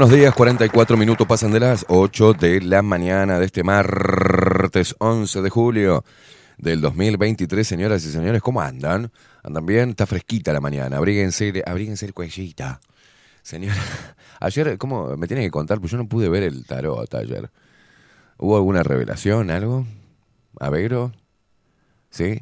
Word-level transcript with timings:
Buenos 0.00 0.16
días. 0.16 0.34
44 0.34 0.96
minutos 0.96 1.26
pasan 1.26 1.52
de 1.52 1.60
las 1.60 1.84
8 1.88 2.32
de 2.32 2.62
la 2.62 2.80
mañana 2.80 3.38
de 3.38 3.44
este 3.44 3.62
martes 3.62 4.96
11 4.98 5.42
de 5.42 5.50
julio 5.50 6.04
del 6.56 6.80
2023. 6.80 7.68
Señoras 7.68 8.02
y 8.06 8.10
señores, 8.10 8.40
¿cómo 8.40 8.62
andan? 8.62 9.12
¿Andan 9.42 9.66
bien? 9.66 9.90
Está 9.90 10.06
fresquita 10.06 10.54
la 10.54 10.60
mañana. 10.62 10.96
Abríguense, 10.96 11.62
abríguense 11.66 12.06
el 12.06 12.14
cuellita. 12.14 12.80
Señora, 13.42 13.76
ayer, 14.40 14.78
¿cómo 14.78 15.18
me 15.18 15.26
tiene 15.26 15.42
que 15.42 15.50
contar? 15.50 15.80
Pues 15.80 15.92
yo 15.92 15.98
no 15.98 16.08
pude 16.08 16.30
ver 16.30 16.44
el 16.44 16.64
tarot 16.64 17.14
ayer. 17.14 17.50
¿Hubo 18.38 18.56
alguna 18.56 18.82
revelación, 18.82 19.50
algo? 19.50 19.86
¿Avero? 20.58 21.12
¿Sí? 22.08 22.40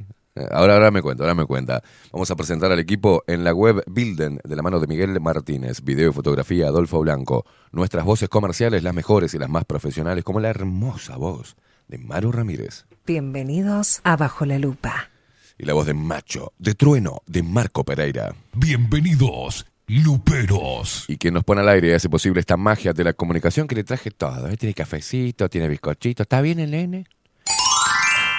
Ahora, 0.51 0.75
ahora 0.75 0.91
me 0.91 1.03
cuenta, 1.03 1.25
ahora 1.25 1.35
me 1.35 1.47
cuenta. 1.47 1.83
Vamos 2.13 2.31
a 2.31 2.37
presentar 2.37 2.71
al 2.73 2.79
equipo 2.79 3.25
en 3.27 3.45
la 3.45 3.53
web 3.53 3.83
Bilden 3.87 4.41
de 4.45 4.57
la 4.57 4.63
mano 4.63 4.81
de 4.81 4.87
Miguel 4.87 5.21
Martínez. 5.21 5.83
Video 5.83 6.11
y 6.11 6.13
fotografía 6.13 6.69
Adolfo 6.69 7.01
Blanco. 7.01 7.45
Nuestras 7.73 8.05
voces 8.05 8.29
comerciales, 8.29 8.83
las 8.83 8.95
mejores 8.95 9.35
y 9.35 9.39
las 9.39 9.49
más 9.49 9.65
profesionales, 9.65 10.25
como 10.25 10.41
la 10.41 10.51
hermosa 10.51 11.17
voz 11.17 11.57
de 11.89 11.99
Maru 11.99 12.33
Ramírez. 12.33 12.87
Bienvenidos 13.07 14.01
a 14.05 14.17
Bajo 14.17 14.45
la 14.45 14.59
Lupa. 14.59 15.11
Y 15.59 15.65
la 15.65 15.73
voz 15.73 15.87
de 15.87 15.95
Macho, 15.95 16.53
de 16.59 16.75
Trueno, 16.75 17.23
de 17.27 17.43
Marco 17.43 17.85
Pereira. 17.85 18.35
Bienvenidos, 18.53 19.67
Luperos. 19.89 21.07
Y 21.09 21.17
quien 21.17 21.35
nos 21.35 21.43
pone 21.43 21.63
al 21.63 21.69
aire 21.71 21.89
y 21.89 21.93
hace 21.93 22.09
posible 22.09 22.41
esta 22.41 22.57
magia 22.57 22.93
de 22.93 23.03
la 23.03 23.13
comunicación 23.13 23.67
que 23.67 23.75
le 23.75 23.83
traje 23.83 24.11
todo. 24.11 24.49
¿eh? 24.49 24.57
Tiene 24.57 24.75
cafecito, 24.75 25.49
tiene 25.49 25.69
bizcochito. 25.69 26.23
¿Está 26.23 26.43
bien 26.43 26.61
el 26.61 26.71
nene? 26.71 27.07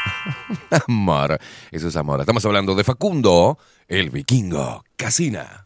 amor, 0.88 1.40
eso 1.72 1.88
es 1.88 1.96
amor. 1.96 2.20
Estamos 2.20 2.46
hablando 2.46 2.76
de 2.76 2.84
Facundo, 2.84 3.58
el 3.88 4.10
vikingo, 4.10 4.84
Casina. 4.96 5.66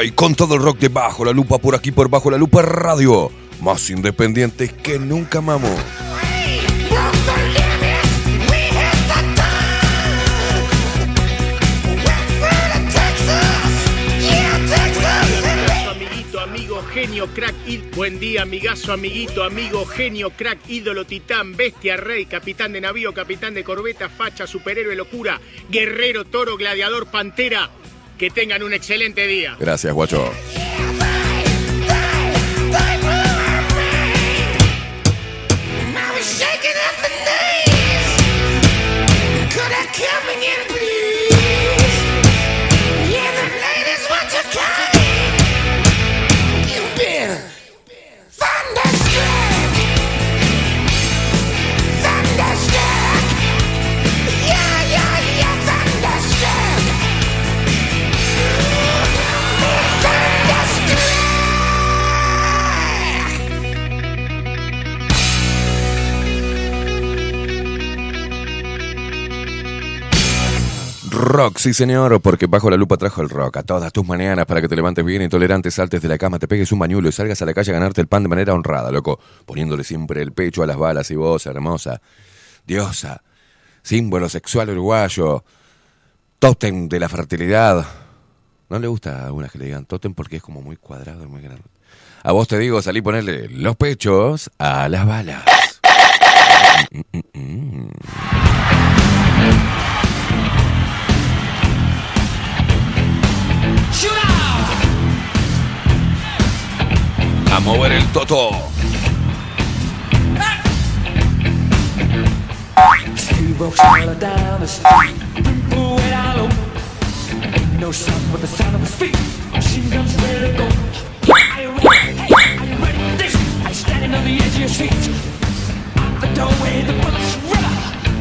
Uruguay 0.00 0.12
con 0.12 0.34
todo 0.34 0.54
el 0.54 0.62
rock 0.62 0.78
de 0.78 0.88
Bajo 0.88 1.26
la 1.26 1.32
Lupa 1.32 1.58
por 1.58 1.74
aquí 1.74 1.90
por 1.90 2.08
Bajo 2.08 2.30
la 2.30 2.38
Lupa 2.38 2.62
Radio. 2.62 3.30
Más 3.60 3.90
independientes 3.90 4.72
que 4.72 4.98
nunca, 4.98 5.42
mamo. 5.42 5.68
genio, 16.94 17.28
crack, 17.28 17.54
buen 17.94 18.18
día, 18.18 18.42
amigazo, 18.42 18.92
amiguito, 18.92 19.44
amigo, 19.44 19.86
genio, 19.86 20.30
crack, 20.30 20.58
ídolo, 20.68 21.04
titán, 21.04 21.56
bestia, 21.56 21.96
rey, 21.96 22.26
capitán 22.26 22.72
de 22.72 22.80
navío, 22.80 23.14
capitán 23.14 23.54
de 23.54 23.62
corbeta, 23.62 24.08
facha, 24.08 24.46
superhéroe, 24.46 24.96
locura, 24.96 25.40
guerrero, 25.70 26.24
toro, 26.24 26.56
gladiador, 26.56 27.06
pantera. 27.06 27.70
Que 28.20 28.28
tengan 28.28 28.62
un 28.62 28.74
excelente 28.74 29.26
día. 29.26 29.56
Gracias, 29.58 29.94
guacho. 29.94 30.30
Rock, 71.20 71.58
sí 71.58 71.74
señor, 71.74 72.22
porque 72.22 72.46
bajo 72.46 72.70
la 72.70 72.78
lupa 72.78 72.96
trajo 72.96 73.20
el 73.20 73.28
rock 73.28 73.58
a 73.58 73.62
todas 73.62 73.92
tus 73.92 74.06
mañanas 74.06 74.46
para 74.46 74.62
que 74.62 74.68
te 74.68 74.74
levantes 74.74 75.04
bien 75.04 75.20
intolerante, 75.20 75.70
saltes 75.70 76.00
de 76.00 76.08
la 76.08 76.16
cama, 76.16 76.38
te 76.38 76.48
pegues 76.48 76.72
un 76.72 76.78
bañuelo 76.78 77.10
y 77.10 77.12
salgas 77.12 77.42
a 77.42 77.44
la 77.44 77.52
calle 77.52 77.72
a 77.72 77.74
ganarte 77.74 78.00
el 78.00 78.06
pan 78.06 78.22
de 78.22 78.30
manera 78.30 78.54
honrada, 78.54 78.90
loco, 78.90 79.20
poniéndole 79.44 79.84
siempre 79.84 80.22
el 80.22 80.32
pecho 80.32 80.62
a 80.62 80.66
las 80.66 80.78
balas 80.78 81.10
y 81.10 81.16
vos, 81.16 81.44
hermosa, 81.44 82.00
diosa, 82.66 83.22
símbolo 83.82 84.30
sexual 84.30 84.70
uruguayo, 84.70 85.44
tótem 86.38 86.88
de 86.88 86.98
la 86.98 87.10
fertilidad. 87.10 87.84
No 88.70 88.78
le 88.78 88.86
gusta 88.86 89.20
a 89.20 89.26
algunas 89.26 89.52
que 89.52 89.58
le 89.58 89.66
digan 89.66 89.84
tótem 89.84 90.14
porque 90.14 90.36
es 90.36 90.42
como 90.42 90.62
muy 90.62 90.76
cuadrado 90.76 91.22
y 91.22 91.26
muy 91.26 91.42
grande. 91.42 91.64
A 92.22 92.32
vos 92.32 92.48
te 92.48 92.56
digo, 92.56 92.80
salí 92.80 93.02
ponerle 93.02 93.46
los 93.50 93.76
pechos 93.76 94.50
a 94.58 94.88
las 94.88 95.06
balas. 95.06 95.44
Mm, 96.90 97.00
mm, 97.12 97.22
mm. 97.34 97.90
A 107.52 107.60
mover 107.60 107.92
el 107.92 108.06
toto. 108.08 108.50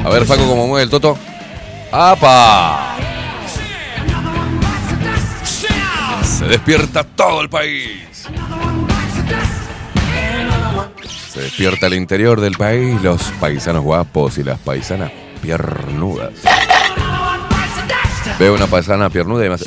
A 0.04 0.10
ver, 0.10 0.26
Faco, 0.26 0.48
cómo 0.48 0.68
mueve 0.68 0.84
el 0.84 0.90
toto. 0.90 1.18
¡Apa! 1.92 2.99
Se 6.40 6.46
despierta 6.46 7.04
todo 7.04 7.42
el 7.42 7.50
país. 7.50 8.26
Se 11.28 11.42
despierta 11.42 11.88
el 11.88 11.96
interior 11.96 12.40
del 12.40 12.56
país, 12.56 13.02
los 13.02 13.22
paisanos 13.42 13.84
guapos 13.84 14.38
y 14.38 14.46
las 14.46 14.58
paisanas 14.58 15.12
piernudas. 15.42 16.32
Veo 18.40 18.56
una 18.56 18.68
paisana 18.68 19.10
piernuda 19.10 19.46
y 19.46 19.50
me 19.50 19.56
hace... 19.56 19.66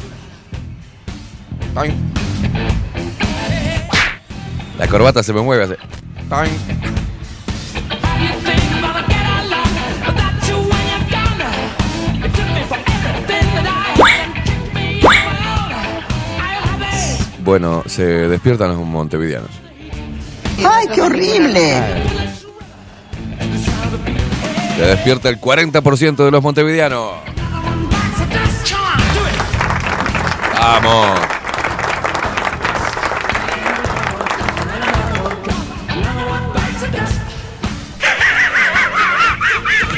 La 4.79 4.89
corbata 4.89 5.23
se 5.23 5.35
me 5.35 5.43
mueve, 5.43 5.65
hace... 5.65 5.77
Bueno, 17.45 17.83
se 17.87 18.05
despiertan 18.05 18.69
los 18.69 18.79
montevideanos. 18.79 19.51
¡Ay, 20.59 20.87
qué 20.95 21.03
horrible! 21.03 21.83
Se 24.77 24.83
despierta 24.83 25.29
el 25.29 25.41
40% 25.41 26.25
de 26.25 26.31
los 26.31 26.43
montevideanos. 26.43 27.15
¡Vamos! 30.55 31.21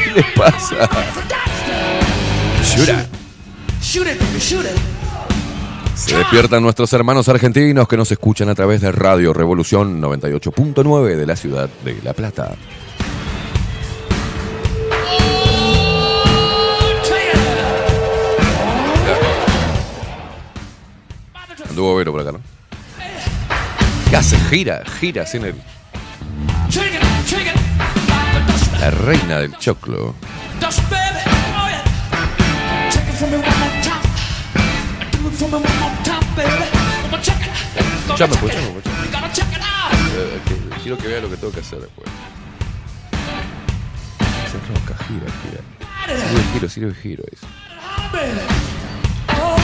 ¿Qué 0.03 0.11
les 0.13 0.25
pasa? 0.33 0.89
Shura. 2.63 3.07
Shoot 3.83 4.07
it, 4.07 4.19
baby, 4.19 4.41
shoot 4.41 4.65
it. 4.65 4.94
Se 5.95 6.17
despiertan 6.17 6.63
nuestros 6.63 6.93
hermanos 6.93 7.29
argentinos 7.29 7.87
que 7.87 7.97
nos 7.97 8.11
escuchan 8.11 8.49
a 8.49 8.55
través 8.55 8.81
de 8.81 8.91
Radio 8.91 9.33
Revolución 9.33 10.03
98.9 10.03 11.17
de 11.17 11.27
la 11.27 11.37
ciudad 11.37 11.69
de 11.85 12.01
La 12.03 12.13
Plata. 12.13 12.57
Anduvo 21.69 21.97
Vero 21.97 22.13
por 22.13 22.21
acá, 22.21 22.33
¿no? 22.33 22.41
¿Qué 24.11 24.17
hace? 24.17 24.37
Gira, 24.51 24.83
gira 25.01 25.27
sin 25.27 25.45
el... 25.45 25.55
La 28.81 28.91
reina 28.91 29.39
del 29.39 29.57
choclo. 29.59 30.15
For 35.37 35.49
me 35.49 35.55
one 35.55 35.63
for 35.65 36.39
me 36.39 36.47
one. 36.47 37.25
Eh, 40.17 40.41
quiero 40.83 40.97
que 40.97 41.09
vea 41.09 41.21
lo 41.21 41.29
que 41.29 41.37
tengo 41.37 41.53
que 41.53 41.61
hacer 41.61 41.81
después. 41.81 42.09
Se 44.51 44.57
enroca, 44.59 44.95
gira, 45.05 45.27
gira. 45.43 45.61
Sirve 46.29 46.41
el 46.41 46.53
giro, 46.53 46.69
sirve 46.69 46.89
el 46.89 46.95
giro. 46.97 47.25
Eso. 47.33 47.47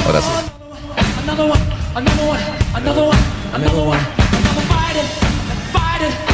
Ahora 0.06 0.20
sí. 0.20 0.28
Another 1.22 1.50
one, 1.50 1.60
another 1.94 2.28
one, 2.28 2.40
another 2.74 3.02
one, 3.04 3.18
another 3.54 3.84
one, 3.84 3.98
another 4.32 4.64
bite 5.72 6.29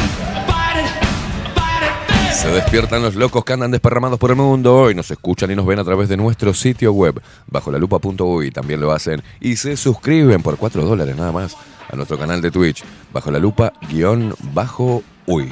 Se 2.33 2.49
despiertan 2.49 3.01
los 3.01 3.15
locos 3.15 3.43
que 3.43 3.53
andan 3.53 3.71
desparramados 3.71 4.19
por 4.19 4.29
el 4.29 4.35
mundo 4.35 4.91
y 4.91 4.95
nos 4.95 5.09
escuchan 5.11 5.51
y 5.51 5.55
nos 5.55 5.65
ven 5.65 5.79
a 5.79 5.83
través 5.83 6.07
de 6.09 6.17
nuestro 6.17 6.53
sitio 6.53 6.93
web, 6.93 7.21
bajo 7.47 7.71
la 7.71 7.79
lupa.uy. 7.79 8.51
También 8.51 8.79
lo 8.79 8.91
hacen 8.91 9.23
y 9.39 9.55
se 9.55 9.75
suscriben 9.75 10.43
por 10.43 10.57
4 10.57 10.83
dólares 10.83 11.15
nada 11.15 11.31
más 11.31 11.55
a 11.91 11.95
nuestro 11.95 12.17
canal 12.17 12.41
de 12.41 12.51
Twitch, 12.51 12.83
bajo 13.11 13.31
la 13.31 13.39
lupa 13.39 13.73
guion 13.89 14.35
bajo 14.53 15.03
uy. 15.25 15.51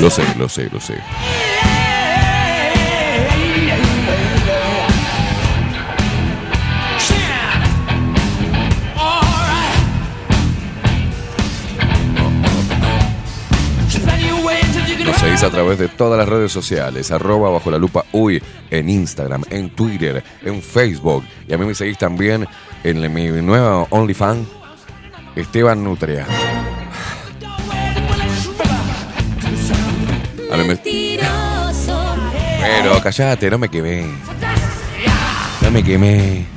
Lo 0.00 0.10
sé, 0.10 0.22
lo 0.38 0.48
sé, 0.48 0.68
lo 0.72 0.80
sé. 0.80 0.94
Seguís 15.32 15.44
a 15.44 15.50
través 15.50 15.78
de 15.78 15.88
todas 15.88 16.18
las 16.18 16.28
redes 16.28 16.52
sociales, 16.52 17.10
arroba 17.10 17.48
bajo 17.48 17.70
la 17.70 17.78
lupa 17.78 18.04
uy, 18.12 18.42
en 18.70 18.90
Instagram, 18.90 19.42
en 19.48 19.70
Twitter, 19.70 20.22
en 20.42 20.60
Facebook. 20.60 21.24
Y 21.48 21.54
a 21.54 21.58
mí 21.58 21.64
me 21.64 21.74
seguís 21.74 21.96
también 21.96 22.46
en 22.84 23.14
mi 23.14 23.28
nueva 23.40 23.86
OnlyFans, 23.88 24.46
Esteban 25.34 25.82
Nutria. 25.82 26.26
Pero 32.60 33.02
callate, 33.02 33.50
no 33.50 33.58
me 33.58 33.70
quemé. 33.70 34.06
No 35.62 35.70
me 35.70 35.82
quemé. 35.82 36.51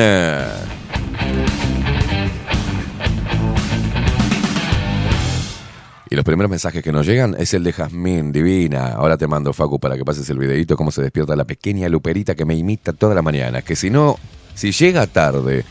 Y 6.10 6.16
los 6.16 6.24
primeros 6.24 6.50
mensajes 6.50 6.82
que 6.82 6.90
nos 6.90 7.06
llegan 7.06 7.36
es 7.38 7.52
el 7.52 7.62
de 7.62 7.72
Jazmín, 7.72 8.32
divina. 8.32 8.92
Ahora 8.92 9.18
te 9.18 9.26
mando, 9.26 9.52
Facu, 9.52 9.78
para 9.78 9.96
que 9.96 10.04
pases 10.04 10.28
el 10.30 10.38
videito 10.38 10.76
cómo 10.76 10.90
se 10.90 11.02
despierta 11.02 11.36
la 11.36 11.44
pequeña 11.44 11.88
luperita 11.88 12.34
que 12.34 12.46
me 12.46 12.54
imita 12.54 12.94
toda 12.94 13.14
la 13.14 13.20
mañana. 13.20 13.60
Que 13.60 13.76
si 13.76 13.90
no, 13.90 14.16
si 14.54 14.72
llega 14.72 15.06
tarde 15.06 15.64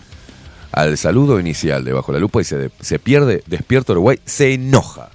al 0.71 0.97
saludo 0.97 1.39
inicial 1.39 1.83
de 1.83 1.93
Bajo 1.93 2.11
la 2.11 2.19
Lupa 2.19 2.39
y 2.39 2.43
se, 2.43 2.69
se 2.79 2.99
pierde 2.99 3.43
Despierto 3.47 3.93
Uruguay, 3.93 4.19
se 4.25 4.53
enoja. 4.53 5.09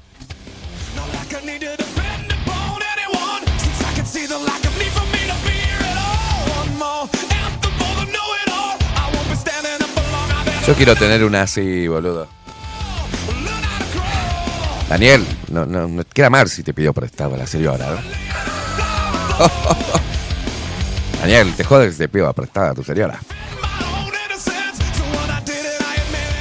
Yo 10.67 10.75
quiero 10.75 10.95
tener 10.95 11.25
una 11.25 11.43
así, 11.43 11.87
boludo. 11.88 12.41
Daniel, 14.92 15.26
no, 15.49 15.64
no, 15.64 15.88
no 15.88 16.04
queda 16.04 16.28
mal 16.28 16.50
si 16.50 16.62
te 16.62 16.75
pidió 16.75 16.92
prestado 16.92 17.34
la 17.34 17.46
señora, 17.46 17.87
¿no? 17.88 17.99
Daniel, 21.22 21.54
te 21.56 21.64
jodes 21.64 21.96
te 21.96 22.11
pido 22.11 22.30
prestada 22.34 22.72
a 22.72 22.75
tu 22.75 22.84
señora. 22.84 23.18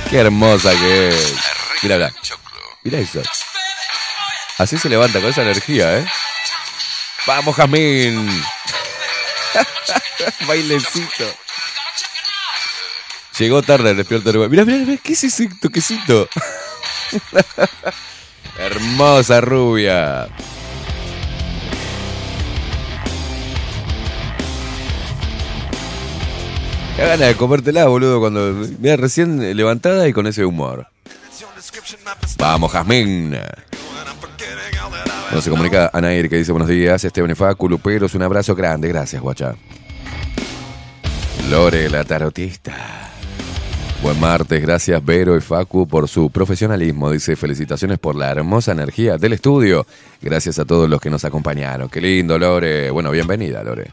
Qué 0.09 0.17
hermosa 0.17 0.71
que 0.73 1.07
es. 1.07 1.33
Mira, 1.81 1.95
mira. 1.95 2.13
Mira 2.83 2.99
eso. 2.99 3.21
Así 4.57 4.77
se 4.77 4.89
levanta 4.89 5.21
con 5.21 5.29
esa 5.29 5.43
energía, 5.43 5.99
¿eh? 5.99 6.05
Vamos, 7.25 7.55
Jazmín. 7.55 8.43
Bailecito. 10.45 11.33
Llegó 13.39 13.61
tarde 13.61 13.91
el 13.91 13.95
despierto. 13.95 14.33
Mira, 14.49 14.65
mira, 14.65 14.79
mira, 14.79 15.01
¿qué 15.01 15.13
es 15.13 15.23
ese 15.23 15.47
toquecito? 15.61 16.27
Hermosa 18.61 19.41
rubia. 19.41 20.27
Qué 26.95 27.01
ganas 27.01 27.19
de 27.27 27.35
comértela, 27.35 27.85
boludo, 27.87 28.19
cuando. 28.19 28.53
Mira, 28.79 28.97
recién 28.97 29.57
levantada 29.57 30.07
y 30.07 30.13
con 30.13 30.27
ese 30.27 30.45
humor. 30.45 30.85
Vamos, 32.37 32.71
Jazmín. 32.71 33.35
Bueno, 35.25 35.41
se 35.41 35.49
comunica 35.49 35.89
Anair 35.91 36.29
que 36.29 36.37
dice 36.37 36.51
buenos 36.51 36.67
días, 36.69 37.03
Esteban 37.03 37.31
y 37.31 37.35
Facu, 37.35 37.67
Luperos, 37.67 38.13
un 38.13 38.21
abrazo 38.21 38.53
grande, 38.53 38.89
gracias, 38.89 39.21
guacha. 39.21 39.55
Lore, 41.49 41.89
la 41.89 42.03
tarotista. 42.03 43.10
Buen 44.01 44.19
martes, 44.19 44.59
gracias 44.61 45.03
Vero 45.05 45.37
y 45.37 45.41
Facu 45.41 45.87
por 45.87 46.07
su 46.07 46.31
profesionalismo. 46.31 47.11
Dice 47.11 47.35
felicitaciones 47.35 47.99
por 47.99 48.15
la 48.15 48.31
hermosa 48.31 48.71
energía 48.71 49.17
del 49.17 49.33
estudio. 49.33 49.85
Gracias 50.21 50.57
a 50.57 50.65
todos 50.65 50.89
los 50.89 50.99
que 50.99 51.09
nos 51.11 51.23
acompañaron. 51.23 51.87
Qué 51.87 52.01
lindo, 52.01 52.39
Lore. 52.39 52.89
Bueno, 52.89 53.11
bienvenida, 53.11 53.63
Lore. 53.63 53.91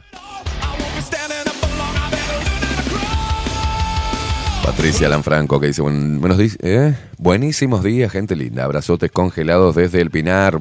Patricia 4.65 5.09
Lanfranco 5.09 5.61
que 5.61 5.69
dice 5.69 5.83
buen- 5.83 6.21
buenos 6.21 6.39
días, 6.39 6.59
¿eh? 6.63 6.95
buenísimos 7.19 7.83
días, 7.83 8.11
gente 8.13 8.35
linda. 8.37 8.65
Abrazotes 8.65 9.11
congelados 9.11 9.75
desde 9.77 10.01
el 10.01 10.11
Pinar. 10.11 10.59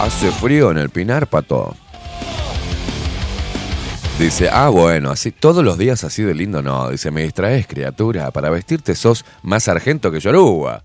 Hace 0.00 0.30
frío 0.32 0.70
en 0.70 0.78
el 0.78 0.90
Pinar, 0.90 1.26
pato. 1.28 1.74
Dice, 4.20 4.50
ah, 4.52 4.68
bueno, 4.68 5.12
así 5.12 5.32
todos 5.32 5.64
los 5.64 5.78
días 5.78 6.04
así 6.04 6.22
de 6.22 6.34
lindo 6.34 6.60
no. 6.60 6.90
Dice, 6.90 7.10
me 7.10 7.22
distraes, 7.22 7.66
criatura. 7.66 8.30
Para 8.30 8.50
vestirte 8.50 8.94
sos 8.94 9.24
más 9.42 9.62
sargento 9.64 10.12
que 10.12 10.20
Yoruba. 10.20 10.82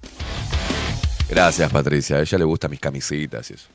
Gracias, 1.29 1.69
Patricia. 1.69 2.15
A 2.15 2.21
ella 2.21 2.37
le 2.37 2.45
gustan 2.45 2.71
mis 2.71 2.79
camisitas 2.79 3.51
y 3.51 3.55
eso. 3.55 3.67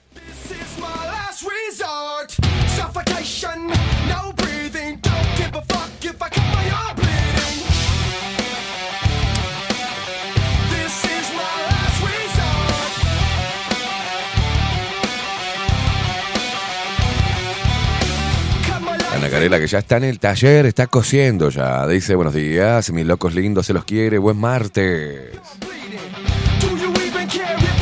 Ana 19.40 19.48
Carela, 19.48 19.58
que 19.58 19.66
ya 19.68 19.78
está 19.78 19.96
en 19.96 20.04
el 20.04 20.18
taller, 20.18 20.66
está 20.66 20.86
cosiendo 20.86 21.48
ya. 21.48 21.86
Dice, 21.86 22.14
buenos 22.14 22.34
días, 22.34 22.92
mis 22.92 23.06
locos 23.06 23.34
lindos, 23.34 23.64
se 23.64 23.72
los 23.72 23.86
quiere, 23.86 24.18
buen 24.18 24.36
martes. 24.36 25.30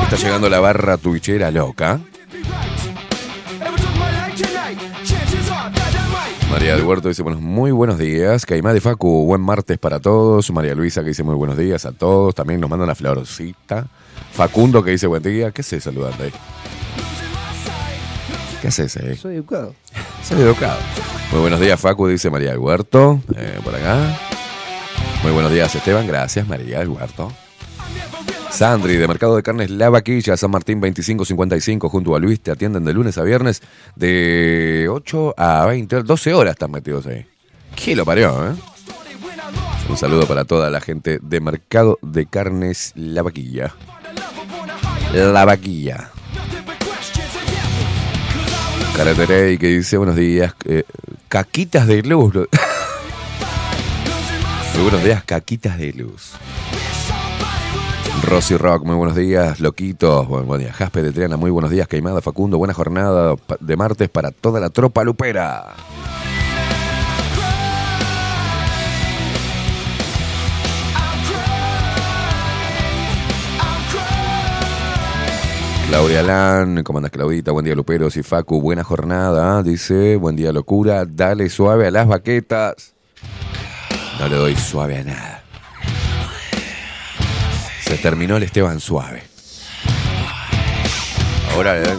Está 0.05 0.17
llegando 0.17 0.49
la 0.49 0.61
barra 0.61 0.97
twitchera 0.99 1.51
loca. 1.51 1.99
María 6.49 6.77
del 6.77 6.85
Huerto 6.85 7.09
dice, 7.09 7.25
bueno, 7.25 7.41
muy 7.41 7.73
buenos 7.73 7.99
días. 7.99 8.47
Caimá 8.47 8.73
de 8.73 8.81
Facu, 8.81 9.25
buen 9.25 9.41
martes 9.41 9.79
para 9.79 9.99
todos. 9.99 10.53
María 10.53 10.77
Luisa 10.77 11.03
que 11.03 11.09
dice 11.09 11.25
muy 11.25 11.35
buenos 11.35 11.59
días 11.59 11.85
a 11.87 11.91
todos. 11.93 12.37
También 12.37 12.61
nos 12.61 12.71
manda 12.71 12.85
una 12.85 12.95
florcita. 12.95 13.89
Facundo 14.33 14.85
que 14.85 14.93
dice 14.93 15.09
buen 15.09 15.25
día. 15.25 15.51
¿Qué 15.51 15.63
haces 15.63 15.83
saludando 15.83 16.23
ahí? 16.23 16.33
¿Qué 18.61 18.69
haces 18.69 18.97
ahí? 18.97 19.17
Soy 19.17 19.37
educado. 19.37 19.75
Soy 20.23 20.41
educado. 20.41 20.79
Muy 21.31 21.41
buenos 21.41 21.61
días, 21.61 21.79
Facu, 21.81 22.09
dice 22.09 22.29
María 22.31 22.51
del 22.51 22.59
Huerto. 22.59 23.21
eh, 23.37 23.61
por 23.63 23.75
acá. 23.75 24.19
Muy 25.23 25.33
buenos 25.33 25.53
días, 25.53 25.75
Esteban. 25.75 26.07
Gracias, 26.07 26.47
María 26.47 26.79
del 26.81 26.89
Huerto. 26.89 27.33
Sandri, 28.51 28.97
de 28.97 29.07
Mercado 29.07 29.37
de 29.37 29.43
Carnes 29.43 29.71
La 29.71 29.91
Vaquilla, 29.91 30.37
San 30.37 30.51
Martín 30.51 30.81
2555, 30.81 31.89
junto 31.89 32.17
a 32.17 32.19
Luis, 32.19 32.41
te 32.41 32.51
atienden 32.51 32.83
de 32.85 32.95
lunes 32.95 33.19
a 33.19 33.23
viernes 33.23 33.63
de 33.95 34.89
8 34.91 35.35
a 35.37 35.67
20, 35.67 36.03
12 36.03 36.35
horas 36.35 36.53
están 36.53 36.71
metidos 36.71 37.07
ahí. 37.07 37.27
¿Qué 37.77 37.95
lo 37.95 38.05
parió, 38.07 38.51
eh? 38.51 38.55
Un 39.89 39.97
saludo 39.97 40.27
para 40.27 40.45
toda 40.45 40.71
la 40.71 40.81
gente 40.81 41.19
de 41.23 41.41
Mercado 41.41 41.99
de 42.03 42.27
Carnes 42.27 42.93
La 42.97 43.23
Vaquilla. 43.23 43.75
La 45.13 45.45
Vaquilla. 45.45 46.11
Caraterey 48.99 49.57
que 49.59 49.69
dice 49.69 49.97
buenos 49.97 50.17
días. 50.17 50.55
eh, 50.65 50.83
caquitas 51.29 51.87
de 51.87 52.03
luz. 52.03 52.35
Muy 54.75 54.83
buenos 54.83 55.05
días, 55.05 55.23
caquitas 55.23 55.79
de 55.79 55.93
luz. 55.93 56.33
Rosy 58.25 58.57
Rock, 58.57 58.85
muy 58.85 58.97
buenos 58.97 59.15
días. 59.15 59.61
Loquitos, 59.61 60.27
buen, 60.27 60.49
buen 60.49 60.63
día. 60.63 60.73
Jaspe 60.73 61.03
de 61.03 61.13
Triana, 61.13 61.37
muy 61.37 61.53
buenos 61.53 61.71
días. 61.71 61.87
Caimada 61.87 62.21
Facundo, 62.21 62.59
buena 62.59 62.75
jornada 62.75 63.37
de 63.61 63.77
martes 63.77 64.09
para 64.09 64.33
toda 64.33 64.59
la 64.59 64.71
tropa 64.71 65.05
lupera. 65.05 65.77
Claudia 75.89 76.23
Lan, 76.23 76.83
¿cómo 76.85 77.01
Claudita? 77.01 77.51
Buen 77.51 77.65
día 77.65 77.75
Luperos 77.75 78.15
y 78.19 78.23
Facu, 78.23 78.61
buena 78.61 78.85
jornada. 78.85 79.63
Dice, 79.63 80.17
buen 80.17 80.37
día 80.37 80.53
locura, 80.53 81.07
dale 81.07 81.49
suave 81.49 81.87
a 81.87 81.91
las 81.91 82.07
baquetas. 82.07 82.93
No 84.21 84.29
le 84.29 84.37
doy 84.37 84.55
suave 84.55 84.99
a 84.99 85.05
nada. 85.05 85.43
Se 87.81 87.97
terminó 87.97 88.37
el 88.37 88.43
Esteban 88.43 88.81
suave. 88.81 89.23
Ahora 91.55 91.81
le 91.81 91.97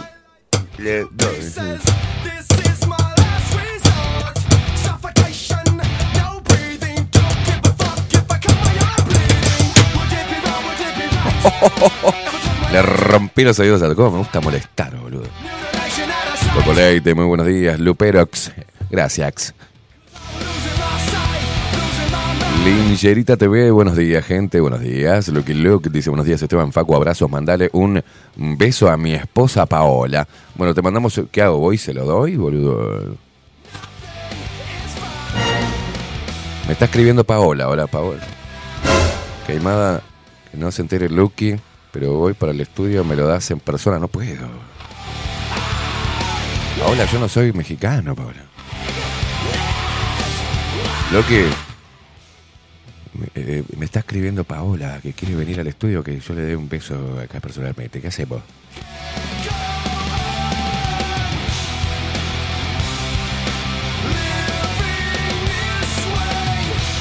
le 0.78 1.06
doy. 1.10 1.50
Le 12.72 12.82
rompí 12.82 13.42
los 13.42 13.58
oídos 13.58 13.82
al 13.82 13.96
cómo 13.96 14.12
me 14.12 14.18
gusta 14.18 14.40
molestar, 14.40 14.96
boludo. 14.96 15.24
Coco 16.54 16.72
Leite, 16.72 17.14
muy 17.14 17.24
buenos 17.24 17.46
días. 17.46 17.80
Luperox, 17.80 18.52
gracias. 18.90 19.54
Lingerita 22.64 23.36
TV, 23.36 23.70
buenos 23.70 23.96
días, 23.96 24.24
gente, 24.24 24.60
buenos 24.60 24.80
días. 24.80 25.32
Que 25.44 25.54
Luke 25.54 25.88
dice, 25.90 26.10
buenos 26.10 26.26
días, 26.26 26.42
Esteban 26.42 26.72
Facu, 26.72 26.94
abrazos, 26.94 27.30
mandale 27.30 27.70
un 27.72 28.02
beso 28.36 28.88
a 28.90 28.96
mi 28.96 29.14
esposa 29.14 29.66
Paola. 29.66 30.28
Bueno, 30.54 30.74
te 30.74 30.82
mandamos, 30.82 31.20
¿qué 31.32 31.42
hago? 31.42 31.58
¿Voy 31.58 31.78
se 31.78 31.94
lo 31.94 32.04
doy, 32.04 32.36
boludo? 32.36 33.16
Me 36.66 36.74
está 36.74 36.84
escribiendo 36.84 37.24
Paola, 37.24 37.68
hola 37.68 37.86
Paola. 37.86 38.20
Queimada, 39.46 40.02
que 40.52 40.58
no 40.58 40.70
se 40.70 40.82
entere 40.82 41.08
Lucky, 41.08 41.56
pero 41.92 42.14
voy 42.14 42.34
para 42.34 42.52
el 42.52 42.60
estudio, 42.60 43.04
me 43.04 43.16
lo 43.16 43.26
das 43.26 43.50
en 43.50 43.60
persona, 43.60 43.98
no 43.98 44.08
puedo. 44.08 44.46
Paola, 46.78 47.04
yo 47.04 47.18
no 47.18 47.28
soy 47.28 47.52
mexicano, 47.52 48.14
Paola. 48.14 48.42
Lucky, 51.12 51.42
me, 53.14 53.26
eh, 53.34 53.64
me 53.76 53.84
está 53.84 53.98
escribiendo 54.00 54.44
Paola 54.44 55.00
que 55.02 55.12
quiere 55.12 55.34
venir 55.34 55.58
al 55.60 55.66
estudio, 55.66 56.02
que 56.02 56.20
yo 56.20 56.34
le 56.34 56.42
dé 56.42 56.56
un 56.56 56.68
beso 56.68 57.18
acá 57.22 57.40
personalmente. 57.40 58.00
¿Qué 58.00 58.08
hacemos? 58.08 58.40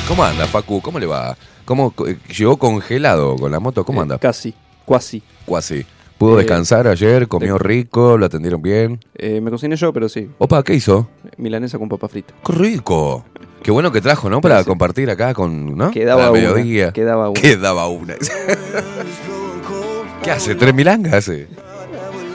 ¿Cómo 0.07 0.23
anda, 0.23 0.47
Facu? 0.47 0.81
¿Cómo 0.81 0.99
le 0.99 1.05
va? 1.05 1.37
¿Cómo 1.65 1.93
eh, 2.07 2.17
llegó 2.35 2.57
congelado 2.57 3.35
con 3.35 3.51
la 3.51 3.59
moto? 3.59 3.85
¿Cómo 3.85 4.01
Eh, 4.01 4.03
anda? 4.03 4.17
Casi, 4.17 4.53
cuasi. 4.89 5.21
Cuasi. 5.45 5.85
¿Pudo 6.17 6.33
Eh, 6.33 6.37
descansar 6.43 6.87
ayer? 6.87 7.27
¿Comió 7.27 7.59
rico? 7.59 8.17
¿Lo 8.17 8.25
atendieron 8.25 8.59
bien? 8.59 8.99
Eh, 9.15 9.39
me 9.39 9.51
cociné 9.51 9.75
yo, 9.75 9.93
pero 9.93 10.09
sí. 10.09 10.27
Opa, 10.39 10.63
¿qué 10.63 10.73
hizo? 10.73 11.07
Milanesa 11.37 11.77
con 11.77 11.87
papa 11.87 12.07
frita. 12.07 12.33
¡Qué 12.43 12.53
rico! 12.53 13.23
Qué 13.61 13.69
bueno 13.69 13.91
que 13.91 14.01
trajo, 14.01 14.31
¿no? 14.31 14.41
Para 14.41 14.63
compartir 14.63 15.11
acá 15.11 15.35
con, 15.35 15.77
¿no? 15.77 15.91
Quedaba 15.91 16.23
Al 16.25 16.31
una, 16.31 16.39
mediodía. 16.41 16.91
quedaba 16.91 17.29
una. 17.29 17.39
Quedaba 17.39 17.87
una. 17.87 18.15
¿Qué 20.23 20.31
hace? 20.31 20.55
¿Tres 20.55 20.73
milangas 20.73 21.13
hace? 21.13 21.47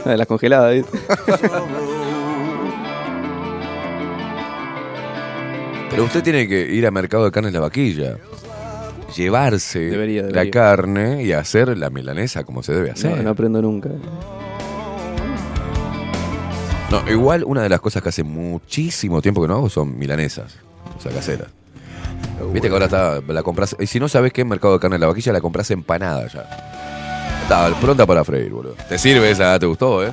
De 0.04 0.16
las 0.16 0.26
congeladas, 0.28 0.74
¿viste? 0.74 0.98
Pero 5.90 6.04
usted 6.04 6.22
tiene 6.22 6.46
que 6.48 6.60
ir 6.72 6.86
al 6.86 6.92
mercado 6.92 7.24
de 7.24 7.30
carnes 7.32 7.52
La 7.52 7.60
Vaquilla. 7.60 8.16
Llevarse 9.16 9.78
Debería, 9.78 10.22
la 10.22 10.50
carne 10.50 11.22
y 11.22 11.32
hacer 11.32 11.76
la 11.78 11.90
milanesa 11.90 12.44
como 12.44 12.62
se 12.62 12.72
debe 12.72 12.90
hacer. 12.90 13.16
No, 13.16 13.22
no 13.22 13.30
aprendo 13.30 13.62
nunca. 13.62 13.90
No, 16.90 17.10
igual 17.10 17.44
una 17.44 17.62
de 17.62 17.68
las 17.68 17.80
cosas 17.80 18.02
que 18.02 18.08
hace 18.08 18.22
muchísimo 18.22 19.22
tiempo 19.22 19.42
que 19.42 19.48
no 19.48 19.54
hago 19.54 19.68
son 19.68 19.98
milanesas, 19.98 20.56
o 20.96 21.00
sea, 21.00 21.12
caseras. 21.12 21.48
Viste 22.52 22.68
que 22.68 22.74
ahora 22.74 22.86
está, 22.86 23.20
la 23.26 23.42
compras, 23.42 23.76
y 23.78 23.86
si 23.86 24.00
no 24.00 24.08
sabes 24.08 24.32
qué 24.32 24.42
es 24.42 24.46
mercado 24.46 24.74
de 24.74 24.80
carne 24.80 24.96
de 24.96 25.00
la 25.00 25.06
vaquilla, 25.06 25.32
la 25.32 25.40
compras 25.40 25.70
empanada 25.70 26.26
ya. 26.28 26.42
Está 27.42 27.68
pronta 27.80 28.06
para 28.06 28.24
freír, 28.24 28.50
boludo. 28.50 28.74
Te 28.88 28.98
sirve 28.98 29.30
esa, 29.30 29.58
te 29.58 29.66
gustó, 29.66 30.04
¿eh? 30.04 30.12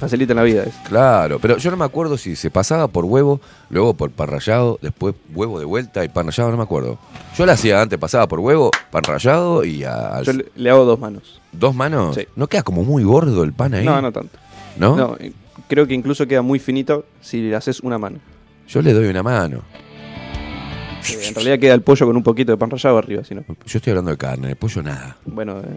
Facilitan 0.00 0.36
la 0.36 0.42
vida. 0.42 0.64
¿eh? 0.64 0.72
Claro, 0.88 1.38
pero 1.38 1.58
yo 1.58 1.70
no 1.70 1.76
me 1.76 1.84
acuerdo 1.84 2.16
si 2.16 2.34
se 2.34 2.50
pasaba 2.50 2.88
por 2.88 3.04
huevo, 3.04 3.40
luego 3.68 3.94
por 3.94 4.10
pan 4.10 4.28
rallado, 4.28 4.78
después 4.82 5.14
huevo 5.34 5.58
de 5.58 5.66
vuelta 5.66 6.02
y 6.04 6.08
pan 6.08 6.26
rallado, 6.26 6.50
no 6.50 6.56
me 6.56 6.62
acuerdo. 6.62 6.98
Yo 7.36 7.44
la 7.46 7.52
hacía 7.52 7.80
antes, 7.82 7.98
pasaba 7.98 8.26
por 8.26 8.40
huevo, 8.40 8.70
pan 8.90 9.04
rallado 9.04 9.62
y 9.62 9.84
a, 9.84 10.22
Yo 10.22 10.32
le, 10.32 10.46
le 10.56 10.70
hago 10.70 10.84
dos 10.86 10.98
manos. 10.98 11.40
dos 11.52 11.74
manos. 11.74 12.16
Sí. 12.16 12.26
¿No 12.34 12.46
queda 12.46 12.62
como 12.62 12.82
muy 12.82 13.04
gordo 13.04 13.44
el 13.44 13.52
pan 13.52 13.74
ahí? 13.74 13.84
No, 13.84 14.00
no 14.00 14.10
tanto. 14.10 14.38
¿No? 14.78 14.96
No, 14.96 15.16
creo 15.68 15.86
que 15.86 15.92
incluso 15.94 16.26
queda 16.26 16.42
muy 16.42 16.58
finito 16.58 17.04
si 17.20 17.42
le 17.42 17.54
haces 17.54 17.80
una 17.80 17.98
mano. 17.98 18.18
Yo 18.66 18.80
le 18.82 18.92
doy 18.94 19.06
una 19.08 19.22
mano. 19.22 19.62
En 21.26 21.34
realidad 21.34 21.58
queda 21.58 21.74
el 21.74 21.82
pollo 21.82 22.06
con 22.06 22.16
un 22.16 22.22
poquito 22.22 22.52
de 22.52 22.58
pan 22.58 22.70
rallado 22.70 22.98
arriba, 22.98 23.24
si 23.24 23.34
no. 23.34 23.42
Yo 23.66 23.78
estoy 23.78 23.90
hablando 23.90 24.10
de 24.12 24.16
carne, 24.16 24.48
de 24.48 24.56
pollo 24.56 24.82
nada. 24.82 25.16
Bueno, 25.24 25.58
eh, 25.60 25.76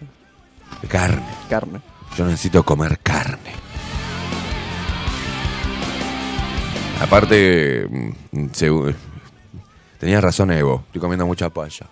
De 0.82 0.88
carne. 0.88 1.24
carne. 1.50 1.80
Yo 2.18 2.26
necesito 2.26 2.64
comer 2.64 3.00
carne. 3.00 3.52
Aparte, 7.02 7.88
mm, 8.32 8.48
se- 8.54 8.70
tenías 10.00 10.24
razón 10.24 10.52
Evo, 10.52 10.84
estoy 10.88 11.02
comiendo 11.02 11.26
mucha 11.26 11.50
paya. 11.50 11.88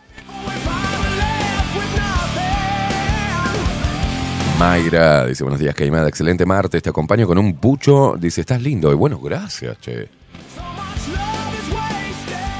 Mayra 4.60 5.26
dice, 5.26 5.44
buenos 5.44 5.60
días, 5.60 5.74
Caimada, 5.74 6.08
excelente 6.08 6.46
martes, 6.46 6.84
te 6.84 6.90
acompaño 6.90 7.26
con 7.26 7.38
un 7.40 7.56
pucho. 7.56 8.16
Dice, 8.18 8.42
estás 8.42 8.62
lindo. 8.62 8.92
Y 8.92 8.96
bueno, 8.96 9.20
gracias, 9.20 9.80
che. 9.82 10.08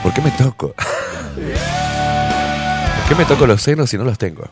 ¿Por 0.02 0.12
qué 0.14 0.22
me 0.22 0.32
toco? 0.32 0.74
¿Por 1.36 3.08
qué 3.08 3.16
me 3.16 3.26
toco 3.26 3.46
los 3.46 3.62
senos 3.62 3.88
si 3.90 3.98
no 4.00 4.04
los 4.04 4.18
tengo? 4.18 4.46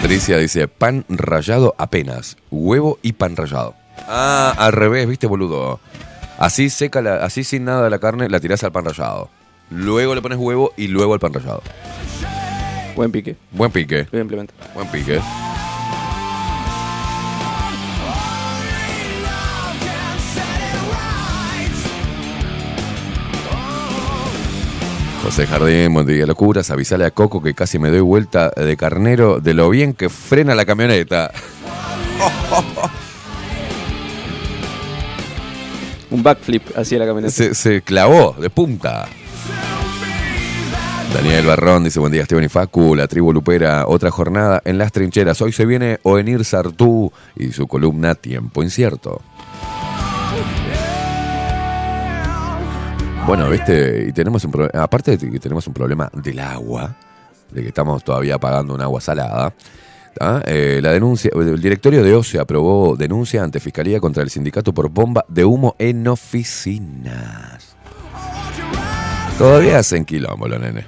Patricia 0.00 0.38
dice, 0.38 0.68
pan 0.68 1.04
rallado 1.08 1.74
apenas, 1.76 2.36
huevo 2.50 2.98
y 3.02 3.12
pan 3.14 3.36
rallado. 3.36 3.74
Ah, 4.06 4.54
al 4.56 4.72
revés, 4.72 5.08
viste, 5.08 5.26
boludo. 5.26 5.80
Así 6.38 6.70
seca, 6.70 7.02
la, 7.02 7.16
así 7.24 7.42
sin 7.42 7.64
nada 7.64 7.82
de 7.82 7.90
la 7.90 7.98
carne, 7.98 8.28
la 8.28 8.38
tirás 8.40 8.62
al 8.62 8.70
pan 8.72 8.84
rallado. 8.84 9.28
Luego 9.70 10.14
le 10.14 10.22
pones 10.22 10.38
huevo 10.38 10.72
y 10.76 10.86
luego 10.86 11.14
al 11.14 11.20
pan 11.20 11.34
rallado. 11.34 11.62
Buen 12.94 13.10
pique. 13.12 13.36
Buen 13.50 13.70
pique, 13.72 14.06
Bien 14.12 14.22
implementado. 14.22 14.58
buen 14.74 14.86
pique. 14.88 15.20
José 25.22 25.46
Jardín, 25.46 25.92
buen 25.94 26.06
día, 26.06 26.26
locuras. 26.26 26.70
Avisale 26.70 27.04
a 27.04 27.10
Coco 27.10 27.42
que 27.42 27.52
casi 27.54 27.78
me 27.78 27.90
doy 27.90 28.00
vuelta 28.00 28.50
de 28.50 28.76
carnero 28.76 29.40
de 29.40 29.52
lo 29.54 29.68
bien 29.68 29.92
que 29.94 30.08
frena 30.08 30.54
la 30.54 30.64
camioneta. 30.64 31.32
Un 36.10 36.22
backflip 36.22 36.62
hacia 36.76 36.98
la 36.98 37.06
camioneta. 37.06 37.32
Se, 37.32 37.54
se 37.54 37.82
clavó 37.82 38.34
de 38.38 38.48
punta. 38.48 39.08
Daniel 41.12 41.46
Barrón 41.46 41.84
dice, 41.84 42.00
buen 42.00 42.12
día 42.12 42.22
Esteban 42.22 42.44
y 42.44 42.48
Facu, 42.48 42.94
la 42.94 43.08
tribu 43.08 43.32
lupera, 43.32 43.86
otra 43.86 44.10
jornada 44.10 44.62
en 44.64 44.78
las 44.78 44.92
trincheras. 44.92 45.40
Hoy 45.40 45.52
se 45.52 45.66
viene 45.66 45.98
Oenir 46.02 46.44
Sartú 46.44 47.12
y 47.34 47.52
su 47.52 47.66
columna 47.66 48.14
Tiempo 48.14 48.62
Incierto. 48.62 49.20
Bueno, 53.28 53.50
viste, 53.50 54.06
y 54.08 54.12
tenemos 54.12 54.42
un 54.46 54.50
pro- 54.50 54.70
aparte 54.72 55.18
de 55.18 55.30
que 55.30 55.38
tenemos 55.38 55.66
un 55.66 55.74
problema 55.74 56.10
del 56.14 56.38
agua, 56.40 56.96
de 57.50 57.60
que 57.60 57.68
estamos 57.68 58.02
todavía 58.02 58.38
pagando 58.38 58.72
un 58.74 58.80
agua 58.80 59.02
salada, 59.02 59.52
¿tá? 60.14 60.42
Eh, 60.46 60.80
la 60.82 60.92
denuncia, 60.92 61.30
el 61.34 61.60
directorio 61.60 62.02
de 62.02 62.14
OCE 62.14 62.40
aprobó 62.40 62.96
denuncia 62.96 63.42
ante 63.42 63.60
Fiscalía 63.60 64.00
contra 64.00 64.22
el 64.22 64.30
sindicato 64.30 64.72
por 64.72 64.88
bomba 64.88 65.26
de 65.28 65.44
humo 65.44 65.76
en 65.78 66.08
oficinas. 66.08 67.76
Todavía 69.36 69.78
hacen 69.80 70.06
quilombo, 70.06 70.48
nene. 70.48 70.86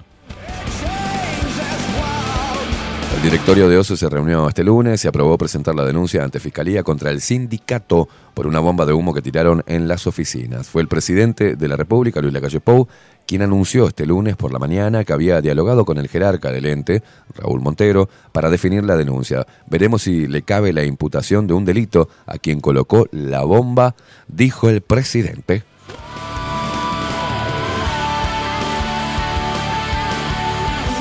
El 3.16 3.22
directorio 3.22 3.68
de 3.68 3.76
OCE 3.76 3.96
se 3.96 4.08
reunió 4.08 4.48
este 4.48 4.64
lunes 4.64 5.04
y 5.04 5.08
aprobó 5.08 5.36
presentar 5.36 5.74
la 5.74 5.84
denuncia 5.84 6.24
ante 6.24 6.40
Fiscalía 6.40 6.82
contra 6.82 7.10
el 7.10 7.20
sindicato 7.20 8.08
por 8.32 8.46
una 8.46 8.60
bomba 8.60 8.86
de 8.86 8.92
humo 8.92 9.12
que 9.12 9.20
tiraron 9.20 9.62
en 9.66 9.88
las 9.88 10.06
oficinas. 10.06 10.68
Fue 10.68 10.80
el 10.80 10.88
presidente 10.88 11.54
de 11.56 11.68
la 11.68 11.76
República, 11.76 12.20
Luis 12.22 12.32
Lacalle 12.32 12.60
Pou, 12.60 12.88
quien 13.26 13.42
anunció 13.42 13.88
este 13.88 14.06
lunes 14.06 14.36
por 14.36 14.52
la 14.52 14.58
mañana 14.58 15.04
que 15.04 15.12
había 15.12 15.40
dialogado 15.40 15.84
con 15.84 15.98
el 15.98 16.08
jerarca 16.08 16.50
del 16.50 16.66
ente, 16.66 17.02
Raúl 17.34 17.60
Montero, 17.60 18.08
para 18.32 18.48
definir 18.48 18.84
la 18.84 18.96
denuncia. 18.96 19.46
Veremos 19.66 20.02
si 20.02 20.26
le 20.26 20.42
cabe 20.42 20.72
la 20.72 20.84
imputación 20.84 21.46
de 21.46 21.52
un 21.52 21.64
delito 21.64 22.08
a 22.26 22.38
quien 22.38 22.60
colocó 22.60 23.06
la 23.12 23.44
bomba, 23.44 23.94
dijo 24.28 24.68
el 24.68 24.80
presidente. 24.80 25.62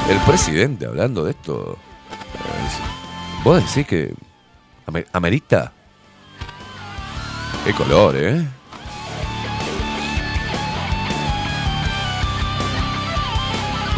El 0.10 0.18
presidente 0.26 0.86
hablando 0.88 1.24
de 1.24 1.32
esto. 1.32 1.78
¿Vos 3.44 3.64
decís 3.64 3.88
que 3.88 4.14
ame- 4.86 5.06
amerita? 5.14 5.72
Qué 7.66 7.74
color, 7.74 8.16
¿eh? 8.18 8.46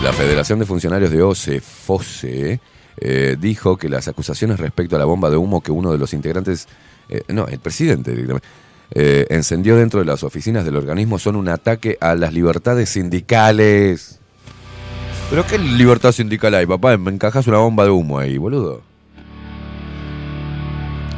La 0.04 0.14
Federación 0.14 0.58
de 0.60 0.66
Funcionarios 0.66 1.12
de 1.12 1.22
OCE, 1.22 1.62
FOSE, 1.62 2.60
eh, 2.98 3.38
dijo 3.40 3.78
que 3.78 3.88
las 3.88 4.08
acusaciones 4.08 4.60
respecto 4.60 4.96
a 4.96 5.00
la 5.00 5.06
bomba 5.06 5.30
de 5.30 5.38
humo 5.38 5.62
que 5.62 5.72
uno 5.72 5.92
de 5.92 6.00
los 6.00 6.14
integrantes, 6.14 6.68
eh, 7.08 7.22
no, 7.28 7.48
el 7.48 7.60
presidente 7.60 8.12
directamente, 8.12 8.48
eh, 8.94 9.28
encendió 9.30 9.78
dentro 9.78 10.00
de 10.00 10.06
las 10.08 10.24
oficinas 10.24 10.66
del 10.66 10.76
organismo 10.76 11.20
son 11.20 11.36
un 11.36 11.48
ataque 11.50 11.98
a 12.02 12.16
las 12.16 12.34
libertades 12.34 12.90
sindicales. 12.90 14.20
¿Pero 15.32 15.48
qué 15.48 15.58
libertad 15.58 16.12
sindical 16.12 16.54
hay, 16.56 16.66
papá? 16.66 16.98
Me 16.98 17.10
encajas 17.10 17.48
una 17.48 17.60
bomba 17.60 17.86
de 17.86 17.90
humo 17.90 18.20
ahí, 18.20 18.38
boludo. 18.38 18.82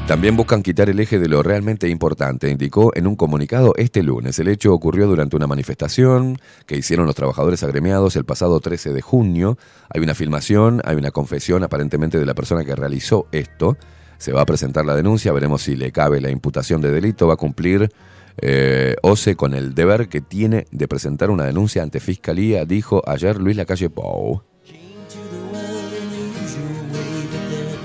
También 0.05 0.37
buscan 0.37 0.61
quitar 0.61 0.87
el 0.87 0.99
eje 0.99 1.17
de 1.17 1.27
lo 1.27 1.41
realmente 1.41 1.89
importante, 1.89 2.51
indicó 2.51 2.95
en 2.95 3.07
un 3.07 3.15
comunicado 3.15 3.73
este 3.75 4.03
lunes. 4.03 4.37
El 4.37 4.49
hecho 4.49 4.71
ocurrió 4.71 5.07
durante 5.07 5.35
una 5.35 5.47
manifestación 5.47 6.37
que 6.67 6.77
hicieron 6.77 7.07
los 7.07 7.15
trabajadores 7.15 7.63
agremiados 7.63 8.15
el 8.15 8.23
pasado 8.23 8.59
13 8.59 8.93
de 8.93 9.01
junio. 9.01 9.57
Hay 9.89 10.01
una 10.01 10.13
filmación, 10.13 10.79
hay 10.85 10.95
una 10.95 11.09
confesión 11.09 11.63
aparentemente 11.63 12.19
de 12.19 12.25
la 12.27 12.35
persona 12.35 12.63
que 12.63 12.75
realizó 12.75 13.25
esto. 13.31 13.77
Se 14.19 14.31
va 14.31 14.41
a 14.41 14.45
presentar 14.45 14.85
la 14.85 14.95
denuncia, 14.95 15.31
veremos 15.31 15.63
si 15.63 15.75
le 15.75 15.91
cabe 15.91 16.21
la 16.21 16.29
imputación 16.29 16.81
de 16.81 16.91
delito, 16.91 17.25
va 17.25 17.33
a 17.33 17.37
cumplir 17.37 17.89
eh, 18.41 18.95
OCE 19.01 19.35
con 19.35 19.53
el 19.53 19.75
deber 19.75 20.09
que 20.09 20.21
tiene 20.21 20.65
de 20.71 20.87
presentar 20.87 21.29
una 21.29 21.45
denuncia 21.45 21.83
ante 21.83 21.99
Fiscalía, 21.99 22.65
dijo 22.65 23.01
ayer 23.05 23.39
Luis 23.39 23.55
Lacalle 23.57 23.89
Pou. 23.89 24.43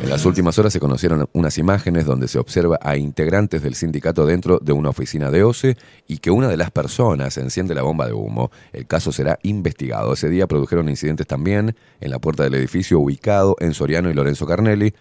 En 0.08 0.12
las 0.12 0.24
últimas 0.24 0.58
horas 0.58 0.72
se 0.72 0.80
conocieron 0.80 1.28
unas 1.34 1.58
imágenes 1.58 2.06
donde 2.06 2.28
se 2.28 2.38
observa 2.38 2.78
a 2.80 2.96
integrantes 2.96 3.62
del 3.62 3.74
sindicato 3.74 4.24
dentro 4.24 4.58
de 4.58 4.72
una 4.72 4.88
oficina 4.88 5.30
de 5.30 5.42
OCE 5.42 5.76
y 6.06 6.16
que 6.16 6.30
una 6.30 6.48
de 6.48 6.56
las 6.56 6.70
personas 6.70 7.36
enciende 7.36 7.74
la 7.74 7.82
bomba 7.82 8.06
de 8.06 8.14
humo. 8.14 8.50
El 8.72 8.86
caso 8.86 9.12
será 9.12 9.38
investigado. 9.42 10.14
Ese 10.14 10.30
día 10.30 10.46
produjeron 10.46 10.88
incidentes 10.88 11.26
también 11.26 11.76
en 12.00 12.10
la 12.10 12.20
puerta 12.20 12.44
del 12.44 12.54
edificio 12.54 12.98
ubicado 12.98 13.54
en 13.60 13.74
Soriano 13.74 14.08
y 14.08 14.14
Lorenzo 14.14 14.46
Carnelli. 14.46 14.94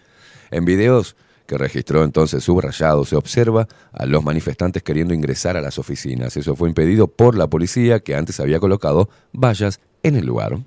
En 0.51 0.65
videos 0.65 1.15
que 1.47 1.57
registró 1.57 2.03
entonces 2.03 2.43
subrayado 2.43 3.05
se 3.05 3.15
observa 3.15 3.67
a 3.93 4.05
los 4.05 4.23
manifestantes 4.23 4.83
queriendo 4.83 5.13
ingresar 5.13 5.57
a 5.57 5.61
las 5.61 5.79
oficinas. 5.79 6.37
Eso 6.37 6.55
fue 6.55 6.69
impedido 6.69 7.07
por 7.07 7.35
la 7.35 7.47
policía 7.47 8.01
que 8.01 8.15
antes 8.15 8.39
había 8.39 8.59
colocado 8.59 9.09
vallas 9.33 9.79
en 10.03 10.17
el 10.17 10.25
lugar. 10.25 10.59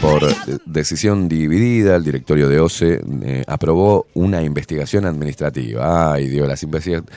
Por 0.00 0.24
eh, 0.24 0.34
decisión 0.66 1.28
dividida, 1.28 1.96
el 1.96 2.04
directorio 2.04 2.48
de 2.48 2.60
OCE 2.60 3.00
eh, 3.22 3.44
aprobó 3.46 4.06
una 4.14 4.42
investigación 4.42 5.06
administrativa. 5.06 6.12
Ay, 6.12 6.28
Dios, 6.28 6.46
las 6.46 6.62
investigaciones. 6.62 7.10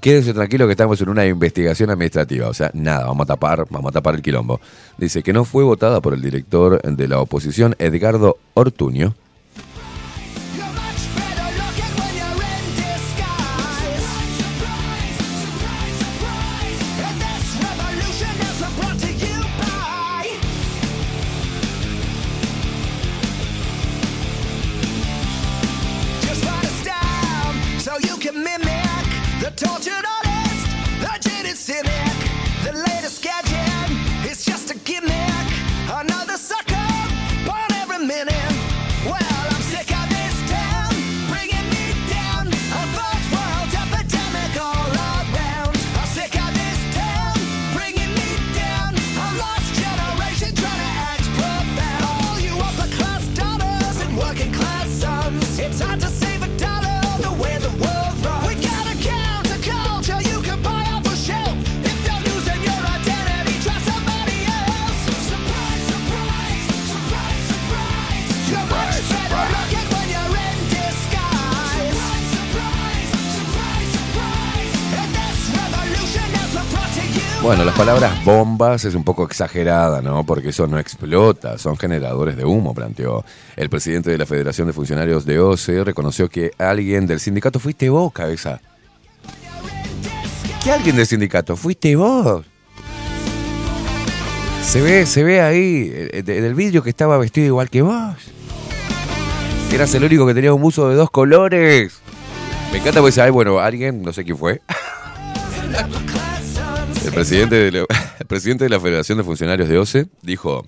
Quédense 0.00 0.32
tranquilo 0.32 0.66
que 0.66 0.72
estamos 0.72 1.00
en 1.00 1.08
una 1.08 1.26
investigación 1.26 1.90
administrativa. 1.90 2.48
O 2.48 2.54
sea, 2.54 2.70
nada, 2.74 3.06
vamos 3.06 3.24
a 3.24 3.26
tapar, 3.26 3.66
vamos 3.70 3.90
a 3.90 3.92
tapar 3.92 4.14
el 4.14 4.22
quilombo. 4.22 4.60
Dice 4.96 5.22
que 5.22 5.32
no 5.32 5.44
fue 5.44 5.64
votada 5.64 6.00
por 6.00 6.14
el 6.14 6.22
director 6.22 6.80
de 6.82 7.08
la 7.08 7.20
oposición, 7.20 7.74
Edgardo 7.78 8.38
Ortuño. 8.54 9.14
Bombas 78.58 78.84
es 78.84 78.94
un 78.96 79.04
poco 79.04 79.24
exagerada, 79.24 80.02
¿no? 80.02 80.24
Porque 80.24 80.48
eso 80.48 80.66
no 80.66 80.78
explota, 80.80 81.58
son 81.58 81.76
generadores 81.76 82.36
de 82.36 82.44
humo, 82.44 82.74
planteó. 82.74 83.24
El 83.56 83.70
presidente 83.70 84.10
de 84.10 84.18
la 84.18 84.26
Federación 84.26 84.66
de 84.66 84.72
Funcionarios 84.72 85.24
de 85.24 85.38
OCE 85.38 85.84
reconoció 85.84 86.28
que 86.28 86.50
alguien 86.58 87.06
del 87.06 87.20
sindicato 87.20 87.60
fuiste 87.60 87.88
vos, 87.88 88.12
cabeza. 88.12 88.60
¿Qué 90.64 90.72
alguien 90.72 90.96
del 90.96 91.06
sindicato? 91.06 91.56
Fuiste 91.56 91.94
vos. 91.94 92.44
Se 94.64 94.82
ve, 94.82 95.06
se 95.06 95.22
ve 95.22 95.40
ahí, 95.40 95.90
eh, 95.94 96.22
de- 96.24 96.40
del 96.40 96.54
vidrio 96.54 96.82
que 96.82 96.90
estaba 96.90 97.16
vestido 97.16 97.46
igual 97.46 97.70
que 97.70 97.82
vos. 97.82 98.16
Eras 99.72 99.94
el 99.94 100.02
único 100.04 100.26
que 100.26 100.34
tenía 100.34 100.52
un 100.52 100.60
buzo 100.62 100.88
de 100.88 100.96
dos 100.96 101.10
colores. 101.10 102.00
Me 102.72 102.78
encanta 102.78 103.00
porque, 103.00 103.18
ay, 103.18 103.30
bueno, 103.30 103.60
alguien, 103.60 104.02
no 104.02 104.12
sé 104.12 104.24
quién 104.24 104.36
fue, 104.36 104.60
el 107.08 107.14
presidente, 107.14 107.54
de 107.56 107.72
la, 107.72 107.78
el 108.20 108.26
presidente 108.26 108.64
de 108.64 108.70
la 108.70 108.80
Federación 108.80 109.18
de 109.18 109.24
Funcionarios 109.24 109.68
de 109.68 109.78
OCE 109.78 110.06
dijo, 110.22 110.66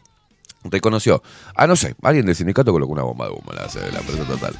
reconoció, 0.65 1.23
ah, 1.55 1.67
no 1.67 1.77
sé, 1.77 1.95
alguien 2.03 2.27
del 2.27 2.35
sindicato 2.37 2.73
colocó 2.73 2.93
una 2.93 3.03
bomba 3.03 3.27
de 3.27 3.33
humo 3.33 3.45
en 3.51 3.57
la 3.57 3.67
de 3.67 3.93
la 3.93 4.01
empresa 4.01 4.25
total. 4.25 4.55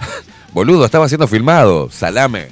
Boludo, 0.52 0.84
estaba 0.84 1.08
siendo 1.08 1.26
filmado, 1.28 1.90
salame. 1.90 2.48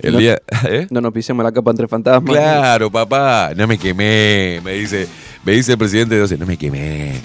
El 0.00 0.12
No- 0.14 0.18
día... 0.18 0.40
¿eh? 0.68 0.86
No 0.90 1.00
nos 1.00 1.12
pisemos 1.12 1.44
la 1.44 1.52
capa 1.52 1.70
entre 1.70 1.88
fantasmas. 1.88 2.30
Claro, 2.32 2.90
papá, 2.90 3.52
no 3.56 3.66
me 3.66 3.78
quemé, 3.78 4.60
me 4.64 4.72
dice, 4.72 5.08
me 5.44 5.52
dice 5.52 5.72
el 5.72 5.78
presidente 5.78 6.14
de 6.14 6.22
OCE, 6.22 6.38
no 6.38 6.46
me 6.46 6.56
quemé. 6.56 7.20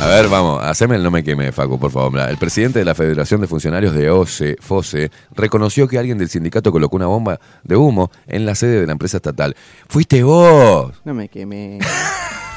A 0.00 0.06
ver, 0.06 0.28
vamos, 0.30 0.64
haceme 0.64 0.96
el 0.96 1.02
no 1.02 1.10
me 1.10 1.22
queme, 1.22 1.52
Facu, 1.52 1.78
por 1.78 1.90
favor. 1.90 2.18
El 2.20 2.38
presidente 2.38 2.78
de 2.78 2.86
la 2.86 2.94
Federación 2.94 3.42
de 3.42 3.46
Funcionarios 3.46 3.92
de 3.92 4.08
OCE, 4.08 4.56
FOSE, 4.58 5.10
reconoció 5.32 5.86
que 5.88 5.98
alguien 5.98 6.16
del 6.16 6.30
sindicato 6.30 6.72
colocó 6.72 6.96
una 6.96 7.04
bomba 7.04 7.38
de 7.64 7.76
humo 7.76 8.10
en 8.26 8.46
la 8.46 8.54
sede 8.54 8.80
de 8.80 8.86
la 8.86 8.92
empresa 8.92 9.18
estatal. 9.18 9.54
¡Fuiste 9.88 10.22
vos! 10.22 10.94
No 11.04 11.12
me 11.12 11.28
quemé. 11.28 11.80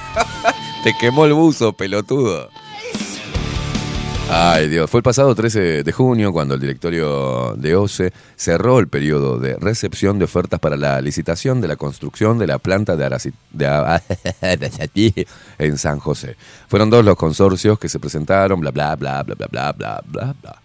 Te 0.86 0.94
quemó 0.98 1.26
el 1.26 1.34
buzo, 1.34 1.74
pelotudo. 1.74 2.48
Ay, 4.30 4.68
Dios. 4.68 4.90
Fue 4.90 5.00
el 5.00 5.04
pasado 5.04 5.36
13 5.36 5.84
de 5.84 5.92
junio 5.92 6.32
cuando 6.32 6.56
el 6.56 6.60
directorio 6.60 7.54
de 7.56 7.76
OCE 7.76 8.14
cerró 8.36 8.80
el 8.80 8.88
periodo 8.88 9.38
de 9.38 9.56
recepción 9.56 10.18
de 10.18 10.26
ofertas 10.26 10.60
para 10.60 10.78
la 10.78 11.02
licitación 11.02 11.62
de 11.62 11.68
la 11.68 11.76
construcción 11.76 12.40
de 12.40 12.48
la 12.48 12.58
planta 12.58 12.96
de, 12.96 13.06
Aracatí 13.68 15.14
en 15.60 15.78
San 15.78 16.00
José. 16.00 16.36
Fueron 16.68 16.90
dos 16.90 17.06
los 17.06 17.16
consorcios 17.16 17.78
que 17.78 17.90
se 17.90 18.00
presentaron, 18.00 18.60
bla, 18.60 18.72
bla, 18.72 18.96
bla, 18.96 19.24
bla, 19.24 19.36
bla, 19.36 19.48
bla, 19.48 19.72
bla, 19.74 20.02
bla, 20.06 20.36
bla. 20.42 20.63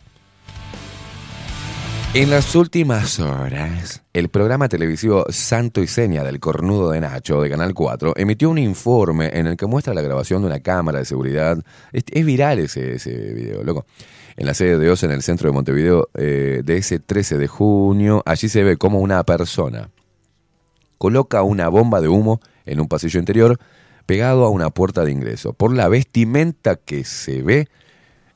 En 2.15 2.31
las 2.31 2.55
últimas 2.57 3.21
horas, 3.21 4.03
el 4.13 4.29
programa 4.29 4.69
televisivo 4.69 5.27
Santo 5.29 5.83
y 5.83 5.87
Seña 5.87 6.25
del 6.25 6.41
Cornudo 6.41 6.91
de 6.91 7.01
Nacho 7.01 7.41
de 7.43 7.51
Canal 7.51 7.75
4 7.75 8.15
emitió 8.17 8.51
un 8.51 8.59
informe 8.59 9.31
en 9.33 9.47
el 9.47 9.57
que 9.57 9.67
muestra 9.67 9.95
la 9.95 10.01
grabación 10.01 10.43
de 10.43 10.49
una 10.49 10.61
cámara 10.61 10.99
de 10.99 11.05
seguridad. 11.05 11.59
Es, 11.93 12.05
viral 12.25 12.59
ese, 12.61 12.95
ese 12.95 13.11
video, 13.35 13.63
loco. 13.63 13.87
En 14.37 14.47
la 14.47 14.55
sede 14.55 14.79
de 14.79 14.91
OSE 14.91 15.07
en 15.07 15.13
el 15.13 15.23
centro 15.23 15.49
de 15.49 15.53
Montevideo 15.53 16.09
eh, 16.15 16.63
de 16.65 16.77
ese 16.79 16.99
13 16.99 17.39
de 17.39 17.47
junio, 17.47 18.23
allí 18.25 18.49
se 18.49 18.65
ve 18.65 18.77
como 18.77 19.01
una 19.01 19.23
persona 19.25 19.91
coloca 20.99 21.43
una 21.43 21.69
bomba 21.69 22.01
de 22.01 22.09
humo 22.09 22.41
en 22.67 22.81
un 22.81 22.89
pasillo 22.89 23.19
interior 23.19 23.59
pegado 24.05 24.45
a 24.45 24.51
una 24.51 24.71
puerta 24.71 25.05
de 25.05 25.13
ingreso. 25.13 25.53
Por 25.53 25.75
la 25.75 25.89
vestimenta 25.89 26.77
que 26.77 27.05
se 27.05 27.43
ve, 27.43 27.69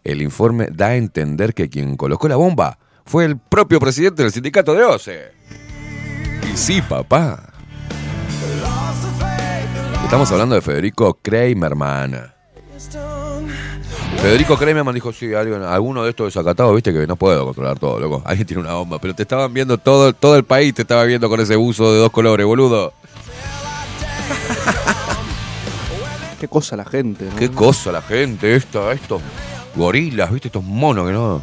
el 0.05 0.23
informe 0.23 0.69
da 0.73 0.89
a 0.89 0.97
entender 0.97 1.55
que 1.55 1.69
quien 1.69 1.97
colocó 1.97 2.29
la 2.29 2.37
bomba 2.37 2.79
fue 3.05 3.25
el 3.25 3.37
propio 3.39 3.79
presidente 3.81 4.23
del 4.23 4.33
sindicato 4.33 4.75
de 4.75 4.85
OCE. 4.85 5.33
Y 6.53 6.57
sí, 6.57 6.81
papá. 6.83 7.49
Estamos 10.05 10.31
hablando 10.33 10.55
de 10.55 10.61
Federico 10.61 11.19
Kramerman. 11.23 12.33
Federico 14.21 14.57
Kramerman 14.59 14.95
dijo, 14.95 15.13
sí, 15.13 15.33
alguien- 15.35 15.63
alguno 15.63 16.05
de 16.05 16.11
estos 16.11 16.27
desacatados, 16.27 16.75
viste 16.75 16.93
que 16.93 17.07
no 17.07 17.17
puedo 17.17 17.45
controlar 17.47 17.79
todo, 17.79 17.99
loco. 17.99 18.23
Alguien 18.25 18.47
tiene 18.47 18.63
una 18.63 18.75
bomba, 18.75 18.99
pero 19.01 19.15
te 19.15 19.23
estaban 19.23 19.53
viendo 19.53 19.79
todo, 19.79 20.13
todo 20.13 20.37
el 20.37 20.45
país, 20.45 20.75
te 20.75 20.83
estaba 20.83 21.05
viendo 21.05 21.29
con 21.29 21.41
ese 21.41 21.57
buzo 21.57 21.93
de 21.93 21.99
dos 21.99 22.11
colores, 22.11 22.47
boludo. 22.47 22.93
Qué 26.41 26.47
cosa 26.49 26.77
la 26.77 26.85
gente, 26.85 27.25
¿no? 27.25 27.37
Qué 27.37 27.51
cosa 27.51 27.91
la 27.93 28.03
gente, 28.03 28.55
esta, 28.55 28.93
estos 28.93 29.23
gorilas, 29.75 30.31
viste, 30.31 30.49
estos 30.49 30.63
monos 30.65 31.07
que 31.07 31.13
no... 31.13 31.43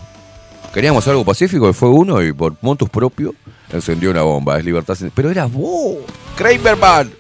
Queríamos 0.74 1.08
algo 1.08 1.26
pacífico 1.26 1.70
y 1.70 1.74
fue 1.74 1.90
uno 1.90 2.22
y 2.22 2.32
por 2.32 2.56
montos 2.62 2.90
propios 2.90 3.34
encendió 3.72 4.12
una 4.12 4.22
bomba, 4.22 4.58
es 4.58 4.66
libertad. 4.66 4.98
Pero 5.16 5.30
era 5.32 5.46
vos, 5.46 5.98
Kramerman. 6.38 7.12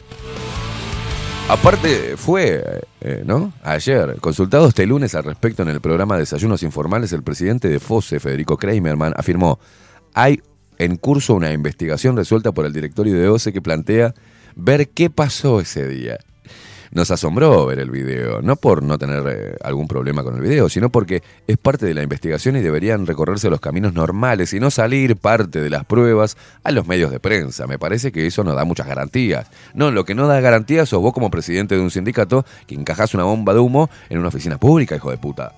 Aparte, 1.50 2.16
fue, 2.16 2.64
eh, 3.02 3.24
¿no? 3.26 3.52
Ayer, 3.64 4.18
consultado 4.22 4.68
este 4.68 4.86
lunes 4.86 5.16
al 5.16 5.24
respecto 5.24 5.64
en 5.64 5.70
el 5.70 5.82
programa 5.82 6.16
Desayunos 6.16 6.62
Informales, 6.62 7.12
el 7.12 7.24
presidente 7.24 7.68
de 7.70 7.80
FOSE, 7.80 8.20
Federico 8.20 8.56
Kramerman, 8.56 9.14
afirmó, 9.18 9.60
hay 10.14 10.42
en 10.78 10.98
curso 10.98 11.34
una 11.34 11.52
investigación 11.52 12.16
resuelta 12.16 12.52
por 12.52 12.68
el 12.68 12.74
directorio 12.74 13.16
de 13.16 13.28
OCE 13.30 13.52
que 13.52 13.64
plantea 13.64 14.14
ver 14.56 14.90
qué 14.90 15.10
pasó 15.10 15.60
ese 15.60 15.88
día. 15.88 16.20
Nos 16.92 17.12
asombró 17.12 17.66
ver 17.68 17.80
el 17.80 17.92
video, 17.92 18.42
no 18.42 18.56
por 18.56 18.82
no 18.82 18.98
tener 18.98 19.24
eh, 19.28 19.56
algún 19.64 19.88
problema 19.88 20.24
con 20.24 20.36
el 20.36 20.42
video, 20.42 20.70
sino 20.70 20.90
porque 20.90 21.22
es 21.48 21.58
parte 21.58 21.86
de 21.86 21.94
la 21.94 22.02
investigación 22.02 22.56
y 22.56 22.62
deberían 22.62 23.06
recorrerse 23.06 23.50
los 23.50 23.60
caminos 23.60 23.94
normales 23.94 24.54
y 24.54 24.60
no 24.60 24.72
salir 24.72 25.16
parte 25.16 25.62
de 25.62 25.70
las 25.70 25.86
pruebas 25.86 26.36
a 26.64 26.72
los 26.72 26.88
medios 26.88 27.12
de 27.12 27.20
prensa. 27.20 27.68
Me 27.68 27.78
parece 27.78 28.12
que 28.12 28.26
eso 28.26 28.44
no 28.44 28.56
da 28.56 28.66
muchas 28.66 28.88
garantías. 28.88 29.48
No, 29.74 29.92
lo 29.92 30.04
que 30.06 30.16
no 30.16 30.28
da 30.28 30.40
garantías 30.40 30.90
sos 30.90 31.02
vos 31.02 31.14
como 31.14 31.30
presidente 31.30 31.76
de 31.76 31.82
un 31.82 31.92
sindicato 31.92 32.46
que 32.66 32.76
encajás 32.76 33.14
una 33.14 33.24
bomba 33.24 33.54
de 33.54 33.60
humo 33.60 33.90
en 34.10 34.18
una 34.18 34.30
oficina 34.30 34.58
pública, 34.58 34.96
hijo 34.96 35.12
de 35.12 35.18
puta. 35.18 35.54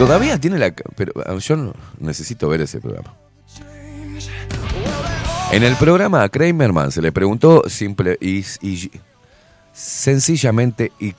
Todavía 0.00 0.40
tiene 0.40 0.58
la... 0.58 0.72
Pero 0.96 1.12
ah, 1.26 1.36
yo 1.36 1.74
necesito 1.98 2.48
ver 2.48 2.62
ese 2.62 2.80
programa. 2.80 3.19
En 5.52 5.62
el 5.64 5.74
programa 5.76 6.22
a 6.22 6.28
Kramerman 6.28 6.92
se 6.92 7.02
le 7.02 7.10
preguntó 7.12 7.64
simple 7.68 8.16
y, 8.20 8.44
y- 8.60 8.90
sencillamente 9.72 10.92
y 11.00 11.14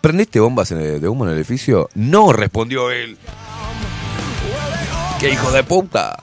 ¿Prendiste 0.00 0.38
bombas 0.38 0.68
de 0.68 1.08
humo 1.08 1.24
en 1.24 1.30
el 1.30 1.38
edificio? 1.38 1.88
No, 1.94 2.30
respondió 2.34 2.90
él. 2.90 3.16
¡Qué 5.18 5.30
hijo 5.30 5.50
de 5.50 5.64
puta! 5.64 6.22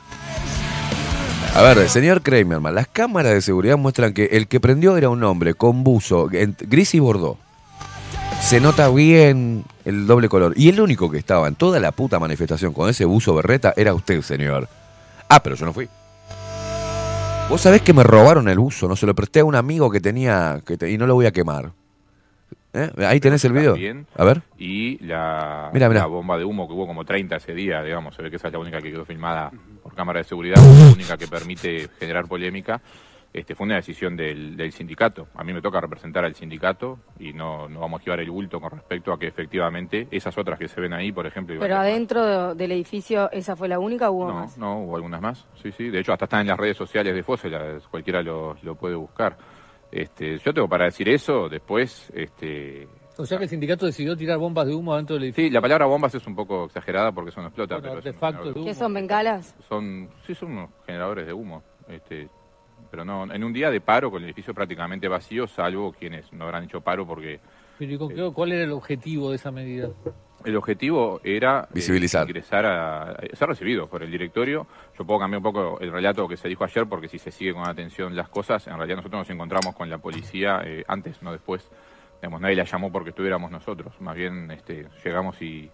A 1.56 1.62
ver, 1.63 1.89
señor 1.89 2.21
Kramerman, 2.21 2.76
las 2.76 2.88
cámaras 2.88 3.34
de 3.34 3.41
seguridad 3.41 3.78
muestran 3.78 4.13
que 4.13 4.26
el 4.26 4.47
que 4.47 4.60
prendió 4.60 4.95
era 4.97 5.10
un 5.10 5.24
hombre 5.24 5.56
con 5.56 5.84
buzo 5.84 6.30
gris 6.30 6.93
y 6.93 7.00
bordó. 7.00 7.38
Se 8.39 8.60
nota 8.62 8.88
bien 8.89 9.65
el 9.84 10.06
doble 10.06 10.30
color. 10.30 10.54
Y 10.56 10.69
el 10.69 10.80
único 10.80 11.10
que 11.10 11.17
estaba 11.17 11.47
en 11.47 11.56
toda 11.56 11.80
la 11.80 11.91
puta 11.91 12.19
manifestación 12.19 12.74
con 12.74 12.88
ese 12.88 13.06
buzo 13.06 13.34
berreta 13.34 13.74
era 13.76 13.95
usted, 13.95 14.21
señor. 14.21 14.69
Ah, 15.28 15.41
pero 15.41 15.56
yo 15.56 15.65
no 15.65 15.74
fui. 15.74 15.89
Vos 17.49 17.62
sabés 17.62 17.82
que 17.82 17.93
me 17.93 18.04
robaron 18.04 18.47
el 18.47 18.58
buzo, 18.60 18.88
no 18.88 18.95
se 18.95 19.06
lo 19.06 19.13
presté 19.13 19.41
a 19.41 19.45
un 19.45 19.56
amigo 19.56 19.91
que 19.91 19.99
tenía 19.99 20.62
que 20.65 20.77
te- 20.77 20.89
y 20.89 20.97
no 20.97 21.06
lo 21.06 21.15
voy 21.15 21.25
a 21.25 21.32
quemar. 21.32 21.71
¿Eh? 22.73 22.89
Ahí 23.06 23.19
tenés 23.19 23.43
el 23.43 23.51
video. 23.51 23.73
También. 23.73 24.08
A 24.15 24.23
ver. 24.23 24.41
Y 24.58 24.97
la 25.06 25.69
bomba 26.08 26.38
de 26.38 26.45
humo 26.45 26.65
que 26.65 26.73
hubo 26.73 26.88
como 26.88 27.04
30 27.04 27.36
ese 27.36 27.54
día, 27.54 27.84
digamos, 27.84 28.15
se 28.15 28.21
ve 28.21 28.30
que 28.30 28.38
esa 28.38 28.47
es 28.47 28.54
la 28.54 28.60
única 28.60 28.82
que 28.82 28.89
quedó 28.89 29.04
filmada 29.04 29.51
por 29.84 29.93
cámara 29.93 30.19
de 30.19 30.23
seguridad, 30.23 30.56
la 30.56 30.93
única 30.93 31.17
que 31.17 31.27
permite 31.27 31.89
generar 31.99 32.25
polémica. 32.27 32.80
Este, 33.34 33.56
fue 33.56 33.65
una 33.65 33.76
decisión 33.76 34.17
del, 34.17 34.58
del 34.58 34.74
sindicato. 34.74 35.28
A 35.36 35.44
mí 35.46 35.54
me 35.54 35.62
toca 35.62 35.80
representar 35.80 36.26
al 36.26 36.36
sindicato 36.36 37.00
y 37.17 37.32
no, 37.32 37.70
no 37.70 37.80
vamos 37.80 38.02
a 38.02 38.04
llevar 38.04 38.20
el 38.20 38.30
bulto 38.30 38.60
con 38.60 38.72
respecto 38.72 39.13
a 39.13 39.17
que 39.17 39.28
efectivamente 39.28 40.08
esas 40.12 40.38
otras 40.38 40.60
que 40.60 40.67
se 40.67 40.82
ven 40.82 40.91
ahí, 40.91 41.13
por 41.13 41.26
ejemplo, 41.26 41.56
Pero 41.60 41.78
adentro 41.78 42.26
de- 42.50 42.56
del 42.56 42.74
edificio, 42.74 43.32
¿esa 43.32 43.56
fue 43.56 43.70
la 43.70 43.80
única 43.80 44.10
o 44.10 44.13
hubo 44.13 44.28
no, 44.28 44.34
más? 44.34 44.58
no, 44.58 44.82
hubo 44.84 44.96
algunas 44.98 45.22
más. 45.22 45.48
Sí, 45.62 45.72
sí. 45.72 45.89
De 45.89 46.00
hecho, 46.02 46.12
hasta 46.12 46.26
están 46.26 46.41
en 46.41 46.48
las 46.48 46.58
redes 46.60 46.76
sociales 46.76 47.13
de 47.15 47.50
las- 47.50 47.88
cualquiera 47.88 48.22
lo, 48.22 48.56
lo 48.63 48.76
puede 48.76 48.96
buscar. 48.96 49.38
Este, 49.89 50.38
yo 50.38 50.54
tengo 50.54 50.67
para 50.67 50.86
decir 50.86 51.08
eso, 51.08 51.48
después, 51.48 52.12
este, 52.13 52.88
O 53.17 53.26
sea 53.26 53.38
que 53.38 53.46
el 53.46 53.50
sindicato 53.50 53.86
decidió 53.86 54.15
tirar 54.17 54.38
bombas 54.39 54.67
de 54.67 54.74
humo 54.76 54.96
dentro 54.98 55.13
del 55.15 55.24
edificio. 55.26 55.48
sí, 55.48 55.54
la 55.54 55.62
palabra 55.62 55.86
bombas 55.86 56.13
es 56.15 56.26
un 56.28 56.36
poco 56.36 56.65
exagerada 56.65 57.12
porque 57.13 57.30
eso 57.30 57.39
no 57.41 57.48
explota, 57.48 57.76
Bueno, 57.76 57.89
pero 57.89 58.00
es 58.00 58.06
un 58.22 58.54
de 58.54 58.63
¿Qué 58.65 58.74
son 58.74 58.94
bengalas? 58.94 59.56
son, 59.70 60.10
sí, 60.28 60.36
son 60.36 60.52
unos 60.52 60.70
generadores 60.86 61.28
de 61.28 61.34
humo. 61.34 61.63
Este, 61.88 62.30
pero 62.91 63.04
no, 63.06 63.23
en 63.34 63.43
un 63.43 63.54
día 63.54 63.71
de 63.71 63.82
paro 63.82 64.12
con 64.12 64.21
el 64.21 64.25
edificio 64.25 64.54
prácticamente 64.54 65.08
vacío, 65.08 65.47
salvo 65.47 65.93
quienes 65.93 66.32
no 66.34 66.43
habrán 66.45 66.65
hecho 66.65 66.82
paro 66.82 67.08
porque 67.08 67.39
Pero 67.80 67.93
¿y 67.93 67.97
con 67.97 68.10
qué- 68.10 68.32
¿cuál 68.34 68.51
era 68.51 68.65
el 68.65 68.71
objetivo 68.73 69.30
de 69.32 69.38
esa 69.38 69.49
medida? 69.49 69.89
El 70.43 70.56
objetivo 70.56 71.21
era 71.23 71.62
eh, 71.69 71.73
Visibilizar. 71.75 72.27
ingresar 72.27 72.65
a, 72.65 73.12
a 73.12 73.15
ser 73.36 73.47
recibido 73.47 73.88
por 73.88 74.01
el 74.04 74.10
directorio. 74.12 74.65
Yo 74.97 75.06
puedo 75.06 75.19
cambiar 75.19 75.38
un 75.38 75.43
poco 75.43 75.80
el 75.80 75.91
relato 75.91 76.27
que 76.27 76.36
se 76.36 76.47
dijo 76.47 76.63
ayer 76.63 76.86
porque 76.88 77.08
si 77.08 77.19
se 77.19 77.32
sigue 77.32 77.54
con 77.54 77.67
atención 77.67 78.15
las 78.15 78.27
cosas, 78.27 78.65
en 78.67 78.75
realidad 78.75 78.97
nosotros 78.97 79.19
nos 79.21 79.30
encontramos 79.30 79.75
con 79.75 79.88
la 79.89 79.99
policía 79.99 80.62
eh, 80.65 80.84
antes, 80.88 81.21
no 81.21 81.32
después. 81.32 81.69
Digamos, 82.21 82.41
nadie 82.41 82.56
la 82.56 82.63
llamó 82.65 82.91
porque 82.91 83.12
estuviéramos 83.12 83.51
nosotros. 83.51 83.93
Más 84.01 84.15
bien 84.15 84.49
este, 84.51 84.88
llegamos 85.06 85.39
y, 85.41 85.69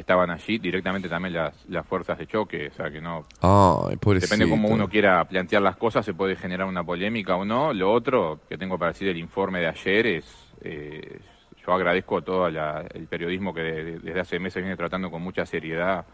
estaban 0.00 0.30
allí 0.30 0.58
directamente 0.58 1.08
también 1.08 1.34
las, 1.34 1.54
las 1.68 1.86
fuerzas 1.86 2.18
de 2.18 2.26
choque. 2.26 2.68
O 2.68 2.74
sea 2.74 2.90
que 2.90 3.00
no, 3.00 3.24
Ay. 3.40 3.96
Depende 4.28 4.44
cómo 4.50 4.68
uno 4.68 4.88
quiera 4.88 5.24
plantear 5.24 5.62
las 5.62 5.76
cosas, 5.76 6.04
se 6.04 6.14
puede 6.14 6.36
generar 6.36 6.66
una 6.66 6.82
polémica 6.84 7.36
o 7.36 7.44
no. 7.44 7.72
Lo 7.72 7.92
otro 7.92 8.40
que 8.48 8.58
tengo 8.58 8.78
para 8.78 8.92
decir 8.92 9.08
del 9.08 9.18
informe 9.18 9.60
de 9.60 9.68
ayer 9.68 10.06
es, 10.06 10.24
eh, 10.62 11.20
yo 11.66 11.72
agradezco 11.72 12.22
todo 12.22 12.50
la- 12.50 12.84
el 12.92 13.06
periodismo 13.06 13.54
que 13.54 13.60
de- 13.62 13.98
desde 14.00 14.20
hace 14.20 14.38
meses 14.38 14.62
viene 14.62 14.76
tratando 14.76 15.10
con 15.10 15.22
mucha 15.22 15.46
seriedad 15.46 16.04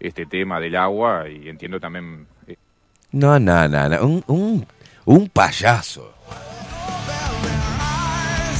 este 0.00 0.26
tema 0.26 0.58
del 0.60 0.76
agua 0.76 1.28
y 1.28 1.48
entiendo 1.48 1.78
también... 1.80 2.26
eh, 2.46 2.56
No, 3.12 3.38
no, 3.38 3.68
no, 3.68 3.88
no. 3.88 4.02
Un, 4.06 4.24
un, 4.28 4.66
un 5.06 5.28
payaso. 5.28 6.14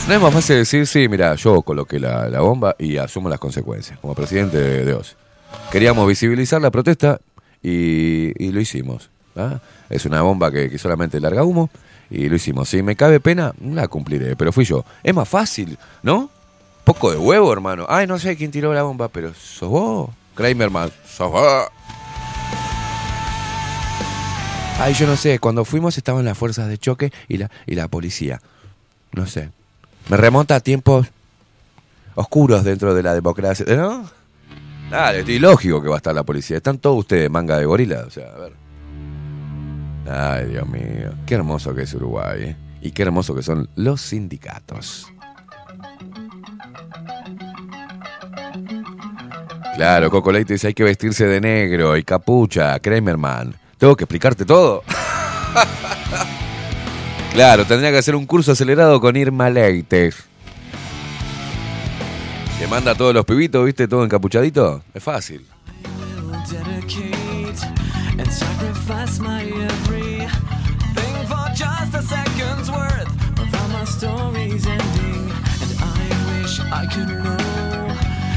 No 0.09 0.15
es 0.15 0.23
más 0.23 0.33
fácil 0.33 0.57
decir, 0.57 0.87
sí, 0.87 1.07
mira, 1.07 1.35
yo 1.35 1.61
coloqué 1.61 2.01
la, 2.01 2.31
la 2.31 2.41
bomba 2.41 2.75
y 2.79 2.97
asumo 2.97 3.29
las 3.29 3.39
consecuencias, 3.39 3.99
como 3.99 4.15
presidente 4.15 4.57
de, 4.57 4.87
de 4.87 4.95
OSI. 4.95 5.15
Queríamos 5.71 6.09
visibilizar 6.09 6.63
la 6.63 6.71
protesta 6.71 7.21
y, 7.63 8.51
lo 8.51 8.59
hicimos. 8.59 9.11
¿ah? 9.37 9.61
Es 9.91 10.07
una 10.07 10.23
bomba 10.23 10.51
que, 10.51 10.71
que 10.71 10.79
solamente 10.79 11.21
larga 11.21 11.45
humo 11.45 11.69
y 12.09 12.27
lo 12.31 12.37
hicimos. 12.37 12.71
Si 12.71 12.83
me 12.83 12.97
cabe 12.97 13.21
pena, 13.21 13.53
la 13.61 13.87
cumpliré, 13.89 14.35
pero 14.35 14.51
fui 14.51 14.65
yo. 14.65 14.83
Es 15.03 15.15
más 15.15 15.29
fácil, 15.29 15.77
¿no? 16.03 16.31
Poco 16.85 17.11
de 17.11 17.19
huevo, 17.19 17.53
hermano. 17.53 17.85
Ay, 17.87 18.07
no 18.07 18.19
sé 18.19 18.35
quién 18.35 18.51
tiró 18.51 18.73
la 18.73 18.85
bomba, 18.85 19.09
pero 19.09 19.35
sos 19.35 19.69
vos. 19.69 20.11
Kramerman, 20.35 20.91
sos 21.07 21.31
vos. 21.31 21.67
Ay, 24.81 24.95
yo 24.95 25.07
no 25.07 25.19
sé, 25.19 25.39
cuando 25.39 25.67
fuimos 25.67 25.99
estaban 25.99 26.25
las 26.25 26.39
fuerzas 26.39 26.67
de 26.67 26.79
choque 26.79 27.13
y 27.29 27.37
la, 27.37 27.51
y 27.67 27.75
la 27.75 27.89
policía. 27.89 28.41
No 29.13 29.27
sé. 29.27 29.51
Me 30.09 30.17
remonta 30.17 30.57
a 30.57 30.61
tiempos 30.61 31.07
oscuros 32.15 32.65
dentro 32.65 32.95
de 32.95 33.03
la 33.03 33.15
democracia, 33.15 33.67
¿no? 33.77 34.09
Dale, 34.91 35.21
es 35.21 35.41
lógico 35.41 35.83
que 35.83 35.89
va 35.89 35.97
a 35.97 35.99
estar 35.99 36.15
la 36.15 36.23
policía. 36.23 36.57
Están 36.57 36.79
todos 36.79 36.99
ustedes 36.99 37.31
manga 37.31 37.59
de 37.59 37.67
gorila, 37.67 38.05
o 38.07 38.11
sea, 38.11 38.33
a 38.33 38.39
ver. 38.39 38.53
Ay, 40.11 40.47
Dios 40.47 40.67
mío. 40.67 41.13
Qué 41.27 41.35
hermoso 41.35 41.75
que 41.75 41.83
es 41.83 41.93
Uruguay, 41.93 42.43
¿eh? 42.43 42.57
Y 42.81 42.93
qué 42.93 43.03
hermoso 43.03 43.35
que 43.35 43.43
son 43.43 43.69
los 43.77 44.01
sindicatos. 44.01 45.13
Claro, 49.75 50.11
Coco 50.11 50.33
Leite 50.33 50.55
dice 50.55 50.69
hay 50.69 50.75
que 50.75 50.85
vestirse 50.85 51.27
de 51.27 51.41
negro 51.41 51.97
y 51.97 52.03
capucha, 52.03 52.79
Kramerman. 52.81 53.55
Tengo 53.77 53.95
que 53.95 54.05
explicarte 54.05 54.45
todo. 54.45 54.83
claro, 57.33 57.65
tendría 57.65 57.91
que 57.91 57.99
hacer 57.99 58.15
un 58.15 58.27
curso 58.27 58.53
acelerado 58.53 59.01
con 59.01 59.17
Irma 59.17 59.51
Leite. 59.51 60.13
Que 62.59 62.67
manda 62.67 62.93
a 62.93 62.95
todos 62.95 63.15
los 63.15 63.25
pibitos, 63.25 63.65
¿viste? 63.65 63.87
Todo 63.87 64.05
encapuchadito. 64.05 64.83
Es 64.93 65.03
fácil. 65.03 65.47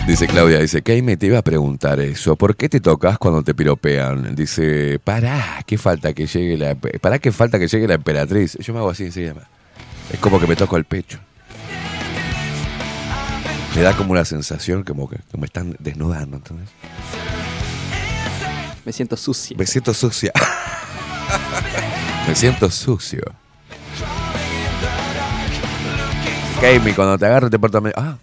Dice 0.08 0.28
Claudia, 0.28 0.60
dice, 0.60 0.82
Keime, 0.82 1.16
te 1.16 1.28
iba 1.28 1.38
a 1.38 1.42
preguntar 1.42 2.00
eso. 2.00 2.36
¿Por 2.36 2.56
qué 2.56 2.68
te 2.68 2.82
tocas 2.82 3.18
cuando 3.18 3.44
te 3.44 3.54
piropean? 3.54 4.36
Dice, 4.36 5.00
pará, 5.02 5.64
¿qué 5.66 5.78
falta 5.78 6.12
que 6.14 6.26
llegue 6.28 6.58
la... 6.58 6.76
Pará, 6.76 7.20
¿qué 7.20 7.32
falta 7.32 7.60
que 7.60 7.68
llegue 7.68 7.88
la 7.88 7.94
emperatriz? 7.94 8.58
Yo 8.60 8.74
me 8.74 8.80
hago 8.80 8.90
así 8.90 9.04
enseguida. 9.06 9.48
Es 10.12 10.20
como 10.20 10.40
que 10.40 10.48
me 10.48 10.56
toco 10.56 10.76
el 10.76 10.84
pecho. 10.86 11.20
Me 13.76 13.82
da 13.84 13.94
como 13.96 14.12
una 14.12 14.26
sensación 14.26 14.84
como 14.84 15.08
que, 15.10 15.16
que 15.32 15.38
me 15.38 15.46
están 15.46 15.78
desnudando, 15.80 16.38
¿entendés? 16.38 16.68
Me 18.84 18.92
siento 18.92 19.16
sucia. 19.16 19.56
Me 19.58 19.66
siento 19.66 19.94
sucia. 19.94 20.34
me 22.28 22.36
siento 22.36 22.70
sucio. 22.70 23.22
Keime, 26.60 26.94
cuando 26.96 27.18
te 27.18 27.26
agarro 27.28 27.50
te 27.50 27.58
portas... 27.58 27.82
medio- 27.82 27.96
Ah, 27.98 28.18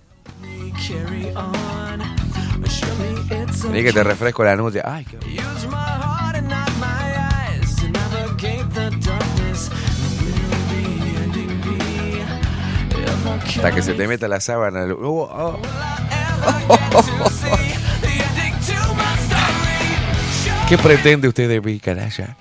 Vení 3.70 3.83
que 3.85 3.92
te 3.92 4.02
refresco 4.02 4.44
la 4.44 4.57
nutria. 4.57 4.83
Ay, 4.85 5.04
qué 5.04 5.18
Hasta 13.59 13.74
que 13.74 13.83
se 13.83 13.94
te 13.94 14.07
meta 14.07 14.28
la 14.28 14.40
sábana. 14.40 14.85
Oh, 14.85 15.28
oh. 15.31 15.59
¿Qué 20.68 20.78
pretende 20.78 21.26
usted 21.26 21.48
de 21.48 21.61
mí, 21.61 21.81
canalla? 21.81 22.37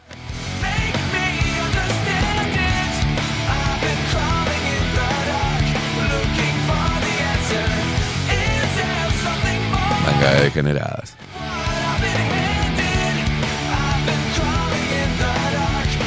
Manga 10.06 10.34
degeneradas. 10.42 11.17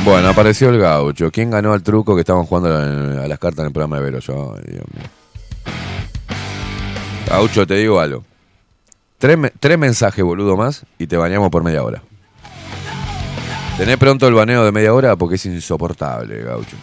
Bueno, 0.04 0.28
apareció 0.28 0.70
el 0.70 0.78
gaucho. 0.78 1.30
¿Quién 1.30 1.50
ganó 1.50 1.74
el 1.74 1.82
truco 1.82 2.14
que 2.14 2.20
estaban 2.20 2.44
jugando 2.44 2.74
a, 2.74 3.28
las 3.28 3.38
cartas 3.38 3.60
en 3.60 3.66
el 3.66 3.72
programa 3.72 3.96
de 3.96 4.02
Vero? 4.02 4.18
Yo. 4.20 4.56
Gaucho, 7.26 7.66
te 7.66 7.74
digo 7.74 8.00
algo. 8.00 8.24
Tres, 9.18 9.38
tres 9.60 9.78
mensajes, 9.78 10.24
boludo, 10.24 10.56
más 10.56 10.86
y 10.98 11.06
te 11.06 11.16
bañamos 11.16 11.50
por 11.50 11.62
media 11.62 11.84
hora. 11.84 12.02
Tené 13.76 13.98
pronto 13.98 14.26
el 14.26 14.34
baneo 14.34 14.64
de 14.64 14.72
media 14.72 14.94
hora 14.94 15.16
porque 15.16 15.36
es 15.36 15.46
insoportable, 15.46 16.42
gaucho. 16.42 16.76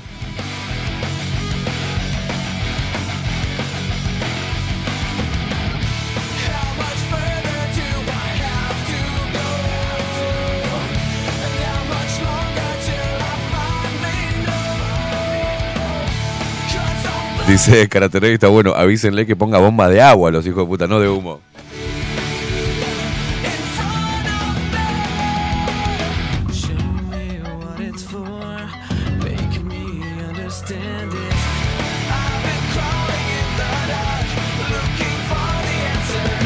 Dice 17.47 17.87
Caraterey, 17.89 18.33
está 18.33 18.49
bueno, 18.49 18.73
avísenle 18.75 19.25
que 19.25 19.37
ponga 19.37 19.57
bomba 19.57 19.87
de 19.87 20.01
agua 20.01 20.29
a 20.29 20.31
los 20.33 20.45
hijos 20.45 20.63
de 20.63 20.67
puta, 20.67 20.85
no 20.85 20.99
de 20.99 21.07
humo. 21.07 21.39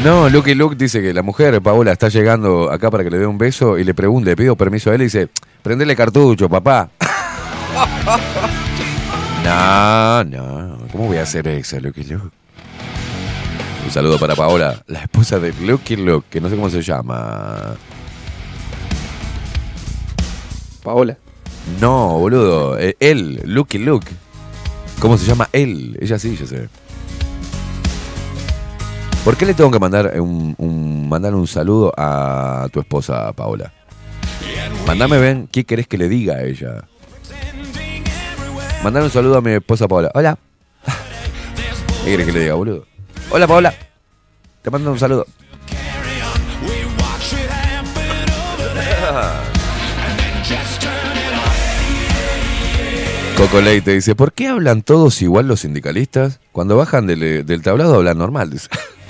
No, 0.04 0.28
Lucky 0.28 0.54
Luke 0.54 0.74
dice 0.76 1.00
que 1.00 1.14
la 1.14 1.22
mujer, 1.22 1.62
Paola, 1.62 1.92
está 1.92 2.08
llegando 2.08 2.72
acá 2.72 2.90
para 2.90 3.04
que 3.04 3.10
le 3.10 3.18
dé 3.18 3.26
un 3.26 3.38
beso 3.38 3.78
y 3.78 3.84
le 3.84 3.94
pregunte, 3.94 4.30
le 4.30 4.36
pido 4.36 4.56
permiso 4.56 4.90
a 4.90 4.94
él 4.96 5.02
y 5.02 5.04
dice, 5.04 5.28
prendele 5.62 5.94
cartucho, 5.94 6.48
papá. 6.48 6.90
No, 9.42 10.22
no, 10.22 10.81
¿cómo 10.92 11.06
voy 11.06 11.16
a 11.16 11.22
hacer 11.22 11.48
eso, 11.48 11.80
Lucky 11.80 12.04
Luke? 12.04 12.28
Un 13.84 13.90
saludo 13.90 14.18
para 14.18 14.36
Paola, 14.36 14.82
la 14.86 15.00
esposa 15.00 15.38
de 15.40 15.52
Lucky 15.54 15.96
Luke, 15.96 16.26
que 16.30 16.40
no 16.40 16.48
sé 16.48 16.54
cómo 16.56 16.70
se 16.70 16.82
llama. 16.82 17.74
Paola. 20.82 21.16
No, 21.80 22.18
boludo, 22.18 22.78
eh, 22.78 22.96
él, 23.00 23.40
Lucky 23.44 23.78
Luke. 23.78 24.06
¿Cómo 25.00 25.18
se 25.18 25.26
llama 25.26 25.48
él? 25.52 25.96
Ella 26.00 26.18
sí, 26.18 26.36
yo 26.36 26.46
sé. 26.46 26.68
¿Por 29.24 29.36
qué 29.36 29.46
le 29.46 29.54
tengo 29.54 29.70
que 29.70 29.78
mandar 29.78 30.20
un, 30.20 30.54
un- 30.58 31.08
mandar 31.08 31.34
un 31.34 31.46
saludo 31.46 31.92
a 31.96 32.68
tu 32.72 32.80
esposa, 32.80 33.32
Paola? 33.32 33.72
Mandame, 34.86 35.18
ven, 35.18 35.48
¿qué 35.50 35.64
querés 35.64 35.86
que 35.86 35.96
le 35.98 36.08
diga 36.08 36.34
a 36.36 36.42
ella? 36.44 36.84
Mandar 38.82 39.02
un 39.04 39.10
saludo 39.10 39.36
a 39.38 39.40
mi 39.40 39.52
esposa, 39.52 39.86
Paola. 39.86 40.10
Hola. 40.14 40.36
¿Qué 42.04 42.10
querés 42.10 42.26
que 42.26 42.32
le 42.32 42.40
diga, 42.40 42.54
boludo? 42.54 42.84
Hola, 43.30 43.46
Paola. 43.46 43.74
Te 44.62 44.70
mando 44.70 44.90
un 44.92 44.98
saludo. 44.98 45.26
Coco 53.36 53.60
Leite 53.60 53.92
dice, 53.92 54.14
¿por 54.14 54.32
qué 54.32 54.48
hablan 54.48 54.82
todos 54.82 55.20
igual 55.22 55.48
los 55.48 55.60
sindicalistas? 55.60 56.40
Cuando 56.52 56.76
bajan 56.76 57.06
del, 57.06 57.44
del 57.44 57.62
tablado 57.62 57.94
hablan 57.96 58.18
normal, 58.18 58.50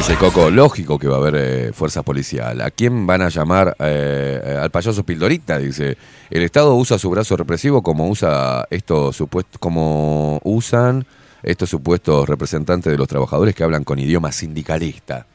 dice. 0.00 0.16
Coco, 0.16 0.50
lógico 0.50 0.98
que 0.98 1.08
va 1.08 1.16
a 1.16 1.18
haber 1.18 1.34
eh, 1.36 1.72
fuerza 1.74 2.02
policial. 2.02 2.62
¿A 2.62 2.70
quién 2.70 3.06
van 3.06 3.20
a 3.20 3.28
llamar? 3.28 3.76
Eh, 3.78 4.58
al 4.60 4.70
payaso 4.70 5.04
Pildorita, 5.04 5.58
dice. 5.58 5.96
El 6.30 6.42
Estado 6.42 6.74
usa 6.74 6.98
su 6.98 7.10
brazo 7.10 7.36
represivo 7.36 7.82
como 7.82 8.08
usa 8.08 8.66
estos 8.70 9.14
supuestos, 9.16 9.58
como 9.58 10.40
usan 10.42 11.04
estos 11.42 11.68
supuestos 11.68 12.26
representantes 12.26 12.90
de 12.90 12.96
los 12.96 13.08
trabajadores 13.08 13.54
que 13.54 13.62
hablan 13.62 13.84
con 13.84 13.98
idioma 13.98 14.32
sindicalista. 14.32 15.26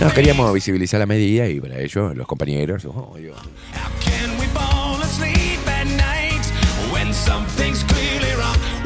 No, 0.00 0.10
queríamos 0.12 0.52
visibilizar 0.52 1.00
la 1.00 1.06
medida 1.06 1.48
y 1.48 1.60
para 1.60 1.78
ello 1.78 2.12
los 2.14 2.26
compañeros. 2.26 2.84
oh. 2.84 3.16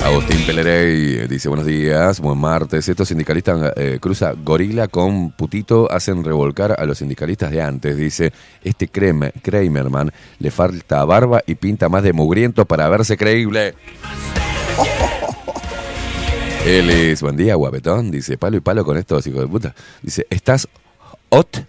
Agustín 0.09 0.41
Pelerey 0.47 1.19
eh, 1.19 1.29
dice 1.29 1.51
buenos 1.51 1.67
días, 1.67 2.19
buen 2.21 2.39
martes. 2.39 2.89
Estos 2.89 3.09
sindicalistas 3.09 3.75
eh, 3.77 3.99
cruza 4.01 4.33
gorila 4.33 4.89
con 4.89 5.33
putito, 5.33 5.87
hacen 5.93 6.25
revolcar 6.25 6.81
a 6.81 6.87
los 6.87 6.97
sindicalistas 6.97 7.51
de 7.51 7.61
antes. 7.61 7.95
Dice, 7.95 8.33
este 8.65 8.89
Kramerman 8.89 10.11
le 10.39 10.51
falta 10.51 11.05
barba 11.05 11.43
y 11.47 11.57
pinta 11.57 11.91
más 11.91 12.03
de 12.03 12.15
mugriento 12.15 12.65
para 12.65 12.89
verse 12.89 13.19
creíble. 13.19 13.75
Es, 16.65 17.23
buen 17.23 17.37
día, 17.37 17.55
guapetón. 17.55 18.11
Dice, 18.11 18.37
palo 18.39 18.57
y 18.57 18.61
palo 18.61 18.85
con 18.85 18.97
estos 18.97 19.27
hijos 19.27 19.43
de 19.43 19.47
puta. 19.47 19.75
Dice, 20.03 20.27
¿estás 20.31 20.69
hot? 21.31 21.67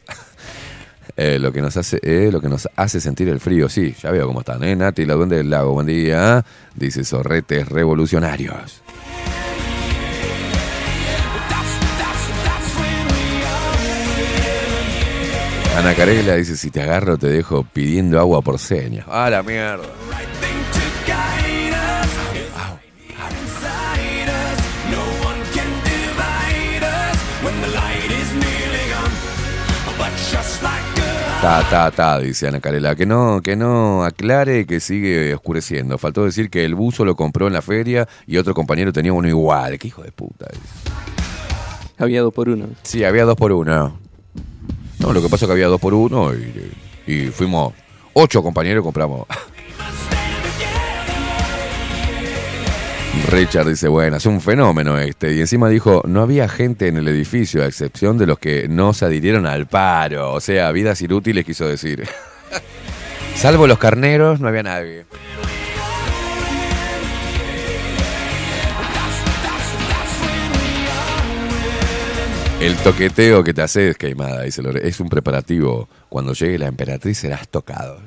Eh, 1.21 1.37
lo 1.37 1.51
que 1.51 1.61
nos 1.61 1.75
hace 1.75 1.99
eh, 2.01 2.29
lo 2.31 2.39
que 2.39 2.47
nos 2.47 2.69
hace 2.77 3.01
sentir 3.01 3.27
el 3.27 3.41
frío, 3.41 3.67
sí, 3.67 3.93
ya 4.01 4.09
veo 4.09 4.25
cómo 4.25 4.39
están, 4.39 4.63
¿eh? 4.63 4.73
Nati, 4.73 5.05
la 5.05 5.15
duende 5.15 5.35
del 5.35 5.49
lago, 5.49 5.73
buen 5.73 5.85
día. 5.85 6.45
Dice 6.73 7.03
Sorretes 7.03 7.67
Revolucionarios. 7.67 8.81
Ana 15.77 15.93
Carela 15.93 16.35
dice, 16.35 16.55
si 16.55 16.71
te 16.71 16.81
agarro 16.81 17.17
te 17.17 17.27
dejo 17.27 17.65
pidiendo 17.65 18.17
agua 18.17 18.41
por 18.41 18.57
señas. 18.57 19.05
¡Ah, 19.09 19.29
la 19.29 19.43
mierda! 19.43 19.83
Ta, 31.41 31.63
ta, 31.69 31.89
ta, 31.89 32.19
dice 32.19 32.49
Ana 32.49 32.59
Carela. 32.59 32.95
Que 32.95 33.05
no, 33.05 33.39
que 33.41 33.55
no 33.55 34.03
aclare 34.03 34.65
que 34.65 34.81
sigue 34.81 35.33
oscureciendo. 35.33 35.97
Faltó 35.97 36.25
decir 36.25 36.49
que 36.49 36.65
el 36.65 36.75
buzo 36.75 37.05
lo 37.05 37.15
compró 37.15 37.47
en 37.47 37.53
la 37.53 37.61
feria 37.61 38.09
y 38.27 38.35
otro 38.37 38.53
compañero 38.53 38.91
tenía 38.91 39.13
uno 39.13 39.27
igual. 39.29 39.79
Qué 39.79 39.87
hijo 39.87 40.03
de 40.03 40.11
puta. 40.11 40.47
dice. 40.51 40.93
Había 41.97 42.21
dos 42.21 42.33
por 42.33 42.49
uno. 42.49 42.67
Sí, 42.83 43.05
había 43.05 43.23
dos 43.23 43.37
por 43.37 43.53
uno. 43.53 43.97
No, 44.99 45.13
lo 45.13 45.21
que 45.21 45.29
pasa 45.29 45.45
es 45.45 45.47
que 45.47 45.53
había 45.53 45.67
dos 45.67 45.79
por 45.79 45.93
uno 45.93 46.33
y, 46.33 46.71
y 47.07 47.27
fuimos 47.27 47.73
ocho 48.13 48.43
compañeros 48.43 48.81
y 48.81 48.83
compramos. 48.83 49.25
Richard 53.29 53.67
dice, 53.67 53.87
bueno, 53.87 54.17
es 54.17 54.25
un 54.25 54.41
fenómeno 54.41 54.97
este. 54.97 55.33
Y 55.33 55.39
encima 55.39 55.69
dijo, 55.69 56.01
no 56.05 56.21
había 56.21 56.47
gente 56.47 56.87
en 56.87 56.97
el 56.97 57.07
edificio, 57.07 57.63
a 57.63 57.65
excepción 57.65 58.17
de 58.17 58.25
los 58.25 58.39
que 58.39 58.67
no 58.67 58.93
se 58.93 59.05
adhirieron 59.05 59.45
al 59.45 59.67
paro. 59.67 60.33
O 60.33 60.39
sea, 60.39 60.71
vidas 60.71 61.01
inútiles 61.01 61.45
quiso 61.45 61.67
decir. 61.67 62.07
Salvo 63.35 63.67
los 63.67 63.77
carneros, 63.77 64.39
no 64.39 64.47
había 64.47 64.63
nadie. 64.63 65.05
El 72.61 72.75
toqueteo 72.75 73.41
que 73.41 73.53
te 73.53 73.61
haces, 73.61 73.97
queimada, 73.97 74.41
dice 74.41 74.61
Lore, 74.61 74.85
es 74.85 74.99
un 74.99 75.07
preparativo. 75.07 75.87
Cuando 76.09 76.33
llegue 76.33 76.57
la 76.57 76.67
emperatriz 76.67 77.19
serás 77.19 77.47
tocado. 77.47 78.01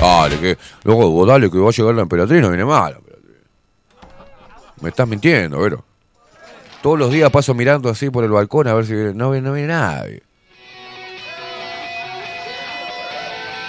Dale, 0.00 0.38
que. 0.38 0.58
Luego, 0.84 1.10
vos 1.10 1.26
dale 1.28 1.50
que 1.50 1.58
va 1.58 1.68
a 1.68 1.72
llegar 1.72 1.94
la 1.94 2.02
emperatriz, 2.02 2.40
no 2.42 2.48
viene 2.48 2.64
mal. 2.64 2.98
Me 4.80 4.90
estás 4.90 5.08
mintiendo, 5.08 5.58
Vero. 5.58 5.84
Todos 6.82 6.98
los 6.98 7.10
días 7.10 7.30
paso 7.30 7.54
mirando 7.54 7.88
así 7.88 8.10
por 8.10 8.22
el 8.24 8.30
balcón 8.30 8.68
a 8.68 8.74
ver 8.74 8.84
si 8.86 8.92
viene- 8.94 9.14
no, 9.14 9.34
no 9.40 9.52
viene 9.52 9.68
nadie. 9.68 10.22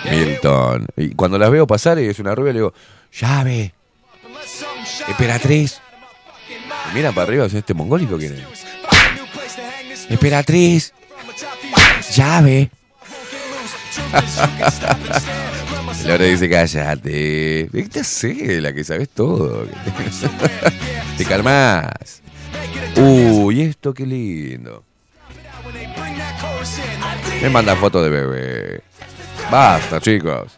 Milton. 0.09 0.85
Y 0.97 1.15
cuando 1.15 1.37
las 1.37 1.49
veo 1.49 1.65
pasar 1.65 1.97
y 1.99 2.07
es 2.07 2.19
una 2.19 2.35
rubia, 2.35 2.53
le 2.53 2.59
digo, 2.59 2.73
llave. 3.13 3.73
Emperatriz. 5.07 5.79
Y 6.91 6.95
miran 6.95 7.13
para 7.13 7.27
arriba, 7.27 7.45
¿este 7.45 7.73
mongólico 7.73 8.17
quién 8.17 8.33
es? 8.33 8.65
Emperatriz. 10.09 10.93
Llave. 12.13 12.69
Laura 16.05 16.25
dice, 16.25 16.49
cállate. 16.49 17.69
¿Qué 17.71 17.99
haces? 17.99 18.61
La 18.61 18.73
que 18.73 18.83
sabes 18.83 19.09
todo. 19.09 19.65
Te 21.17 21.25
calmas. 21.25 22.21
Uy, 22.95 23.61
esto 23.61 23.93
qué 23.93 24.05
lindo. 24.05 24.83
Me 27.41 27.49
mandan 27.49 27.77
fotos 27.77 28.03
de 28.03 28.09
bebé. 28.09 28.81
Basta, 29.51 29.99
chicos. 29.99 30.57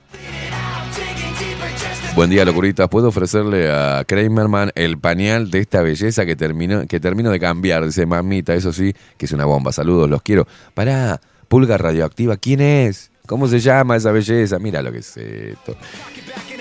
Buen 2.15 2.29
día, 2.29 2.43
locuritas. 2.43 2.87
¿Puedo 2.89 3.09
ofrecerle 3.09 3.71
a 3.71 4.03
Kramerman 4.05 4.71
el 4.75 4.97
pañal 4.97 5.51
de 5.51 5.59
esta 5.59 5.81
belleza 5.81 6.25
que 6.25 6.35
termino, 6.35 6.85
que 6.87 6.99
termino 6.99 7.31
de 7.31 7.39
cambiar? 7.39 7.85
Dice 7.85 8.05
mamita, 8.05 8.53
eso 8.55 8.73
sí, 8.73 8.93
que 9.17 9.25
es 9.25 9.31
una 9.31 9.45
bomba. 9.45 9.71
Saludos, 9.71 10.09
los 10.09 10.21
quiero. 10.21 10.47
Pará, 10.73 11.21
pulga 11.47 11.77
radioactiva, 11.77 12.37
¿quién 12.37 12.61
es? 12.61 13.11
¿Cómo 13.29 13.47
se 13.47 13.59
llama 13.59 13.95
esa 13.95 14.11
belleza? 14.11 14.57
Mira 14.57 14.81
lo 14.81 14.91
que 14.91 14.97
es 14.97 15.15
esto. 15.15 15.77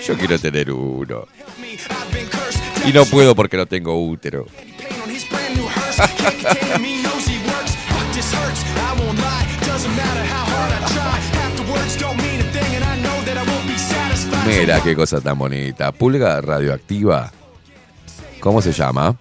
Yo 0.05 0.15
quiero 0.15 0.37
tener 0.37 0.71
uno. 0.71 1.25
Y 2.85 2.93
no 2.93 3.05
puedo 3.05 3.33
porque 3.33 3.57
no 3.57 3.65
tengo 3.65 3.99
útero. 4.07 4.45
Mira 14.45 14.79
qué 14.83 14.95
cosa 14.95 15.21
tan 15.21 15.39
bonita. 15.39 15.91
Pulga 15.91 16.39
radioactiva. 16.39 17.31
¿Cómo 18.39 18.61
se 18.61 18.73
llama? 18.73 19.17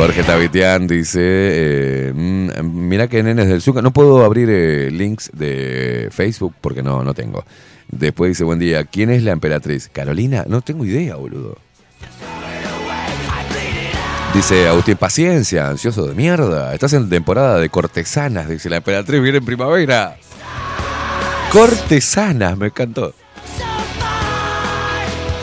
Jorge 0.00 0.22
Tavitian 0.22 0.86
dice, 0.86 1.20
eh, 1.22 2.12
mm, 2.14 2.48
mira 2.62 3.06
que 3.06 3.22
nenes 3.22 3.48
del 3.48 3.60
Zucca, 3.60 3.82
no 3.82 3.90
puedo 3.92 4.24
abrir 4.24 4.48
eh, 4.50 4.90
links 4.90 5.30
de 5.34 6.08
Facebook 6.10 6.54
porque 6.58 6.82
no, 6.82 7.04
no 7.04 7.12
tengo. 7.12 7.44
Después 7.88 8.30
dice, 8.30 8.44
buen 8.44 8.58
día, 8.58 8.84
¿quién 8.84 9.10
es 9.10 9.22
la 9.22 9.32
emperatriz? 9.32 9.90
Carolina, 9.92 10.44
no 10.48 10.62
tengo 10.62 10.86
idea, 10.86 11.16
boludo. 11.16 11.58
Dice 14.32 14.68
Agustín, 14.68 14.96
paciencia, 14.96 15.68
ansioso 15.68 16.06
de 16.06 16.14
mierda. 16.14 16.72
Estás 16.72 16.94
en 16.94 17.10
temporada 17.10 17.58
de 17.58 17.68
cortesanas, 17.68 18.48
dice 18.48 18.70
la 18.70 18.76
emperatriz 18.78 19.20
viene 19.20 19.38
en 19.38 19.44
primavera. 19.44 20.16
Cortesanas, 21.52 22.56
me 22.56 22.68
encantó. 22.68 23.12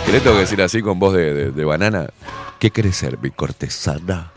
¿Qué 0.05 0.11
le 0.13 0.19
tengo 0.19 0.35
que 0.37 0.41
decir 0.41 0.61
así 0.63 0.81
con 0.81 0.97
voz 0.97 1.13
de- 1.13 1.51
de 1.51 1.65
banana? 1.65 2.07
¿Qué 2.59 2.71
querés 2.71 2.95
ser, 2.95 3.19
mi 3.21 3.29
cortesana? 3.29 4.31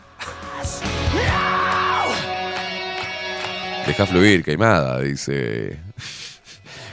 Deja 3.91 4.05
fluir, 4.05 4.41
queimada, 4.41 5.01
dice. 5.01 5.77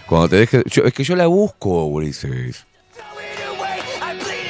Cuando 0.09 0.31
te 0.31 0.35
dejes. 0.35 0.65
yo- 0.65 0.83
es 0.83 0.93
que 0.93 1.05
yo 1.05 1.15
la 1.15 1.29
busco, 1.29 1.85
Ulises. 1.85 2.67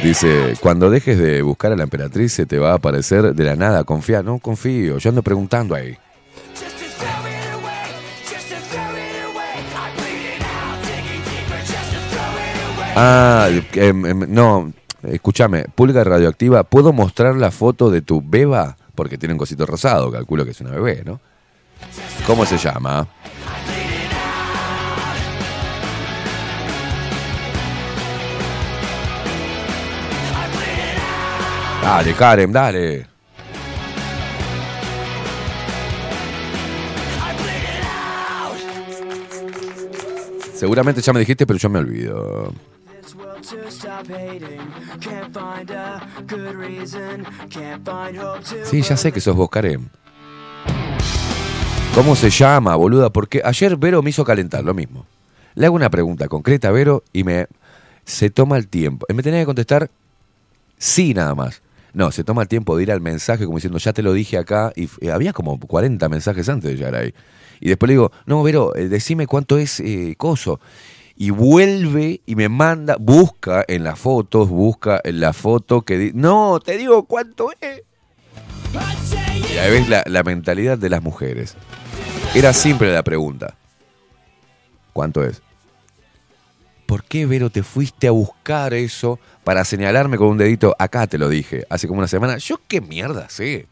Dice, 0.03 0.55
cuando 0.59 0.89
dejes 0.89 1.19
de 1.19 1.43
buscar 1.43 1.73
a 1.73 1.77
la 1.77 1.83
emperatriz 1.83 2.33
se 2.33 2.47
te 2.47 2.59
va 2.59 2.71
a 2.71 2.77
aparecer 2.77 3.35
de 3.35 3.45
la 3.45 3.55
nada, 3.55 3.85
confía, 3.85 4.23
no 4.23 4.39
confío, 4.39 4.97
yo 4.97 5.11
ando 5.11 5.23
preguntando 5.23 5.75
ahí. 5.75 5.99
Ah, 13.01 13.49
em, 13.75 14.07
em, 14.07 14.27
no, 14.29 14.73
escúchame, 15.05 15.67
pulga 15.75 16.03
radioactiva, 16.03 16.65
¿puedo 16.65 16.93
mostrar 16.93 17.37
la 17.37 17.51
foto 17.51 17.91
de 17.91 18.03
tu 18.03 18.23
beba? 18.25 18.77
Porque 18.95 19.19
tiene 19.19 19.35
un 19.35 19.39
cosito 19.39 19.67
rosado, 19.67 20.11
calculo 20.11 20.45
que 20.45 20.51
es 20.51 20.61
una 20.61 20.71
bebé, 20.73 21.03
¿no? 21.05 21.21
¿Cómo 22.27 22.45
se 22.45 22.59
llama? 22.59 23.07
Dale, 31.83 32.13
Karen, 32.15 32.53
dale. 32.53 33.07
Seguramente 40.55 41.01
ya 41.01 41.13
me 41.13 41.21
dijiste, 41.21 41.47
pero 41.47 41.59
yo 41.59 41.71
me 41.71 41.79
olvido. 41.79 42.53
Sí, 48.65 48.83
ya 48.83 48.97
sé 48.97 49.13
que 49.13 49.21
sos 49.21 49.37
vos, 49.37 49.49
Karen. 49.49 49.89
¿Cómo 51.99 52.15
se 52.15 52.31
llama, 52.31 52.77
boluda? 52.77 53.11
Porque 53.11 53.43
ayer 53.45 53.77
Vero 53.77 54.03
me 54.05 54.11
hizo 54.11 54.25
calentar, 54.25 54.63
lo 54.63 54.73
mismo. 54.73 55.05
Le 55.57 55.67
hago 55.67 55.75
una 55.75 55.91
pregunta 55.91 56.29
concreta 56.29 56.69
a 56.69 56.71
Vero 56.71 57.03
y 57.13 57.25
me... 57.25 57.49
Se 58.05 58.31
toma 58.31 58.57
el 58.57 58.69
tiempo. 58.69 59.05
Y 59.09 59.15
me 59.15 59.23
tenía 59.25 59.41
que 59.41 59.47
contestar 59.47 59.91
sí 60.79 61.13
nada 61.13 61.35
más. 61.35 61.61
No, 61.93 62.13
se 62.13 62.23
toma 62.23 62.43
el 62.43 62.49
tiempo 62.49 62.77
de 62.77 62.85
ir 62.85 62.93
al 62.93 63.01
mensaje 63.01 63.47
como 63.47 63.57
diciendo, 63.59 63.81
ya 63.81 63.93
te 63.93 64.03
lo 64.05 64.13
dije 64.13 64.39
acá. 64.39 64.73
Y 64.77 64.85
f- 64.85 65.11
había 65.11 65.33
como 65.33 65.59
40 65.59 66.09
mensajes 66.09 66.49
antes 66.49 66.71
de 66.71 66.77
llegar 66.77 66.95
ahí. 66.95 67.13
Y 67.61 67.69
después 67.69 67.89
le 67.89 67.95
digo, 67.95 68.13
no, 68.27 68.45
Vero, 68.45 68.77
eh, 68.77 68.89
decime 68.89 69.27
cuánto 69.27 69.59
es 69.59 69.81
eh, 69.81 70.15
coso. 70.17 70.61
Y 71.17 71.31
vuelve 71.31 72.21
y 72.27 72.37
me 72.37 72.49
manda, 72.49 72.97
busca 73.01 73.65
en 73.67 73.83
las 73.83 73.99
fotos, 73.99 74.49
busca 74.49 75.01
en 75.03 75.19
la 75.19 75.33
foto 75.33 75.83
que... 75.83 75.99
di- 75.99 76.13
no, 76.15 76.61
te 76.65 76.79
digo 76.79 77.07
cuánto 77.07 77.51
es. 77.61 77.83
Y 79.53 79.59
ahí 79.59 79.71
ves 79.71 79.89
la, 79.89 80.03
la 80.07 80.23
mentalidad 80.23 80.79
de 80.79 80.91
las 80.91 81.03
mujeres. 81.03 81.55
Era 82.35 82.53
simple 82.53 82.93
la 82.93 83.03
pregunta. 83.03 83.55
¿Cuánto 84.93 85.25
es? 85.25 85.43
¿Por 86.89 87.05
qué, 87.05 87.27
Vero, 87.27 87.51
te 87.51 87.63
fuiste 87.63 88.09
a 88.09 88.13
buscar 88.13 88.73
eso 88.73 89.19
para 89.45 89.65
señalarme 89.65 90.17
con 90.17 90.29
un 90.29 90.39
dedito? 90.39 90.75
Acá 90.79 91.07
te 91.07 91.19
lo 91.19 91.29
dije, 91.29 91.67
hace 91.69 91.87
como 91.87 91.99
una 91.99 92.09
semana. 92.09 92.39
Yo 92.39 92.61
qué 92.67 92.81
mierda 92.81 93.29
sé. 93.29 93.67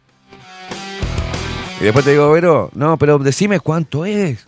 Y 1.81 1.85
después 1.85 2.05
te 2.05 2.13
digo, 2.13 2.31
Vero, 2.31 2.71
no, 2.75 2.99
pero 2.99 3.19
decime 3.19 3.61
cuánto 3.61 4.05
es. 4.05 4.47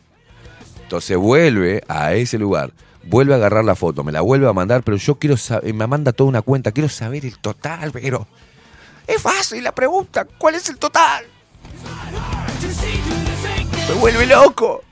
Entonces 0.82 1.16
vuelve 1.16 1.82
a 1.88 2.14
ese 2.14 2.38
lugar, 2.38 2.72
vuelve 3.04 3.34
a 3.34 3.36
agarrar 3.36 3.64
la 3.64 3.74
foto, 3.74 4.04
me 4.04 4.12
la 4.12 4.20
vuelve 4.20 4.48
a 4.48 4.52
mandar, 4.52 4.82
pero 4.82 4.96
yo 4.96 5.16
quiero 5.16 5.36
saber, 5.36 5.72
me 5.74 5.86
manda 5.86 6.12
toda 6.12 6.28
una 6.28 6.42
cuenta, 6.42 6.72
quiero 6.72 6.88
saber 6.88 7.24
el 7.24 7.38
total, 7.38 7.90
Vero. 7.90 8.26
Es 9.08 9.22
fácil 9.22 9.64
la 9.64 9.72
pregunta, 9.72 10.26
¿cuál 10.36 10.54
es 10.54 10.68
el 10.68 10.76
total? 10.76 11.24
Me 13.88 13.94
vuelve 13.94 14.26
loco. 14.26 14.84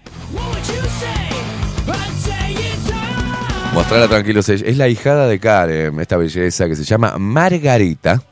Mostrarla 3.74 4.08
tranquilo. 4.08 4.40
Es 4.40 4.76
la 4.78 4.88
hijada 4.88 5.28
de 5.28 5.38
Karen, 5.38 6.00
esta 6.00 6.16
belleza 6.16 6.66
que 6.66 6.74
se 6.74 6.84
llama 6.84 7.18
Margarita. 7.18 8.22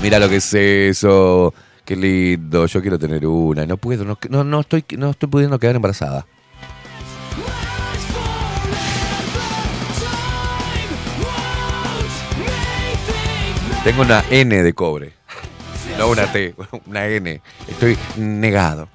Mira 0.00 0.18
lo 0.18 0.28
que 0.30 0.36
es 0.36 0.54
eso. 0.54 1.52
Qué 1.84 1.96
lindo. 1.96 2.64
Yo 2.64 2.80
quiero 2.80 2.98
tener 2.98 3.26
una. 3.26 3.66
No 3.66 3.76
puedo. 3.76 4.04
No, 4.04 4.42
no 4.42 4.60
estoy, 4.60 4.86
no 4.96 5.10
estoy 5.10 5.28
pudiendo 5.28 5.58
quedar 5.58 5.76
embarazada. 5.76 6.26
Tengo 13.86 14.02
una 14.02 14.24
N 14.30 14.64
de 14.64 14.72
cobre. 14.72 15.12
No 15.96 16.10
una 16.10 16.32
T, 16.32 16.56
una 16.86 17.06
N. 17.06 17.40
Estoy 17.68 17.96
negado. 18.16 18.88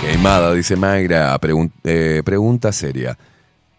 Queimada, 0.00 0.54
dice 0.54 0.76
Mayra. 0.76 1.38
Eh, 1.84 2.22
pregunta 2.24 2.72
seria. 2.72 3.18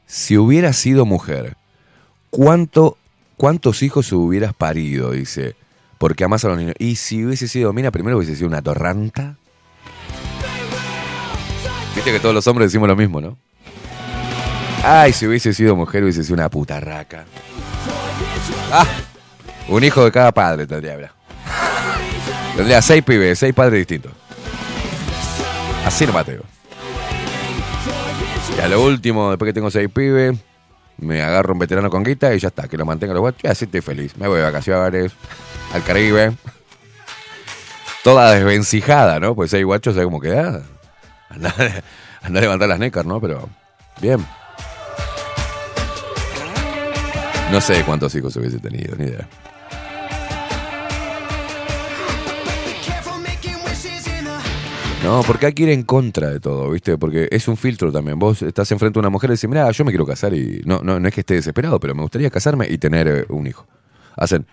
Si 0.06 0.38
hubieras 0.38 0.76
sido 0.76 1.08
mujer, 1.08 1.58
¿cuánto, 2.30 3.00
¿cuántos 3.36 3.82
hijos 3.82 4.12
hubieras 4.12 4.54
parido? 4.54 5.10
Dice. 5.10 5.63
Porque 6.04 6.26
amas 6.26 6.44
a 6.44 6.50
los 6.50 6.58
niños. 6.58 6.76
Y 6.80 6.98
si 6.98 7.24
hubiese 7.24 7.48
sido 7.48 7.72
mina, 7.72 7.90
primero 7.90 8.18
hubiese 8.18 8.36
sido 8.36 8.50
una 8.50 8.62
torranta. 8.62 9.38
Viste 11.96 12.12
que 12.12 12.20
todos 12.20 12.36
los 12.36 12.46
hombres 12.46 12.68
decimos 12.68 12.90
lo 12.90 12.98
mismo, 12.98 13.22
¿no? 13.22 13.38
Ay, 14.84 15.14
si 15.14 15.26
hubiese 15.28 15.54
sido 15.54 15.78
mujer, 15.78 16.04
hubiese 16.04 16.26
sido 16.26 16.34
una 16.34 16.50
putarraca. 16.50 17.24
Ah, 18.70 18.86
un 19.70 19.82
hijo 19.82 20.04
de 20.04 20.12
cada 20.12 20.34
padre 20.34 20.68
tendría, 20.68 20.98
bra. 20.98 21.16
Tendría 22.58 22.82
seis 22.82 23.02
pibes, 23.02 23.40
seis 23.40 23.54
padres 23.54 23.80
distintos. 23.80 24.12
Así 25.86 26.06
no 26.06 26.12
Mateo. 26.12 26.44
Y 28.58 28.60
a 28.60 28.68
lo 28.68 28.84
último, 28.84 29.30
después 29.30 29.48
que 29.48 29.54
tengo 29.54 29.72
seis 29.72 29.88
pibes, 29.88 30.38
me 30.98 31.22
agarro 31.22 31.54
un 31.54 31.60
veterano 31.60 31.90
con 31.90 32.04
guita 32.04 32.36
y 32.36 32.40
ya 32.40 32.50
está, 32.50 32.68
que 32.68 32.76
lo 32.76 32.86
mantenga 32.86 33.14
los 33.14 33.22
guachos 33.22 33.46
y 33.46 33.48
así 33.48 33.64
estoy 33.64 33.80
feliz. 33.80 34.18
Me 34.18 34.28
voy 34.28 34.40
de 34.40 34.44
vacaciones, 34.44 35.14
al 35.74 35.84
Caribe. 35.84 36.34
Toda 38.04 38.32
desvencijada, 38.32 39.20
¿no? 39.20 39.36
Pues 39.36 39.52
seis 39.52 39.66
guachos, 39.66 39.96
¿sabes 39.96 40.06
cómo 40.06 40.22
queda? 40.22 40.62
Andar, 41.30 41.54
andar 42.22 42.38
a 42.38 42.46
levantar 42.46 42.70
las 42.70 42.80
necas, 42.80 43.06
¿no? 43.06 43.20
Pero, 43.20 43.50
bien. 44.00 44.26
No 47.52 47.62
sé 47.62 47.84
cuántos 47.84 48.14
hijos 48.16 48.36
hubiese 48.36 48.60
tenido, 48.60 48.96
ni 48.96 49.06
idea. 49.06 49.28
No, 55.04 55.22
porque 55.28 55.48
hay 55.48 55.54
que 55.54 55.64
ir 55.64 55.70
en 55.70 55.84
contra 55.84 56.30
de 56.30 56.40
todo, 56.40 56.72
¿viste? 56.72 56.98
Porque 56.98 57.28
es 57.30 57.50
un 57.50 57.58
filtro 57.58 57.92
también. 57.92 58.18
Vos 58.18 58.42
estás 58.42 58.72
enfrente 58.72 59.00
a 59.00 59.02
una 59.02 59.10
mujer 59.10 59.32
y 59.32 59.34
decís, 59.34 59.50
mira, 59.50 59.70
yo 59.72 59.84
me 59.84 59.92
quiero 59.92 60.06
casar 60.06 60.34
y 60.34 60.62
no, 60.66 60.80
no, 60.82 60.98
no 60.98 61.08
es 61.08 61.14
que 61.14 61.22
esté 61.22 61.34
desesperado, 61.34 61.78
pero 61.80 61.94
me 61.94 62.04
gustaría 62.04 62.30
casarme 62.30 62.68
y 62.70 62.78
tener 62.78 63.08
eh, 63.08 63.26
un 63.28 63.46
hijo. 63.46 63.68
Hacen. 64.16 64.46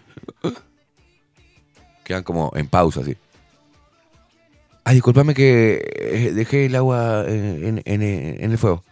Quedan 2.10 2.24
como 2.24 2.50
en 2.56 2.66
pausa 2.66 3.02
así. 3.02 3.16
Ay, 4.82 4.94
disculpame 4.96 5.32
que 5.32 5.80
eh, 5.96 6.32
dejé 6.34 6.66
el 6.66 6.74
agua 6.74 7.24
en- 7.28 7.80
en- 7.84 8.02
en 8.02 8.50
el 8.50 8.58
fuego. 8.58 8.82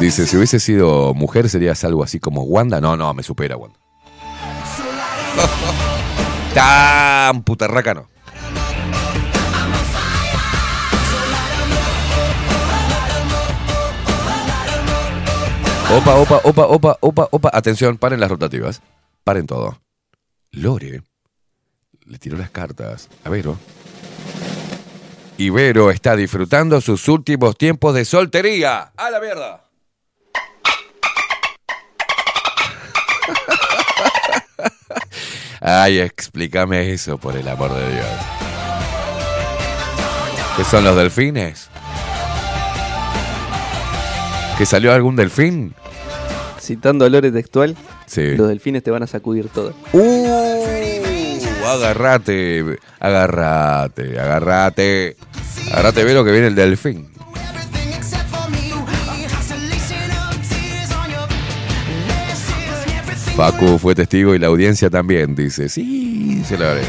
Dice, 0.00 0.26
si 0.28 0.36
hubiese 0.36 0.60
sido 0.60 1.12
mujer 1.14 1.48
serías 1.48 1.82
algo 1.82 2.04
así 2.04 2.20
como 2.20 2.42
Wanda. 2.44 2.80
No, 2.80 2.96
no, 2.96 3.12
me 3.14 3.24
supera 3.24 3.56
Wanda. 3.56 3.76
Tan 6.54 7.42
putarraca 7.42 7.94
no. 7.94 8.06
Opa, 15.90 16.16
opa, 16.16 16.40
opa, 16.44 16.66
opa, 16.66 16.98
opa, 17.00 17.28
opa. 17.30 17.50
Atención, 17.52 17.96
paren 17.96 18.20
las 18.20 18.30
rotativas. 18.30 18.82
Paren 19.24 19.46
todo. 19.46 19.80
Lore 20.50 21.02
le 22.08 22.18
tiró 22.18 22.36
las 22.36 22.50
cartas 22.50 23.08
a 23.24 23.30
Vero. 23.30 23.58
Y 25.36 25.50
Vero 25.50 25.90
está 25.90 26.16
disfrutando 26.16 26.80
sus 26.80 27.06
últimos 27.08 27.56
tiempos 27.56 27.94
de 27.94 28.04
soltería. 28.04 28.92
¡A 28.96 29.10
la 29.10 29.20
mierda! 29.20 29.64
Ay, 35.60 36.00
explícame 36.00 36.92
eso, 36.92 37.18
por 37.18 37.36
el 37.36 37.46
amor 37.46 37.74
de 37.74 37.92
Dios. 37.92 38.06
¿Qué 40.56 40.64
son 40.64 40.82
los 40.84 40.96
delfines? 40.96 41.68
¿Que 44.58 44.66
salió 44.66 44.92
algún 44.92 45.14
delfín? 45.16 45.74
Citando 46.60 47.04
a 47.04 47.08
Lore 47.08 47.30
textual, 47.30 47.76
Sí. 48.06 48.34
los 48.36 48.48
delfines 48.48 48.82
te 48.82 48.90
van 48.90 49.02
a 49.02 49.06
sacudir 49.06 49.48
todo. 49.48 49.72
Uh, 49.92 50.66
agarrate, 51.66 52.64
agarrate, 52.98 54.18
agarrate. 54.18 55.16
Agarrate, 55.72 56.04
Vero, 56.04 56.24
que 56.24 56.32
viene 56.32 56.48
el 56.48 56.54
delfín. 56.54 57.08
Facu 63.36 63.78
fue 63.78 63.94
testigo 63.94 64.34
y 64.34 64.38
la 64.38 64.48
audiencia 64.48 64.90
también, 64.90 65.34
dice. 65.36 65.68
Sí, 65.68 66.42
se 66.44 66.58
lo 66.58 66.66
haré. 66.68 66.82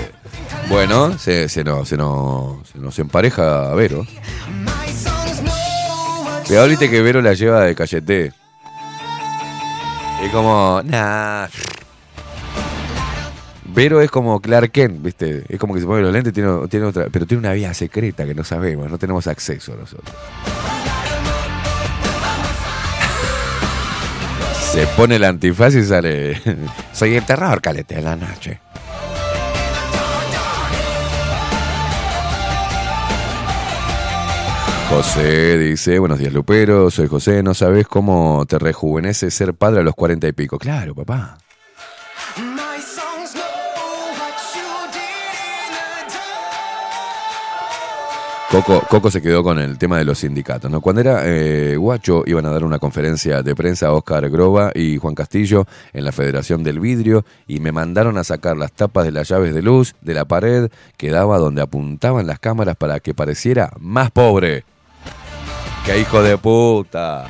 Bueno, 0.68 1.18
se, 1.20 1.48
se, 1.50 1.64
nos, 1.64 1.88
se, 1.88 1.98
nos, 1.98 2.68
se 2.70 2.80
nos 2.80 2.98
empareja 3.00 3.72
a 3.72 3.76
Vero. 3.76 4.06
Cuidado, 6.50 6.68
viste 6.68 6.90
que 6.90 7.04
Vero 7.04 7.22
la 7.22 7.36
lleva 7.36 7.64
de 7.64 7.76
cachete. 7.76 8.34
Es 10.24 10.32
como, 10.32 10.82
nah. 10.84 11.48
Vero 13.66 14.02
es 14.02 14.10
como 14.10 14.42
Clark 14.42 14.72
Kent, 14.72 15.00
¿viste? 15.04 15.46
Es 15.48 15.60
como 15.60 15.76
que 15.76 15.82
se 15.82 15.86
pone 15.86 16.02
los 16.02 16.12
lentes, 16.12 16.34
tiene, 16.34 16.68
tiene 16.68 16.88
otra, 16.88 17.06
pero 17.12 17.28
tiene 17.28 17.42
una 17.42 17.54
vía 17.54 17.72
secreta 17.76 18.26
que 18.26 18.34
no 18.34 18.44
sabemos, 18.44 18.90
no 18.90 18.98
tenemos 18.98 19.28
acceso 19.28 19.76
nosotros. 19.76 20.16
Se 24.72 24.88
pone 24.98 25.18
el 25.18 25.26
antifaz 25.26 25.76
y 25.76 25.84
sale. 25.84 26.42
Soy 26.94 27.16
el 27.16 27.26
terror, 27.28 27.62
calete 27.62 27.94
de 27.94 28.02
la 28.02 28.16
noche. 28.16 28.60
José 34.90 35.58
dice, 35.60 36.00
buenos 36.00 36.18
días 36.18 36.34
Lupero, 36.34 36.90
soy 36.90 37.08
José, 37.08 37.44
no 37.44 37.54
sabes 37.54 37.88
cómo 37.88 38.44
te 38.48 38.58
rejuvenece 38.58 39.30
ser 39.30 39.54
padre 39.54 39.82
a 39.82 39.84
los 39.84 39.94
cuarenta 39.94 40.28
y 40.28 40.32
pico. 40.32 40.58
Claro, 40.58 40.96
papá. 40.96 41.38
Coco, 48.50 48.82
Coco 48.90 49.12
se 49.12 49.22
quedó 49.22 49.44
con 49.44 49.60
el 49.60 49.78
tema 49.78 50.00
de 50.00 50.06
los 50.06 50.18
sindicatos. 50.18 50.72
¿no? 50.72 50.82
Cuando 50.82 51.02
era 51.02 51.22
eh, 51.24 51.78
guacho 51.78 52.24
iban 52.26 52.48
a 52.48 52.50
dar 52.50 52.64
una 52.64 52.80
conferencia 52.80 53.44
de 53.44 53.56
prensa 53.56 53.88
a 53.88 53.94
Oscar 53.94 54.28
Groba 54.28 54.72
y 54.74 54.98
Juan 54.98 55.14
Castillo 55.14 55.68
en 55.94 56.04
la 56.04 56.12
Federación 56.12 56.64
del 56.64 56.80
Vidrio 56.80 57.26
y 57.48 57.60
me 57.60 57.72
mandaron 57.72 58.18
a 58.18 58.24
sacar 58.24 58.58
las 58.58 58.72
tapas 58.72 59.06
de 59.06 59.12
las 59.12 59.30
llaves 59.30 59.54
de 59.54 59.62
luz 59.62 59.94
de 60.02 60.16
la 60.16 60.26
pared 60.26 60.72
que 60.98 61.12
daba 61.12 61.38
donde 61.38 61.62
apuntaban 61.62 62.26
las 62.26 62.40
cámaras 62.40 62.76
para 62.76 63.00
que 63.00 63.14
pareciera 63.14 63.72
más 63.80 64.10
pobre. 64.10 64.66
¡Qué 65.90 65.98
hijo 65.98 66.22
de 66.22 66.38
puta! 66.38 67.26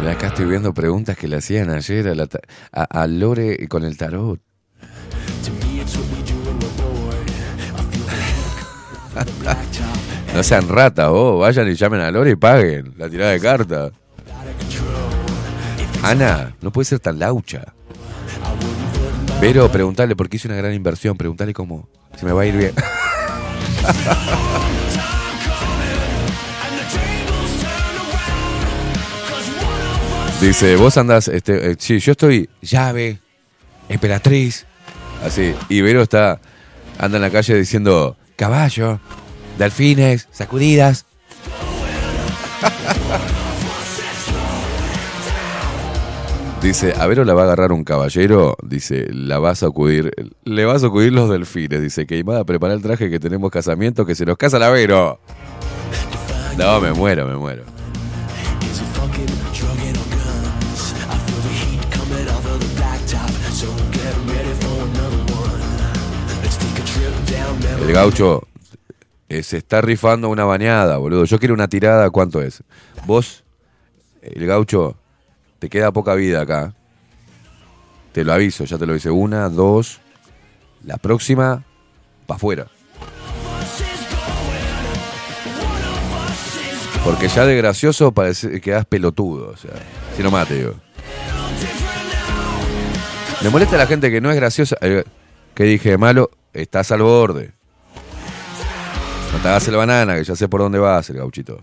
Mira, 0.00 0.12
acá 0.12 0.28
estoy 0.28 0.46
viendo 0.46 0.72
preguntas 0.72 1.14
que 1.14 1.28
le 1.28 1.36
hacían 1.36 1.68
ayer 1.68 2.10
a, 2.72 3.06
Lore 3.06 3.68
con 3.68 3.84
el 3.84 3.98
tarot. 3.98 4.40
No 10.34 10.42
sean 10.42 10.68
ratas 10.68 11.10
vos, 11.10 11.38
vayan 11.40 11.68
y 11.68 11.74
llamen 11.74 12.00
a 12.00 12.10
Lore 12.10 12.30
y 12.30 12.36
paguen 12.36 12.94
la 12.96 13.10
tirada 13.10 13.32
de 13.32 13.40
carta. 13.40 13.90
Ana, 16.02 16.56
no 16.62 16.72
puede 16.72 16.86
ser 16.86 17.00
tan 17.00 17.18
laucha. 17.18 17.74
Pero 19.38 19.70
preguntarle, 19.70 20.16
porque 20.16 20.38
hice 20.38 20.48
una 20.48 20.56
gran 20.56 20.72
inversión, 20.72 21.18
preguntarle 21.18 21.52
cómo, 21.52 21.90
si 22.16 22.24
me 22.24 22.32
va 22.32 22.40
a 22.40 22.46
ir 22.46 22.56
bien. 22.56 22.72
Dice, 30.40 30.76
vos 30.76 30.96
andás, 30.96 31.28
este, 31.28 31.72
eh, 31.72 31.76
sí, 31.78 31.98
yo 31.98 32.12
estoy 32.12 32.48
llave, 32.62 33.20
emperatriz, 33.90 34.64
así. 35.22 35.54
Y 35.68 35.82
Vero 35.82 36.00
está, 36.00 36.40
anda 36.98 37.18
en 37.18 37.22
la 37.22 37.30
calle 37.30 37.54
diciendo, 37.56 38.16
caballo, 38.36 39.00
delfines, 39.58 40.28
sacudidas. 40.30 41.04
Dice, 46.62 46.94
a 46.98 47.06
Vero 47.06 47.24
la 47.24 47.32
va 47.32 47.42
a 47.42 47.44
agarrar 47.44 47.72
un 47.72 47.84
caballero, 47.84 48.54
dice, 48.62 49.06
la 49.14 49.38
va 49.38 49.52
a 49.52 49.54
sacudir, 49.54 50.10
le 50.44 50.64
va 50.66 50.74
a 50.74 50.78
sacudir 50.78 51.10
los 51.10 51.30
delfines, 51.30 51.80
dice, 51.80 52.06
Queimada, 52.06 52.44
prepara 52.44 52.74
el 52.74 52.82
traje 52.82 53.08
que 53.08 53.18
tenemos 53.18 53.50
casamiento, 53.50 54.04
que 54.04 54.14
se 54.14 54.26
nos 54.26 54.36
casa 54.36 54.58
la 54.58 54.68
Vero. 54.68 55.18
No, 56.58 56.78
me 56.80 56.92
muero, 56.92 57.26
me 57.26 57.36
muero. 57.36 57.79
El 67.80 67.92
gaucho 67.92 68.46
eh, 69.28 69.42
se 69.42 69.58
está 69.58 69.80
rifando 69.80 70.28
una 70.28 70.44
bañada, 70.44 70.96
boludo. 70.96 71.24
Yo 71.24 71.38
quiero 71.38 71.54
una 71.54 71.68
tirada, 71.68 72.10
¿cuánto 72.10 72.42
es? 72.42 72.62
Vos, 73.06 73.44
el 74.22 74.46
gaucho, 74.46 74.96
te 75.58 75.68
queda 75.68 75.92
poca 75.92 76.14
vida 76.14 76.42
acá. 76.42 76.74
Te 78.12 78.24
lo 78.24 78.32
aviso, 78.32 78.64
ya 78.64 78.76
te 78.76 78.86
lo 78.86 78.94
hice. 78.96 79.10
Una, 79.10 79.48
dos. 79.48 80.00
La 80.84 80.96
próxima, 80.96 81.64
para 82.26 82.36
afuera. 82.36 82.66
Porque 87.04 87.28
ya 87.28 87.46
de 87.46 87.56
gracioso 87.56 88.12
parece 88.12 88.50
que 88.50 88.60
quedas 88.60 88.84
pelotudo. 88.84 89.50
O 89.50 89.56
sea, 89.56 89.70
si 90.16 90.22
no 90.22 90.30
mate, 90.30 90.54
digo. 90.54 90.74
Me 93.42 93.48
molesta 93.48 93.76
la 93.76 93.86
gente 93.86 94.10
que 94.10 94.20
no 94.20 94.30
es 94.30 94.36
graciosa. 94.36 94.76
Eh, 94.80 95.04
¿Qué 95.54 95.64
dije 95.64 95.96
malo? 95.96 96.30
Estás 96.52 96.90
al 96.90 97.02
borde. 97.02 97.59
No 99.32 99.38
te 99.42 99.48
hagas 99.48 99.68
el 99.68 99.76
banana, 99.76 100.16
que 100.16 100.24
ya 100.24 100.36
sé 100.36 100.48
por 100.48 100.60
dónde 100.60 100.78
vas, 100.78 101.08
el 101.10 101.16
gauchito. 101.16 101.60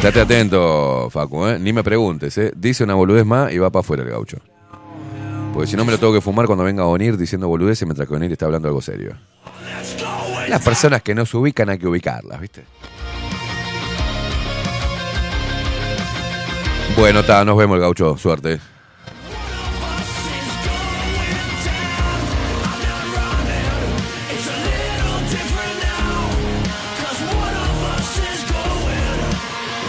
Estate 0.00 0.20
atento, 0.22 1.10
Facu, 1.10 1.46
¿eh? 1.46 1.58
Ni 1.58 1.74
me 1.74 1.84
preguntes, 1.84 2.38
¿eh? 2.38 2.52
Dice 2.56 2.84
una 2.84 2.94
boludez 2.94 3.26
más 3.26 3.52
y 3.52 3.58
va 3.58 3.68
para 3.68 3.80
afuera 3.80 4.02
el 4.02 4.08
gaucho. 4.08 4.38
Porque 5.52 5.66
si 5.66 5.76
no 5.76 5.84
me 5.84 5.92
lo 5.92 5.98
tengo 5.98 6.14
que 6.14 6.22
fumar 6.22 6.46
cuando 6.46 6.64
venga 6.64 6.84
a 6.84 6.86
Onir 6.86 7.18
diciendo 7.18 7.48
boludeces 7.48 7.86
mientras 7.86 8.08
que 8.08 8.14
Onir 8.14 8.32
está 8.32 8.46
hablando 8.46 8.68
algo 8.68 8.80
serio. 8.80 9.14
Las 10.48 10.62
personas 10.62 11.02
que 11.02 11.14
no 11.14 11.26
se 11.26 11.36
ubican 11.36 11.68
hay 11.68 11.78
que 11.78 11.86
ubicarlas, 11.86 12.40
¿viste? 12.40 12.64
Bueno, 16.96 17.20
está, 17.20 17.44
nos 17.44 17.56
vemos 17.56 17.76
el 17.76 17.80
gaucho. 17.80 18.16
Suerte. 18.16 18.60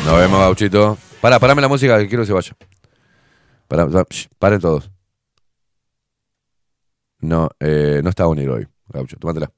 Nos 0.06 0.18
vemos, 0.18 0.40
gauchito. 0.40 0.98
Pará, 1.22 1.40
parame 1.40 1.62
la 1.62 1.68
música 1.68 1.98
que 2.00 2.08
quiero 2.08 2.24
que 2.24 2.28
se 2.28 2.34
vaya. 2.34 2.54
Pará, 3.68 3.88
paren 4.40 4.60
todos. 4.60 4.90
No, 7.20 7.50
eh, 7.60 8.02
no 8.04 8.10
está 8.10 8.28
unir 8.28 8.50
hoy, 8.50 8.68
Gaucho. 8.88 9.18
Tómatela. 9.18 9.52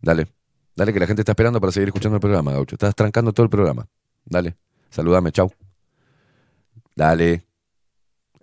Dale. 0.00 0.26
Dale 0.74 0.92
que 0.92 0.98
la 0.98 1.06
gente 1.06 1.22
está 1.22 1.32
esperando 1.32 1.60
para 1.60 1.72
seguir 1.72 1.88
escuchando 1.88 2.16
el 2.16 2.20
programa, 2.20 2.52
Gaucho. 2.52 2.74
Estás 2.74 2.94
trancando 2.94 3.32
todo 3.32 3.44
el 3.44 3.50
programa. 3.50 3.86
Dale. 4.24 4.56
Saludame, 4.90 5.30
chau. 5.30 5.52
Dale. 6.94 7.46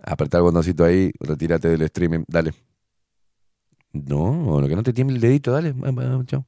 Apretá 0.02 0.38
el 0.38 0.44
botoncito 0.44 0.84
ahí, 0.84 1.12
retírate 1.20 1.68
del 1.68 1.82
streaming. 1.82 2.24
Dale. 2.26 2.52
No, 3.92 4.60
lo 4.60 4.68
que 4.68 4.76
no 4.76 4.82
te 4.82 4.92
tiemble 4.92 5.16
el 5.16 5.22
dedito, 5.22 5.52
dale. 5.52 5.72
Va, 5.72 5.90
va, 5.90 6.16
va, 6.16 6.24
Chau. 6.24 6.44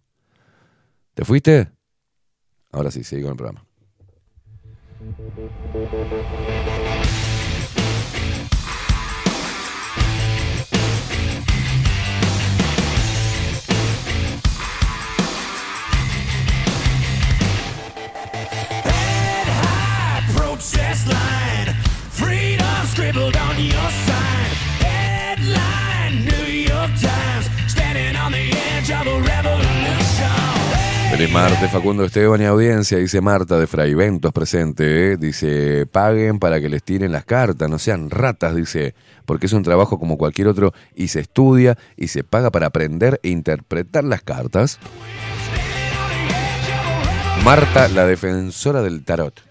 ¿Te 1.14 1.24
fuiste? 1.24 1.70
Ahora 2.72 2.90
sí, 2.90 3.04
seguí 3.04 3.22
con 3.22 3.32
el 3.32 3.36
programa. 3.36 3.64
Feliz 31.16 31.30
martes, 31.30 31.70
Facundo 31.70 32.04
Esteban 32.04 32.40
y 32.40 32.44
audiencia, 32.44 32.98
dice 32.98 33.20
Marta 33.20 33.56
de 33.56 33.68
Fraiventos 33.68 34.32
presente, 34.32 35.12
¿eh? 35.12 35.16
dice, 35.16 35.86
paguen 35.86 36.40
para 36.40 36.60
que 36.60 36.68
les 36.68 36.82
tiren 36.82 37.12
las 37.12 37.24
cartas, 37.24 37.70
no 37.70 37.78
sean 37.78 38.10
ratas, 38.10 38.56
dice, 38.56 38.96
porque 39.24 39.46
es 39.46 39.52
un 39.52 39.62
trabajo 39.62 40.00
como 40.00 40.18
cualquier 40.18 40.48
otro 40.48 40.72
y 40.92 41.06
se 41.06 41.20
estudia 41.20 41.78
y 41.96 42.08
se 42.08 42.24
paga 42.24 42.50
para 42.50 42.66
aprender 42.66 43.20
e 43.22 43.28
interpretar 43.28 44.02
las 44.02 44.22
cartas. 44.22 44.80
Marta, 47.44 47.86
la 47.86 48.06
defensora 48.06 48.82
del 48.82 49.04
tarot. 49.04 49.43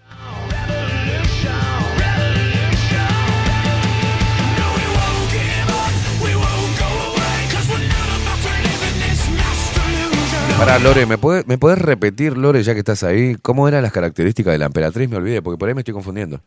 Para 10.58 10.78
Lore, 10.78 11.06
¿me 11.06 11.18
puedes, 11.18 11.46
¿me 11.46 11.58
puedes 11.58 11.78
repetir, 11.78 12.36
Lore, 12.38 12.62
ya 12.62 12.72
que 12.74 12.78
estás 12.78 13.02
ahí, 13.02 13.36
cómo 13.42 13.68
eran 13.68 13.82
las 13.82 13.92
características 13.92 14.52
de 14.52 14.58
la 14.58 14.66
emperatriz? 14.66 15.08
Me 15.08 15.16
olvidé, 15.16 15.42
porque 15.42 15.58
por 15.58 15.68
ahí 15.68 15.74
me 15.74 15.80
estoy 15.80 15.94
confundiendo. 15.94 16.40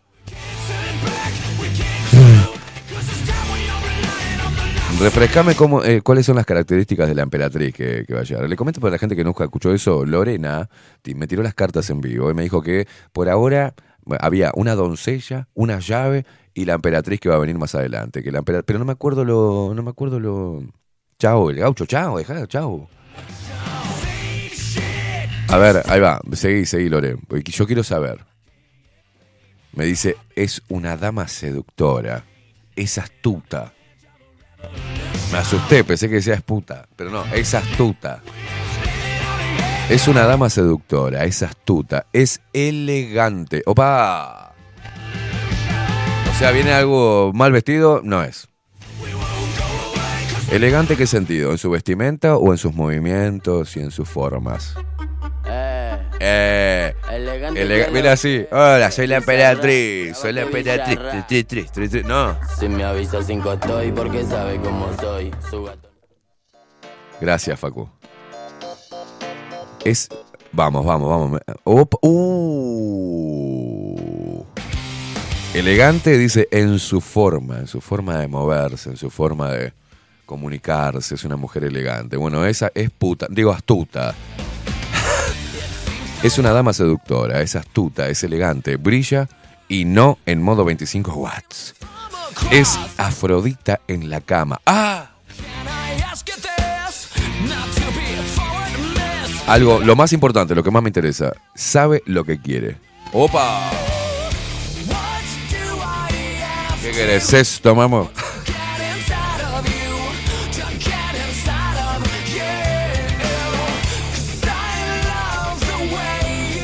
Refrescame 5.00 5.54
cómo, 5.54 5.84
eh, 5.84 6.02
cuáles 6.02 6.26
son 6.26 6.38
las 6.38 6.46
características 6.46 7.08
de 7.08 7.14
la 7.14 7.22
emperatriz 7.22 7.72
que, 7.72 8.04
que 8.08 8.14
va 8.16 8.22
a 8.22 8.24
llegar. 8.24 8.50
Le 8.50 8.56
comento 8.56 8.82
para 8.82 8.94
la 8.94 8.98
gente 8.98 9.16
que 9.16 9.24
nunca 9.24 9.44
escuchó 9.44 9.72
eso, 9.72 10.04
Lorena 10.06 10.70
me 11.16 11.28
tiró 11.28 11.44
las 11.44 11.54
cartas 11.54 11.90
en 11.92 12.02
vivo 12.02 12.32
y 12.32 12.34
me 12.34 12.44
dijo 12.44 12.62
que 12.62 12.88
por 13.14 13.30
ahora 13.30 13.76
había 14.20 14.52
una 14.56 14.74
doncella, 14.76 15.48
una 15.54 15.80
llave 15.80 16.26
y 16.54 16.66
la 16.66 16.74
emperatriz 16.74 17.20
que 17.20 17.30
va 17.30 17.36
a 17.36 17.40
venir 17.40 17.58
más 17.58 17.76
adelante. 17.76 18.24
Que 18.24 18.32
la 18.32 18.42
pero 18.42 18.80
no 18.80 18.86
me 18.86 18.94
acuerdo 18.94 19.24
lo, 19.24 19.74
no 19.76 19.84
me 19.84 19.90
acuerdo 19.90 20.20
lo. 20.20 20.64
Chao, 21.20 21.50
el 21.50 21.58
gaucho, 21.58 21.86
chao, 21.86 22.18
dejá, 22.18 22.48
chao. 22.48 22.90
A 25.50 25.58
ver, 25.58 25.84
ahí 25.88 26.00
va, 26.00 26.20
seguí, 26.34 26.66
seguí, 26.66 26.90
Lore. 26.90 27.18
Yo 27.46 27.66
quiero 27.66 27.84
saber. 27.84 28.26
Me 29.74 29.86
dice, 29.86 30.18
es 30.36 30.62
una 30.68 30.98
dama 30.98 31.28
seductora, 31.28 32.24
es 32.76 32.98
astuta. 32.98 33.74
Me 35.32 35.38
asusté, 35.38 35.84
pensé 35.84 36.10
que 36.10 36.16
decía 36.16 36.34
es 36.34 36.42
puta, 36.42 36.88
pero 36.96 37.12
no, 37.12 37.24
es 37.34 37.54
astuta. 37.54 38.22
Es 39.90 40.08
una 40.08 40.26
dama 40.26 40.50
seductora, 40.50 41.24
es 41.24 41.44
astuta, 41.44 42.08
es 42.12 42.42
elegante. 42.52 43.64
¡Opa! 43.66 44.54
O 46.30 46.40
sea, 46.40 46.52
viene 46.52 46.74
algo 46.74 47.32
mal 47.34 47.52
vestido, 47.52 48.02
no 48.04 48.24
es. 48.24 48.48
¿Elegante 50.52 50.98
qué 50.98 51.08
sentido? 51.08 51.52
¿En 51.52 51.58
su 51.58 51.70
vestimenta 51.70 52.38
o 52.38 52.52
en 52.52 52.58
sus 52.58 52.74
movimientos 52.74 53.76
y 53.78 53.82
en 53.82 53.92
sus 53.92 54.08
formas? 54.10 54.76
Eh, 56.20 56.94
Elegante 57.12 57.90
mira 57.92 58.14
así. 58.14 58.46
Hola, 58.52 58.92
soy 58.92 59.08
la 59.08 59.18
emperatriz. 59.18 60.18
Soy 60.18 60.34
la 60.34 60.42
emperatriz. 60.42 61.00
Tri, 61.28 61.44
tri, 61.44 61.64
tri, 61.66 61.90
tri. 61.90 62.04
No. 62.04 62.38
Si 62.58 62.68
me 62.68 62.84
avisa 62.84 63.22
cinco 63.24 63.54
estoy 63.54 63.92
porque 63.92 64.24
sabe 64.26 64.60
cómo 64.60 64.90
soy. 65.00 65.32
Su 65.50 65.64
gato. 65.64 65.90
Gracias, 67.20 67.60
Facu. 67.60 67.90
Es. 69.84 70.10
Vamos, 70.52 70.86
vamos, 70.86 71.10
vamos. 71.10 71.42
Opa, 71.64 71.98
uh. 72.02 72.68
Elegante 75.54 76.18
dice 76.18 76.48
en 76.52 76.80
su 76.80 77.02
forma, 77.02 77.60
en 77.60 77.68
su 77.68 77.82
forma 77.82 78.18
de 78.20 78.28
moverse, 78.28 78.90
en 78.92 78.98
su 78.98 79.10
forma 79.10 79.52
de 79.52 79.74
comunicarse. 80.26 81.16
Es 81.16 81.24
una 81.24 81.36
mujer 81.36 81.64
elegante. 81.64 82.18
Bueno, 82.18 82.46
esa 82.46 82.72
es 82.76 82.92
puta. 82.92 83.28
Digo, 83.30 83.52
astuta. 83.52 84.14
Es 86.24 86.38
una 86.38 86.52
dama 86.52 86.74
seductora, 86.74 87.42
es 87.42 87.56
astuta, 87.56 88.08
es 88.10 88.24
elegante, 88.24 88.76
brilla 88.78 89.28
y 89.68 89.86
no 89.86 90.18
en 90.26 90.42
modo 90.42 90.66
25 90.66 91.12
watts. 91.14 91.76
Es 92.52 92.78
Afrodita 92.98 93.82
en 93.88 94.10
la 94.10 94.22
cama. 94.22 94.60
¡Ah! 94.66 95.12
Algo, 99.48 99.80
lo 99.80 99.96
más 99.96 100.12
importante, 100.12 100.54
lo 100.56 100.64
que 100.64 100.72
más 100.72 100.84
me 100.84 100.90
interesa, 100.90 101.32
sabe 101.56 102.04
lo 102.06 102.26
que 102.26 102.42
quiere. 102.42 102.78
¡Opa! 103.14 103.70
¿Qué 106.82 106.92
querés 106.92 107.34
esto, 107.34 107.74
mamá? 107.74 108.10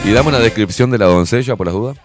Y 0.05 0.11
dame 0.11 0.29
una 0.29 0.39
descripción 0.39 0.91
de 0.91 0.97
la 0.97 1.05
doncella, 1.05 1.55
por 1.55 1.67
las 1.67 1.73
dudas. 1.73 1.97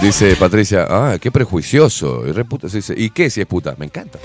Dice 0.00 0.36
Patricia, 0.36 0.86
ah, 0.88 1.18
qué 1.20 1.32
prejuicioso. 1.32 2.24
Y, 2.28 2.32
re 2.32 2.44
puta, 2.44 2.68
dice, 2.68 2.94
¿y 2.96 3.10
qué 3.10 3.28
si 3.28 3.40
es 3.40 3.46
puta? 3.46 3.74
Me 3.76 3.86
encanta. 3.86 4.20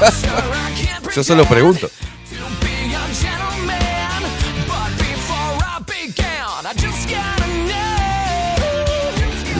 Yo 1.14 1.22
solo 1.22 1.44
pregunto. 1.44 1.90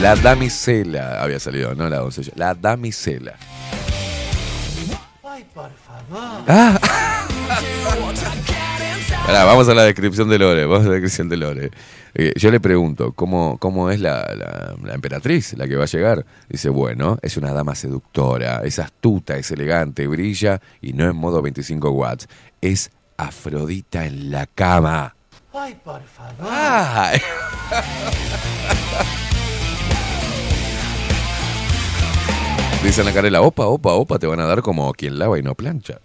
La 0.00 0.16
damisela 0.16 1.22
había 1.22 1.38
salido, 1.38 1.74
no 1.74 1.88
la 1.88 1.98
doncella. 1.98 2.32
La 2.36 2.54
damisela. 2.54 3.36
Ah. 6.12 6.78
Pará, 9.26 9.44
vamos 9.44 9.66
a 9.70 9.74
la 9.74 9.84
descripción 9.84 10.28
de 10.28 10.38
Lore. 10.38 10.66
Vamos 10.66 10.84
a 10.84 10.88
la 10.88 10.92
descripción 10.94 11.28
de 11.30 11.36
Lore. 11.38 11.70
Eh, 12.14 12.32
yo 12.36 12.50
le 12.50 12.60
pregunto, 12.60 13.12
¿cómo, 13.12 13.56
cómo 13.58 13.90
es 13.90 13.98
la, 14.00 14.18
la- 14.36 14.74
la 14.82 14.94
emperatriz, 14.94 15.54
la 15.54 15.66
que 15.66 15.76
va 15.76 15.84
a 15.84 15.86
llegar? 15.86 16.26
Dice, 16.48 16.68
bueno, 16.68 17.18
es 17.22 17.36
una 17.38 17.52
dama 17.52 17.74
seductora, 17.74 18.60
es 18.64 18.78
astuta, 18.78 19.36
es 19.36 19.50
elegante, 19.50 20.06
brilla 20.06 20.60
y 20.82 20.92
no 20.92 21.08
en 21.08 21.16
modo 21.16 21.40
25 21.40 21.90
watts. 21.90 22.28
Es 22.60 22.90
Afrodita 23.16 24.04
en 24.04 24.30
la 24.30 24.46
cama. 24.46 25.16
Ay, 25.54 25.78
por 25.82 26.02
favor. 26.04 26.46
Ay. 26.50 27.20
Dice 32.84 33.00
Ana 33.00 33.14
Carela, 33.14 33.40
opa, 33.40 33.64
opa, 33.64 33.94
opa, 33.94 34.18
te 34.18 34.26
van 34.26 34.40
a 34.40 34.44
dar 34.44 34.60
como 34.60 34.92
quien 34.92 35.18
lava 35.18 35.38
y 35.38 35.42
no 35.42 35.54
plancha. 35.54 36.00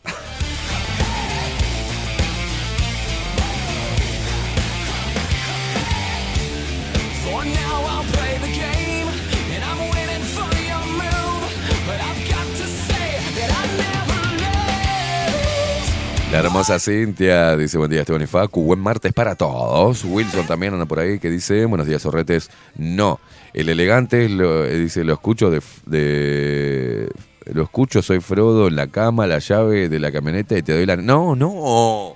La 16.32 16.38
hermosa 16.38 16.80
Cintia 16.80 17.58
dice, 17.58 17.78
buen 17.78 17.90
día 17.90 18.02
Esteban 18.02 18.22
y 18.22 18.28
Facu, 18.28 18.62
buen 18.62 18.80
martes 18.80 19.12
para 19.12 19.36
todos. 19.36 20.06
Wilson 20.06 20.48
también 20.48 20.74
anda 20.74 20.86
por 20.86 21.00
ahí 21.00 21.20
que 21.20 21.30
dice, 21.30 21.66
buenos 21.66 21.88
días 21.88 22.04
Sorretes. 22.04 22.50
No, 22.78 23.20
el 23.54 23.70
elegante 23.70 24.30
lo- 24.30 24.66
eh, 24.66 24.78
dice, 24.78 25.04
lo 25.04 25.14
escucho 25.14 25.50
de, 25.50 25.62
de- 25.86 27.10
Lo 27.54 27.64
escucho, 27.64 28.02
soy 28.02 28.20
Frodo 28.20 28.68
en 28.68 28.76
la 28.76 28.88
cama, 28.88 29.26
la 29.28 29.40
llave 29.40 29.90
de 29.90 30.00
la 30.00 30.12
camioneta 30.12 30.58
y 30.58 30.62
te 30.62 30.74
doy 30.74 30.86
la... 30.86 30.96
No, 30.98 31.36
no. 31.36 32.16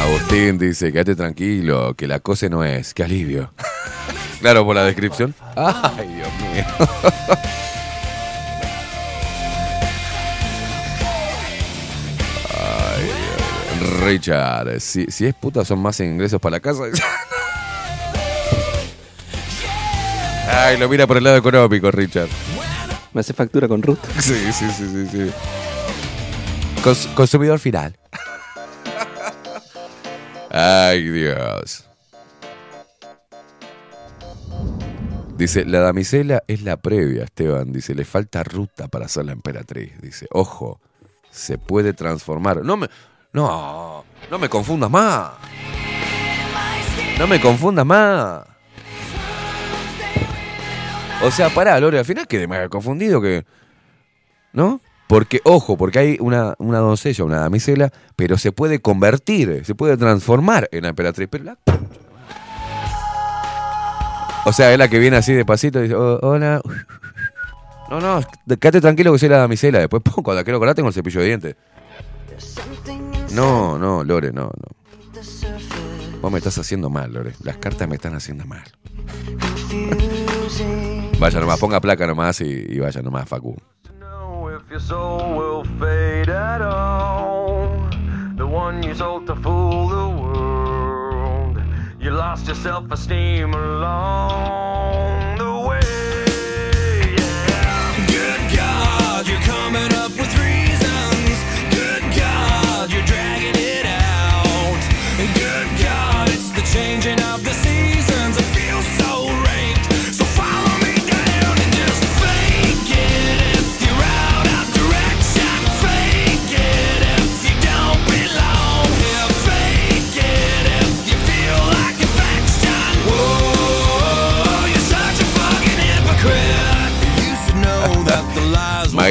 Agustín 0.00 0.58
dice, 0.58 0.92
quédate 0.92 1.14
tranquilo, 1.14 1.94
que 1.94 2.06
la 2.06 2.20
cosa 2.20 2.48
no 2.48 2.64
es, 2.64 2.94
qué 2.94 3.04
alivio. 3.04 3.52
claro, 4.40 4.64
por 4.64 4.74
la 4.74 4.84
descripción. 4.84 5.34
Ay, 5.56 6.08
Dios 6.08 6.28
mío. 6.40 6.88
Richard, 14.02 14.80
si, 14.80 15.06
si 15.06 15.26
es 15.26 15.34
puta 15.34 15.64
son 15.64 15.80
más 15.80 15.98
ingresos 16.00 16.40
para 16.40 16.56
la 16.56 16.60
casa. 16.60 16.84
Ay, 20.48 20.76
lo 20.78 20.88
mira 20.88 21.06
por 21.06 21.16
el 21.16 21.24
lado 21.24 21.36
económico, 21.36 21.90
Richard. 21.90 22.28
Me 23.12 23.20
hace 23.20 23.32
factura 23.32 23.68
con 23.68 23.82
Ruth. 23.82 23.98
Sí, 24.20 24.52
sí, 24.52 24.66
sí, 24.70 24.88
sí, 24.88 25.06
sí. 25.10 25.30
Cons- 26.82 27.12
consumidor 27.14 27.58
final. 27.58 27.96
Ay, 30.50 31.08
Dios. 31.08 31.84
Dice, 35.36 35.64
la 35.64 35.80
damisela 35.80 36.42
es 36.48 36.62
la 36.62 36.76
previa, 36.76 37.24
Esteban. 37.24 37.72
Dice, 37.72 37.94
le 37.94 38.04
falta 38.04 38.42
ruta 38.42 38.88
para 38.88 39.08
ser 39.08 39.24
la 39.26 39.32
emperatriz. 39.32 39.92
Dice, 40.02 40.26
ojo, 40.32 40.80
se 41.30 41.56
puede 41.56 41.94
transformar. 41.94 42.62
No 42.64 42.76
me, 42.76 42.88
no, 43.32 44.04
no 44.30 44.38
me 44.38 44.48
confundas 44.48 44.90
más. 44.90 45.30
No 47.18 47.26
me 47.26 47.40
confundas 47.40 47.86
más. 47.86 48.42
O 51.22 51.30
sea, 51.30 51.50
pará, 51.50 51.78
Lore, 51.78 51.98
al 51.98 52.04
final 52.04 52.26
quedé 52.26 52.46
más 52.46 52.68
confundido 52.68 53.20
que... 53.20 53.44
¿No? 54.52 54.80
Porque, 55.06 55.40
ojo, 55.44 55.76
porque 55.76 55.98
hay 55.98 56.16
una, 56.20 56.54
una 56.58 56.78
doncella, 56.78 57.24
una 57.24 57.40
damisela, 57.40 57.92
pero 58.16 58.38
se 58.38 58.52
puede 58.52 58.80
convertir, 58.80 59.64
se 59.64 59.74
puede 59.74 59.96
transformar 59.96 60.68
en 60.72 60.84
emperatriz. 60.84 61.28
La... 61.42 61.58
O 64.44 64.52
sea, 64.52 64.72
es 64.72 64.78
la 64.78 64.88
que 64.88 64.98
viene 64.98 65.16
así 65.16 65.32
despacito 65.32 65.80
y 65.80 65.82
dice, 65.82 65.94
"Oh, 65.94 66.18
hola. 66.22 66.62
No, 67.90 68.00
no, 68.00 68.20
quédate 68.46 68.80
tranquilo 68.80 69.12
que 69.12 69.18
soy 69.18 69.28
la 69.28 69.38
damisela. 69.38 69.80
Después, 69.80 70.02
pum, 70.02 70.14
cuando 70.24 70.40
la 70.40 70.44
quiero 70.44 70.58
colar 70.58 70.74
tengo 70.74 70.88
el 70.88 70.94
cepillo 70.94 71.20
de 71.20 71.26
dientes. 71.26 71.56
No, 73.32 73.78
no, 73.78 74.04
Lore, 74.04 74.32
no, 74.32 74.44
no. 74.44 74.80
Vos 76.20 76.30
me 76.32 76.38
estás 76.38 76.58
haciendo 76.58 76.90
mal, 76.90 77.12
Lore. 77.12 77.34
Las 77.42 77.56
cartas 77.56 77.88
me 77.88 77.96
están 77.96 78.14
haciendo 78.14 78.44
mal. 78.44 78.64
Vaya 81.18 81.40
nomás, 81.40 81.58
ponga 81.58 81.80
placa 81.80 82.06
nomás 82.06 82.40
y, 82.40 82.66
y 82.68 82.78
vaya 82.78 83.02
nomás, 83.02 83.28
Facu. 83.28 83.56
If 84.52 84.68
your 84.70 84.80
soul 84.80 85.36
will 85.36 85.64
fade 85.78 86.30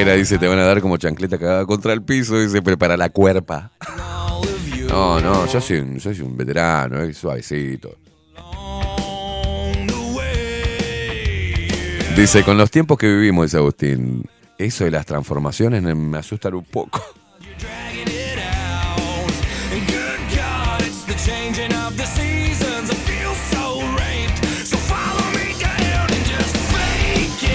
Dice, 0.06 0.38
te 0.38 0.48
van 0.48 0.60
a 0.60 0.64
dar 0.64 0.82
como 0.82 0.96
chancleta 0.98 1.38
cagada 1.38 1.66
contra 1.66 1.92
el 1.92 2.02
piso. 2.02 2.40
Dice, 2.40 2.62
prepara 2.62 2.96
la 2.96 3.10
cuerpa. 3.10 3.72
No, 4.88 5.20
no, 5.20 5.46
yo 5.46 5.60
soy 5.60 5.80
un, 5.80 6.00
yo 6.00 6.14
soy 6.14 6.22
un 6.22 6.38
veterano, 6.38 7.02
eh, 7.02 7.14
suavecito. 7.14 7.98
Dice, 12.16 12.44
con 12.44 12.58
los 12.58 12.72
tiempos 12.72 12.98
que 12.98 13.08
vivimos, 13.08 13.46
dice 13.46 13.58
Agustín, 13.58 14.24
eso 14.58 14.86
de 14.86 14.92
las 14.92 15.06
transformaciones 15.06 15.82
me 15.84 16.18
asustan 16.18 16.54
un 16.56 16.64
poco. 16.64 17.02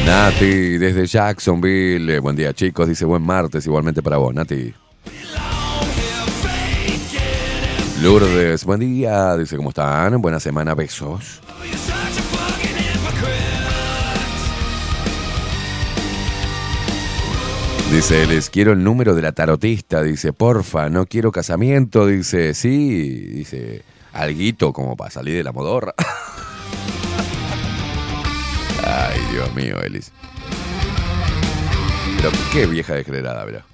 Nati, 0.06 0.78
desde 0.78 1.06
Jacksonville. 1.06 2.16
eh, 2.16 2.18
Buen 2.18 2.36
día, 2.36 2.52
chicos. 2.52 2.88
Dice, 2.88 3.04
buen 3.04 3.22
martes, 3.22 3.66
igualmente 3.66 4.02
para 4.02 4.18
vos, 4.18 4.34
Nati. 4.34 4.74
Lourdes, 8.02 8.64
buen 8.64 8.80
día. 8.80 9.36
Dice, 9.36 9.56
¿cómo 9.56 9.70
están? 9.70 10.20
Buena 10.20 10.40
semana, 10.40 10.74
besos. 10.74 11.40
Dice, 17.92 18.26
les 18.26 18.50
quiero 18.50 18.72
el 18.72 18.82
número 18.82 19.14
de 19.14 19.22
la 19.22 19.32
tarotista. 19.32 20.02
Dice, 20.02 20.32
porfa, 20.32 20.88
no 20.90 21.06
quiero 21.06 21.30
casamiento. 21.30 22.06
Dice, 22.06 22.54
sí. 22.54 23.10
Dice, 23.28 23.82
alguito 24.12 24.72
como 24.72 24.96
para 24.96 25.10
salir 25.10 25.36
de 25.36 25.44
la 25.44 25.52
modorra. 25.52 25.94
Dios 29.34 29.52
mío, 29.52 29.80
Elis. 29.82 30.12
Pero 32.18 32.30
qué 32.52 32.66
vieja 32.66 32.94
degenerada, 32.94 33.44
¿verdad? 33.44 33.64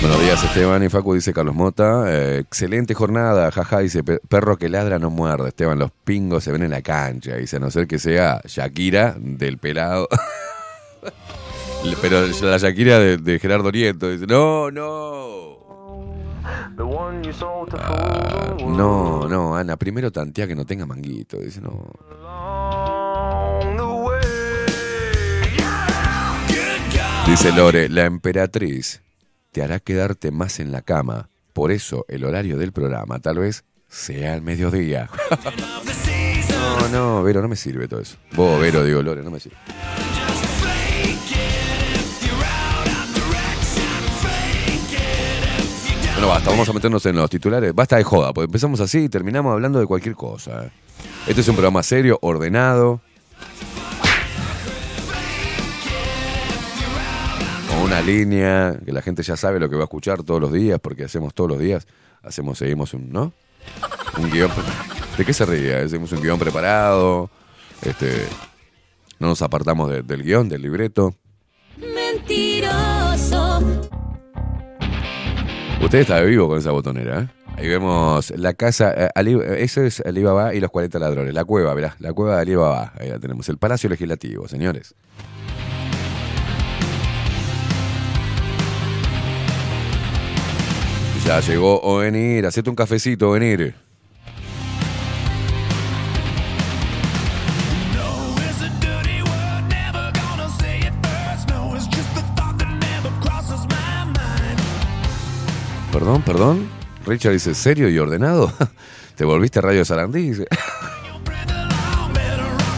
Buenos 0.00 0.18
días, 0.22 0.42
Esteban 0.42 0.82
y 0.82 0.88
Facu, 0.88 1.12
dice 1.14 1.34
Carlos 1.34 1.54
Mota. 1.54 2.04
Eh, 2.08 2.38
excelente 2.38 2.94
jornada, 2.94 3.50
jaja, 3.50 3.80
dice 3.80 4.02
"Pe- 4.02 4.18
perro 4.28 4.56
que 4.56 4.70
ladra 4.70 4.98
no 4.98 5.10
muerde. 5.10 5.48
Esteban, 5.48 5.78
los 5.78 5.90
pingos 5.90 6.42
se 6.44 6.52
ven 6.52 6.62
en 6.62 6.70
la 6.70 6.80
cancha, 6.80 7.36
dice, 7.36 7.56
a 7.56 7.58
no 7.58 7.70
ser 7.70 7.86
que 7.86 7.98
sea 7.98 8.40
Shakira 8.46 9.14
del 9.18 9.58
pelado. 9.58 10.08
Pero 12.00 12.26
la 12.26 12.58
Shakira 12.58 12.98
de, 12.98 13.16
de 13.18 13.38
Gerardo 13.38 13.70
Nieto, 13.70 14.10
dice, 14.10 14.26
no, 14.26 14.70
no. 14.70 15.58
Ah, 17.78 18.56
no, 18.58 19.28
no, 19.28 19.56
Ana, 19.56 19.76
primero 19.76 20.10
tantea 20.10 20.46
que 20.46 20.54
no 20.54 20.64
tenga 20.64 20.86
manguito, 20.86 21.38
dice, 21.38 21.60
no. 21.60 21.90
Dice 27.26 27.52
Lore, 27.52 27.88
la 27.88 28.06
emperatriz 28.06 29.02
te 29.52 29.62
hará 29.62 29.78
quedarte 29.78 30.30
más 30.30 30.58
en 30.58 30.72
la 30.72 30.82
cama. 30.82 31.28
Por 31.52 31.70
eso 31.70 32.04
el 32.08 32.24
horario 32.24 32.58
del 32.58 32.72
programa 32.72 33.18
tal 33.20 33.38
vez 33.38 33.64
sea 33.88 34.34
el 34.34 34.42
mediodía. 34.42 35.08
No, 36.80 36.88
no, 36.88 37.22
Vero, 37.22 37.42
no 37.42 37.48
me 37.48 37.56
sirve 37.56 37.88
todo 37.88 38.00
eso. 38.00 38.16
Vos, 38.32 38.60
Vero, 38.60 38.82
digo, 38.84 39.02
Lore, 39.02 39.22
no 39.22 39.30
me 39.30 39.38
sirve. 39.38 39.56
Bueno, 46.20 46.34
basta, 46.34 46.50
vamos 46.50 46.68
a 46.68 46.72
meternos 46.74 47.06
en 47.06 47.16
los 47.16 47.30
titulares. 47.30 47.74
Basta 47.74 47.96
de 47.96 48.04
joda, 48.04 48.34
porque 48.34 48.44
empezamos 48.44 48.78
así 48.80 49.04
y 49.04 49.08
terminamos 49.08 49.54
hablando 49.54 49.80
de 49.80 49.86
cualquier 49.86 50.14
cosa. 50.14 50.70
Este 51.26 51.40
es 51.40 51.48
un 51.48 51.54
programa 51.54 51.82
serio, 51.82 52.18
ordenado. 52.20 53.00
una 57.82 58.02
línea 58.02 58.78
que 58.84 58.92
la 58.92 59.00
gente 59.00 59.22
ya 59.22 59.34
sabe 59.38 59.58
lo 59.58 59.70
que 59.70 59.76
va 59.76 59.80
a 59.80 59.84
escuchar 59.84 60.22
todos 60.22 60.42
los 60.42 60.52
días, 60.52 60.78
porque 60.78 61.04
hacemos 61.04 61.32
todos 61.32 61.48
los 61.52 61.58
días, 61.58 61.86
hacemos, 62.22 62.58
seguimos 62.58 62.92
un, 62.92 63.10
¿no? 63.10 63.32
Un 64.18 64.30
guion. 64.30 64.50
¿De 65.16 65.24
qué 65.24 65.32
se 65.32 65.46
ríe? 65.46 65.74
Hacemos 65.76 66.12
un 66.12 66.20
guion 66.20 66.38
preparado, 66.38 67.30
este, 67.80 68.26
no 69.18 69.28
nos 69.28 69.40
apartamos 69.40 69.88
de- 69.90 70.02
del 70.02 70.22
guion, 70.22 70.50
del 70.50 70.60
libreto. 70.60 71.14
Mentiroso. 71.78 73.62
Usted 75.82 76.00
está 76.00 76.20
vivo 76.20 76.46
con 76.48 76.58
esa 76.58 76.70
botonera, 76.70 77.22
¿eh? 77.22 77.28
Ahí 77.56 77.68
vemos 77.68 78.30
la 78.36 78.54
casa, 78.54 78.92
eh, 78.96 79.08
Ali- 79.14 79.34
eh, 79.34 79.56
eso 79.64 79.82
es 79.82 80.00
Alibaba 80.00 80.54
y 80.54 80.60
los 80.60 80.70
40 80.70 80.98
ladrones, 80.98 81.34
la 81.34 81.44
cueva, 81.44 81.74
verá, 81.74 81.96
la 81.98 82.12
cueva 82.12 82.36
de 82.36 82.42
Alibaba, 82.42 82.92
ahí 82.98 83.08
la 83.08 83.18
tenemos, 83.18 83.48
el 83.48 83.58
Palacio 83.58 83.88
Legislativo, 83.90 84.46
señores. 84.46 84.94
Ya 91.26 91.40
llegó 91.40 91.80
Ovenir, 91.82 92.46
hacete 92.46 92.70
un 92.70 92.76
cafecito, 92.76 93.30
Ovenir. 93.30 93.74
Perdón, 105.92 106.22
perdón. 106.22 106.68
Richard 107.04 107.32
dice, 107.32 107.54
¿serio 107.54 107.88
y 107.88 107.98
ordenado? 107.98 108.52
¿Te 109.16 109.24
volviste 109.24 109.60
Radio 109.60 109.84
Sarandí? 109.84 110.32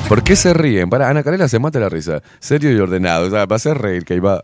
¿Por 0.08 0.22
qué 0.24 0.34
se 0.34 0.54
ríen? 0.54 0.88
Para, 0.88 1.08
Ana 1.08 1.22
Carela 1.22 1.46
se 1.48 1.58
mata 1.58 1.78
la 1.78 1.88
risa. 1.88 2.22
Serio 2.40 2.72
y 2.72 2.78
ordenado. 2.78 3.26
O 3.26 3.30
sea, 3.30 3.46
va 3.46 3.54
a 3.54 3.56
hacer 3.56 3.78
reír 3.78 4.04
que 4.04 4.14
iba. 4.14 4.42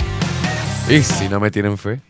y 0.88 1.02
si 1.02 1.28
no 1.28 1.38
me 1.40 1.50
tienen 1.50 1.78
fe. 1.78 2.00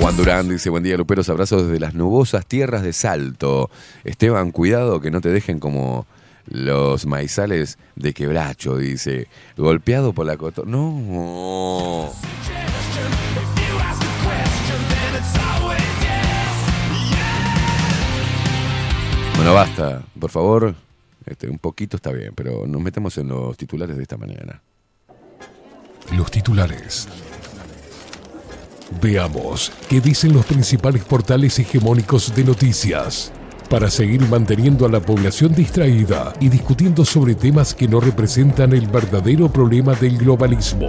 Juan 0.00 0.16
Durán 0.16 0.48
dice, 0.48 0.70
buen 0.70 0.82
día 0.82 0.96
Luperos, 0.96 1.28
abrazos 1.28 1.66
desde 1.66 1.80
las 1.80 1.94
nubosas 1.94 2.46
tierras 2.46 2.82
de 2.82 2.92
Salto. 2.92 3.70
Esteban, 4.02 4.50
cuidado 4.50 5.00
que 5.00 5.10
no 5.10 5.20
te 5.20 5.30
dejen 5.30 5.60
como 5.60 6.06
los 6.46 7.06
maizales 7.06 7.78
de 7.96 8.12
quebracho, 8.12 8.76
dice. 8.76 9.28
Golpeado 9.56 10.12
por 10.12 10.26
la 10.26 10.36
coto... 10.36 10.64
No. 10.64 12.12
Bueno, 19.36 19.52
basta, 19.52 20.02
por 20.18 20.30
favor. 20.30 20.74
Este, 21.26 21.48
un 21.48 21.58
poquito 21.58 21.96
está 21.96 22.12
bien, 22.12 22.32
pero 22.34 22.66
nos 22.66 22.80
metemos 22.80 23.16
en 23.18 23.28
los 23.28 23.56
titulares 23.56 23.96
de 23.96 24.02
esta 24.02 24.16
mañana. 24.16 24.62
Los 26.16 26.30
titulares. 26.30 27.08
Veamos 29.00 29.72
qué 29.88 30.00
dicen 30.00 30.32
los 30.34 30.44
principales 30.44 31.02
portales 31.04 31.58
hegemónicos 31.58 32.34
de 32.34 32.44
noticias 32.44 33.32
para 33.74 33.90
seguir 33.90 34.20
manteniendo 34.28 34.86
a 34.86 34.88
la 34.88 35.00
población 35.00 35.52
distraída 35.52 36.32
y 36.38 36.48
discutiendo 36.48 37.04
sobre 37.04 37.34
temas 37.34 37.74
que 37.74 37.88
no 37.88 37.98
representan 37.98 38.72
el 38.72 38.86
verdadero 38.86 39.50
problema 39.50 39.96
del 39.96 40.16
globalismo. 40.16 40.86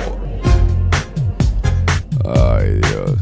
Ay, 2.24 2.76
Dios. 2.76 3.16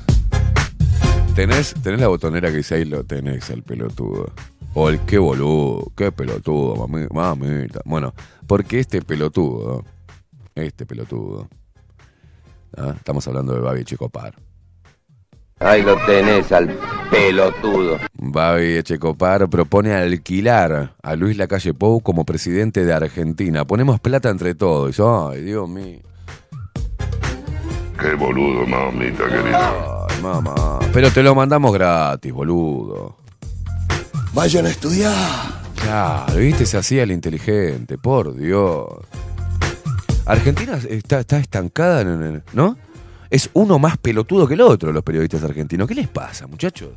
¿Tenés, 1.33 1.75
tenés 1.81 2.01
la 2.01 2.09
botonera 2.09 2.51
que 2.51 2.57
dice 2.57 2.75
ahí 2.75 2.83
lo 2.83 3.05
tenés, 3.05 3.49
el 3.51 3.63
pelotudo. 3.63 4.33
O 4.73 4.89
el 4.89 4.99
qué 5.05 5.17
boludo, 5.17 5.93
qué 5.95 6.11
pelotudo, 6.11 6.85
mami, 6.85 7.07
mamita. 7.09 7.79
Bueno, 7.85 8.13
porque 8.45 8.81
este 8.81 9.01
pelotudo, 9.01 9.85
este 10.55 10.85
pelotudo, 10.85 11.47
¿ah? 12.75 12.95
estamos 12.97 13.25
hablando 13.29 13.53
de 13.53 13.61
Babi 13.61 13.85
Checopar. 13.85 14.35
Ahí 15.59 15.81
lo 15.81 15.95
tenés 16.05 16.51
al 16.51 16.77
pelotudo. 17.09 17.97
Babi 18.13 18.77
Echecopar 18.77 19.47
propone 19.49 19.93
alquilar 19.93 20.95
a 21.01 21.15
Luis 21.15 21.37
Lacalle 21.37 21.73
Pou 21.73 22.01
como 22.01 22.25
presidente 22.25 22.83
de 22.85 22.93
Argentina. 22.93 23.65
Ponemos 23.65 23.99
plata 23.99 24.29
entre 24.29 24.55
todos. 24.55 24.99
Ay, 24.99 25.41
Dios 25.41 25.69
mío. 25.69 25.99
Qué 27.99 28.13
boludo, 28.15 28.65
mamita 28.65 29.25
querida. 29.29 30.05
Ay, 30.09 30.21
mamá. 30.21 30.79
Pero 30.91 31.09
te 31.11 31.23
lo 31.23 31.33
mandamos 31.35 31.71
gratis, 31.73 32.33
boludo. 32.33 33.15
Vayan 34.33 34.65
a 34.65 34.69
estudiar. 34.69 35.13
Claro, 35.75 36.35
viste, 36.37 36.65
se 36.65 36.77
hacía 36.77 37.03
el 37.03 37.11
inteligente, 37.11 37.97
por 37.97 38.35
Dios. 38.35 38.87
Argentina 40.25 40.77
está, 40.89 41.19
está 41.19 41.37
estancada, 41.37 42.01
en 42.01 42.07
el- 42.23 42.43
¿no? 42.53 42.77
Es 43.33 43.49
uno 43.53 43.79
más 43.79 43.97
pelotudo 43.97 44.47
que 44.47 44.53
el 44.53 44.61
otro, 44.61 44.91
los 44.91 45.01
periodistas 45.01 45.43
argentinos. 45.43 45.87
¿Qué 45.87 45.95
les 45.95 46.07
pasa, 46.07 46.45
muchachos? 46.45 46.91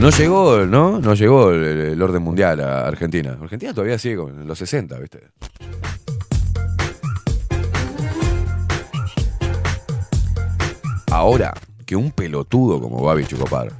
No 0.00 0.08
llegó, 0.08 0.64
¿no? 0.64 0.98
No 1.00 1.12
llegó 1.12 1.50
el, 1.50 2.00
orden 2.00 2.22
mundial 2.22 2.60
a 2.60 2.86
Argentina. 2.86 3.36
Argentina 3.38 3.74
todavía 3.74 3.98
sigue 3.98 4.16
con 4.16 4.46
los 4.46 4.58
60, 4.58 4.98
¿viste? 5.00 5.20
Ahora, 11.10 11.52
que 11.84 11.94
un 11.94 12.12
pelotudo 12.12 12.80
como 12.80 13.02
Babi 13.02 13.26
Chocopar 13.26 13.70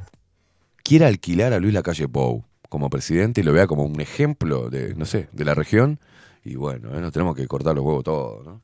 quiera 0.82 1.07
alquilar 1.07 1.54
a 1.54 1.61
Luis 1.61 1.72
Lacalle 1.72 2.09
Pou 2.09 2.44
como 2.68 2.90
presidente 2.90 3.40
y 3.40 3.44
lo 3.44 3.54
vea 3.54 3.66
como 3.66 3.84
un 3.84 4.02
ejemplo 4.02 4.68
de, 4.68 4.94
no 4.96 5.07
sé, 5.07 5.30
de 5.32 5.44
la 5.46 5.54
región, 5.54 5.98
y 6.44 6.57
bueno, 6.57 6.94
¿eh? 6.94 7.00
nos 7.00 7.11
tenemos 7.11 7.34
que 7.34 7.46
cortar 7.46 7.74
los 7.74 7.86
huevos 7.86 8.04
todos, 8.04 8.44
¿no? 8.44 8.61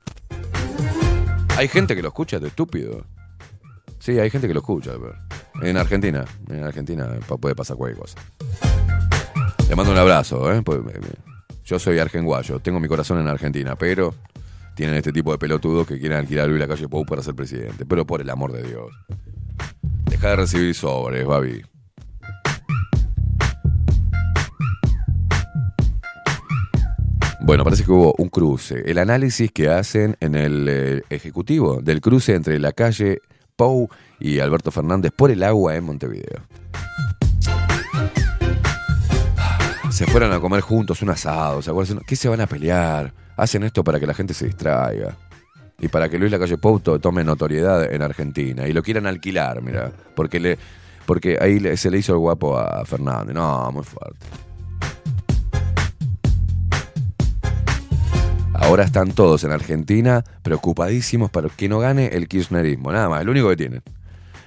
Hay 1.57 1.69
gente 1.69 1.95
que 1.95 2.03
lo 2.03 2.09
escucha 2.09 2.39
de 2.41 2.49
estúpido. 2.49 3.05
Sí, 3.99 4.19
hay 4.19 4.31
gente 4.31 4.49
que 4.49 4.55
lo 4.55 4.61
escucha. 4.61 4.93
pero- 4.93 5.67
En 5.69 5.77
Argentina, 5.77 6.25
en 6.49 6.65
Argentina 6.65 7.09
puede 7.41 7.55
pasar 7.55 7.77
cualquier 7.77 8.01
cosa. 8.01 8.19
Le 9.69 9.77
mando 9.77 9.93
un 9.93 9.99
abrazo, 9.99 10.53
¿eh? 10.53 10.63
Pues, 10.63 10.81
Yo 11.65 11.79
soy 11.79 11.99
argenguayo, 12.01 12.59
tengo 12.59 12.81
mi 12.81 12.89
corazón 12.89 13.21
en 13.21 13.29
Argentina, 13.29 13.77
pero 13.77 14.15
tienen 14.75 14.97
este 14.97 15.13
tipo 15.13 15.31
de 15.31 15.39
pelotudos 15.39 15.87
que 15.87 15.99
quieren 15.99 16.19
alquilar 16.19 16.49
Luis 16.49 16.59
Lacalle 16.61 16.89
Pou 16.89 17.05
para 17.07 17.23
ser 17.23 17.35
presidente. 17.35 17.87
Pero 17.87 18.05
por 18.05 18.21
el 18.21 18.29
amor 18.31 18.53
de 18.53 18.63
Dios. 18.65 18.91
Deja 20.07 20.31
de 20.31 20.37
recibir 20.37 20.75
sobres, 20.75 21.25
Babi. 21.25 21.63
Bueno, 27.45 27.65
parece 27.65 27.85
que 27.85 27.91
hubo 27.91 28.15
un 28.19 28.29
cruce. 28.29 28.83
El 28.87 28.99
análisis 28.99 29.51
que 29.51 29.69
hacen 29.69 30.17
en 30.21 30.35
el 30.35 30.67
eh, 30.69 31.03
Ejecutivo 31.11 31.81
del 31.83 32.01
cruce 32.01 32.35
entre 32.35 32.59
la 32.59 32.73
calle 32.73 33.21
Pou 33.57 33.89
y 34.21 34.39
Alberto 34.39 34.71
Fernández 34.71 35.13
por 35.15 35.31
el 35.31 35.43
agua 35.43 35.75
en 35.75 35.85
Montevideo. 35.85 36.41
Se 39.91 40.07
fueron 40.07 40.33
a 40.33 40.41
comer 40.41 40.61
juntos 40.63 41.03
un 41.03 41.11
asado, 41.11 41.61
¿se 41.61 41.71
acuerdan? 41.71 42.01
¿Qué 42.07 42.17
se 42.17 42.29
van 42.29 42.41
a 42.41 42.47
pelear? 42.47 43.13
Hacen 43.37 43.63
esto 43.65 43.85
para 43.85 43.99
que 44.01 44.07
la 44.07 44.15
gente 44.15 44.33
se 44.35 44.47
distraiga. 44.47 45.17
Y 45.79 45.89
para 45.89 46.09
que 46.09 46.19
Luis 46.19 46.31
Lacalle 46.31 46.57
Pou 46.59 46.79
to- 46.81 46.99
tome 47.01 47.25
notoriedad 47.25 47.93
en 47.93 48.03
Argentina. 48.03 48.69
Y 48.69 48.73
lo 48.73 48.83
quieran 48.83 49.07
alquilar, 49.07 49.61
mira. 49.63 49.91
Porque, 50.15 50.39
le, 50.39 50.59
porque 51.07 51.37
ahí 51.41 51.77
se 51.77 51.91
le 51.91 51.99
hizo 51.99 52.13
el 52.13 52.21
guapo 52.21 52.57
a 52.57 52.85
Fernández. 52.87 53.35
No, 53.35 53.71
muy 53.73 53.83
fuerte. 53.83 54.25
Ahora 58.63 58.85
están 58.85 59.11
todos 59.11 59.43
en 59.45 59.51
Argentina 59.51 60.25
preocupadísimos 60.43 61.31
para 61.31 61.49
que 61.49 61.69
no 61.69 61.81
gane 61.81 62.07
el 62.07 62.29
kirchnerismo. 62.29 62.93
Nada 62.93 63.09
más, 63.09 63.25
lo 63.25 63.33
único 63.33 63.49
que 63.49 63.57
tienen. 63.57 63.83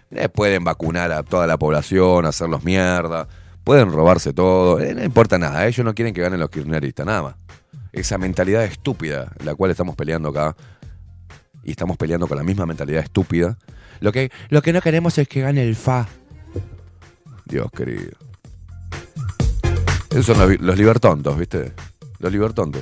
Eh, 0.10 0.30
pueden 0.30 0.64
vacunar 0.64 1.12
a 1.12 1.22
toda 1.22 1.46
la 1.46 1.58
población, 1.58 2.26
hacerlos 2.26 2.64
mierda, 2.64 3.28
pueden 3.64 3.92
robarse 3.92 4.34
todo, 4.34 4.80
eh, 4.80 4.96
no 4.96 5.04
importa 5.04 5.38
nada, 5.38 5.68
ellos 5.68 5.84
no 5.84 5.94
quieren 5.94 6.14
que 6.14 6.22
ganen 6.22 6.40
los 6.40 6.50
kirchneristas, 6.50 7.06
nada 7.06 7.22
más. 7.24 7.36
Esa 7.92 8.18
mentalidad 8.18 8.64
estúpida, 8.64 9.32
la 9.44 9.54
cual 9.54 9.72
estamos 9.72 9.96
peleando 9.96 10.30
acá, 10.30 10.56
y 11.64 11.72
estamos 11.72 11.98
peleando 11.98 12.28
con 12.28 12.38
la 12.38 12.44
misma 12.44 12.66
mentalidad 12.66 13.04
estúpida. 13.04 13.58
Lo 14.00 14.12
que, 14.12 14.32
lo 14.50 14.62
que 14.62 14.72
no 14.72 14.82
queremos 14.82 15.18
es 15.18 15.28
que 15.28 15.42
gane 15.42 15.62
el 15.62 15.76
FA. 15.76 16.08
Dios 17.46 17.70
querido. 17.72 18.12
Esos 20.10 20.26
son 20.26 20.40
los, 20.40 20.60
los 20.62 20.78
libertontos, 20.78 21.38
¿viste? 21.38 21.74
Los 22.20 22.32
libertontos. 22.32 22.82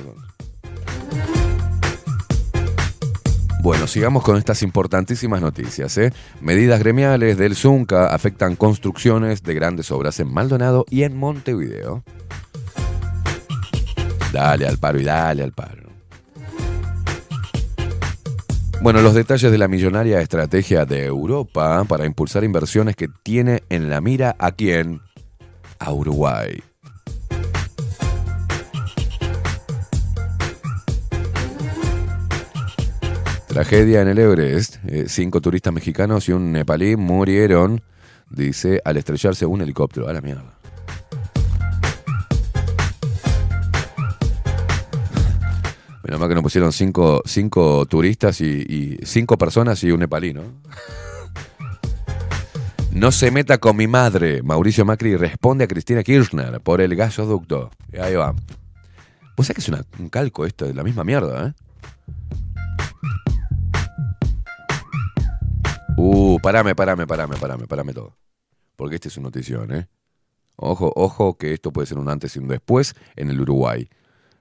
Bueno, 3.64 3.86
sigamos 3.86 4.22
con 4.22 4.36
estas 4.36 4.62
importantísimas 4.62 5.40
noticias. 5.40 5.96
¿eh? 5.96 6.12
Medidas 6.42 6.80
gremiales 6.80 7.38
del 7.38 7.56
Zunca 7.56 8.08
afectan 8.08 8.56
construcciones 8.56 9.42
de 9.42 9.54
grandes 9.54 9.90
obras 9.90 10.20
en 10.20 10.30
Maldonado 10.30 10.84
y 10.90 11.04
en 11.04 11.16
Montevideo. 11.16 12.04
Dale 14.34 14.66
al 14.66 14.76
paro 14.76 15.00
y 15.00 15.04
dale 15.04 15.42
al 15.42 15.52
paro. 15.52 15.88
Bueno, 18.82 19.00
los 19.00 19.14
detalles 19.14 19.50
de 19.50 19.56
la 19.56 19.66
millonaria 19.66 20.20
estrategia 20.20 20.84
de 20.84 21.06
Europa 21.06 21.84
para 21.84 22.04
impulsar 22.04 22.44
inversiones 22.44 22.96
que 22.96 23.08
tiene 23.22 23.62
en 23.70 23.88
la 23.88 24.02
mira 24.02 24.36
a 24.38 24.52
quién? 24.52 25.00
A 25.78 25.90
Uruguay. 25.90 26.62
Tragedia 33.54 34.02
en 34.02 34.08
el 34.08 34.18
Everest. 34.18 34.78
Eh, 34.84 35.04
cinco 35.06 35.40
turistas 35.40 35.72
mexicanos 35.72 36.28
y 36.28 36.32
un 36.32 36.50
nepalí 36.50 36.96
murieron, 36.96 37.84
dice, 38.28 38.82
al 38.84 38.96
estrellarse 38.96 39.46
un 39.46 39.60
helicóptero. 39.60 40.08
A 40.08 40.12
la 40.12 40.20
mierda. 40.20 40.58
Menos 46.02 46.18
mal 46.18 46.28
que 46.28 46.34
nos 46.34 46.42
pusieron 46.42 46.72
cinco, 46.72 47.22
cinco 47.24 47.86
turistas 47.86 48.40
y, 48.40 48.98
cinco 49.04 49.38
personas 49.38 49.84
y 49.84 49.92
un 49.92 50.00
nepalí, 50.00 50.34
¿no? 50.34 50.42
No 52.90 53.12
se 53.12 53.30
meta 53.30 53.58
con 53.58 53.76
mi 53.76 53.86
madre. 53.86 54.42
Mauricio 54.42 54.84
Macri 54.84 55.16
responde 55.16 55.62
a 55.62 55.68
Cristina 55.68 56.02
Kirchner 56.02 56.60
por 56.60 56.80
el 56.80 56.96
gasoducto. 56.96 57.70
Y 57.92 57.98
ahí 57.98 58.16
va. 58.16 58.34
Vos 59.36 59.46
sabés 59.46 59.64
que 59.64 59.70
es 59.72 59.80
un 60.00 60.08
calco 60.08 60.44
esto, 60.44 60.64
de 60.64 60.74
la 60.74 60.82
misma 60.82 61.04
mierda, 61.04 61.48
¿eh? 61.48 61.52
Uh, 65.96 66.38
parame, 66.40 66.74
parame, 66.74 67.06
parame, 67.06 67.36
parame, 67.36 67.66
parame 67.66 67.92
todo. 67.92 68.16
Porque 68.76 68.96
este 68.96 69.08
es 69.08 69.16
una 69.16 69.28
notición, 69.28 69.72
¿eh? 69.72 69.88
Ojo, 70.56 70.92
ojo 70.94 71.36
que 71.36 71.52
esto 71.52 71.72
puede 71.72 71.86
ser 71.86 71.98
un 71.98 72.08
antes 72.08 72.36
y 72.36 72.38
un 72.38 72.48
después 72.48 72.94
en 73.16 73.30
el 73.30 73.40
Uruguay. 73.40 73.88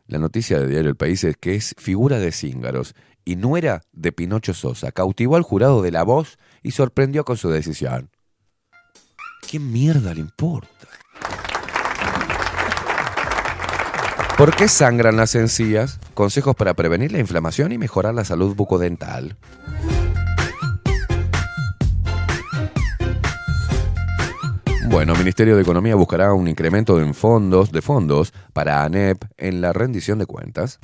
La 0.08 0.20
noticia 0.20 0.60
de 0.60 0.68
Diario 0.68 0.90
El 0.90 0.96
País 0.96 1.24
es 1.24 1.38
que 1.38 1.56
es 1.56 1.76
figura 1.78 2.20
de 2.20 2.32
Cíngaros 2.32 2.96
y 3.26 3.36
nuera 3.36 3.82
de 3.94 4.12
Pinocho 4.12 4.54
Sosa. 4.54 4.92
Cautivó 4.92 5.36
al 5.36 5.44
jurado 5.44 5.82
de 5.82 5.92
La 5.92 6.04
Voz 6.04 6.38
y 6.62 6.72
sorprendió 6.72 7.24
con 7.24 7.38
su 7.38 7.50
decisión. 7.50 8.10
¿Qué 9.50 9.60
mierda 9.60 10.14
le 10.14 10.22
importa? 10.22 10.70
¿Por 14.38 14.56
qué 14.56 14.68
sangran 14.68 15.16
las 15.16 15.36
encías? 15.36 16.00
Consejos 16.16 16.56
para 16.56 16.74
prevenir 16.74 17.12
la 17.12 17.20
inflamación 17.20 17.72
y 17.72 17.78
mejorar 17.78 18.16
la 18.16 18.26
salud 18.26 18.56
bucodental. 18.56 19.38
Bueno, 24.94 25.16
Ministerio 25.16 25.56
de 25.56 25.64
Economía 25.64 25.96
buscará 25.96 26.34
un 26.34 26.48
incremento 26.48 27.02
en 27.02 27.16
fondos, 27.16 27.72
de 27.72 27.82
fondos 27.82 28.32
para 28.54 28.84
ANEP 28.84 29.24
en 29.38 29.60
la 29.60 29.74
rendición 29.74 30.20
de 30.20 30.28
cuentas. 30.28 30.80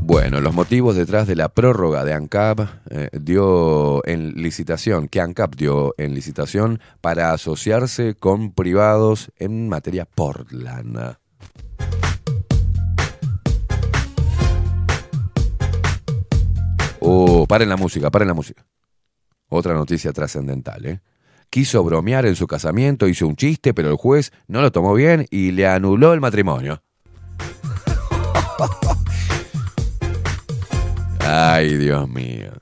Bueno, 0.00 0.40
los 0.40 0.52
motivos 0.52 0.96
detrás 0.96 1.28
de 1.28 1.36
la 1.36 1.48
prórroga 1.48 2.04
de 2.04 2.12
ANCAP 2.12 2.58
eh, 2.90 3.08
dio 3.12 4.04
en 4.04 4.32
licitación, 4.32 5.06
que 5.06 5.20
ANCAP 5.20 5.54
dio 5.54 5.94
en 5.96 6.12
licitación 6.12 6.80
para 7.00 7.32
asociarse 7.32 8.16
con 8.16 8.50
privados 8.50 9.30
en 9.38 9.68
materia 9.68 10.06
Portland. 10.06 11.16
Oh, 16.98 17.46
paren 17.46 17.68
la 17.68 17.76
música, 17.76 18.10
paren 18.10 18.26
la 18.26 18.34
música. 18.34 18.67
Otra 19.48 19.74
noticia 19.74 20.12
trascendental, 20.12 20.86
¿eh? 20.86 21.00
Quiso 21.50 21.82
bromear 21.82 22.26
en 22.26 22.36
su 22.36 22.46
casamiento, 22.46 23.08
hizo 23.08 23.26
un 23.26 23.34
chiste, 23.34 23.72
pero 23.72 23.88
el 23.90 23.96
juez 23.96 24.32
no 24.48 24.60
lo 24.60 24.70
tomó 24.70 24.92
bien 24.92 25.26
y 25.30 25.52
le 25.52 25.66
anuló 25.66 26.12
el 26.12 26.20
matrimonio. 26.20 26.82
Ay, 31.20 31.76
Dios 31.76 32.08
mío. 32.08 32.52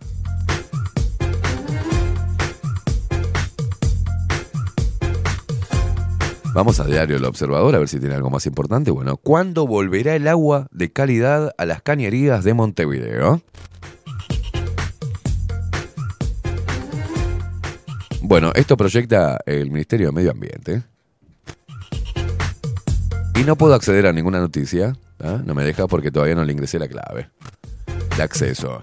Vamos 6.57 6.81
a 6.81 6.85
diario 6.87 7.17
El 7.17 7.25
Observador 7.27 7.75
a 7.75 7.79
ver 7.79 7.89
si 7.89 8.01
tiene 8.01 8.15
algo 8.15 8.31
más 8.31 8.47
importante. 8.47 8.91
Bueno, 8.91 9.19
¿cuándo 9.19 9.67
volverá 9.67 10.17
el 10.17 10.27
agua 10.27 10.69
de 10.71 10.91
calidad 10.91 11.53
a 11.59 11.67
las 11.67 11.83
cañerías 11.83 12.45
de 12.45 12.55
Montevideo? 12.55 13.43
Bueno, 18.29 18.51
esto 18.57 18.77
proyecta 18.77 19.39
el 19.47 19.71
Ministerio 19.71 20.09
de 20.09 20.13
Medio 20.13 20.33
Ambiente. 20.33 20.83
Y 23.37 23.45
no 23.45 23.55
puedo 23.55 23.73
acceder 23.73 24.05
a 24.09 24.13
ninguna 24.13 24.41
noticia. 24.41 24.95
¿ah? 25.21 25.41
No 25.45 25.55
me 25.55 25.63
deja 25.63 25.87
porque 25.87 26.11
todavía 26.11 26.35
no 26.35 26.45
le 26.45 26.53
ingresé 26.53 26.81
la 26.81 26.89
clave 26.89 27.31
de 28.17 28.23
acceso. 28.25 28.83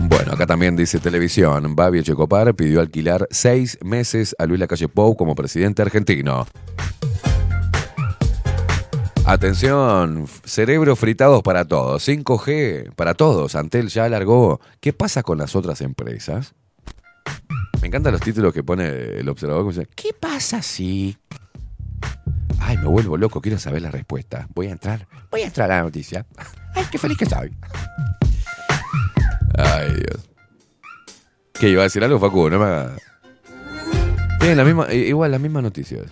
Bueno, 0.00 0.32
acá 0.32 0.46
también 0.46 0.76
dice 0.76 0.98
televisión. 0.98 1.74
Babi 1.74 2.02
Checopar 2.02 2.54
pidió 2.54 2.82
alquilar 2.82 3.26
seis 3.30 3.78
meses 3.82 4.36
a 4.38 4.44
Luis 4.44 4.60
Lacalle 4.60 4.88
Pou 4.88 5.16
como 5.16 5.34
presidente 5.34 5.80
argentino. 5.80 6.46
Atención, 9.28 10.26
cerebros 10.44 10.98
fritados 10.98 11.42
para 11.42 11.66
todos. 11.66 12.08
5G 12.08 12.94
para 12.94 13.12
todos. 13.12 13.56
Antel 13.56 13.88
ya 13.88 14.06
alargó. 14.06 14.58
¿Qué 14.80 14.94
pasa 14.94 15.22
con 15.22 15.36
las 15.36 15.54
otras 15.54 15.82
empresas? 15.82 16.54
Me 17.82 17.88
encantan 17.88 18.12
los 18.12 18.22
títulos 18.22 18.54
que 18.54 18.62
pone 18.64 18.86
el 18.88 19.28
observador. 19.28 19.70
¿Qué 19.94 20.14
pasa 20.18 20.62
si? 20.62 21.18
Ay, 22.58 22.78
me 22.78 22.86
vuelvo 22.86 23.18
loco, 23.18 23.42
quiero 23.42 23.58
saber 23.58 23.82
la 23.82 23.90
respuesta. 23.90 24.48
Voy 24.54 24.68
a 24.68 24.72
entrar, 24.72 25.06
voy 25.30 25.42
a 25.42 25.46
entrar 25.48 25.70
a 25.70 25.76
la 25.76 25.82
noticia. 25.82 26.24
Ay, 26.74 26.86
qué 26.90 26.96
feliz 26.96 27.18
que 27.18 27.26
soy. 27.26 27.54
Ay, 29.58 29.88
Dios. 29.94 30.26
¿Qué 31.52 31.68
iba 31.68 31.82
a 31.82 31.84
decir 31.84 32.02
algo, 32.02 32.18
Facu? 32.18 32.48
No 32.48 32.58
me 32.60 32.64
haga- 32.64 32.96
Tienen 34.40 34.56
la 34.56 34.64
misma, 34.64 34.90
igual 34.90 35.32
las 35.32 35.40
mismas 35.40 35.62
noticias. 35.62 36.04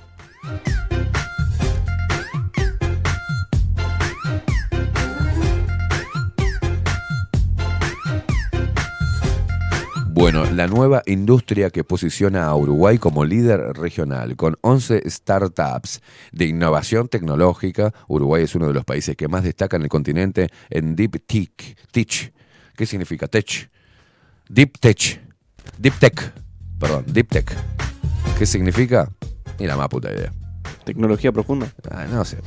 La 10.56 10.66
nueva 10.66 11.02
industria 11.04 11.68
que 11.68 11.84
posiciona 11.84 12.46
a 12.46 12.56
Uruguay 12.56 12.96
como 12.96 13.26
líder 13.26 13.60
regional, 13.74 14.36
con 14.36 14.56
11 14.62 15.02
startups 15.10 16.00
de 16.32 16.46
innovación 16.46 17.08
tecnológica, 17.08 17.92
Uruguay 18.08 18.44
es 18.44 18.54
uno 18.54 18.66
de 18.66 18.72
los 18.72 18.84
países 18.86 19.16
que 19.16 19.28
más 19.28 19.44
destaca 19.44 19.76
en 19.76 19.82
el 19.82 19.90
continente 19.90 20.48
en 20.70 20.96
Deep 20.96 21.26
Tech. 21.26 21.76
Tech. 21.92 22.32
¿Qué 22.74 22.86
significa 22.86 23.28
tech? 23.28 23.70
Deep 24.48 24.78
Tech. 24.80 25.20
Deep 25.76 25.98
Tech. 25.98 26.32
Perdón, 26.78 27.04
Deep 27.06 27.28
Tech. 27.28 27.54
¿Qué 28.38 28.46
significa? 28.46 29.12
Ni 29.58 29.66
la 29.66 29.76
más 29.76 29.88
puta 29.88 30.10
idea. 30.10 30.32
Tecnología 30.84 31.32
profunda. 31.32 31.70
Ah, 31.90 32.06
no 32.10 32.24
sé. 32.24 32.38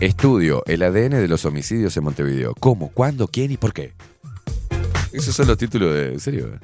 Estudio 0.00 0.62
el 0.66 0.82
ADN 0.82 1.12
de 1.12 1.26
los 1.28 1.46
homicidios 1.46 1.96
en 1.96 2.04
Montevideo. 2.04 2.54
¿Cómo? 2.60 2.90
¿Cuándo? 2.90 3.28
¿Quién 3.28 3.50
y 3.50 3.56
por 3.56 3.72
qué? 3.72 3.94
Esos 5.12 5.34
son 5.34 5.46
los 5.46 5.56
títulos 5.56 5.94
de, 5.94 6.12
en 6.12 6.20
serio, 6.20 6.48
eh, 6.48 6.58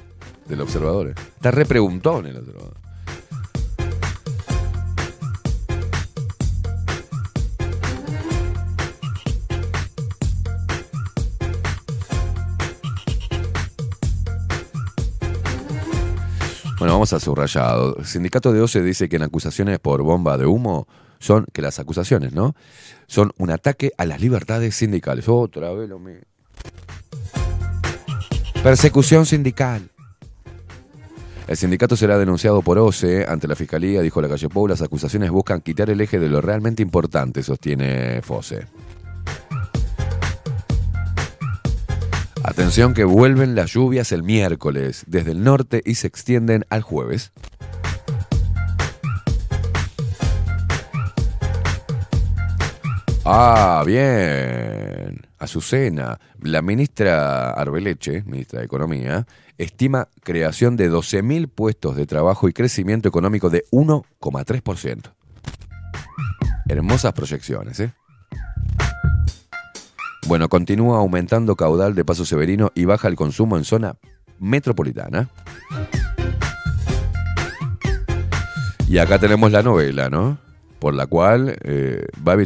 del 0.46 0.60
observador. 0.60 1.08
eh. 1.08 1.14
Está 1.36 1.50
re 1.50 1.64
preguntón 1.64 2.26
el 2.26 2.36
observador. 2.36 2.74
Bueno, 16.78 16.94
vamos 16.94 17.12
al 17.12 17.20
subrayado. 17.20 17.96
Sindicato 18.04 18.52
de 18.52 18.60
OCE 18.60 18.82
dice 18.82 19.08
que 19.08 19.16
en 19.16 19.22
acusaciones 19.22 19.78
por 19.78 20.02
bomba 20.02 20.36
de 20.36 20.44
humo 20.46 20.86
son, 21.22 21.46
que 21.52 21.62
las 21.62 21.78
acusaciones, 21.78 22.32
¿no? 22.32 22.56
Son 23.06 23.32
un 23.38 23.50
ataque 23.50 23.92
a 23.96 24.04
las 24.04 24.20
libertades 24.20 24.74
sindicales. 24.74 25.28
Otra 25.28 25.72
vez 25.72 25.88
lo 25.88 26.00
mismo. 26.00 26.22
Persecución 28.62 29.24
sindical. 29.24 29.88
El 31.46 31.56
sindicato 31.56 31.96
será 31.96 32.18
denunciado 32.18 32.62
por 32.62 32.78
OCE 32.78 33.24
ante 33.28 33.46
la 33.46 33.54
fiscalía, 33.54 34.00
dijo 34.00 34.20
la 34.20 34.28
calle 34.28 34.48
Pou. 34.48 34.66
Las 34.66 34.82
acusaciones 34.82 35.30
buscan 35.30 35.60
quitar 35.60 35.90
el 35.90 36.00
eje 36.00 36.18
de 36.18 36.28
lo 36.28 36.40
realmente 36.40 36.82
importante, 36.82 37.42
sostiene 37.42 38.20
FOSE. 38.22 38.66
Atención 42.42 42.94
que 42.94 43.04
vuelven 43.04 43.54
las 43.54 43.72
lluvias 43.72 44.10
el 44.10 44.24
miércoles 44.24 45.04
desde 45.06 45.30
el 45.30 45.44
norte 45.44 45.82
y 45.84 45.94
se 45.94 46.08
extienden 46.08 46.64
al 46.68 46.82
jueves. 46.82 47.30
Ah, 53.24 53.84
bien. 53.86 55.20
Azucena. 55.38 56.18
La 56.40 56.60
ministra 56.60 57.50
Arbeleche, 57.50 58.24
ministra 58.26 58.60
de 58.60 58.66
Economía, 58.66 59.26
estima 59.58 60.08
creación 60.24 60.76
de 60.76 60.90
12.000 60.90 61.48
puestos 61.48 61.94
de 61.94 62.06
trabajo 62.06 62.48
y 62.48 62.52
crecimiento 62.52 63.08
económico 63.08 63.48
de 63.48 63.64
1,3%. 63.70 65.12
Hermosas 66.68 67.12
proyecciones, 67.12 67.78
¿eh? 67.80 67.92
Bueno, 70.26 70.48
continúa 70.48 70.98
aumentando 70.98 71.56
caudal 71.56 71.94
de 71.94 72.04
Paso 72.04 72.24
Severino 72.24 72.70
y 72.74 72.86
baja 72.86 73.08
el 73.08 73.16
consumo 73.16 73.56
en 73.56 73.64
zona 73.64 73.96
metropolitana. 74.38 75.28
Y 78.88 78.98
acá 78.98 79.18
tenemos 79.18 79.50
la 79.52 79.62
novela, 79.62 80.10
¿no? 80.10 80.38
Por 80.82 80.94
la 80.94 81.06
cual 81.06 81.56
eh, 81.62 82.08
Babi 82.18 82.44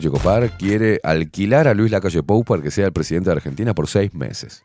quiere 0.59 1.01
alquilar 1.03 1.69
a 1.69 1.73
Luis 1.73 1.91
Lacalle 1.91 2.23
Pou 2.23 2.45
para 2.45 2.61
que 2.61 2.71
sea 2.71 2.85
el 2.85 2.93
presidente 2.93 3.31
de 3.31 3.37
Argentina 3.37 3.73
por 3.73 3.89
seis 3.89 4.13
meses. 4.13 4.63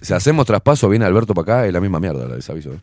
Si 0.00 0.14
hacemos 0.14 0.46
traspaso, 0.46 0.88
viene 0.88 1.04
Alberto 1.04 1.34
para 1.34 1.42
acá, 1.42 1.66
es 1.66 1.72
la 1.72 1.80
misma 1.80 1.98
mierda, 1.98 2.28
les 2.28 2.48
aviso. 2.48 2.74
¿eh? 2.74 2.80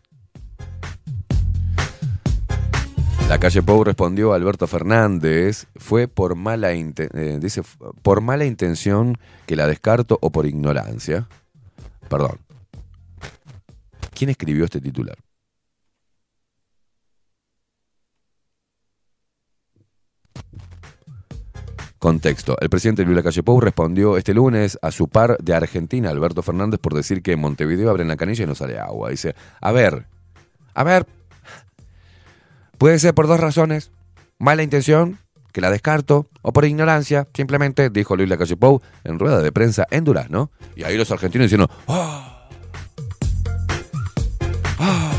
La 3.30 3.40
calle 3.40 3.64
Pou 3.64 3.82
respondió 3.86 4.34
a 4.34 4.36
Alberto 4.36 4.68
Fernández, 4.68 5.68
fue 5.78 6.10
por 6.10 6.36
mala, 6.36 6.74
eh, 6.74 7.38
dice, 7.40 7.62
por 8.02 8.20
mala 8.20 8.44
intención 8.44 9.18
que 9.46 9.56
la 9.56 9.68
descarto 9.68 10.20
o 10.22 10.34
por 10.34 10.46
ignorancia. 10.46 11.30
Perdón. 12.10 12.40
¿Quién 14.14 14.32
escribió 14.32 14.66
este 14.66 14.82
titular? 14.82 15.16
Contexto. 22.02 22.58
El 22.60 22.72
presidente 22.72 23.06
Luis 23.06 23.16
Lacalle 23.16 23.44
Pou 23.44 23.60
respondió 23.62 24.18
este 24.18 24.34
lunes 24.34 24.80
a 24.82 24.90
su 24.90 25.08
par 25.08 25.38
de 25.38 25.54
Argentina, 25.54 26.10
Alberto 26.10 26.42
Fernández, 26.42 26.80
por 26.80 26.96
decir 26.96 27.22
que 27.22 27.34
en 27.34 27.40
Montevideo 27.40 27.92
abren 27.92 28.08
la 28.08 28.18
canilla 28.18 28.44
y 28.44 28.48
no 28.48 28.56
sale 28.56 28.80
agua. 28.80 29.12
Dice, 29.12 29.36
a 29.62 29.72
ver, 29.72 30.08
a 30.74 30.84
ver, 30.84 31.06
puede 32.80 32.98
ser 32.98 33.14
por 33.14 33.28
dos 33.28 33.40
razones. 33.40 33.92
Mala 34.40 34.64
intención, 34.64 35.20
que 35.54 35.62
la 35.62 35.70
descarto, 35.70 36.26
o 36.42 36.52
por 36.52 36.66
ignorancia, 36.66 37.28
simplemente, 37.36 37.92
dijo 37.92 38.16
Luis 38.16 38.30
Lacalle 38.30 38.58
Pou 38.58 38.82
en 39.04 39.20
rueda 39.20 39.40
de 39.44 39.52
prensa 39.52 39.86
en 39.92 40.04
Durazno. 40.04 40.50
Y 40.76 40.84
ahí 40.84 40.98
los 40.98 41.12
argentinos 41.12 41.46
diciendo, 41.46 41.70
"Ah". 41.88 42.50
Ah. 44.80 45.11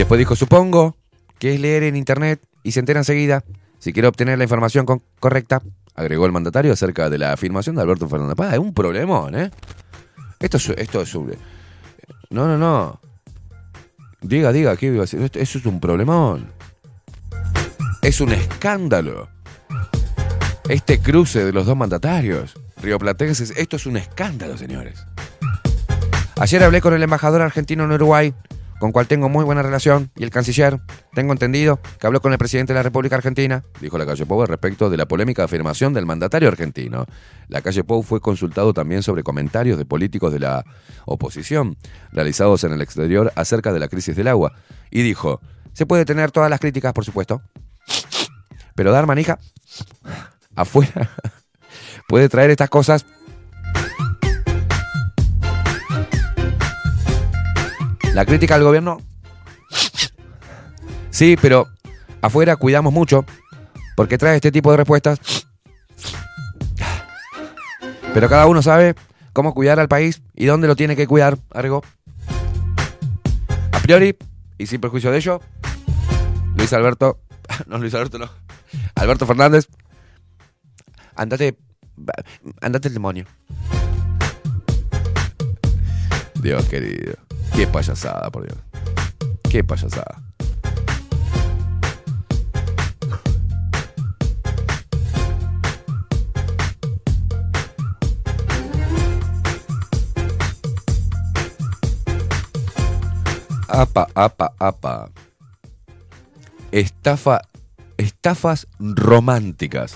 Y 0.00 0.02
después 0.02 0.18
dijo, 0.18 0.34
supongo 0.34 0.96
que 1.38 1.52
es 1.52 1.60
leer 1.60 1.82
en 1.82 1.94
internet 1.94 2.40
y 2.62 2.72
se 2.72 2.80
entera 2.80 3.00
enseguida. 3.00 3.44
Si 3.78 3.92
quiere 3.92 4.08
obtener 4.08 4.38
la 4.38 4.44
información 4.44 4.86
correcta, 5.20 5.60
agregó 5.94 6.24
el 6.24 6.32
mandatario 6.32 6.72
acerca 6.72 7.10
de 7.10 7.18
la 7.18 7.34
afirmación 7.34 7.76
de 7.76 7.82
Alberto 7.82 8.08
Fernández. 8.08 8.34
Pa, 8.34 8.54
es 8.54 8.58
un 8.58 8.72
problemón, 8.72 9.34
¿eh? 9.34 9.50
Esto 10.38 10.56
es, 10.56 10.70
esto 10.70 11.02
es 11.02 11.14
un- 11.14 11.36
No, 12.30 12.46
no, 12.46 12.56
no. 12.56 12.98
Diga, 14.22 14.52
diga, 14.52 14.74
¿qué 14.78 14.86
iba 14.86 15.04
Eso 15.04 15.18
es 15.58 15.66
un 15.66 15.80
problemón. 15.80 16.50
Es 18.00 18.22
un 18.22 18.32
escándalo. 18.32 19.28
Este 20.70 21.00
cruce 21.00 21.44
de 21.44 21.52
los 21.52 21.66
dos 21.66 21.76
mandatarios 21.76 22.54
rioplatenses, 22.80 23.50
esto 23.54 23.76
es 23.76 23.84
un 23.84 23.98
escándalo, 23.98 24.56
señores. 24.56 25.04
Ayer 26.38 26.62
hablé 26.62 26.80
con 26.80 26.94
el 26.94 27.02
embajador 27.02 27.42
argentino 27.42 27.84
en 27.84 27.92
Uruguay, 27.92 28.32
con 28.80 28.92
cual 28.92 29.06
tengo 29.06 29.28
muy 29.28 29.44
buena 29.44 29.62
relación, 29.62 30.10
y 30.16 30.24
el 30.24 30.30
canciller. 30.30 30.80
Tengo 31.12 31.32
entendido 31.32 31.80
que 32.00 32.06
habló 32.06 32.22
con 32.22 32.32
el 32.32 32.38
presidente 32.38 32.72
de 32.72 32.78
la 32.78 32.82
República 32.82 33.14
Argentina, 33.14 33.62
dijo 33.78 33.98
la 33.98 34.06
calle 34.06 34.24
Pou 34.24 34.44
respecto 34.46 34.88
de 34.88 34.96
la 34.96 35.06
polémica 35.06 35.44
afirmación 35.44 35.92
del 35.92 36.06
mandatario 36.06 36.48
argentino. 36.48 37.04
La 37.48 37.60
calle 37.60 37.84
Pou 37.84 38.02
fue 38.02 38.20
consultado 38.20 38.72
también 38.72 39.02
sobre 39.02 39.22
comentarios 39.22 39.76
de 39.76 39.84
políticos 39.84 40.32
de 40.32 40.40
la 40.40 40.64
oposición 41.04 41.76
realizados 42.10 42.64
en 42.64 42.72
el 42.72 42.80
exterior 42.80 43.32
acerca 43.36 43.72
de 43.74 43.80
la 43.80 43.88
crisis 43.88 44.16
del 44.16 44.28
agua, 44.28 44.54
y 44.90 45.02
dijo, 45.02 45.42
se 45.74 45.84
puede 45.84 46.06
tener 46.06 46.30
todas 46.30 46.48
las 46.48 46.58
críticas, 46.58 46.94
por 46.94 47.04
supuesto, 47.04 47.42
pero 48.74 48.92
dar 48.92 49.06
manija 49.06 49.38
afuera 50.56 51.10
puede 52.08 52.30
traer 52.30 52.50
estas 52.50 52.70
cosas 52.70 53.04
La 58.20 58.26
crítica 58.26 58.54
al 58.54 58.62
gobierno. 58.62 59.00
Sí, 61.08 61.38
pero 61.40 61.68
afuera 62.20 62.56
cuidamos 62.56 62.92
mucho 62.92 63.24
porque 63.96 64.18
trae 64.18 64.36
este 64.36 64.52
tipo 64.52 64.70
de 64.70 64.76
respuestas. 64.76 65.18
Pero 68.12 68.28
cada 68.28 68.46
uno 68.46 68.60
sabe 68.60 68.94
cómo 69.32 69.54
cuidar 69.54 69.80
al 69.80 69.88
país 69.88 70.20
y 70.34 70.44
dónde 70.44 70.68
lo 70.68 70.76
tiene 70.76 70.96
que 70.96 71.06
cuidar, 71.06 71.38
agregó. 71.50 71.82
A 73.72 73.78
priori, 73.78 74.14
y 74.58 74.66
sin 74.66 74.82
perjuicio 74.82 75.10
de 75.10 75.16
ello, 75.16 75.40
Luis 76.56 76.74
Alberto, 76.74 77.20
no 77.68 77.78
Luis 77.78 77.94
Alberto, 77.94 78.18
no, 78.18 78.28
Alberto 78.96 79.24
Fernández, 79.24 79.66
andate, 81.16 81.56
andate 82.60 82.88
el 82.88 82.92
demonio. 82.92 83.24
Dios 86.42 86.66
querido. 86.66 87.29
Qué 87.54 87.66
payasada, 87.66 88.30
por 88.30 88.46
Dios. 88.46 88.58
Qué 89.50 89.64
payasada. 89.64 90.22
Apa, 103.68 104.08
apa, 104.14 104.52
apa. 104.58 105.10
Estafa, 106.70 107.42
estafas 107.96 108.66
románticas. 108.78 109.94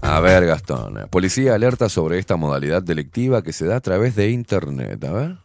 A 0.00 0.20
ver, 0.20 0.46
Gastón. 0.46 1.08
Policía 1.10 1.54
alerta 1.54 1.88
sobre 1.88 2.18
esta 2.18 2.36
modalidad 2.36 2.82
delictiva 2.82 3.42
que 3.42 3.52
se 3.52 3.66
da 3.66 3.76
a 3.76 3.80
través 3.80 4.14
de 4.14 4.30
internet. 4.30 5.02
A 5.04 5.12
ver. 5.12 5.43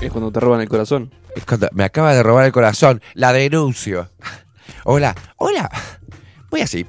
Es 0.00 0.10
cuando 0.10 0.32
te 0.32 0.40
roban 0.40 0.60
el 0.60 0.68
corazón. 0.68 1.12
Es 1.36 1.44
cuando- 1.44 1.68
me 1.72 1.84
acaba 1.84 2.14
de 2.14 2.22
robar 2.22 2.46
el 2.46 2.52
corazón. 2.52 3.02
La 3.14 3.32
denuncio. 3.32 4.10
Hola, 4.84 5.14
hola. 5.36 5.70
Voy 6.50 6.62
así. 6.62 6.86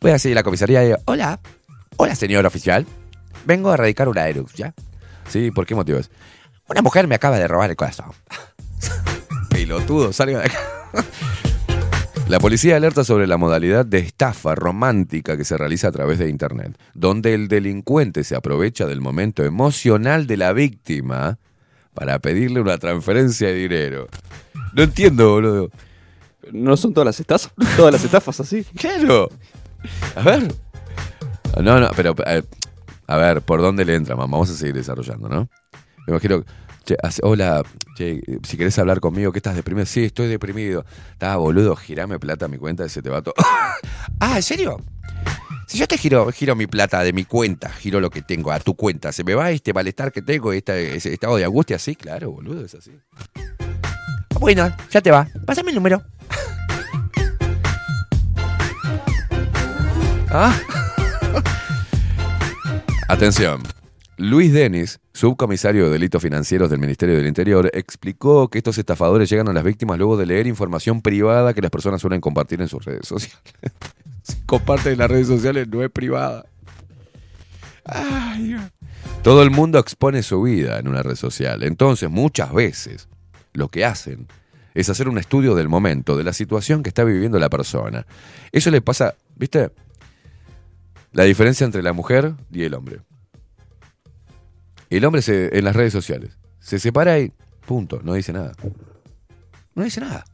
Voy 0.00 0.10
así 0.12 0.32
a 0.32 0.34
la 0.34 0.42
comisaría 0.42 0.88
y 0.88 0.94
hola. 1.04 1.40
Hola, 1.96 2.14
señor 2.14 2.46
oficial. 2.46 2.86
Vengo 3.44 3.70
a 3.70 3.74
erradicar 3.74 4.08
una 4.08 4.24
denuncia. 4.24 4.74
Sí, 5.28 5.50
¿por 5.50 5.66
qué 5.66 5.74
motivos? 5.74 6.10
Una 6.68 6.80
mujer 6.82 7.06
me 7.06 7.14
acaba 7.14 7.38
de 7.38 7.46
robar 7.48 7.70
el 7.70 7.76
corazón. 7.76 8.06
Pelotudo, 9.50 10.12
salga 10.12 10.40
de 10.40 10.46
acá. 10.46 10.58
La 12.32 12.40
policía 12.40 12.76
alerta 12.76 13.04
sobre 13.04 13.26
la 13.26 13.36
modalidad 13.36 13.84
de 13.84 13.98
estafa 13.98 14.54
romántica 14.54 15.36
que 15.36 15.44
se 15.44 15.58
realiza 15.58 15.88
a 15.88 15.92
través 15.92 16.18
de 16.18 16.30
Internet, 16.30 16.78
donde 16.94 17.34
el 17.34 17.46
delincuente 17.46 18.24
se 18.24 18.34
aprovecha 18.34 18.86
del 18.86 19.02
momento 19.02 19.44
emocional 19.44 20.26
de 20.26 20.38
la 20.38 20.54
víctima 20.54 21.38
para 21.92 22.20
pedirle 22.20 22.62
una 22.62 22.78
transferencia 22.78 23.48
de 23.48 23.54
dinero. 23.54 24.08
No 24.72 24.84
entiendo, 24.84 25.32
boludo. 25.32 25.70
¿No 26.52 26.74
son 26.78 26.94
todas 26.94 27.04
las 27.04 27.20
estafas? 27.20 27.52
Todas 27.76 27.92
las 27.92 28.02
estafas 28.02 28.40
así. 28.40 28.64
Claro. 28.78 29.28
A 30.16 30.22
ver. 30.22 30.54
No, 31.62 31.80
no, 31.80 31.90
pero 31.94 32.14
eh, 32.24 32.42
a 33.08 33.16
ver, 33.18 33.42
¿por 33.42 33.60
dónde 33.60 33.84
le 33.84 33.94
entra, 33.94 34.16
mamá? 34.16 34.38
Vamos 34.38 34.48
a 34.48 34.54
seguir 34.54 34.76
desarrollando, 34.76 35.28
¿no? 35.28 35.50
Me 36.06 36.12
imagino, 36.12 36.42
che, 36.84 36.96
hola, 37.22 37.62
che, 37.96 38.20
si 38.42 38.56
querés 38.56 38.78
hablar 38.78 39.00
conmigo, 39.00 39.32
¿qué 39.32 39.38
estás 39.38 39.56
deprimido? 39.56 39.86
Sí, 39.86 40.04
estoy 40.04 40.28
deprimido. 40.28 40.84
Está 41.12 41.36
boludo, 41.36 41.76
girame 41.76 42.18
plata 42.18 42.46
a 42.46 42.48
mi 42.48 42.58
cuenta 42.58 42.84
y 42.84 42.88
se 42.88 43.02
te 43.02 43.10
va 43.10 43.22
todo. 43.22 43.34
ah, 44.20 44.36
¿en 44.36 44.42
serio? 44.42 44.80
Si 45.66 45.78
yo 45.78 45.88
te 45.88 45.96
giro, 45.96 46.30
giro 46.32 46.54
mi 46.54 46.66
plata 46.66 47.02
de 47.02 47.12
mi 47.12 47.24
cuenta, 47.24 47.70
giro 47.70 48.00
lo 48.00 48.10
que 48.10 48.22
tengo 48.22 48.52
a 48.52 48.60
tu 48.60 48.74
cuenta, 48.74 49.12
¿se 49.12 49.24
me 49.24 49.34
va 49.34 49.50
este 49.50 49.72
malestar 49.72 50.12
que 50.12 50.20
tengo, 50.20 50.52
este, 50.52 50.96
ese 50.96 51.14
estado 51.14 51.36
de 51.36 51.44
angustia? 51.44 51.78
Sí, 51.78 51.94
claro, 51.94 52.32
boludo, 52.32 52.64
es 52.64 52.74
así. 52.74 52.92
Bueno, 54.38 54.74
ya 54.90 55.00
te 55.00 55.10
va. 55.10 55.28
Pásame 55.46 55.70
el 55.70 55.76
número. 55.76 56.02
¿Ah? 60.30 60.54
Atención. 63.08 63.62
Luis 64.16 64.52
Denis, 64.52 65.00
subcomisario 65.12 65.84
de 65.84 65.90
delitos 65.90 66.22
financieros 66.22 66.70
del 66.70 66.78
Ministerio 66.78 67.16
del 67.16 67.26
Interior, 67.26 67.70
explicó 67.74 68.48
que 68.48 68.58
estos 68.58 68.78
estafadores 68.78 69.28
llegan 69.28 69.48
a 69.48 69.52
las 69.52 69.64
víctimas 69.64 69.98
luego 69.98 70.16
de 70.16 70.26
leer 70.26 70.46
información 70.46 71.02
privada 71.02 71.54
que 71.54 71.60
las 71.60 71.70
personas 71.70 72.00
suelen 72.00 72.20
compartir 72.20 72.60
en 72.60 72.68
sus 72.68 72.84
redes 72.84 73.06
sociales. 73.06 73.38
si 74.22 74.36
comparten 74.46 74.94
en 74.94 74.98
las 74.98 75.10
redes 75.10 75.26
sociales, 75.26 75.68
no 75.68 75.82
es 75.82 75.90
privada. 75.90 76.46
Todo 79.22 79.42
el 79.42 79.50
mundo 79.50 79.78
expone 79.78 80.22
su 80.22 80.42
vida 80.42 80.78
en 80.78 80.88
una 80.88 81.02
red 81.02 81.16
social. 81.16 81.62
Entonces, 81.62 82.10
muchas 82.10 82.52
veces, 82.52 83.08
lo 83.52 83.68
que 83.68 83.84
hacen 83.84 84.28
es 84.74 84.88
hacer 84.88 85.08
un 85.08 85.18
estudio 85.18 85.54
del 85.54 85.68
momento, 85.68 86.16
de 86.16 86.24
la 86.24 86.32
situación 86.32 86.82
que 86.82 86.88
está 86.88 87.04
viviendo 87.04 87.38
la 87.38 87.50
persona. 87.50 88.06
Eso 88.50 88.70
le 88.70 88.80
pasa, 88.80 89.14
¿viste? 89.36 89.70
La 91.12 91.24
diferencia 91.24 91.64
entre 91.64 91.82
la 91.82 91.92
mujer 91.92 92.34
y 92.50 92.62
el 92.62 92.74
hombre. 92.74 93.00
El 94.96 95.04
hombre 95.06 95.22
se, 95.22 95.56
en 95.56 95.64
las 95.64 95.74
redes 95.74 95.92
sociales 95.92 96.36
se 96.60 96.78
separa 96.78 97.18
y 97.18 97.32
punto, 97.66 98.00
no 98.02 98.12
dice 98.12 98.32
nada. 98.32 98.52
No 99.74 99.84
dice 99.84 100.00
nada. 100.00 100.24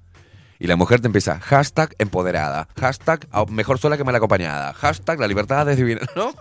Y 0.58 0.66
la 0.66 0.74
mujer 0.74 1.00
te 1.00 1.06
empieza, 1.06 1.38
hashtag 1.38 1.94
empoderada, 1.98 2.66
hashtag 2.76 3.28
"Ah, 3.30 3.44
mejor 3.48 3.78
sola 3.78 3.96
que 3.96 4.02
mal 4.02 4.16
acompañada, 4.16 4.72
hashtag 4.72 5.20
la 5.20 5.28
libertad 5.28 5.68
es 5.70 5.76
divina, 5.76 6.00
¿no? 6.16 6.34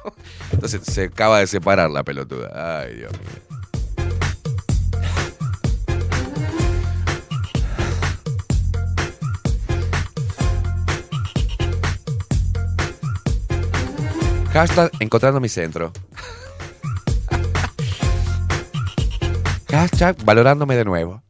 Entonces 0.51 0.81
se 0.83 1.03
acaba 1.03 1.39
de 1.39 1.47
separar 1.47 1.91
la 1.91 2.03
pelotuda. 2.03 2.81
Ay, 2.81 2.95
Dios 2.95 3.11
mío. 3.11 3.57
Hashtag 14.53 14.91
encontrando 14.99 15.39
mi 15.39 15.49
centro. 15.49 15.91
Hashtag 19.69 20.23
valorándome 20.23 20.75
de 20.75 20.85
nuevo. 20.85 21.21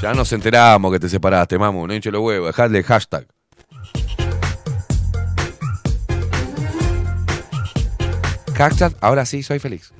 Ya 0.00 0.14
nos 0.14 0.32
enteramos 0.32 0.92
que 0.92 1.00
te 1.00 1.08
separaste, 1.08 1.58
mamu. 1.58 1.86
No 1.86 1.94
hinche 1.94 2.10
los 2.10 2.22
huevos. 2.22 2.48
Dejadle 2.48 2.82
hashtag. 2.82 3.26
Hashtag, 8.54 8.94
ahora 9.00 9.24
sí 9.26 9.42
soy 9.42 9.58
feliz. 9.58 9.92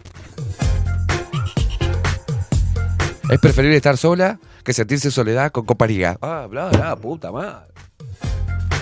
Es 3.31 3.41
preferible 3.41 3.77
estar 3.77 3.97
sola 3.97 4.39
que 4.63 4.73
sentirse 4.73 5.11
soledad 5.11 5.51
con 5.51 5.65
compañía. 5.65 6.17
Ah, 6.21 6.47
bla, 6.49 6.69
bla, 6.69 6.97
puta 6.97 7.33
madre. 7.33 7.73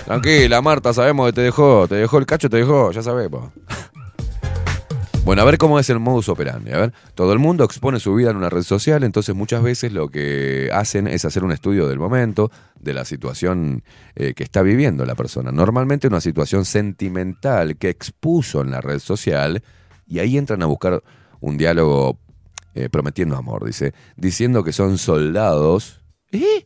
Tranquila, 0.05 0.61
Marta, 0.61 0.93
sabemos 0.93 1.27
que 1.27 1.33
te 1.33 1.41
dejó. 1.41 1.87
Te 1.87 1.95
dejó 1.95 2.17
el 2.17 2.25
cacho, 2.25 2.49
te 2.49 2.57
dejó, 2.57 2.91
ya 2.91 3.01
sabemos. 3.01 3.51
Bueno, 5.23 5.43
a 5.43 5.45
ver 5.45 5.59
cómo 5.59 5.79
es 5.79 5.89
el 5.89 5.99
modus 5.99 6.29
operandi. 6.29 6.71
A 6.71 6.77
ver, 6.77 6.93
todo 7.13 7.31
el 7.31 7.39
mundo 7.39 7.63
expone 7.63 7.99
su 7.99 8.13
vida 8.15 8.31
en 8.31 8.37
una 8.37 8.49
red 8.49 8.63
social, 8.63 9.03
entonces 9.03 9.35
muchas 9.35 9.61
veces 9.61 9.93
lo 9.93 10.09
que 10.09 10.69
hacen 10.73 11.07
es 11.07 11.25
hacer 11.25 11.43
un 11.43 11.51
estudio 11.51 11.87
del 11.87 11.99
momento, 11.99 12.51
de 12.79 12.93
la 12.93 13.05
situación 13.05 13.83
eh, 14.15 14.33
que 14.33 14.43
está 14.43 14.63
viviendo 14.63 15.05
la 15.05 15.15
persona. 15.15 15.51
Normalmente 15.51 16.07
una 16.07 16.21
situación 16.21 16.65
sentimental 16.65 17.77
que 17.77 17.89
expuso 17.89 18.61
en 18.61 18.71
la 18.71 18.81
red 18.81 18.99
social, 18.99 19.63
y 20.07 20.19
ahí 20.19 20.37
entran 20.37 20.63
a 20.63 20.65
buscar 20.65 21.03
un 21.39 21.55
diálogo 21.55 22.19
eh, 22.73 22.89
prometiendo 22.89 23.37
amor, 23.37 23.63
dice, 23.63 23.93
diciendo 24.17 24.63
que 24.63 24.73
son 24.73 24.97
soldados. 24.97 26.01
¿eh? 26.31 26.65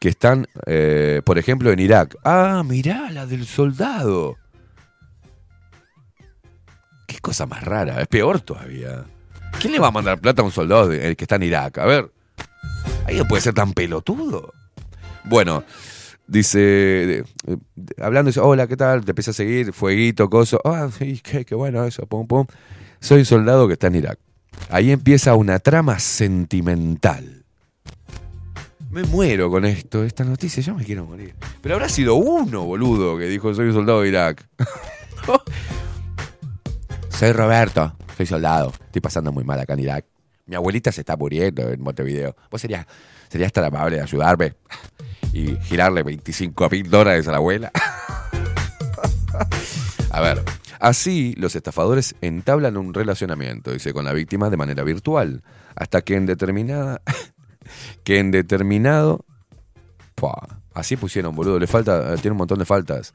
que 0.00 0.10
están, 0.10 0.46
eh, 0.66 1.22
por 1.24 1.38
ejemplo, 1.38 1.70
en 1.72 1.78
Irak. 1.78 2.16
Ah, 2.24 2.62
mirá, 2.62 3.10
la 3.10 3.24
del 3.24 3.46
soldado. 3.46 4.36
Cosa 7.24 7.46
más 7.46 7.64
rara, 7.64 8.02
es 8.02 8.06
peor 8.06 8.42
todavía. 8.42 9.02
¿Quién 9.58 9.72
le 9.72 9.78
va 9.78 9.88
a 9.88 9.90
mandar 9.90 10.20
plata 10.20 10.42
a 10.42 10.44
un 10.44 10.50
soldado 10.50 10.92
el 10.92 11.16
que 11.16 11.24
está 11.24 11.36
en 11.36 11.44
Irak? 11.44 11.78
A 11.78 11.86
ver, 11.86 12.12
ahí 13.06 13.16
no 13.16 13.24
puede 13.24 13.40
ser 13.40 13.54
tan 13.54 13.72
pelotudo. 13.72 14.52
Bueno, 15.24 15.64
dice, 16.26 16.60
eh, 16.60 17.24
eh, 17.46 17.56
hablando, 17.98 18.28
dice, 18.28 18.40
hola, 18.40 18.66
¿qué 18.66 18.76
tal? 18.76 19.06
Te 19.06 19.12
empieza 19.12 19.30
a 19.30 19.34
seguir, 19.34 19.72
fueguito, 19.72 20.28
coso. 20.28 20.60
Ah, 20.66 20.90
qué, 20.98 21.46
qué 21.46 21.54
bueno 21.54 21.82
eso, 21.86 22.04
pum, 22.04 22.26
pum. 22.26 22.46
Soy 23.00 23.20
un 23.20 23.24
soldado 23.24 23.66
que 23.68 23.72
está 23.72 23.86
en 23.86 23.94
Irak. 23.94 24.18
Ahí 24.68 24.90
empieza 24.90 25.34
una 25.34 25.60
trama 25.60 26.00
sentimental. 26.00 27.46
Me 28.90 29.02
muero 29.04 29.50
con 29.50 29.64
esto, 29.64 30.04
esta 30.04 30.24
noticia, 30.24 30.62
yo 30.62 30.74
me 30.74 30.84
quiero 30.84 31.06
morir. 31.06 31.34
Pero 31.62 31.76
habrá 31.76 31.88
sido 31.88 32.16
uno, 32.16 32.64
boludo, 32.64 33.16
que 33.16 33.24
dijo 33.24 33.54
soy 33.54 33.68
un 33.68 33.72
soldado 33.72 34.02
de 34.02 34.08
Irak. 34.10 34.46
soy 37.14 37.32
Roberto, 37.32 37.96
soy 38.16 38.26
soldado. 38.26 38.72
Estoy 38.86 39.00
pasando 39.00 39.32
muy 39.32 39.44
mal 39.44 39.60
acá. 39.60 39.76
Mi 40.46 40.54
abuelita 40.54 40.92
se 40.92 41.02
está 41.02 41.16
muriendo 41.16 41.70
en 41.70 41.80
Montevideo. 41.80 42.36
¿Vos 42.50 42.60
serías, 42.60 42.86
serías 43.28 43.52
tan 43.52 43.64
amable 43.64 43.96
de 43.96 44.02
ayudarme 44.02 44.54
y 45.32 45.56
girarle 45.56 46.02
25 46.02 46.68
mil 46.70 46.90
dólares 46.90 47.26
a 47.28 47.30
la 47.30 47.36
abuela? 47.38 47.70
a 50.10 50.20
ver, 50.20 50.42
así 50.80 51.34
los 51.36 51.56
estafadores 51.56 52.14
entablan 52.20 52.76
un 52.76 52.92
relacionamiento, 52.92 53.72
dice, 53.72 53.92
con 53.92 54.04
la 54.04 54.12
víctima 54.12 54.50
de 54.50 54.56
manera 54.56 54.82
virtual, 54.82 55.42
hasta 55.76 56.02
que 56.02 56.16
en 56.16 56.26
determinada 56.26 57.00
que 58.04 58.18
en 58.18 58.30
determinado. 58.30 59.24
Pua, 60.14 60.60
así 60.74 60.96
pusieron, 60.96 61.34
boludo. 61.34 61.58
Le 61.58 61.66
falta, 61.66 62.14
eh, 62.14 62.16
tiene 62.16 62.32
un 62.32 62.38
montón 62.38 62.58
de 62.58 62.64
faltas. 62.64 63.14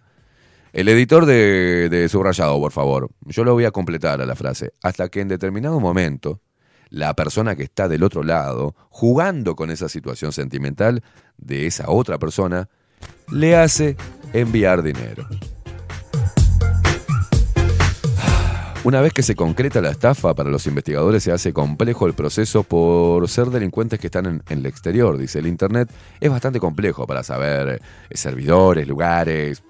El 0.72 0.88
editor 0.88 1.26
de, 1.26 2.08
subrayado, 2.10 2.60
por 2.60 2.72
favor. 2.72 3.10
Yo 3.26 3.44
lo 3.44 3.54
voy 3.54 3.66
a 3.66 3.72
completar 3.72 4.22
a 4.22 4.26
la 4.26 4.36
frase. 4.36 4.72
Hasta 4.84 5.10
que 5.10 5.22
en 5.22 5.28
determinado 5.28 5.80
momento, 5.80 6.41
la 6.90 7.16
persona 7.16 7.56
que 7.56 7.64
está 7.64 7.88
del 7.88 8.04
otro 8.04 8.24
lado, 8.24 8.76
jugando 8.90 9.56
con 9.56 9.72
esa 9.72 9.90
situación 9.90 10.32
sentimental 10.32 11.04
de 11.38 11.66
esa 11.66 11.90
otra 11.90 12.20
persona, 12.20 12.70
le 13.32 13.56
hace 13.56 13.98
enviar 14.34 14.84
dinero. 14.84 15.28
Una 18.84 19.02
vez 19.02 19.12
que 19.12 19.24
se 19.24 19.36
concreta 19.36 19.82
la 19.82 19.90
estafa, 19.90 20.34
para 20.36 20.50
los 20.50 20.66
investigadores 20.66 21.24
se 21.24 21.32
hace 21.32 21.52
complejo 21.52 22.08
el 22.08 22.14
proceso 22.14 22.64
por 22.64 23.28
ser 23.28 23.48
delincuentes 23.48 24.00
que 24.00 24.08
están 24.08 24.26
en, 24.26 24.44
en 24.50 24.60
el 24.60 24.66
exterior. 24.68 25.18
Dice, 25.18 25.40
el 25.40 25.48
Internet 25.48 25.91
es 26.22 26.30
bastante 26.30 26.60
complejo 26.60 27.06
para 27.06 27.24
saber 27.24 27.82
eh, 28.10 28.18
servidores, 28.18 28.88
lugares. 28.88 29.64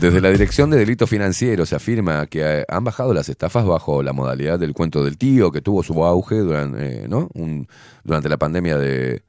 Desde 0.00 0.20
la 0.20 0.28
Dirección 0.28 0.70
de 0.70 0.76
Delitos 0.76 1.08
Financieros 1.08 1.70
se 1.70 1.74
afirma 1.74 2.26
que 2.26 2.42
eh, 2.42 2.64
han 2.68 2.84
bajado 2.84 3.14
las 3.14 3.28
estafas 3.28 3.64
bajo 3.64 4.02
la 4.02 4.12
modalidad 4.12 4.58
del 4.58 4.74
cuento 4.74 5.02
del 5.02 5.16
tío, 5.16 5.50
que 5.50 5.62
tuvo 5.62 5.82
su 5.82 6.04
auge 6.04 6.36
durante, 6.36 7.04
eh, 7.04 7.08
¿no? 7.08 7.28
Durante 8.04 8.28
la 8.28 8.36
pandemia 8.36 8.76
de, 8.76 9.22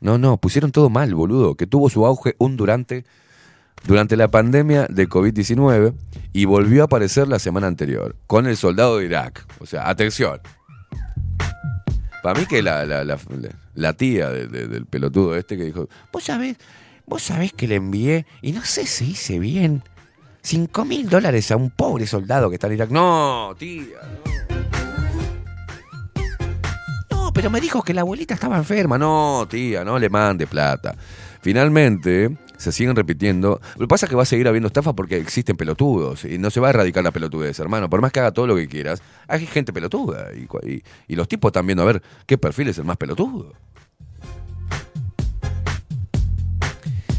no, 0.00 0.18
no, 0.18 0.36
pusieron 0.36 0.72
todo 0.72 0.90
mal, 0.90 1.14
boludo. 1.14 1.56
Que 1.56 1.66
tuvo 1.66 1.90
su 1.90 2.06
auge 2.06 2.34
un 2.38 2.56
durante, 2.56 3.04
durante 3.84 4.16
la 4.16 4.28
pandemia 4.28 4.86
de 4.88 5.08
COVID-19 5.08 5.94
y 6.32 6.44
volvió 6.44 6.82
a 6.82 6.84
aparecer 6.84 7.28
la 7.28 7.38
semana 7.38 7.66
anterior 7.66 8.16
con 8.26 8.46
el 8.46 8.56
soldado 8.56 8.98
de 8.98 9.06
Irak. 9.06 9.44
O 9.60 9.66
sea, 9.66 9.88
atención. 9.88 10.40
Para 12.22 12.38
mí 12.40 12.46
que 12.46 12.62
la, 12.62 12.84
la, 12.84 13.04
la- 13.04 13.92
tía 13.94 14.28
de- 14.30 14.46
de- 14.48 14.66
del 14.68 14.86
pelotudo 14.86 15.36
este 15.36 15.56
que 15.56 15.64
dijo, 15.64 15.88
vos 16.12 16.24
sabés, 16.24 16.56
vos 17.06 17.22
sabés 17.22 17.52
que 17.52 17.68
le 17.68 17.76
envié, 17.76 18.26
y 18.42 18.52
no 18.52 18.64
sé 18.64 18.86
si 18.86 19.10
hice 19.12 19.38
bien, 19.38 19.82
5 20.42 20.84
mil 20.84 21.08
dólares 21.08 21.50
a 21.50 21.56
un 21.56 21.70
pobre 21.70 22.06
soldado 22.06 22.48
que 22.48 22.54
está 22.56 22.66
en 22.66 22.72
Irak. 22.74 22.90
No, 22.90 23.54
tía, 23.58 23.84
no, 27.10 27.32
pero 27.32 27.50
me 27.50 27.60
dijo 27.60 27.82
que 27.82 27.94
la 27.94 28.02
abuelita 28.02 28.34
estaba 28.34 28.56
enferma. 28.56 28.98
No, 28.98 29.46
tía, 29.48 29.84
no 29.84 29.98
le 29.98 30.08
mande 30.08 30.46
plata. 30.46 30.94
Finalmente, 31.40 32.36
se 32.58 32.70
siguen 32.72 32.94
repitiendo. 32.94 33.60
Lo 33.76 33.86
que 33.86 33.88
pasa 33.88 34.04
es 34.04 34.10
que 34.10 34.16
va 34.16 34.24
a 34.24 34.26
seguir 34.26 34.46
habiendo 34.48 34.66
estafa 34.66 34.92
porque 34.92 35.16
existen 35.16 35.56
pelotudos 35.56 36.26
y 36.26 36.36
no 36.36 36.50
se 36.50 36.60
va 36.60 36.66
a 36.66 36.70
erradicar 36.70 37.02
la 37.02 37.10
pelotudez, 37.12 37.58
hermano. 37.58 37.88
Por 37.88 38.02
más 38.02 38.12
que 38.12 38.20
haga 38.20 38.32
todo 38.32 38.46
lo 38.46 38.54
que 38.56 38.68
quieras, 38.68 39.00
hay 39.26 39.46
gente 39.46 39.72
pelotuda. 39.72 40.28
Y, 40.34 40.46
y- 40.70 40.82
y 41.08 41.16
los 41.16 41.26
tipos 41.28 41.48
están 41.48 41.66
viendo 41.66 41.82
a 41.82 41.86
ver 41.86 42.02
qué 42.26 42.36
perfil 42.36 42.68
es 42.68 42.76
el 42.78 42.84
más 42.84 42.98
pelotudo. 42.98 43.54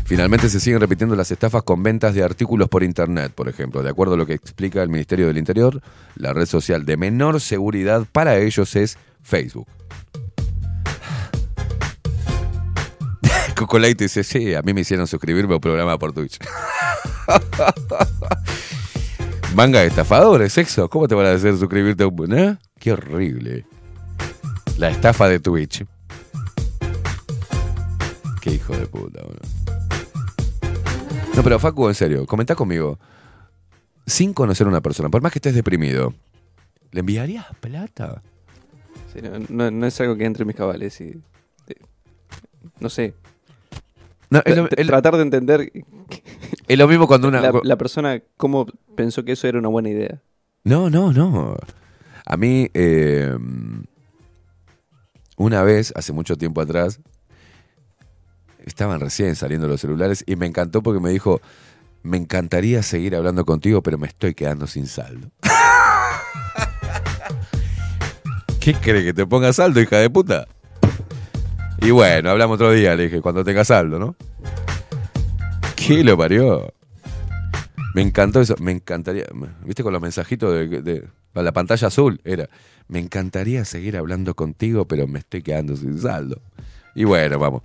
Finalmente 0.06 0.50
se 0.50 0.60
siguen 0.60 0.80
repitiendo 0.82 1.16
las 1.16 1.30
estafas 1.30 1.62
con 1.62 1.84
ventas 1.84 2.16
de 2.16 2.24
artículos 2.24 2.68
por 2.68 2.82
internet, 2.82 3.32
por 3.34 3.48
ejemplo. 3.48 3.84
De 3.84 3.90
acuerdo 3.92 4.16
a 4.16 4.18
lo 4.18 4.26
que 4.26 4.34
explica 4.34 4.82
el 4.82 4.90
Ministerio 4.90 5.28
del 5.28 5.38
Interior, 5.38 5.82
la 6.16 6.34
red 6.34 6.48
social 6.48 6.84
de 6.84 6.98
menor 6.98 7.40
seguridad 7.40 8.08
para 8.12 8.38
ellos 8.40 8.76
es 8.76 8.98
Facebook. 9.22 9.68
Coco 13.60 13.78
Light 13.78 14.00
dice, 14.00 14.24
sí, 14.24 14.56
a 14.56 14.62
mí 14.62 14.74
me 14.74 14.80
hicieron 14.80 15.06
suscribirme 15.06 15.52
a 15.52 15.56
un 15.58 15.62
programa 15.62 16.00
por 16.00 16.14
Twitch. 16.14 16.40
Manga 19.54 19.82
de 19.82 19.88
estafadores, 19.88 20.54
sexo. 20.54 20.90
¿Cómo 20.90 21.10
te 21.10 21.16
van 21.16 21.26
a 21.26 21.34
hacer 21.34 21.58
suscribirte 21.58 22.04
a 22.04 22.08
un... 22.08 22.34
¿eh? 22.40 22.58
Qué 22.80 22.94
horrible. 22.94 23.66
La 24.78 24.90
estafa 24.90 25.28
de 25.28 25.42
Twitch. 25.42 25.84
Qué 28.40 28.52
hijo 28.54 28.78
de 28.78 28.86
puta, 28.86 29.24
boludo. 29.24 29.42
No, 31.36 31.44
pero 31.44 31.60
Facu, 31.60 31.90
en 31.90 31.96
serio, 31.96 32.26
comentá 32.26 32.56
conmigo. 32.56 32.98
Sin 34.06 34.34
conocer 34.34 34.68
a 34.68 34.70
una 34.70 34.80
persona, 34.80 35.10
por 35.10 35.22
más 35.22 35.34
que 35.34 35.40
estés 35.40 35.54
deprimido, 35.54 36.14
¿le 36.92 37.02
enviarías 37.02 37.46
plata? 37.60 38.22
No, 39.50 39.70
no- 39.70 39.86
es 39.86 40.00
algo 40.00 40.16
que 40.16 40.24
entre 40.24 40.44
en 40.44 40.48
mis 40.48 40.56
cabales 40.56 41.02
y. 41.02 41.10
eh, 41.68 41.76
no 42.80 42.88
sé. 42.90 43.14
No, 44.30 44.42
Tratar 44.42 45.16
de 45.16 45.24
entender 45.24 45.72
Es 46.68 46.78
lo 46.78 46.88
mismo 46.88 47.08
cuando 47.08 47.28
una... 47.28 47.42
La, 47.42 47.52
la 47.64 47.78
persona, 47.78 48.22
¿cómo 48.38 48.68
pensó 48.96 49.26
que 49.26 49.32
eso 49.32 49.48
era 49.48 49.58
una 49.58 49.70
buena 49.70 49.90
idea? 49.90 50.22
No, 50.64 50.90
no, 50.90 51.12
no. 51.12 51.56
A 52.26 52.38
mí, 52.38 52.70
eh, 52.76 53.36
una 55.38 55.64
vez, 55.64 55.92
hace 55.96 56.14
mucho 56.14 56.38
tiempo 56.38 56.62
atrás, 56.62 57.00
estaban 58.66 59.00
recién 59.00 59.36
saliendo 59.36 59.68
los 59.68 59.82
celulares 59.82 60.24
y 60.28 60.36
me 60.36 60.46
encantó 60.46 60.84
porque 60.84 61.00
me 61.00 61.10
dijo, 61.10 61.42
me 62.04 62.18
encantaría 62.18 62.84
seguir 62.84 63.16
hablando 63.16 63.46
contigo, 63.46 63.82
pero 63.82 63.98
me 63.98 64.08
estoy 64.08 64.36
quedando 64.36 64.68
sin 64.68 64.86
saldo. 64.86 65.32
¿Qué 68.60 68.76
cree 68.76 69.04
que 69.04 69.14
te 69.14 69.26
ponga 69.26 69.52
saldo, 69.54 69.82
hija 69.82 69.98
de 69.98 70.10
puta? 70.10 70.46
Y 71.82 71.92
bueno, 71.92 72.30
hablamos 72.32 72.56
otro 72.56 72.72
día, 72.72 72.96
le 72.96 73.04
dije, 73.04 73.22
cuando 73.22 73.44
tenga 73.44 73.64
saldo, 73.64 74.00
¿no? 74.00 74.16
¿Qué 75.76 76.04
lo 76.04 76.18
parió? 76.18 76.74
Me 77.96 78.02
encantó 78.02 78.42
eso, 78.42 78.56
me 78.60 78.72
encantaría, 78.72 79.26
viste 79.64 79.82
con 79.84 79.94
los 79.94 80.02
mensajitos 80.02 80.54
de, 80.54 80.68
de- 80.82 81.08
la 81.34 81.52
pantalla 81.54 81.88
azul, 81.88 82.20
era, 82.26 82.50
me 82.90 83.00
encantaría 83.00 83.64
seguir 83.64 83.96
hablando 83.96 84.36
contigo, 84.36 84.86
pero 84.86 85.08
me 85.08 85.20
estoy 85.20 85.42
quedando 85.42 85.76
sin 85.78 85.98
saldo. 85.98 86.42
Y 86.96 87.06
bueno, 87.06 87.40
vamos, 87.40 87.62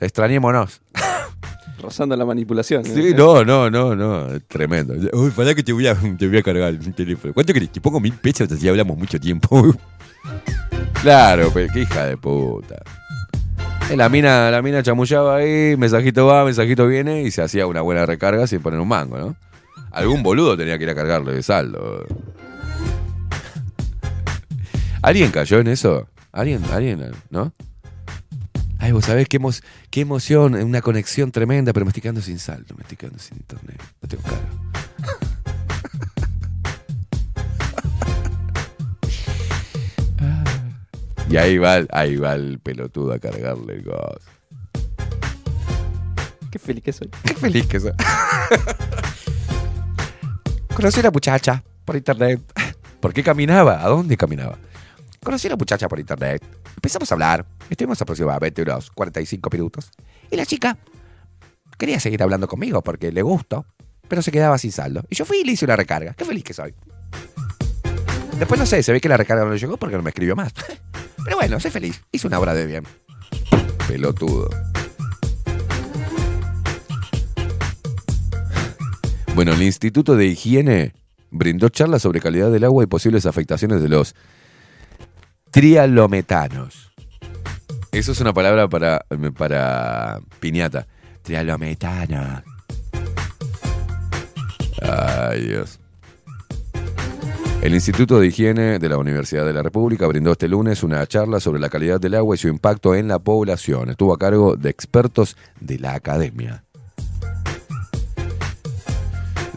extrañémonos. 0.00 0.80
Rozando 1.80 2.16
la 2.16 2.26
manipulación. 2.26 2.84
¿eh? 2.84 2.90
Sí, 2.92 3.14
no, 3.16 3.44
no, 3.44 3.70
no, 3.70 3.94
no, 3.94 4.26
tremendo. 4.48 4.94
Uy, 5.12 5.30
para 5.30 5.54
que 5.54 5.62
te 5.62 5.72
voy 5.72 5.86
a, 5.86 5.94
te 5.94 6.26
voy 6.28 6.38
a 6.38 6.42
cargar 6.42 6.70
el 6.74 6.94
teléfono. 6.94 7.32
¿Cuánto 7.32 7.52
querés? 7.54 7.70
Te 7.70 7.80
pongo 7.80 8.00
mil 8.00 8.12
pesos 8.12 8.50
así 8.50 8.68
hablamos 8.68 8.98
mucho 8.98 9.18
tiempo. 9.20 9.74
claro, 11.00 11.50
pero 11.54 11.72
qué 11.72 11.82
hija 11.82 12.06
de 12.06 12.16
puta. 12.16 12.82
La 13.96 14.08
mina, 14.08 14.50
la 14.50 14.62
mina 14.62 14.82
chamullaba 14.82 15.36
ahí, 15.36 15.76
mensajito 15.76 16.26
va, 16.26 16.44
mensajito 16.44 16.86
viene 16.86 17.22
y 17.22 17.30
se 17.30 17.42
hacía 17.42 17.66
una 17.66 17.80
buena 17.80 18.06
recarga 18.06 18.46
sin 18.46 18.60
poner 18.60 18.78
un 18.80 18.88
mango, 18.88 19.18
¿no? 19.18 19.36
Algún 19.90 20.22
boludo 20.22 20.56
tenía 20.56 20.78
que 20.78 20.84
ir 20.84 20.90
a 20.90 20.94
cargarle 20.94 21.34
de 21.34 21.42
saldo. 21.42 22.06
¿Alguien 25.02 25.30
cayó 25.32 25.58
en 25.58 25.66
eso? 25.68 26.08
¿Alguien, 26.30 26.62
alguien, 26.72 27.10
no? 27.30 27.52
Ay, 28.78 28.92
vos 28.92 29.04
sabés 29.04 29.28
qué, 29.28 29.40
emo- 29.40 29.60
qué 29.90 30.02
emoción, 30.02 30.54
una 30.54 30.80
conexión 30.80 31.32
tremenda, 31.32 31.72
pero 31.72 31.84
me 31.84 31.90
estoy 31.90 32.02
quedando 32.02 32.20
sin 32.22 32.38
saldo, 32.38 32.74
me 32.76 32.82
estoy 32.82 32.96
quedando 32.96 33.18
sin 33.18 33.36
internet, 33.38 33.82
no 34.00 34.08
tengo 34.08 34.22
carga. 34.22 35.29
Y 41.30 41.36
ahí 41.36 41.58
va, 41.58 41.82
ahí 41.90 42.16
va 42.16 42.34
el 42.34 42.58
pelotudo 42.58 43.12
a 43.12 43.20
cargarle 43.20 43.74
el 43.74 43.82
gas. 43.82 44.24
Qué 46.50 46.58
feliz 46.58 46.82
que 46.82 46.92
soy. 46.92 47.08
Qué 47.24 47.34
feliz 47.34 47.68
que 47.68 47.78
soy. 47.78 47.92
Conocí 50.74 50.98
a 50.98 51.02
una 51.02 51.12
muchacha 51.12 51.62
por 51.84 51.94
internet. 51.94 52.40
¿Por 52.98 53.12
qué 53.12 53.22
caminaba? 53.22 53.84
¿A 53.84 53.88
dónde 53.88 54.16
caminaba? 54.16 54.58
Conocí 55.22 55.46
a 55.46 55.50
una 55.50 55.56
muchacha 55.56 55.88
por 55.88 56.00
internet. 56.00 56.42
Empezamos 56.74 57.08
a 57.12 57.14
hablar. 57.14 57.46
Estuvimos 57.68 58.02
aproximadamente 58.02 58.62
unos 58.62 58.90
45 58.90 59.50
minutos. 59.52 59.92
Y 60.32 60.36
la 60.36 60.44
chica 60.44 60.78
quería 61.78 62.00
seguir 62.00 62.24
hablando 62.24 62.48
conmigo 62.48 62.82
porque 62.82 63.12
le 63.12 63.22
gustó, 63.22 63.66
pero 64.08 64.20
se 64.20 64.32
quedaba 64.32 64.58
sin 64.58 64.72
saldo. 64.72 65.04
Y 65.08 65.14
yo 65.14 65.24
fui 65.24 65.42
y 65.42 65.44
le 65.44 65.52
hice 65.52 65.64
una 65.64 65.76
recarga. 65.76 66.12
Qué 66.14 66.24
feliz 66.24 66.42
que 66.42 66.54
soy. 66.54 66.74
Después 68.36 68.58
no 68.58 68.66
sé, 68.66 68.82
se 68.82 68.92
ve 68.92 69.00
que 69.00 69.08
la 69.08 69.16
recarga 69.16 69.44
no 69.44 69.52
le 69.52 69.58
llegó 69.58 69.76
porque 69.76 69.96
no 69.96 70.02
me 70.02 70.10
escribió 70.10 70.34
más. 70.34 70.52
Pero 71.24 71.36
bueno, 71.36 71.60
soy 71.60 71.70
feliz. 71.70 72.02
Hice 72.12 72.26
una 72.26 72.38
obra 72.38 72.54
de 72.54 72.66
bien. 72.66 72.84
Pelotudo. 73.86 74.48
Bueno, 79.34 79.52
el 79.52 79.62
Instituto 79.62 80.16
de 80.16 80.26
Higiene 80.26 80.92
brindó 81.30 81.68
charlas 81.68 82.02
sobre 82.02 82.20
calidad 82.20 82.50
del 82.50 82.64
agua 82.64 82.84
y 82.84 82.86
posibles 82.86 83.26
afectaciones 83.26 83.80
de 83.80 83.88
los 83.88 84.14
trialometanos. 85.50 86.92
Eso 87.92 88.12
es 88.12 88.20
una 88.20 88.32
palabra 88.32 88.68
para, 88.68 89.04
para 89.36 90.20
piñata. 90.38 90.86
Trialometano. 91.22 92.42
Ay, 94.82 95.46
Dios. 95.46 95.79
El 97.62 97.74
Instituto 97.74 98.18
de 98.18 98.28
Higiene 98.28 98.78
de 98.78 98.88
la 98.88 98.96
Universidad 98.96 99.44
de 99.44 99.52
la 99.52 99.62
República 99.62 100.06
brindó 100.06 100.32
este 100.32 100.48
lunes 100.48 100.82
una 100.82 101.06
charla 101.06 101.40
sobre 101.40 101.60
la 101.60 101.68
calidad 101.68 102.00
del 102.00 102.14
agua 102.14 102.34
y 102.34 102.38
su 102.38 102.48
impacto 102.48 102.94
en 102.94 103.06
la 103.06 103.18
población. 103.18 103.90
Estuvo 103.90 104.14
a 104.14 104.18
cargo 104.18 104.56
de 104.56 104.70
expertos 104.70 105.36
de 105.60 105.78
la 105.78 105.92
academia. 105.92 106.64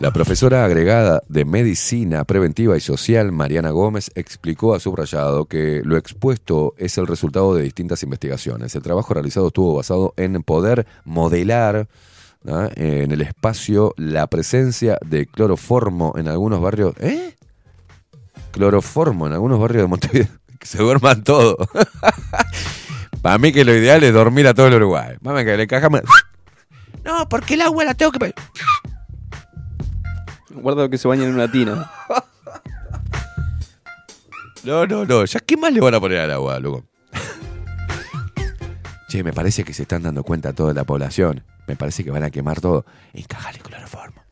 La 0.01 0.11
profesora 0.11 0.65
agregada 0.65 1.23
de 1.29 1.45
Medicina 1.45 2.25
Preventiva 2.25 2.75
y 2.75 2.81
Social, 2.81 3.31
Mariana 3.31 3.69
Gómez, 3.69 4.11
explicó 4.15 4.75
a 4.75 4.81
Subrayado 4.81 5.45
que 5.45 5.81
lo 5.85 5.95
expuesto 5.95 6.73
es 6.77 6.97
el 6.97 7.07
resultado 7.07 7.55
de 7.55 7.63
distintas 7.63 8.03
investigaciones. 8.03 8.75
El 8.75 8.81
trabajo 8.81 9.13
realizado 9.13 9.47
estuvo 9.47 9.75
basado 9.75 10.13
en 10.17 10.43
poder 10.43 10.85
modelar 11.05 11.87
¿no? 12.43 12.69
en 12.75 13.13
el 13.13 13.21
espacio 13.21 13.93
la 13.95 14.27
presencia 14.27 14.97
de 15.05 15.25
cloroformo 15.25 16.15
en 16.17 16.27
algunos 16.27 16.59
barrios. 16.59 16.95
¿Eh? 16.99 17.35
Cloroformo 18.53 19.27
en 19.27 19.33
algunos 19.33 19.59
barrios 19.59 19.83
de 19.83 19.87
Montevideo. 19.87 20.27
Que 20.59 20.67
se 20.67 20.77
duerman 20.77 21.25
todos. 21.25 21.57
Para 23.21 23.37
mí 23.37 23.51
que 23.51 23.65
lo 23.65 23.75
ideal 23.75 24.01
es 24.01 24.13
dormir 24.13 24.47
a 24.47 24.53
todo 24.53 24.67
el 24.67 24.75
Uruguay. 24.75 25.17
Mami, 25.19 25.43
que 25.43 25.57
le 25.57 25.63
encajamos. 25.63 26.01
No, 27.03 27.27
porque 27.27 27.55
el 27.55 27.61
agua 27.61 27.83
la 27.83 27.95
tengo 27.95 28.13
que... 28.13 28.33
Guarda 30.51 30.87
que 30.89 30.97
se 30.97 31.05
bañan 31.05 31.27
en 31.27 31.33
una 31.33 31.51
tina. 31.51 31.91
No, 34.63 34.87
no, 34.87 35.03
no. 35.03 35.25
¿Ya 35.25 35.41
qué 35.41 35.57
más 35.57 35.73
le 35.73 35.81
van 35.81 35.95
a 35.95 35.99
poner 35.99 36.19
al 36.19 36.31
agua, 36.31 36.57
loco? 36.61 36.85
che, 39.09 39.21
me 39.21 39.33
parece 39.33 39.65
que 39.65 39.73
se 39.73 39.81
están 39.81 40.01
dando 40.03 40.23
cuenta 40.23 40.53
toda 40.53 40.73
la 40.73 40.85
población. 40.85 41.43
Me 41.67 41.75
parece 41.75 42.05
que 42.05 42.11
van 42.11 42.23
a 42.23 42.29
quemar 42.31 42.61
todo. 42.61 42.85
Encajale 43.13 43.59
cloroformo. 43.59 44.23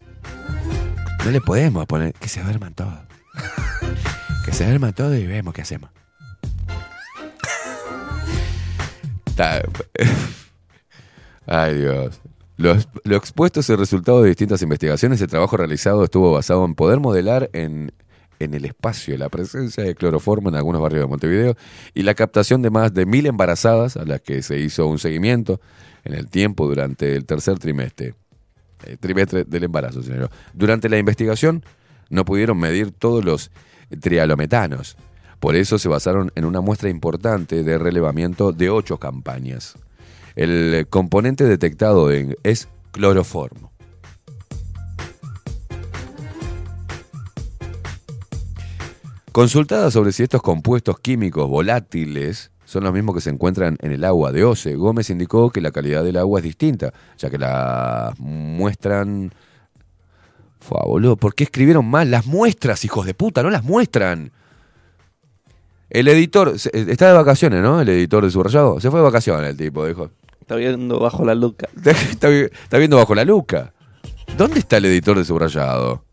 No 1.26 1.30
le 1.32 1.42
podemos 1.42 1.86
poner 1.88 2.14
que 2.14 2.30
se 2.30 2.42
duerman 2.42 2.74
todos. 2.74 3.11
que 4.46 4.54
se 4.54 4.66
duerman 4.66 4.94
todos 4.94 5.18
y 5.18 5.26
vemos 5.26 5.54
qué 5.54 5.62
hacemos. 5.62 5.90
Ay, 11.48 11.78
Dios. 11.78 12.20
Lo, 12.58 12.76
expuesto 13.16 13.62
es 13.62 13.70
el 13.70 13.78
resultado 13.80 14.22
de 14.22 14.30
distintas 14.30 14.62
investigaciones. 14.62 15.20
El 15.22 15.30
trabajo 15.30 15.58
realizado 15.58 16.04
estuvo 16.04 16.32
basado 16.32 16.64
en 16.66 16.76
poder 16.76 17.00
modelar 17.00 17.50
en, 17.54 17.92
en 18.40 18.54
el 18.54 18.66
espacio 18.66 19.18
la 19.18 19.30
presencia 19.30 19.84
de 19.84 19.96
cloroformo 19.96 20.50
en 20.50 20.56
algunos 20.56 20.80
barrios 20.82 21.02
de 21.02 21.08
Montevideo 21.08 21.58
y 21.94 22.04
la 22.04 22.14
captación 22.14 22.62
de 22.62 22.70
más 22.70 22.94
de 22.94 23.08
mil 23.08 23.26
embarazadas 23.26 23.98
a 23.98 24.06
las 24.06 24.22
que 24.22 24.44
se 24.44 24.60
hizo 24.60 24.86
un 24.86 25.00
seguimiento 25.00 25.60
en 26.04 26.14
el 26.14 26.30
tiempo 26.30 26.68
durante 26.68 27.16
el 27.16 27.26
tercer 27.26 27.58
trimestre. 27.58 28.14
eh, 28.86 28.98
trimestre 29.00 29.44
del 29.44 29.64
embarazo, 29.64 30.04
señor. 30.04 30.30
Durante 30.54 30.88
la 30.90 31.00
investigación 31.00 31.64
no 32.12 32.26
pudieron 32.26 32.60
medir 32.60 32.92
todos 32.92 33.26
los 33.26 33.52
trialometanos. 34.00 34.98
Por 35.40 35.56
eso 35.56 35.80
se 35.80 35.90
basaron 35.90 36.32
en 36.36 36.46
una 36.46 36.62
muestra 36.62 36.90
importante 36.90 37.64
de 37.64 37.80
relevamiento 37.80 38.52
de 38.52 38.70
ocho 38.70 38.98
campañas. 38.98 39.76
El 40.36 40.86
componente 40.90 41.46
detectado 41.46 42.12
es 42.12 42.68
cloroformo. 42.92 43.72
Consultada 49.32 49.90
sobre 49.92 50.12
si 50.12 50.24
estos 50.24 50.42
compuestos 50.42 51.00
químicos 51.00 51.48
volátiles 51.48 52.52
son 52.66 52.84
los 52.84 52.94
mismos 52.94 53.16
que 53.16 53.22
se 53.22 53.30
encuentran 53.30 53.78
en 53.82 53.94
el 53.94 54.04
agua 54.04 54.32
de 54.32 54.44
OCE, 54.44 54.76
Gómez 54.76 55.10
indicó 55.10 55.50
que 55.52 55.62
la 55.62 55.72
calidad 55.72 56.04
del 56.04 56.18
agua 56.18 56.40
es 56.40 56.44
distinta, 56.44 56.94
ya 57.18 57.30
que 57.30 57.38
la 57.38 58.14
muestran... 58.18 59.34
Fua, 60.62 60.84
boludo, 60.86 61.18
¿por 61.18 61.34
qué 61.36 61.44
escribieron 61.44 61.86
mal? 61.86 62.12
Las 62.12 62.26
muestras, 62.28 62.86
hijos 62.86 63.06
de 63.06 63.14
puta, 63.14 63.42
no 63.44 63.50
las 63.50 63.64
muestran. 63.64 64.32
El 65.90 66.08
editor, 66.08 66.58
se- 66.58 66.70
está 66.92 67.08
de 67.08 67.14
vacaciones, 67.14 67.62
¿no? 67.62 67.82
El 67.82 67.90
editor 67.90 68.24
de 68.24 68.32
subrayado. 68.32 68.80
Se 68.80 68.90
fue 68.90 69.00
de 69.00 69.04
vacaciones 69.06 69.50
el 69.50 69.58
tipo, 69.58 69.86
dijo. 69.86 70.10
Está 70.40 70.56
viendo 70.56 71.00
bajo 71.00 71.26
la 71.26 71.36
luca. 71.36 71.68
Está, 71.84 72.30
vi- 72.30 72.48
está 72.64 72.78
viendo 72.78 72.98
bajo 72.98 73.16
la 73.16 73.26
luca. 73.26 73.74
¿Dónde 74.38 74.60
está 74.60 74.78
el 74.78 74.86
editor 74.86 75.18
de 75.18 75.26
subrayado? 75.26 76.04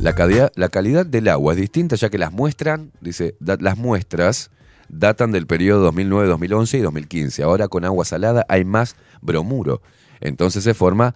La 0.00 0.14
calidad, 0.14 0.52
la 0.56 0.68
calidad 0.68 1.06
del 1.06 1.28
agua 1.28 1.54
es 1.54 1.60
distinta 1.60 1.96
ya 1.96 2.10
que 2.10 2.18
las 2.18 2.32
muestran, 2.32 2.92
dice, 3.00 3.36
las 3.40 3.78
muestras 3.78 4.50
datan 4.88 5.32
del 5.32 5.46
periodo 5.46 5.82
2009, 5.82 6.28
2011 6.28 6.78
y 6.78 6.80
2015. 6.80 7.42
Ahora 7.42 7.68
con 7.68 7.84
agua 7.84 8.04
salada 8.04 8.44
hay 8.48 8.64
más 8.64 8.96
bromuro. 9.20 9.82
Entonces 10.20 10.64
se 10.64 10.74
forma 10.74 11.14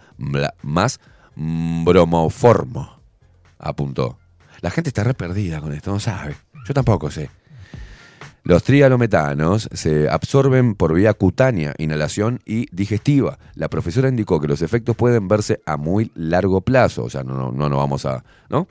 más 0.63 1.01
bromoformo, 1.35 3.01
apuntó. 3.59 4.19
La 4.61 4.71
gente 4.71 4.91
está 4.91 5.05
re 5.05 5.15
perdida 5.15 5.61
con 5.61 5.73
esto, 5.73 5.93
no 5.93 6.01
sabe. 6.01 6.37
Yo 6.67 6.75
tampoco 6.75 7.11
sé. 7.11 7.31
Los 8.49 8.63
trialometanos 8.63 9.69
se 9.73 10.09
absorben 10.09 10.75
por 10.75 10.95
vía 10.95 11.13
cutánea, 11.13 11.75
inhalación 11.77 12.41
y 12.47 12.67
digestiva. 12.75 13.39
La 13.55 13.69
profesora 13.69 14.09
indicó 14.09 14.41
que 14.41 14.49
los 14.49 14.63
efectos 14.63 14.97
pueden 14.97 15.29
verse 15.29 15.61
a 15.67 15.77
muy 15.77 16.11
largo 16.15 16.63
plazo, 16.63 17.05
o 17.05 17.11
sea, 17.11 17.23
no, 17.25 17.53
no, 17.53 17.69
no 17.69 17.77
vamos 17.77 18.07
a, 18.07 18.25
¿no? 18.49 18.67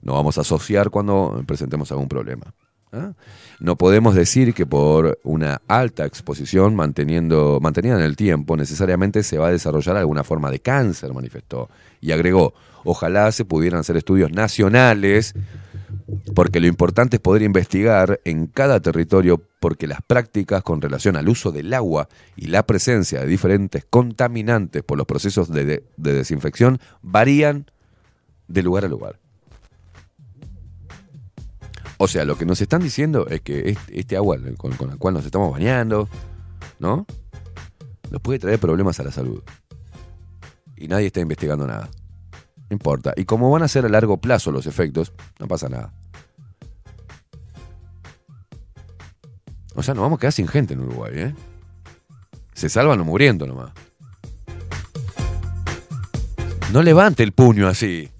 No 0.00 0.14
vamos 0.14 0.38
a 0.38 0.40
asociar 0.40 0.90
cuando 0.90 1.42
presentemos 1.46 1.92
algún 1.92 2.08
problema. 2.08 2.54
¿Ah? 2.92 3.12
No 3.60 3.76
podemos 3.76 4.14
decir 4.14 4.54
que 4.54 4.66
por 4.66 5.18
una 5.24 5.60
alta 5.68 6.04
exposición 6.06 6.74
manteniendo, 6.74 7.58
mantenida 7.60 7.96
en 7.96 8.02
el 8.02 8.16
tiempo 8.16 8.56
necesariamente 8.56 9.22
se 9.22 9.38
va 9.38 9.48
a 9.48 9.52
desarrollar 9.52 9.96
alguna 9.96 10.24
forma 10.24 10.50
de 10.50 10.60
cáncer, 10.60 11.12
manifestó. 11.12 11.68
Y 12.00 12.12
agregó, 12.12 12.54
ojalá 12.84 13.30
se 13.32 13.44
pudieran 13.44 13.80
hacer 13.80 13.96
estudios 13.96 14.30
nacionales, 14.30 15.34
porque 16.34 16.60
lo 16.60 16.66
importante 16.66 17.16
es 17.16 17.20
poder 17.20 17.42
investigar 17.42 18.20
en 18.24 18.46
cada 18.46 18.80
territorio, 18.80 19.42
porque 19.60 19.86
las 19.86 20.00
prácticas 20.02 20.62
con 20.62 20.80
relación 20.80 21.16
al 21.16 21.28
uso 21.28 21.50
del 21.50 21.72
agua 21.74 22.08
y 22.36 22.46
la 22.46 22.64
presencia 22.64 23.20
de 23.20 23.26
diferentes 23.26 23.84
contaminantes 23.88 24.82
por 24.82 24.96
los 24.98 25.06
procesos 25.06 25.50
de, 25.50 25.64
de- 25.64 25.84
de 25.96 26.12
desinfección 26.12 26.78
varían 27.02 27.66
de 28.46 28.62
lugar 28.62 28.84
a 28.84 28.88
lugar. 28.88 29.18
O 31.98 32.06
sea, 32.06 32.24
lo 32.24 32.38
que 32.38 32.46
nos 32.46 32.60
están 32.60 32.80
diciendo 32.80 33.26
es 33.28 33.40
que 33.40 33.76
este, 33.88 34.16
agua 34.16 34.38
con, 34.56 34.72
con 34.72 34.88
la 34.88 34.96
cual 34.96 35.14
nos 35.14 35.24
estamos 35.24 35.52
bañando, 35.52 36.08
¿no? 36.78 37.06
Nos 38.10 38.22
puede 38.22 38.38
traer 38.38 38.58
problemas 38.58 38.98
a 39.00 39.02
la 39.02 39.10
salud. 39.10 39.42
Y 40.76 40.86
nadie 40.86 41.08
está 41.08 41.20
investigando 41.20 41.66
nada. 41.66 41.90
No 42.70 42.74
importa. 42.74 43.12
Y 43.16 43.24
como 43.24 43.50
van 43.50 43.62
a 43.62 43.68
ser 43.68 43.84
a 43.84 43.88
largo 43.88 44.18
plazo 44.18 44.52
los 44.52 44.66
efectos, 44.66 45.12
no 45.40 45.48
pasa 45.48 45.68
nada. 45.68 45.92
O 49.74 49.82
sea, 49.82 49.94
nos 49.94 50.02
vamos 50.02 50.18
a 50.18 50.20
quedar 50.20 50.32
sin 50.32 50.48
gente 50.48 50.74
en 50.74 50.80
Uruguay, 50.80 51.12
¿eh? 51.14 51.34
Se 52.52 52.68
salvan 52.68 53.00
muriendo 53.00 53.46
nomás. 53.46 53.72
No 56.72 56.82
levante 56.82 57.22
el 57.22 57.32
puño 57.32 57.68
así. 57.68 58.10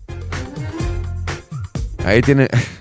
Ahí 2.04 2.22
tiene, 2.22 2.48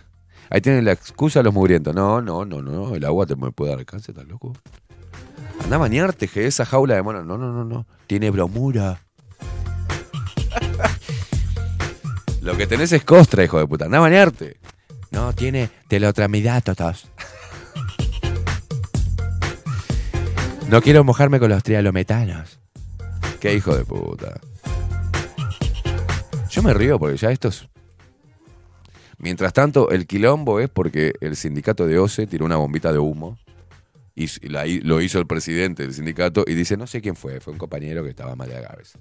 ahí 0.49 0.61
tiene 0.61 0.81
la 0.81 0.91
excusa 0.91 1.43
los 1.43 1.53
mugrientos. 1.53 1.93
No, 1.93 2.21
no, 2.21 2.45
no, 2.45 2.61
no. 2.61 2.95
El 2.95 3.05
agua 3.05 3.25
te 3.25 3.35
puede 3.35 3.75
dar 3.75 3.85
cáncer, 3.85 4.15
¿estás 4.15 4.27
loco? 4.27 4.53
Anda 5.63 5.75
a 5.75 5.79
bañarte, 5.79 6.27
que 6.27 6.47
esa 6.47 6.65
jaula 6.65 6.95
de 6.95 7.01
mono. 7.01 7.23
No, 7.23 7.37
no, 7.37 7.51
no, 7.51 7.63
no. 7.63 7.85
Tiene 8.07 8.29
bromura. 8.29 9.01
Lo 12.41 12.55
que 12.55 12.67
tenés 12.67 12.91
es 12.91 13.03
costra, 13.03 13.43
hijo 13.43 13.59
de 13.59 13.67
puta. 13.67 13.85
Anda 13.85 13.97
a 13.97 14.01
bañarte. 14.01 14.57
No, 15.11 15.33
tiene 15.33 15.69
telotramidatos. 15.87 17.07
No 20.69 20.81
quiero 20.81 21.05
mojarme 21.05 21.39
con 21.39 21.49
los 21.49 21.63
trialometanos. 21.63 22.59
Qué 23.39 23.53
hijo 23.53 23.73
de 23.73 23.85
puta. 23.85 24.37
Yo 26.49 26.61
me 26.61 26.73
río 26.73 26.99
porque 26.99 27.15
ya 27.15 27.31
estos. 27.31 27.69
Mientras 29.19 29.51
tanto, 29.53 29.89
el 29.89 30.05
quilombo 30.05 30.59
es 30.59 30.69
porque 30.69 31.13
el 31.21 31.35
sindicato 31.35 31.87
de 31.87 31.97
OCE 31.97 32.27
tiró 32.27 32.45
una 32.45 32.57
bombita 32.57 32.91
de 32.91 32.99
humo. 32.99 33.37
Y 34.19 34.27
la 34.49 34.65
lo 34.65 34.99
hizo 35.01 35.19
el 35.19 35.27
presidente 35.27 35.83
del 35.83 35.93
sindicato 35.93 36.43
y 36.47 36.55
dice, 36.55 36.75
no 36.75 36.87
sé 36.87 37.01
quién 37.01 37.15
fue, 37.15 37.39
fue 37.39 37.53
un 37.53 37.59
compañero 37.59 38.03
que 38.03 38.09
estaba 38.09 38.35
mal 38.35 38.49
de 38.49 38.55
la 38.61 38.67
cabeza. 38.69 38.97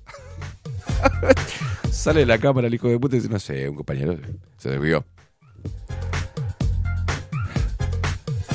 Sale 1.91 2.21
de 2.21 2.27
la 2.27 2.37
cámara 2.39 2.67
el 2.67 2.75
hijo 2.75 2.89
de 2.89 2.99
puta 2.99 3.17
y 3.17 3.21
dice, 3.21 3.31
no 3.33 3.39
sé, 3.39 3.67
un 3.69 3.77
compañero 3.77 4.15
se 4.59 4.69
desvió. 4.71 5.05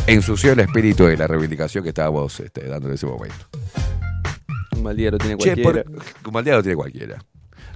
Ensució 0.07 0.53
el 0.53 0.59
espíritu 0.59 1.05
de 1.05 1.17
la 1.17 1.25
reivindicación 1.27 1.83
que 1.83 1.89
estábamos 1.89 2.39
este, 2.39 2.67
dando 2.67 2.87
en 2.89 2.93
ese 2.95 3.05
momento. 3.07 3.45
Un 4.75 4.83
mal 4.83 4.95
día 4.95 5.11
lo 5.11 5.17
tiene 5.17 5.37
Che, 5.37 5.53
cualquiera. 5.55 5.83
por- 5.83 6.03
un 6.27 6.33
mal 6.33 6.43
día 6.43 6.55
lo 6.55 6.61
tiene 6.63 6.75
cualquiera. 6.75 7.23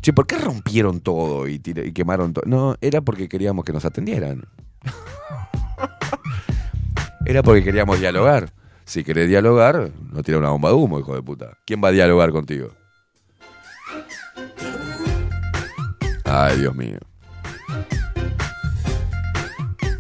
Che, 0.06 0.14
¿por 0.14 0.28
qué 0.28 0.38
rompieron 0.38 1.02
todo 1.02 1.48
y, 1.48 1.58
quemaron 1.58 2.32
todo? 2.32 2.44
No, 2.46 2.76
era 2.80 3.02
porque 3.02 3.28
queríamos 3.28 3.66
que 3.66 3.74
nos 3.74 3.86
atendieran. 3.86 4.44
era 7.26 7.42
porque 7.42 7.64
queríamos 7.64 8.00
dialogar. 8.00 8.54
Si 8.84 9.04
querés 9.04 9.28
dialogar, 9.28 9.90
no 10.14 10.22
tira 10.22 10.38
una 10.38 10.52
bomba 10.52 10.70
de 10.70 10.76
humo, 10.76 11.00
hijo 11.00 11.16
de 11.16 11.24
puta. 11.24 11.58
¿Quién 11.66 11.82
va 11.84 11.88
a 11.88 11.92
dialogar 11.92 12.30
contigo? 12.30 12.68
Ay, 16.24 16.60
Dios 16.60 16.76
mío. 16.76 17.00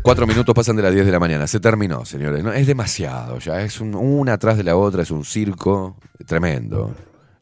Cuatro 0.03 0.27
minutos 0.27 0.53
pasan 0.53 0.75
de 0.75 0.83
las 0.83 0.93
10 0.93 1.07
de 1.07 1.11
la 1.13 1.19
mañana. 1.19 1.47
Se 1.47 1.59
terminó, 1.59 2.05
señores. 2.05 2.43
No, 2.43 2.53
es 2.53 2.67
demasiado 2.67 3.39
ya. 3.39 3.59
Es 3.63 3.81
un- 3.81 3.95
una 3.95 4.33
atrás 4.33 4.55
de 4.55 4.65
la 4.65 4.75
otra. 4.75 5.01
Es 5.01 5.09
un 5.09 5.25
circo 5.25 5.97
tremendo. 6.27 6.93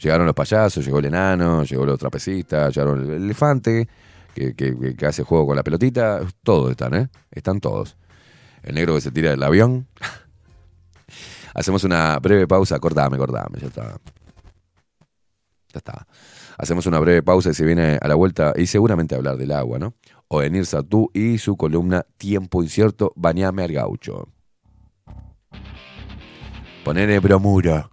Llegaron 0.03 0.25
los 0.25 0.35
payasos, 0.35 0.83
llegó 0.83 0.99
el 0.99 1.05
enano, 1.05 1.63
llegó 1.63 1.85
los 1.85 1.97
trapecistas, 1.97 2.75
llegaron 2.75 3.09
el 3.09 3.23
elefante, 3.23 3.87
que, 4.35 4.97
hace 5.07 5.23
juego 5.23 5.47
con 5.47 5.55
la 5.55 5.63
pelotita. 5.63 6.19
Todos 6.43 6.71
están, 6.71 6.93
¿eh? 6.93 7.09
Están 7.31 7.61
todos. 7.61 7.95
El 8.63 8.75
negro 8.75 8.95
que 8.95 9.01
se 9.01 9.11
tira 9.11 9.29
del 9.29 9.41
avión. 9.41 9.87
Hacemos 11.55 11.85
una 11.85 12.19
breve 12.19 12.47
pausa. 12.47 12.79
Cortame, 12.79 13.17
cortame. 13.17 13.59
Ya 13.61 13.67
está. 13.67 13.97
Ya 15.71 15.77
está. 15.77 16.07
Hacemos 16.57 16.85
una 16.85 16.99
breve 16.99 17.23
pausa 17.23 17.51
y 17.51 17.53
se 17.53 17.63
viene 17.63 17.97
a 18.01 18.07
la 18.09 18.15
vuelta 18.15 18.51
y 18.57 18.67
seguramente 18.67 19.15
hablar 19.15 19.37
del 19.37 19.53
agua, 19.53 19.79
¿no? 19.79 19.93
O 20.27 20.41
Enir 20.41 20.65
Satú 20.65 21.11
y 21.13 21.37
su 21.37 21.55
columna 21.55 22.05
Tiempo 22.17 22.61
Incierto, 22.61 23.13
Bañame 23.15 23.63
al 23.63 23.71
Gaucho. 23.71 24.27
Ponele 26.83 27.19
bromura. 27.19 27.89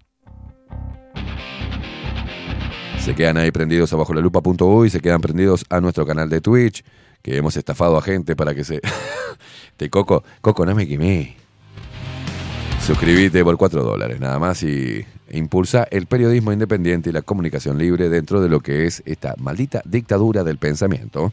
Se 3.01 3.15
quedan 3.15 3.39
ahí 3.39 3.51
prendidos 3.51 3.93
abajo 3.95 4.13
la 4.13 4.21
lupa.uy 4.21 4.91
se 4.91 5.01
quedan 5.01 5.23
prendidos 5.23 5.65
a 5.71 5.81
nuestro 5.81 6.05
canal 6.05 6.29
de 6.29 6.43
Twitch, 6.43 6.85
que 7.23 7.37
hemos 7.37 7.57
estafado 7.57 7.97
a 7.97 8.03
gente 8.03 8.37
para 8.37 8.55
que 8.55 8.63
se... 8.63 8.81
Te 9.79 9.89
Coco, 9.89 10.23
Coco, 10.43 10.67
no 10.67 10.75
me 10.75 10.87
quemé. 10.87 11.35
Suscríbete 12.87 13.43
por 13.43 13.57
4 13.57 13.83
dólares 13.83 14.21
nada 14.21 14.39
más 14.39 14.63
y 14.63 15.05
impulsa 15.31 15.89
el 15.91 16.07
periodismo 16.07 16.53
independiente 16.53 17.09
y 17.09 17.13
la 17.13 17.23
comunicación 17.23 17.79
libre 17.79 18.11
dentro 18.11 18.43
de 18.43 18.51
lo 18.51 18.61
que 18.61 18.87
es 18.87 19.03
esta 19.07 19.35
maldita 19.39 19.81
dictadura 19.87 20.45
del 20.45 20.59
pensamiento. 20.59 21.33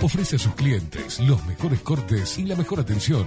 Ofrece 0.00 0.36
a 0.36 0.38
sus 0.38 0.54
clientes 0.54 1.18
los 1.18 1.44
mejores 1.44 1.80
cortes 1.80 2.38
y 2.38 2.44
la 2.44 2.54
mejor 2.54 2.78
atención. 2.78 3.26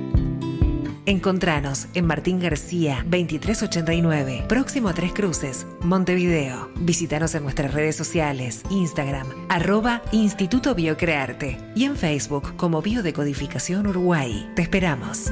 Encontranos 1.05 1.87
en 1.95 2.05
Martín 2.05 2.39
García 2.39 3.03
2389, 3.05 4.45
próximo 4.47 4.87
a 4.89 4.93
Tres 4.93 5.13
Cruces, 5.13 5.65
Montevideo. 5.81 6.69
Visítanos 6.75 7.33
en 7.33 7.41
nuestras 7.41 7.73
redes 7.73 7.95
sociales, 7.95 8.61
Instagram, 8.69 9.27
arroba 9.49 10.03
Instituto 10.11 10.75
Biocrearte 10.75 11.57
y 11.75 11.85
en 11.85 11.97
Facebook 11.97 12.55
como 12.55 12.83
Biodecodificación 12.83 13.87
Uruguay. 13.87 14.47
Te 14.55 14.61
esperamos. 14.61 15.31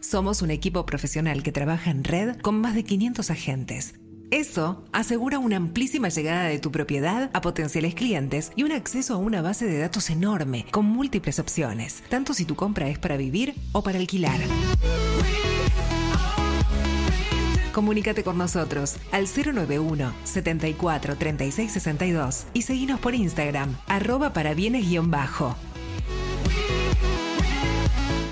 Somos 0.00 0.40
un 0.40 0.50
equipo 0.50 0.86
profesional 0.86 1.42
que 1.42 1.52
trabaja 1.52 1.90
en 1.90 2.04
red 2.04 2.40
con 2.40 2.58
más 2.58 2.74
de 2.74 2.84
500 2.84 3.30
agentes. 3.30 3.94
Eso 4.30 4.84
asegura 4.92 5.38
una 5.38 5.56
amplísima 5.56 6.08
llegada 6.08 6.44
de 6.44 6.58
tu 6.58 6.72
propiedad 6.72 7.30
a 7.34 7.40
potenciales 7.40 7.94
clientes 7.94 8.52
y 8.56 8.62
un 8.62 8.72
acceso 8.72 9.14
a 9.14 9.18
una 9.18 9.42
base 9.42 9.66
de 9.66 9.78
datos 9.78 10.08
enorme 10.08 10.64
con 10.70 10.86
múltiples 10.86 11.38
opciones, 11.38 12.02
tanto 12.08 12.32
si 12.32 12.44
tu 12.44 12.54
compra 12.54 12.88
es 12.88 12.98
para 12.98 13.16
vivir 13.16 13.54
o 13.72 13.82
para 13.82 13.98
alquilar. 13.98 14.40
Comunícate 17.72 18.24
con 18.24 18.38
nosotros 18.38 18.96
al 19.12 19.26
091 19.26 20.14
74 20.24 21.16
36 21.16 21.72
62 21.72 22.46
y 22.54 22.62
seguinos 22.62 23.00
por 23.00 23.14
Instagram, 23.14 23.76
arroba 23.86 24.32
para 24.32 24.54
bienes-bajo. 24.54 25.56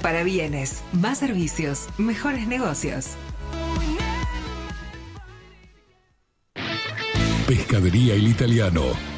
Para 0.03 0.23
bienes, 0.23 0.83
más 0.93 1.19
servicios, 1.19 1.89
mejores 1.99 2.47
negocios. 2.47 3.17
Pescadería 7.47 8.15
El 8.15 8.29
Italiano. 8.29 9.18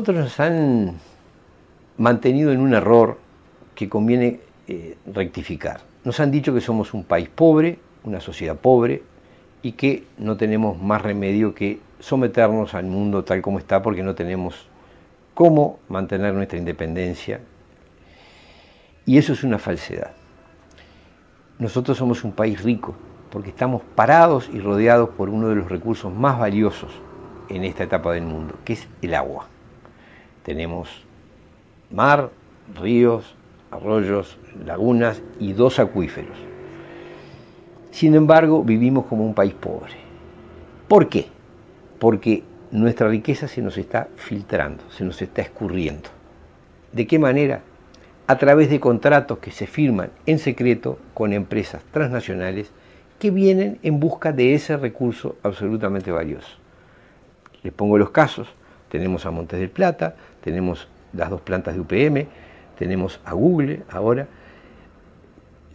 Nosotros 0.00 0.24
nos 0.24 0.40
han 0.40 0.94
mantenido 1.98 2.52
en 2.52 2.60
un 2.60 2.72
error 2.72 3.18
que 3.74 3.90
conviene 3.90 4.40
eh, 4.66 4.96
rectificar. 5.12 5.82
Nos 6.04 6.18
han 6.20 6.30
dicho 6.30 6.54
que 6.54 6.62
somos 6.62 6.94
un 6.94 7.04
país 7.04 7.28
pobre, 7.28 7.78
una 8.04 8.18
sociedad 8.18 8.56
pobre 8.56 9.02
y 9.60 9.72
que 9.72 10.04
no 10.16 10.38
tenemos 10.38 10.80
más 10.80 11.02
remedio 11.02 11.54
que 11.54 11.80
someternos 11.98 12.72
al 12.72 12.86
mundo 12.86 13.24
tal 13.24 13.42
como 13.42 13.58
está 13.58 13.82
porque 13.82 14.02
no 14.02 14.14
tenemos 14.14 14.68
cómo 15.34 15.80
mantener 15.90 16.32
nuestra 16.32 16.58
independencia. 16.58 17.40
Y 19.04 19.18
eso 19.18 19.34
es 19.34 19.44
una 19.44 19.58
falsedad. 19.58 20.12
Nosotros 21.58 21.98
somos 21.98 22.24
un 22.24 22.32
país 22.32 22.62
rico 22.62 22.94
porque 23.30 23.50
estamos 23.50 23.82
parados 23.94 24.48
y 24.50 24.60
rodeados 24.60 25.10
por 25.10 25.28
uno 25.28 25.50
de 25.50 25.56
los 25.56 25.68
recursos 25.68 26.10
más 26.10 26.38
valiosos 26.38 26.90
en 27.50 27.64
esta 27.64 27.84
etapa 27.84 28.14
del 28.14 28.24
mundo, 28.24 28.54
que 28.64 28.72
es 28.72 28.88
el 29.02 29.14
agua. 29.14 29.46
Tenemos 30.42 31.04
mar, 31.90 32.30
ríos, 32.80 33.34
arroyos, 33.70 34.38
lagunas 34.64 35.22
y 35.38 35.52
dos 35.52 35.78
acuíferos. 35.78 36.36
Sin 37.90 38.14
embargo, 38.14 38.62
vivimos 38.62 39.06
como 39.06 39.24
un 39.24 39.34
país 39.34 39.54
pobre. 39.54 39.94
¿Por 40.88 41.08
qué? 41.08 41.26
Porque 41.98 42.44
nuestra 42.70 43.08
riqueza 43.08 43.48
se 43.48 43.62
nos 43.62 43.76
está 43.78 44.08
filtrando, 44.16 44.84
se 44.90 45.04
nos 45.04 45.20
está 45.20 45.42
escurriendo. 45.42 46.08
¿De 46.92 47.06
qué 47.06 47.18
manera? 47.18 47.62
A 48.26 48.38
través 48.38 48.70
de 48.70 48.80
contratos 48.80 49.38
que 49.38 49.50
se 49.50 49.66
firman 49.66 50.10
en 50.26 50.38
secreto 50.38 50.98
con 51.14 51.32
empresas 51.32 51.82
transnacionales 51.92 52.70
que 53.18 53.30
vienen 53.30 53.78
en 53.82 54.00
busca 54.00 54.32
de 54.32 54.54
ese 54.54 54.76
recurso 54.76 55.36
absolutamente 55.42 56.10
valioso. 56.10 56.56
Les 57.62 57.72
pongo 57.72 57.98
los 57.98 58.10
casos. 58.10 58.48
Tenemos 58.88 59.26
a 59.26 59.30
Montes 59.30 59.60
del 59.60 59.70
Plata, 59.70 60.16
tenemos 60.42 60.88
las 61.12 61.30
dos 61.30 61.40
plantas 61.40 61.74
de 61.74 61.80
UPM, 61.80 62.26
tenemos 62.78 63.20
a 63.24 63.34
Google 63.34 63.82
ahora, 63.90 64.26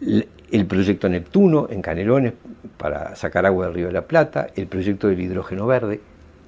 el 0.00 0.66
proyecto 0.66 1.08
Neptuno 1.08 1.68
en 1.70 1.82
Canelones 1.82 2.34
para 2.76 3.16
sacar 3.16 3.46
agua 3.46 3.66
del 3.66 3.74
Río 3.74 3.86
de 3.86 3.92
la 3.92 4.02
Plata, 4.02 4.48
el 4.56 4.66
proyecto 4.66 5.08
del 5.08 5.20
hidrógeno 5.20 5.66
verde, 5.66 6.00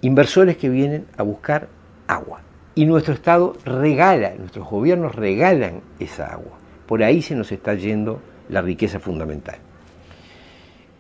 inversores 0.02 0.56
que 0.56 0.68
vienen 0.68 1.06
a 1.16 1.22
buscar 1.22 1.68
agua. 2.06 2.40
Y 2.74 2.86
nuestro 2.86 3.14
Estado 3.14 3.56
regala, 3.64 4.34
nuestros 4.38 4.68
gobiernos 4.68 5.14
regalan 5.14 5.80
esa 5.98 6.32
agua. 6.32 6.58
Por 6.86 7.02
ahí 7.02 7.22
se 7.22 7.34
nos 7.34 7.50
está 7.50 7.74
yendo 7.74 8.20
la 8.48 8.62
riqueza 8.62 9.00
fundamental. 9.00 9.56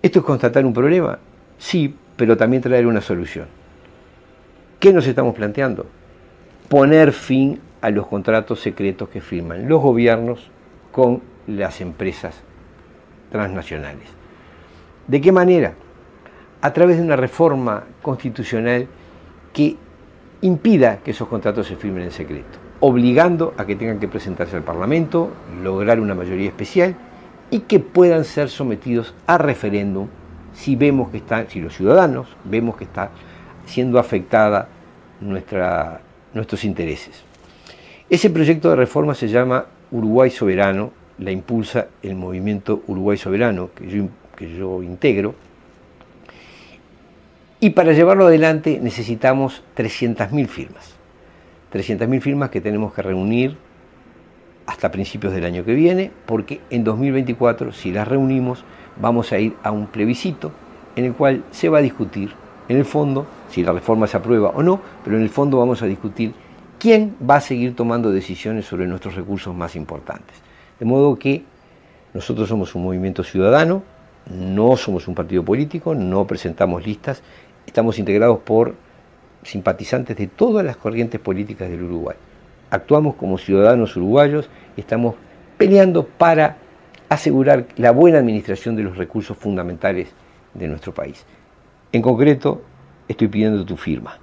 ¿Esto 0.02 0.20
es 0.20 0.24
constatar 0.24 0.64
un 0.64 0.72
problema? 0.72 1.18
Sí, 1.58 1.94
pero 2.16 2.36
también 2.36 2.62
traer 2.62 2.86
una 2.86 3.00
solución. 3.00 3.46
¿Qué 4.80 4.92
nos 4.92 5.06
estamos 5.06 5.34
planteando? 5.34 5.86
Poner 6.68 7.12
fin 7.12 7.60
a 7.80 7.90
los 7.90 8.06
contratos 8.06 8.60
secretos 8.60 9.08
que 9.08 9.20
firman 9.20 9.68
los 9.68 9.80
gobiernos 9.80 10.50
con 10.92 11.22
las 11.46 11.80
empresas 11.80 12.42
transnacionales. 13.30 14.08
¿De 15.06 15.20
qué 15.20 15.32
manera? 15.32 15.74
A 16.60 16.72
través 16.72 16.98
de 16.98 17.02
una 17.04 17.16
reforma 17.16 17.84
constitucional 18.02 18.86
que 19.52 19.76
impida 20.42 20.98
que 20.98 21.12
esos 21.12 21.28
contratos 21.28 21.66
se 21.66 21.76
firmen 21.76 22.04
en 22.04 22.10
secreto, 22.10 22.58
obligando 22.80 23.54
a 23.56 23.64
que 23.64 23.76
tengan 23.76 23.98
que 23.98 24.08
presentarse 24.08 24.56
al 24.56 24.62
Parlamento, 24.62 25.30
lograr 25.62 26.00
una 26.00 26.14
mayoría 26.14 26.48
especial 26.48 26.94
y 27.50 27.60
que 27.60 27.80
puedan 27.80 28.24
ser 28.24 28.50
sometidos 28.50 29.14
a 29.26 29.38
referéndum 29.38 30.08
si 30.52 30.76
vemos 30.76 31.10
que 31.10 31.18
están, 31.18 31.48
si 31.48 31.60
los 31.60 31.74
ciudadanos 31.74 32.26
vemos 32.44 32.76
que 32.76 32.84
está 32.84 33.10
siendo 33.64 33.98
afectada 33.98 34.68
nuestra, 35.20 36.00
nuestros 36.34 36.64
intereses. 36.64 37.22
Ese 38.10 38.30
proyecto 38.30 38.70
de 38.70 38.76
reforma 38.76 39.14
se 39.14 39.28
llama 39.28 39.66
Uruguay 39.90 40.30
Soberano, 40.30 40.92
la 41.18 41.30
impulsa 41.30 41.88
el 42.02 42.14
movimiento 42.14 42.82
Uruguay 42.86 43.18
Soberano, 43.18 43.70
que 43.74 43.88
yo, 43.88 44.04
que 44.36 44.56
yo 44.56 44.82
integro, 44.82 45.34
y 47.60 47.70
para 47.70 47.92
llevarlo 47.92 48.26
adelante 48.26 48.78
necesitamos 48.80 49.62
300.000 49.76 50.46
firmas. 50.46 50.94
300.000 51.72 52.20
firmas 52.20 52.50
que 52.50 52.60
tenemos 52.60 52.94
que 52.94 53.02
reunir 53.02 53.56
hasta 54.66 54.90
principios 54.92 55.32
del 55.32 55.44
año 55.44 55.64
que 55.64 55.74
viene, 55.74 56.10
porque 56.26 56.60
en 56.70 56.84
2024, 56.84 57.72
si 57.72 57.90
las 57.90 58.06
reunimos, 58.06 58.64
vamos 59.00 59.32
a 59.32 59.38
ir 59.38 59.54
a 59.62 59.70
un 59.70 59.86
plebiscito 59.86 60.52
en 60.94 61.06
el 61.06 61.14
cual 61.14 61.42
se 61.50 61.68
va 61.68 61.78
a 61.78 61.82
discutir, 61.82 62.32
en 62.68 62.76
el 62.76 62.84
fondo, 62.84 63.26
si 63.50 63.62
la 63.62 63.72
reforma 63.72 64.06
se 64.06 64.16
aprueba 64.16 64.50
o 64.50 64.62
no, 64.62 64.80
pero 65.04 65.16
en 65.16 65.22
el 65.22 65.30
fondo 65.30 65.58
vamos 65.58 65.82
a 65.82 65.86
discutir 65.86 66.32
quién 66.78 67.16
va 67.28 67.36
a 67.36 67.40
seguir 67.40 67.74
tomando 67.74 68.10
decisiones 68.10 68.66
sobre 68.66 68.86
nuestros 68.86 69.14
recursos 69.14 69.54
más 69.54 69.76
importantes. 69.76 70.36
De 70.78 70.84
modo 70.84 71.18
que 71.18 71.44
nosotros 72.14 72.48
somos 72.48 72.74
un 72.74 72.84
movimiento 72.84 73.24
ciudadano, 73.24 73.82
no 74.30 74.76
somos 74.76 75.08
un 75.08 75.14
partido 75.14 75.44
político, 75.44 75.94
no 75.94 76.26
presentamos 76.26 76.86
listas, 76.86 77.22
estamos 77.66 77.98
integrados 77.98 78.38
por 78.40 78.74
simpatizantes 79.42 80.16
de 80.16 80.26
todas 80.26 80.64
las 80.64 80.76
corrientes 80.76 81.20
políticas 81.20 81.68
del 81.68 81.82
Uruguay. 81.82 82.16
Actuamos 82.70 83.14
como 83.14 83.38
ciudadanos 83.38 83.96
uruguayos 83.96 84.50
y 84.76 84.80
estamos 84.80 85.14
peleando 85.56 86.06
para 86.06 86.58
asegurar 87.08 87.66
la 87.76 87.90
buena 87.92 88.18
administración 88.18 88.76
de 88.76 88.82
los 88.82 88.96
recursos 88.96 89.36
fundamentales 89.36 90.08
de 90.54 90.68
nuestro 90.68 90.92
país. 90.92 91.24
En 91.92 92.02
concreto, 92.02 92.62
estoy 93.08 93.28
pidiendo 93.28 93.64
tu 93.64 93.76
firma. 93.76 94.18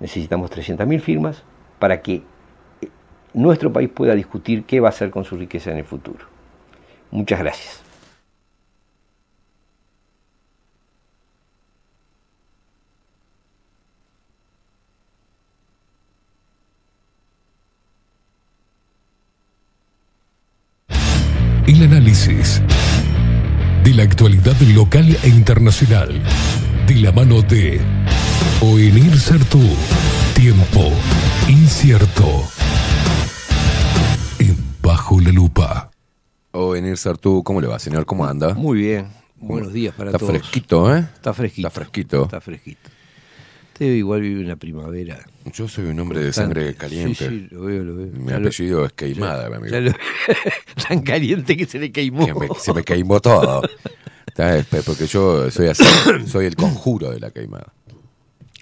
Necesitamos 0.00 0.50
300.000 0.50 1.00
firmas 1.00 1.42
para 1.78 2.00
que 2.00 2.22
eh, 2.80 2.88
nuestro 3.32 3.72
país 3.72 3.90
pueda 3.90 4.14
discutir 4.14 4.64
qué 4.64 4.80
va 4.80 4.88
a 4.88 4.90
hacer 4.90 5.10
con 5.10 5.24
su 5.24 5.36
riqueza 5.36 5.70
en 5.72 5.78
el 5.78 5.84
futuro. 5.84 6.26
Muchas 7.10 7.40
gracias. 7.40 7.80
El 21.66 21.82
análisis 21.82 22.62
de 23.84 23.94
la 23.94 24.02
actualidad 24.02 24.54
local 24.74 25.16
e 25.22 25.28
internacional 25.28 26.22
de 26.86 26.94
la 26.96 27.12
mano 27.12 27.42
de 27.42 27.80
Oenir 28.60 29.18
Sartú. 29.18 29.60
Tiempo 30.34 30.90
incierto. 31.48 32.44
En 34.38 34.56
Bajo 34.82 35.20
la 35.20 35.30
Lupa. 35.30 35.90
O 36.52 36.76
en 36.76 36.96
Sartú, 36.96 37.42
¿cómo 37.42 37.60
le 37.60 37.66
va, 37.66 37.78
señor? 37.78 38.06
¿Cómo 38.06 38.26
anda? 38.26 38.54
Muy 38.54 38.78
bien. 38.78 39.08
Buenos 39.36 39.72
días 39.72 39.94
para 39.94 40.10
Está 40.10 40.18
todos. 40.18 40.32
fresquito, 40.32 40.94
¿eh? 40.96 41.00
Está 41.14 41.34
fresquito. 41.34 41.68
Está 41.68 41.80
fresquito. 41.80 42.22
Está 42.24 42.40
fresquito. 42.40 42.90
Usted 43.72 43.86
igual 43.86 44.20
vive 44.20 44.44
una 44.44 44.54
primavera. 44.56 45.18
Yo 45.52 45.66
soy 45.68 45.86
un 45.86 45.98
hombre 45.98 46.20
de 46.20 46.32
sangre 46.32 46.74
caliente. 46.76 47.28
Sí, 47.28 47.40
sí, 47.40 47.48
lo 47.50 47.62
veo, 47.62 47.82
lo 47.82 47.96
veo. 47.96 48.06
Mi 48.12 48.30
Ya 48.30 48.38
lo- 48.38 48.46
apellido 48.48 48.86
es 48.86 48.92
Queimada, 48.92 49.48
mi 49.50 49.56
amigo. 49.56 49.72
ya 49.72 49.80
lo- 49.80 49.92
tan 50.88 51.02
caliente 51.02 51.56
que 51.56 51.66
se 51.66 51.80
le 51.80 51.90
queimó. 51.90 52.24
Que 52.24 52.34
me- 52.34 52.48
se 52.58 52.72
me 52.72 52.84
queimó 52.84 53.20
todo. 53.20 53.62
Porque 54.84 55.06
yo 55.06 55.50
soy 55.50 55.68
así, 55.68 55.84
soy 56.26 56.46
el 56.46 56.56
conjuro 56.56 57.10
de 57.10 57.20
la 57.20 57.30
queimada. 57.30 57.72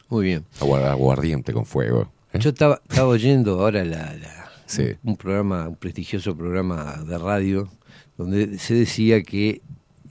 Muy 0.09 0.27
bien. 0.27 0.45
Aguar- 0.61 0.85
Aguardiente 0.85 1.53
con 1.53 1.65
fuego. 1.67 2.11
¿eh? 2.33 2.39
Yo 2.39 2.51
estaba, 2.51 2.81
estaba 2.89 3.09
oyendo 3.09 3.61
ahora 3.61 3.85
la, 3.85 4.15
la- 4.15 4.39
Sí. 4.67 4.85
un 5.03 5.17
programa, 5.17 5.69
un 5.69 5.77
prestigioso 5.77 6.35
programa 6.37 7.03
de 7.07 7.19
radio, 7.19 7.69
donde 8.17 8.59
se 8.59 8.75
decía 8.75 9.23
que 9.23 9.61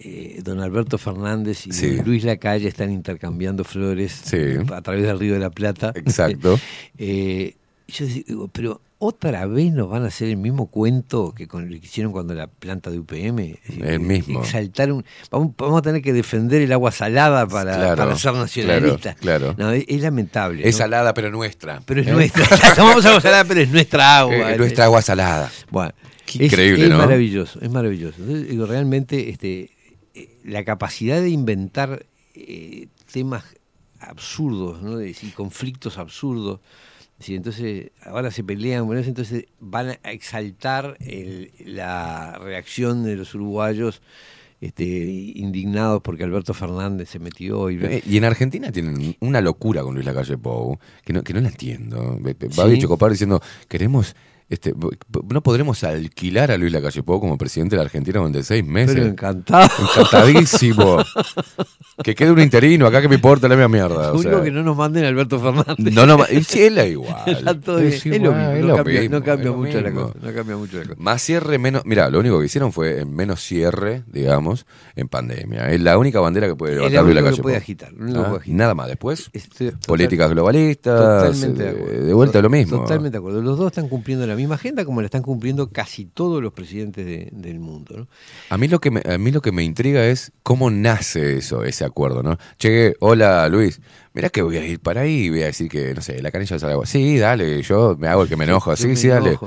eh, 0.03 0.41
don 0.43 0.59
Alberto 0.59 0.97
Fernández 0.97 1.67
y 1.67 1.71
Sí. 1.71 1.99
Luis 2.03 2.23
Lacalle 2.23 2.67
están 2.67 2.91
intercambiando 2.91 3.63
flores 3.63 4.11
Sí. 4.23 4.37
a 4.73 4.81
través 4.81 5.03
del 5.03 5.19
Río 5.19 5.33
de 5.33 5.39
la 5.39 5.49
Plata. 5.51 5.91
Exacto. 5.95 6.59
Eh, 6.97 7.55
yo 7.91 8.05
digo, 8.05 8.47
pero 8.49 8.81
otra 8.97 9.45
vez 9.47 9.73
nos 9.73 9.89
van 9.89 10.03
a 10.03 10.07
hacer 10.07 10.27
el 10.29 10.37
mismo 10.37 10.67
cuento 10.67 11.33
que 11.35 11.47
con 11.47 11.67
que 11.67 11.75
hicieron 11.75 12.11
cuando 12.11 12.33
la 12.35 12.47
planta 12.47 12.91
de 12.91 12.99
UPM. 12.99 13.39
Es 13.39 13.61
decir, 13.67 13.85
El 13.85 13.99
mismo. 13.99 14.41
Exaltar 14.43 14.91
un, 14.91 15.03
vamos, 15.31 15.53
vamos 15.57 15.79
a 15.79 15.81
tener 15.81 16.01
que 16.03 16.13
defender 16.13 16.61
el 16.61 16.71
agua 16.71 16.91
salada 16.91 17.47
para, 17.47 17.75
Claro, 17.75 17.95
para 17.97 18.15
ser 18.15 18.33
nacionalistas. 18.33 19.15
claro, 19.15 19.55
claro. 19.55 19.55
No, 19.57 19.71
es, 19.71 19.85
es 19.87 20.01
lamentable. 20.01 20.67
Es 20.67 20.75
¿no? 20.75 20.77
salada, 20.79 21.13
pero 21.15 21.31
nuestra. 21.31 21.81
Pero 21.85 22.01
es 22.01 22.07
¿eh? 22.07 22.11
nuestra. 22.11 22.45
Tomamos 22.75 23.03
agua 23.05 23.21
salada, 23.21 23.43
pero 23.45 23.61
es 23.61 23.69
nuestra 23.69 24.17
agua. 24.19 24.53
Eh, 24.53 24.57
nuestra 24.57 24.85
agua 24.85 25.01
salada. 25.01 25.51
Bueno, 25.71 25.93
Qué 26.27 26.45
es- 26.45 26.51
increíble, 26.53 26.83
es, 26.83 26.89
¿no? 26.91 26.97
maravilloso, 26.99 27.59
es 27.59 27.71
maravilloso. 27.71 28.15
Entonces, 28.19 28.49
digo, 28.49 28.67
realmente 28.67 29.29
este, 29.31 29.71
eh, 30.13 30.37
la 30.45 30.63
capacidad 30.63 31.19
de 31.19 31.29
inventar 31.31 32.05
eh, 32.35 32.87
temas 33.11 33.43
absurdos 33.99 34.81
¿no? 34.81 34.97
De- 34.97 35.09
y 35.09 35.27
conflictos 35.31 35.97
absurdos. 35.97 36.59
Sí, 37.21 37.35
entonces, 37.35 37.91
ahora 38.03 38.31
se 38.31 38.43
pelean, 38.43 38.85
bueno, 38.85 39.01
entonces 39.01 39.45
van 39.59 39.97
a 40.03 40.11
exaltar 40.11 40.97
el- 40.99 41.51
la 41.65 42.37
reacción 42.39 43.03
de 43.03 43.15
los 43.15 43.33
uruguayos 43.35 44.01
este, 44.59 44.85
indignados 44.85 46.01
porque 46.03 46.23
Alberto 46.23 46.53
Fernández 46.53 47.09
se 47.09 47.17
metió 47.17 47.71
y, 47.71 47.83
Eh, 47.83 48.03
Y 48.05 48.17
en 48.17 48.25
Argentina 48.25 48.71
tienen 48.71 49.15
una 49.19 49.41
locura 49.41 49.81
con 49.81 49.95
Luis 49.95 50.05
Lacalle 50.05 50.37
Pou, 50.37 50.77
que 51.03 51.13
no, 51.13 51.23
que 51.23 51.33
no 51.33 51.41
la 51.41 51.49
entiendo. 51.49 52.19
Va 52.23 52.33
Sí. 52.65 52.71
Bicho 52.75 52.87
Copar 52.87 53.09
diciendo, 53.11 53.41
queremos, 53.67 54.15
este, 54.51 54.73
no 55.29 55.41
podremos 55.41 55.83
alquilar 55.83 56.51
a 56.51 56.57
Luis 56.57 56.71
Lacalle 56.71 57.01
Pou 57.03 57.19
como 57.19 57.37
presidente 57.37 57.75
de 57.75 57.77
la 57.77 57.85
Argentina 57.85 58.19
durante 58.19 58.43
seis 58.43 58.63
meses. 58.65 58.93
Pero 58.95 59.07
encantado. 59.07 59.69
Encantadísimo. 59.81 60.97
que 62.03 62.15
quede 62.15 62.31
un 62.31 62.39
interino, 62.39 62.85
acá 62.87 63.01
que 63.01 63.07
me 63.07 63.15
importa 63.15 63.47
la 63.47 63.55
misma 63.55 63.69
mierda. 63.69 64.07
Lo 64.09 64.13
o 64.13 64.19
único 64.19 64.35
sea. 64.35 64.43
que 64.43 64.51
no 64.51 64.63
nos 64.63 64.75
manden 64.75 65.05
a 65.05 65.07
Alberto 65.07 65.39
Fernández. 65.39 65.93
No, 65.93 66.05
no, 66.05 66.25
él 66.25 66.37
es 66.39 66.55
igual. 66.91 67.61
Todo. 67.63 67.79
Es 67.79 67.95
Es, 67.95 68.05
igual, 68.05 68.21
lo 68.23 68.31
mismo, 68.33 68.51
es 68.51 68.61
no 68.61 68.67
lo 68.67 68.75
cambia, 68.75 69.01
mismo, 69.01 69.15
no 69.19 69.23
cambia 69.25 69.43
es 69.43 69.51
lo 69.51 69.57
mucho 69.57 69.81
la 69.81 69.91
cosa. 69.91 70.13
No 70.21 70.33
cambia 70.33 70.57
mucho 70.57 70.77
la 70.79 70.83
cosa. 70.83 70.95
Más 70.99 71.21
cierre, 71.21 71.57
menos. 71.57 71.83
Mira, 71.85 72.09
lo 72.09 72.19
único 72.19 72.39
que 72.39 72.45
hicieron 72.45 72.71
fue 72.73 73.05
menos 73.05 73.41
cierre, 73.41 74.03
digamos, 74.07 74.65
en 74.95 75.07
pandemia. 75.07 75.69
Es 75.71 75.79
la 75.81 75.97
única 75.97 76.19
bandera 76.19 76.47
que 76.47 76.55
puede 76.55 76.75
levantar 76.75 77.03
Luis 77.03 77.15
Lacalle 77.15 77.41
puede 77.41 77.55
Pou. 77.55 77.61
agitar, 77.61 77.89
que 77.93 78.03
Ah. 78.17 78.39
Nada 78.47 78.75
más. 78.75 78.87
Después, 78.87 79.29
Estoy 79.31 79.67
total- 79.67 79.79
políticas 79.87 80.29
globalistas, 80.31 80.99
Totalmente 80.99 81.63
de 81.63 81.69
acuerdo. 81.69 82.05
de 82.05 82.13
vuelta 82.13 82.41
lo 82.41 82.49
mismo. 82.49 82.77
Totalmente 82.81 83.11
de 83.13 83.17
acuerdo. 83.19 83.41
Los 83.41 83.57
dos 83.57 83.67
están 83.67 83.87
cumpliendo 83.87 84.25
la 84.27 84.35
misma 84.35 84.40
agenda 84.49 84.85
como 84.85 85.01
la 85.01 85.05
están 85.05 85.21
cumpliendo 85.21 85.69
casi 85.71 86.05
todos 86.05 86.41
los 86.41 86.53
presidentes 86.53 87.05
de- 87.05 87.29
del 87.31 87.59
mundo. 87.59 87.95
¿no? 87.97 88.07
A 88.49 88.57
mí 88.57 88.67
lo 88.67 88.79
que 88.79 88.91
me, 88.91 89.01
a 89.05 89.17
mí 89.17 89.31
lo 89.31 89.41
que 89.41 89.51
me 89.51 89.63
intriga 89.63 90.05
es 90.05 90.31
cómo 90.43 90.69
nace 90.69 91.37
eso, 91.37 91.63
ese 91.63 91.85
acuerdo, 91.85 92.23
¿no? 92.23 92.37
Che, 92.57 92.95
hola 92.99 93.47
Luis, 93.49 93.79
mirá 94.13 94.29
que 94.29 94.41
voy 94.41 94.57
a 94.57 94.65
ir 94.65 94.79
para 94.79 95.01
ahí 95.01 95.25
y 95.25 95.29
voy 95.29 95.43
a 95.43 95.45
decir 95.47 95.69
que, 95.69 95.93
no 95.93 96.01
sé, 96.01 96.21
la 96.21 96.31
canilla 96.31 96.57
sale 96.59 96.73
agua. 96.73 96.85
Sí, 96.85 97.17
dale, 97.17 97.61
yo 97.61 97.95
me 97.99 98.07
hago 98.07 98.23
el 98.23 98.29
que 98.29 98.35
me 98.35 98.43
enojo. 98.45 98.75
Sí, 98.75 98.95
sí, 98.95 99.07
dale. 99.07 99.37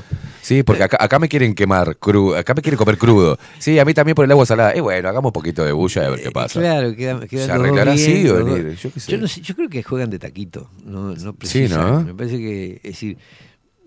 Sí, 0.43 0.63
porque 0.63 0.83
acá, 0.83 0.99
acá 1.01 1.19
me 1.19 1.29
quieren 1.29 1.55
quemar 1.55 1.97
crudo, 1.97 2.37
acá 2.37 2.53
me 2.55 2.61
quieren 2.61 2.77
comer 2.77 2.99
crudo. 2.99 3.39
Sí, 3.59 3.79
a 3.79 3.85
mí 3.87 3.95
también 3.95 4.15
por 4.15 4.25
el 4.27 4.31
agua 4.31 4.45
salada. 4.45 4.77
Y 4.77 4.81
bueno, 4.81 5.09
hagamos 5.09 5.31
un 5.31 5.33
poquito 5.33 5.65
de 5.65 5.73
bulla 5.73 6.03
y 6.03 6.07
a 6.07 6.11
ver 6.11 6.23
qué 6.23 6.31
pasa. 6.31 6.61
Claro, 6.61 6.95
queda, 6.95 7.27
quedan 7.27 7.47
¿Se 7.47 7.53
arreglará 7.53 7.93
así 7.93 8.29
o 8.29 8.45
venir? 8.45 8.75
Yo 8.77 8.93
qué 8.93 9.01
sé. 9.01 9.13
Yo, 9.13 9.19
no 9.19 9.27
sé, 9.27 9.41
yo 9.41 9.55
creo 9.57 9.71
que 9.71 9.83
juegan 9.83 10.11
de 10.11 10.19
taquito, 10.19 10.69
no, 10.85 11.15
no 11.15 11.33
precisan. 11.35 11.81
¿no? 11.81 12.01
Me 12.05 12.15
parece 12.15 12.37
que, 12.37 12.75
es 12.77 12.83
decir, 12.83 13.17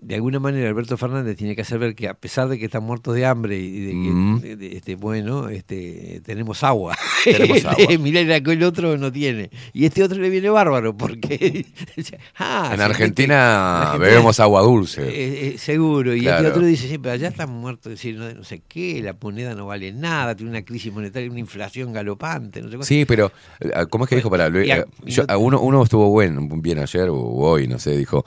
de 0.00 0.14
alguna 0.14 0.38
manera 0.38 0.68
Alberto 0.68 0.96
Fernández 0.96 1.36
tiene 1.36 1.56
que 1.56 1.62
hacer 1.62 1.78
ver 1.80 1.94
que 1.96 2.08
a 2.08 2.14
pesar 2.14 2.48
de 2.48 2.58
que 2.58 2.66
están 2.66 2.84
muertos 2.84 3.14
de 3.16 3.26
hambre 3.26 3.58
y 3.58 3.80
de 3.80 3.90
que, 3.90 3.96
Mm. 3.96 4.40
de- 4.40 4.56
de- 4.56 4.76
este, 4.76 4.94
bueno, 4.94 5.48
este, 5.48 6.20
tenemos 6.24 6.62
agua. 6.62 6.96
Tenemos 7.24 7.64
agua. 7.64 7.98
Mirá, 7.98 8.20
el 8.20 8.30
el 8.50 8.62
otro 8.62 8.96
no 8.96 9.10
tiene. 9.10 9.50
Y 9.72 9.84
este 9.86 10.02
otro 10.04 10.18
le 10.20 10.30
viene 10.30 10.48
bárbaro 10.50 10.96
porque... 10.96 11.66
ah, 12.38 12.70
En 12.72 12.80
Argentina 12.80 13.34
en 13.34 13.40
Argentina- 13.86 13.98
bebemos 13.98 14.38
agua 14.40 14.62
dulce. 14.62 15.02
eh, 15.02 15.48
eh, 15.54 15.58
seguro, 15.58 16.14
y 16.14 16.20
Claro. 16.20 16.38
este 16.46 16.50
otro 16.58 16.66
dice, 16.66 16.88
sí, 16.88 16.98
pero 16.98 17.14
allá 17.14 17.28
están 17.28 17.50
muertos, 17.50 17.90
decir, 17.90 18.16
no, 18.16 18.32
no 18.32 18.44
sé 18.44 18.62
qué, 18.68 19.02
la 19.02 19.16
moneda 19.20 19.54
no 19.54 19.66
vale 19.66 19.92
nada, 19.92 20.34
tiene 20.36 20.50
una 20.50 20.62
crisis 20.62 20.92
monetaria, 20.92 21.28
una 21.30 21.40
inflación 21.40 21.92
galopante, 21.92 22.62
no 22.62 22.70
sé. 22.70 22.78
Sí, 22.84 23.04
pero 23.04 23.32
eh, 23.60 23.70
¿cómo 23.90 24.04
es 24.04 24.10
que 24.10 24.16
dijo 24.16 24.30
para 24.30 24.48
Luis? 24.48 24.70
a- 24.70 24.84
yo- 25.04 25.24
uno, 25.38 25.60
uno 25.60 25.82
estuvo 25.82 26.08
bueno, 26.10 26.40
bien 26.62 26.78
ayer 26.78 27.08
o 27.08 27.16
hoy, 27.18 27.66
no 27.66 27.78
sé, 27.80 27.96
dijo, 27.96 28.24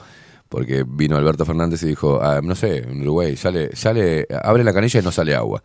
porque 0.52 0.84
vino 0.86 1.16
Alberto 1.16 1.46
Fernández 1.46 1.82
y 1.82 1.86
dijo, 1.86 2.20
ah, 2.22 2.40
no 2.42 2.54
sé, 2.54 2.76
en 2.86 3.00
Uruguay 3.00 3.36
sale, 3.38 3.74
sale, 3.74 4.26
abre 4.42 4.62
la 4.64 4.74
canilla 4.74 5.00
y 5.00 5.02
no 5.02 5.10
sale 5.10 5.34
agua. 5.34 5.62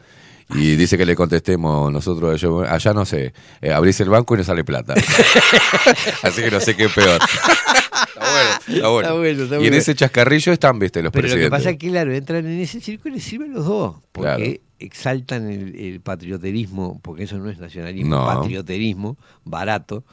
Y 0.56 0.78
dice 0.78 0.98
que 0.98 1.06
le 1.06 1.14
contestemos 1.14 1.92
nosotros, 1.92 2.40
yo, 2.40 2.62
allá 2.62 2.94
no 2.94 3.04
sé, 3.06 3.34
eh, 3.62 3.74
abrís 3.74 4.00
el 4.00 4.08
banco 4.10 4.34
y 4.34 4.38
no 4.38 4.44
sale 4.46 4.64
plata. 4.64 4.94
Así 6.24 6.42
que 6.42 6.50
no 6.50 6.62
sé 6.62 6.74
qué 6.78 6.86
es 6.86 6.94
peor. 6.94 7.20
Está 7.20 8.32
bueno, 8.32 8.50
está 8.68 8.88
bueno. 8.88 9.00
Está 9.02 9.14
bueno, 9.14 9.44
está 9.44 9.60
y 9.60 9.68
en 9.68 9.74
ese 9.74 9.94
chascarrillo 9.94 10.54
están, 10.54 10.80
viste, 10.80 11.04
los 11.04 11.12
Pero 11.12 11.24
lo 11.28 11.34
que 11.34 11.34
presidentes. 11.34 11.60
pasa 11.60 11.70
es 11.72 11.78
que, 11.78 11.90
claro, 11.90 12.14
entran 12.14 12.46
en 12.46 12.60
ese 12.62 12.80
círculo 12.80 13.14
y 13.14 13.18
les 13.18 13.26
sirven 13.26 13.54
los 13.54 13.66
dos, 13.66 13.98
porque 14.14 14.28
Claro. 14.38 14.44
exaltan 14.80 15.50
el, 15.52 15.76
el 15.76 16.00
patrioterismo, 16.00 17.00
porque 17.04 17.24
eso 17.24 17.38
no 17.40 17.50
es 17.50 17.60
nacionalismo, 17.60 18.16
No. 18.16 18.26
patrioterismo 18.26 19.18
barato, 19.44 20.06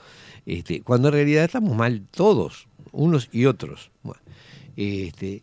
este, 0.47 0.81
cuando 0.83 1.09
en 1.09 1.15
realidad 1.15 1.45
estamos 1.45 1.77
mal 1.77 2.03
todos, 2.11 2.67
unos 2.91 3.29
y 3.31 3.47
otros. 3.47 3.93
Este, 4.77 5.43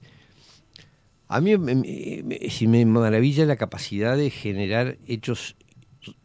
a 1.27 1.39
mí 1.39 1.57
me, 1.57 2.85
maravilla 2.85 3.45
la 3.45 3.55
capacidad 3.55 4.17
de 4.17 4.29
generar 4.29 4.97
hechos 5.07 5.55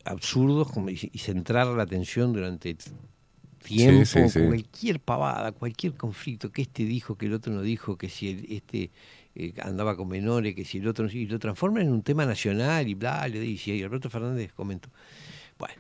absurdos 0.05 0.73
como- 0.73 0.91
y, 0.91 0.97
centrar 1.19 1.67
la 1.69 1.83
atención 1.83 2.33
durante 2.33 2.77
tiempo, 3.63 4.05
Sí, 4.05 4.29
sí, 4.29 4.29
sí. 4.31 4.47
cualquier 4.47 5.01
pavada, 5.01 5.53
cualquier 5.53 5.95
conflicto, 5.95 6.51
que 6.51 6.63
este 6.63 6.85
dijo, 6.85 7.17
que 7.17 7.27
el 7.27 7.35
otro 7.35 7.53
no 7.53 7.63
dijo, 7.63 7.97
que 7.97 8.09
si 8.09 8.31
el- 8.31 8.53
este 8.53 8.91
eh, 9.39 9.53
andaba 9.61 9.97
con 9.97 10.09
menores, 10.09 10.55
que 10.55 10.65
si 10.65 10.79
el 10.79 10.89
otro 10.89 11.05
no, 11.05 11.13
y 11.13 11.27
lo 11.27 11.39
transforman 11.39 11.83
en 11.83 11.93
un 11.93 12.03
tema 12.03 12.25
nacional 12.25 12.89
y 12.89 12.95
bla, 12.95 13.29
y 13.29 13.83
Alberto 13.83 14.09
Fernández 14.09 14.53
comentó. 14.55 14.89
Bueno, 15.59 15.75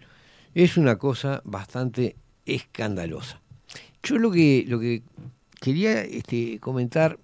es 0.54 0.76
una 0.76 0.98
cosa 0.98 1.40
bastante 1.44 2.16
escandalosa. 2.44 3.40
Yo 4.02 4.18
lo 4.18 4.30
que, 4.30 4.64
lo 4.68 4.78
que 4.78 5.02
quería 5.66 6.02
este, 6.02 6.58
comentar 6.60 7.18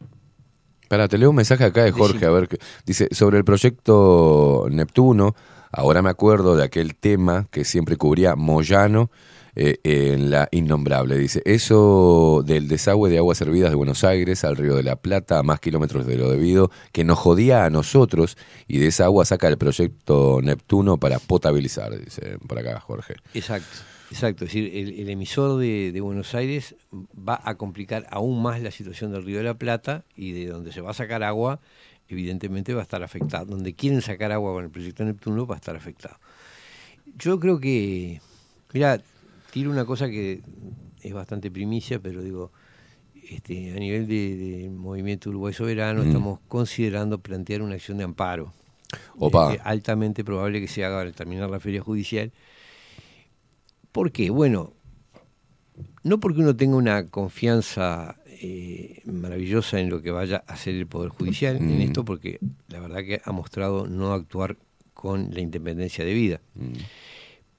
Espera, 0.83 1.09
te 1.09 1.17
leo 1.17 1.31
un 1.31 1.37
mensaje 1.37 1.65
acá 1.65 1.85
de 1.85 1.93
Jorge, 1.93 2.15
Decime. 2.15 2.27
a 2.27 2.31
ver, 2.33 2.49
qué- 2.49 2.59
dice, 2.85 3.09
sobre 3.13 3.39
el 3.39 3.45
proyecto 3.45 4.67
Neptuno, 4.71 5.35
ahora 5.71 6.03
me 6.03 6.11
acuerdo 6.11 6.55
de 6.57 6.65
aquel 6.65 6.95
tema 6.97 7.47
que 7.51 7.65
siempre 7.65 7.97
cubría 7.97 8.37
Moyano 8.37 9.11
eh, 9.55 9.79
en 9.85 10.31
La 10.31 10.49
Innombrable, 10.51 11.19
dice, 11.19 11.43
eso 11.45 12.43
del 12.47 12.69
desagüe 12.69 13.11
de 13.11 13.19
aguas 13.19 13.39
servidas 13.39 13.71
de 13.71 13.77
Buenos 13.77 14.03
Aires 14.03 14.45
al 14.45 14.57
Río 14.57 14.75
de 14.75 14.83
la 14.83 14.97
Plata, 14.97 15.39
a 15.39 15.43
más 15.43 15.61
kilómetros 15.61 16.07
de 16.07 16.17
lo 16.17 16.31
debido, 16.31 16.71
que 16.93 17.05
nos 17.05 17.19
jodía 17.19 17.65
a 17.65 17.71
nosotros, 17.71 18.37
y 18.67 18.79
de 18.79 18.87
esa 18.87 19.05
agua 19.05 19.25
saca 19.25 19.49
el 19.49 19.59
proyecto 19.59 20.41
Neptuno 20.43 20.97
para 20.99 21.19
potabilizar, 21.19 21.99
dice 21.99 22.39
por 22.47 22.59
acá 22.59 22.81
Jorge. 22.81 23.15
Exacto, 23.35 23.79
exacto. 24.11 24.45
Es 24.45 24.53
decir, 24.53 24.71
el, 24.75 25.01
el 25.01 25.11
emisor 25.11 25.59
de, 25.59 25.93
de 25.93 26.01
Buenos 26.01 26.35
Aires 26.35 26.75
va 26.93 27.41
a 27.45 27.57
complicar 27.57 28.07
aún 28.11 28.43
más 28.43 28.63
la 28.63 28.71
situación 28.71 29.13
del 29.13 29.25
Río 29.25 29.39
de 29.39 29.45
la 29.45 29.55
Plata 29.55 30.05
y 30.17 30.33
de 30.33 30.47
donde 30.47 30.73
se 30.73 30.81
va 30.81 30.93
a 30.93 30.95
sacar 30.95 31.23
agua, 31.23 31.61
evidentemente 32.09 32.75
va 32.75 32.81
a 32.81 32.85
estar 32.85 33.03
afectado. 33.03 33.47
Donde 33.47 33.75
quieren 33.75 34.03
sacar 34.03 34.33
agua 34.33 34.53
con 34.53 34.65
el 34.65 34.71
proyecto 34.71 35.05
Neptuno 35.05 35.47
va 35.47 35.57
a 35.57 35.59
estar 35.59 35.77
afectado. 35.77 36.17
Yo 37.19 37.39
creo 37.41 37.59
que, 37.59 38.21
mira, 38.73 39.01
tiro 39.53 39.71
una 39.71 39.85
cosa 39.85 40.09
que 40.09 40.41
es 41.03 41.13
bastante 41.13 41.51
primicia, 41.51 42.01
pero 42.01 42.23
digo, 42.23 42.53
este, 43.29 43.73
a 43.73 43.79
nivel 43.79 44.07
de- 44.09 44.37
del 44.37 44.71
movimiento 44.71 45.29
Uruguay 45.31 45.53
Soberano 45.53 46.03
Mm. 46.03 46.07
estamos 46.07 46.41
considerando 46.49 47.19
plantear 47.19 47.61
una 47.63 47.75
acción 47.75 47.99
de 47.99 48.05
amparo. 48.05 48.53
Opa. 49.19 49.55
Eh, 49.55 49.61
altamente 49.63 50.25
probable 50.25 50.61
que 50.61 50.69
se 50.69 50.85
haga 50.85 51.01
al 51.03 51.13
terminar 51.15 51.51
la 51.51 51.61
feria 51.61 51.83
judicial. 51.83 52.33
¿Por 53.93 54.11
qué? 54.11 54.31
Bueno, 54.31 54.73
no 56.03 56.19
porque 56.19 56.41
uno 56.41 56.57
tenga 56.57 56.77
una 56.77 57.09
confianza 57.09 58.17
eh, 58.45 59.03
maravillosa 59.05 59.79
en 59.79 59.89
lo 59.89 60.03
que 60.03 60.11
vaya 60.11 60.43
a 60.49 60.55
hacer 60.55 60.75
el 60.75 60.87
Poder 60.89 61.11
Judicial, 61.11 61.57
en 61.59 61.79
Mm. 61.79 61.81
esto, 61.83 62.05
porque 62.05 62.41
la 62.69 62.81
verdad 62.81 63.05
que 63.05 63.21
ha 63.25 63.31
mostrado 63.31 63.87
no 63.87 64.13
actuar 64.15 64.57
con 64.95 65.33
la 65.33 65.41
independencia 65.41 66.05
debida. 66.05 66.41
Mm. 66.57 66.73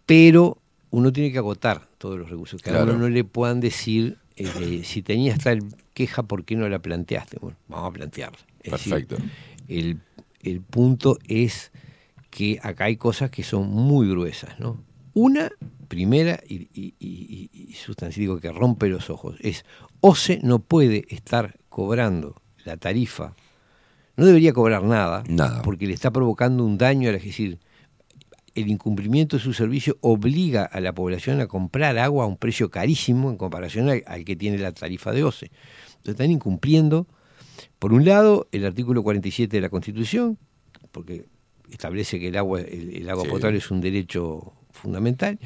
Pero 0.05 0.57
uno 0.93 1.11
tiene 1.11 1.31
que 1.31 1.39
agotar 1.39 1.87
todos 1.97 2.19
los 2.19 2.29
recursos. 2.29 2.61
Que 2.61 2.69
a 2.69 2.83
uno 2.83 2.93
no 2.97 3.09
le 3.09 3.23
puedan 3.23 3.59
decir, 3.59 4.19
eh, 4.35 4.81
si 4.83 5.01
tenías 5.01 5.39
tal 5.39 5.59
queja, 5.95 6.21
¿por 6.23 6.45
qué 6.45 6.55
no 6.55 6.69
la 6.69 6.77
planteaste? 6.79 7.37
Bueno, 7.41 7.57
vamos 7.67 7.89
a 7.89 7.93
plantearla. 7.93 8.37
Es 8.61 8.71
decir, 8.73 8.91
Perfecto. 9.07 9.17
el, 9.67 9.99
el 10.41 10.61
punto 10.61 11.17
es 11.27 11.71
que 12.29 12.59
acá 12.61 12.85
hay 12.85 12.97
cosas 12.97 13.31
que 13.31 13.41
son 13.43 13.69
muy 13.71 14.07
gruesas, 14.07 14.59
¿no? 14.59 14.83
Una, 15.15 15.49
primera 15.87 16.39
y, 16.47 16.67
y, 16.73 16.93
y- 16.99 17.49
y- 17.51 17.67
y 17.69 17.73
sustancial, 17.73 18.19
digo, 18.21 18.39
que 18.39 18.51
rompe 18.51 18.87
los 18.87 19.09
ojos, 19.09 19.35
es 19.41 19.65
OCE 19.99 20.39
no 20.43 20.59
puede 20.59 21.05
estar 21.09 21.57
cobrando 21.69 22.35
la 22.65 22.77
tarifa, 22.77 23.33
no 24.15 24.25
debería 24.25 24.53
cobrar 24.53 24.83
nada, 24.83 25.23
Nada. 25.27 25.63
porque 25.63 25.87
le 25.87 25.93
está 25.93 26.11
provocando 26.11 26.63
un 26.63 26.77
daño, 26.77 27.09
es 27.09 27.23
decir, 27.23 27.57
el 28.55 28.67
incumplimiento 28.69 29.37
de 29.37 29.43
su 29.43 29.53
servicio 29.53 29.97
obliga 30.01 30.63
a 30.65 30.79
la 30.79 30.93
población 30.93 31.39
a 31.41 31.47
comprar 31.47 31.97
agua 31.97 32.25
a 32.25 32.27
un 32.27 32.37
precio 32.37 32.69
carísimo 32.69 33.29
en 33.31 33.37
comparación 33.37 33.89
al, 33.89 34.03
al 34.05 34.23
que 34.25 34.35
tiene 34.35 34.57
la 34.59 34.71
tarifa 34.71 35.11
de 35.11 35.23
OCE. 35.23 35.47
Entonces 35.87 36.11
están 36.11 36.29
incumpliendo, 36.31 37.07
por 37.79 37.93
un 37.93 38.05
lado, 38.05 38.47
el 38.51 38.65
artículo 38.65 39.01
47 39.03 39.57
de 39.57 39.61
la 39.61 39.69
Constitución, 39.69 40.37
porque 40.91 41.25
establece 41.71 42.19
que 42.19 42.27
el 42.27 42.37
agua, 42.37 42.61
el, 42.61 42.95
el 42.95 43.09
agua 43.09 43.23
Sí. 43.23 43.29
potable 43.31 43.57
es 43.57 43.71
un 43.71 43.81
derecho 43.81 44.53
fundamental, 44.71 45.39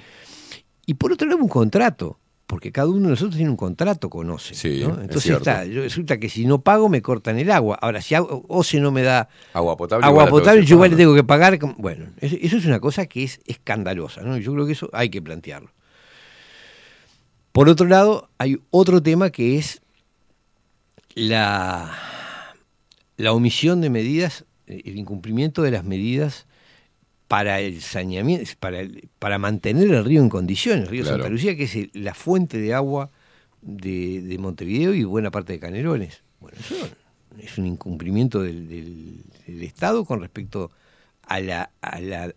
y 0.85 0.95
por 0.95 1.11
otro 1.13 1.27
lado 1.29 1.41
un 1.41 1.49
contrato, 1.49 2.19
porque 2.47 2.71
cada 2.71 2.87
uno 2.87 3.01
de 3.03 3.09
nosotros 3.09 3.35
tiene 3.35 3.51
un 3.51 3.57
contrato 3.57 4.09
con 4.09 4.29
OCE. 4.29 4.55
Sí, 4.55 4.79
¿no? 4.81 4.93
es 4.95 5.01
Entonces 5.01 5.31
está, 5.35 5.65
yo- 5.65 5.81
resulta 5.81 6.17
que 6.17 6.29
si 6.29 6.45
no 6.45 6.61
pago 6.61 6.87
me 6.89 7.01
cortan 7.01 7.37
el 7.37 7.51
agua. 7.51 7.77
Ahora, 7.81 8.01
si 8.01 8.15
OCE 8.17 8.79
no 8.79 8.89
me 8.91 9.03
da 9.03 9.27
Agua 9.53 9.75
potable. 9.75 10.05
agua 10.05 10.23
igual 10.23 10.41
potable, 10.41 10.65
yo 10.65 10.75
igual 10.75 10.91
le 10.91 10.95
tengo 10.97 11.13
que 11.13 11.25
pagar. 11.25 11.59
Bueno, 11.77 12.05
eso, 12.21 12.37
eso 12.39 12.57
es 12.57 12.65
una 12.65 12.79
cosa 12.79 13.05
que 13.05 13.23
es 13.25 13.41
escandalosa, 13.45 14.21
¿no? 14.21 14.37
Yo 14.37 14.53
creo 14.53 14.65
que 14.65 14.71
eso 14.71 14.89
hay 14.93 15.09
que 15.09 15.21
plantearlo. 15.21 15.71
Por 17.51 17.69
otro 17.69 17.85
lado, 17.87 18.29
hay 18.37 18.59
otro 18.69 19.03
tema 19.03 19.29
que 19.29 19.57
es 19.57 19.81
la, 21.15 21.91
la 23.17 23.33
omisión 23.33 23.81
de 23.81 23.89
medidas, 23.89 24.45
eh, 24.67 24.81
el 24.85 24.97
incumplimiento 24.97 25.63
de 25.63 25.71
las 25.71 25.83
medidas 25.83 26.46
para 27.27 27.59
el 27.59 27.81
saneamiento, 27.81 28.49
para, 28.59 28.79
el- 28.79 29.09
para 29.19 29.37
mantener 29.37 29.89
el 29.91 30.05
río 30.05 30.21
en 30.21 30.29
condiciones, 30.29 30.83
el 30.85 30.89
río 30.89 31.01
Claro. 31.03 31.17
Santa 31.17 31.29
Lucía, 31.29 31.55
que 31.57 31.63
es 31.63 31.75
el- 31.75 31.91
la 31.93 32.13
fuente 32.13 32.57
de 32.57 32.73
agua 32.73 33.09
de, 33.61 34.21
de 34.21 34.37
Montevideo 34.37 34.93
y 34.93 35.03
buena 35.03 35.29
parte 35.31 35.53
de 35.53 35.59
Canelones. 35.59 36.21
Bueno, 36.39 36.57
eso 36.59 36.75
es 37.41 37.57
un 37.57 37.65
incumplimiento 37.65 38.41
del, 38.41 38.67
del- 38.69 39.23
del 39.45 39.63
Estado 39.63 40.05
con 40.05 40.21
respecto 40.21 40.71
a 41.23 41.39
la, 41.41 41.71
a 41.81 41.99
la- 41.99 42.33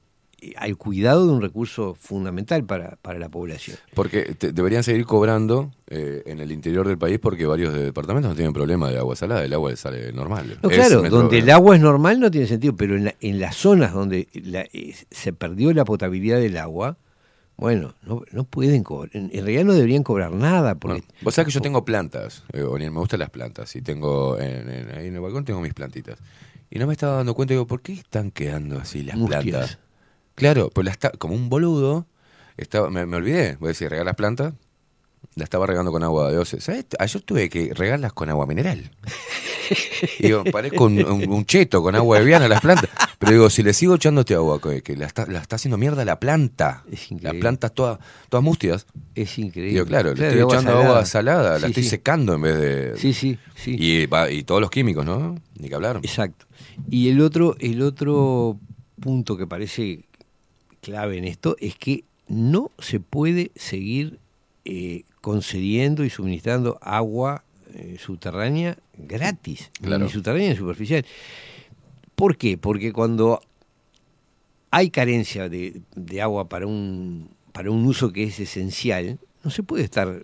al 0.57 0.77
cuidado 0.77 1.27
de 1.27 1.33
un 1.33 1.41
recurso 1.43 1.95
fundamental 1.95 2.65
para, 2.65 2.97
para 3.03 3.19
la 3.19 3.29
población. 3.29 3.77
Porque 3.95 4.35
te- 4.35 4.53
deberían 4.53 4.83
seguir 4.83 5.05
cobrando 5.05 5.71
eh, 5.89 6.23
en 6.27 6.41
el 6.41 6.51
interior 6.53 6.87
del 6.89 6.99
país 6.99 7.19
porque 7.19 7.47
varios 7.47 7.73
de- 7.75 7.83
departamentos 7.85 8.31
no 8.31 8.37
tienen 8.37 8.53
problema 8.53 8.91
de 8.91 8.99
agua 8.99 9.17
salada, 9.17 9.45
el 9.45 9.53
agua 9.53 9.75
sale 9.77 10.13
normal. 10.13 10.59
No, 10.63 10.69
claro, 10.71 11.03
metro- 11.03 11.19
donde 11.19 11.39
el 11.39 11.51
agua 11.51 11.77
es 11.77 11.83
normal 11.83 12.21
no 12.21 12.31
tiene 12.31 12.47
sentido, 12.47 12.75
pero 12.77 12.97
en, 12.97 13.05
la- 13.05 13.15
en 13.21 13.39
las 13.41 13.57
zonas 13.57 13.93
donde 13.93 14.29
la- 14.35 14.67
eh, 14.73 14.95
se 15.11 15.33
perdió 15.33 15.73
la 15.73 15.85
potabilidad 15.85 16.39
del 16.39 16.57
agua, 16.57 16.97
bueno, 17.57 17.95
no, 18.03 18.23
no 18.33 18.45
pueden 18.45 18.83
cobrar. 18.83 19.11
En, 19.15 19.25
en 19.35 19.45
realidad 19.45 19.65
no 19.65 19.75
deberían 19.75 20.03
cobrar 20.03 20.33
nada. 20.33 20.77
Porque, 20.77 21.01
Bueno, 21.03 21.15
vos 21.21 21.35
sabés 21.35 21.49
que 21.49 21.53
yo 21.53 21.61
tengo 21.61 21.85
plantas, 21.85 22.43
eh, 22.55 22.63
me 22.65 22.89
gustan 22.89 23.21
las 23.21 23.29
plantas, 23.29 23.77
y 23.77 23.83
tengo 23.83 24.39
en, 24.39 24.71
en- 24.71 24.91
ahí 24.97 25.09
en 25.09 25.15
el 25.15 25.21
balcón 25.21 25.45
tengo 25.45 25.61
mis 25.61 25.75
plantitas. 25.75 26.19
Y 26.71 26.79
no 26.79 26.87
me 26.87 26.93
estaba 26.93 27.17
dando 27.17 27.35
cuenta, 27.35 27.53
digo, 27.53 27.67
¿por 27.67 27.83
qué 27.83 27.93
están 27.93 28.31
quedando 28.31 28.79
así 28.79 29.03
las 29.03 29.17
Mustias. 29.17 29.43
plantas? 29.45 29.79
Claro, 30.35 30.71
pues 30.73 30.85
la 30.85 30.91
está, 30.91 31.11
como 31.11 31.35
un 31.35 31.49
boludo, 31.49 32.07
estaba, 32.57 32.91
me, 32.91 33.07
me 33.07 33.17
olvidé, 33.17 33.57
voy 33.61 33.69
a 33.69 33.73
decir, 33.73 33.91
regar 33.91 34.07
las 34.07 34.17
plantas, 34.17 34.55
la 35.35 35.45
estaba 35.45 35.67
regando 35.67 35.93
con 35.93 36.03
agua 36.03 36.31
de 36.33 36.39
oce. 36.39 36.61
¿Sabes? 36.61 36.87
Ayer 36.99 37.23
tuve 37.23 37.49
que 37.49 37.73
regarlas 37.75 38.13
con 38.13 38.31
agua 38.31 38.47
mineral. 38.47 38.91
Y 40.19 40.23
digo, 40.25 40.45
parezco 40.45 40.85
un, 40.85 41.05
un- 41.05 41.29
un 41.31 41.45
cheto 41.45 41.83
con 41.83 41.95
agua 41.95 42.19
de 42.19 42.25
viana 42.25 42.47
a 42.47 42.49
las 42.49 42.61
plantas. 42.63 42.91
Pero 43.19 43.33
digo, 43.33 43.51
si 43.51 43.63
le 43.63 43.73
sigo 43.75 43.95
echando 43.97 44.23
este 44.23 44.35
agua, 44.35 44.61
que, 44.61 44.83
que 44.83 44.97
la, 44.97 45.07
está, 45.07 45.27
la 45.27 45.39
está 45.41 45.57
haciendo 45.57 45.77
mierda 45.77 46.05
la 46.07 46.19
planta. 46.19 46.85
Las 47.21 47.35
plantas 47.35 47.73
todas, 47.75 47.99
todas 48.31 48.43
mustias. 48.43 48.87
Es 49.15 49.39
increíble. 49.39 49.75
Digo, 49.75 49.85
claro, 49.87 50.15
le 50.15 50.27
estoy 50.29 50.41
echando 50.43 50.73
salada. 50.73 50.89
agua 50.89 51.05
salada, 51.07 51.59
la 51.59 51.67
estoy 51.69 51.83
sí. 51.85 51.91
secando 51.91 52.35
en 52.35 52.43
vez 52.43 52.59
de. 52.59 52.97
Sí, 52.97 53.13
sí, 53.13 53.39
sí. 53.55 53.77
Y, 53.79 54.09
y 54.35 54.43
todos 54.45 54.61
los 54.63 54.71
químicos, 54.71 55.05
¿no? 55.05 55.37
Ni 55.59 55.69
que 55.69 55.75
hablar. 55.75 55.99
Exacto. 56.03 56.47
Y 56.91 57.11
el 57.11 57.21
otro, 57.21 57.57
el 57.61 57.83
otro 57.83 58.59
punto 58.99 59.37
que 59.37 59.47
parece 59.47 60.07
clave 60.81 61.19
en 61.19 61.25
esto 61.25 61.57
es 61.61 61.77
que 61.77 62.05
no 62.29 62.71
se 62.79 63.01
puede 63.01 63.51
seguir 63.57 64.19
eh, 64.65 65.05
concediendo 65.21 66.05
y 66.05 66.11
suministrando 66.11 66.79
agua 66.81 67.45
eh, 67.75 67.97
subterránea 67.99 68.77
gratis, 68.97 69.71
Claro. 69.81 70.05
ni 70.05 70.11
subterránea 70.11 70.51
ni 70.51 70.57
superficial. 70.57 71.05
¿Por 72.15 72.37
qué? 72.37 72.57
Porque 72.59 72.93
cuando 72.93 73.41
hay 74.71 74.91
carencia 74.91 75.49
de, 75.49 75.81
de 75.97 76.23
agua 76.23 76.49
para 76.49 76.67
un, 76.67 77.31
para 77.53 77.71
un 77.71 77.85
uso 77.87 78.13
que 78.13 78.25
es 78.25 78.39
esencial, 78.41 79.19
no 79.43 79.51
se 79.51 79.63
puede 79.63 79.85
estar 79.85 80.23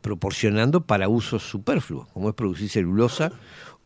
proporcionando 0.00 0.80
para 0.82 1.08
usos 1.08 1.42
superfluos, 1.42 2.06
como 2.08 2.28
es 2.28 2.34
producir 2.34 2.68
celulosa 2.70 3.32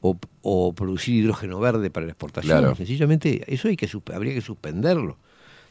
o, 0.03 0.19
o 0.43 0.73
producir 0.75 1.15
hidrógeno 1.17 1.59
verde 1.61 1.91
para 1.91 2.07
la 2.07 2.13
exportación. 2.13 2.59
Claro. 2.59 2.77
Sencillamente, 2.77 3.43
eso 3.53 3.69
hay 3.69 3.77
que 3.77 3.89
habría 4.15 4.35
que 4.35 4.41
suspenderlo. 4.43 5.17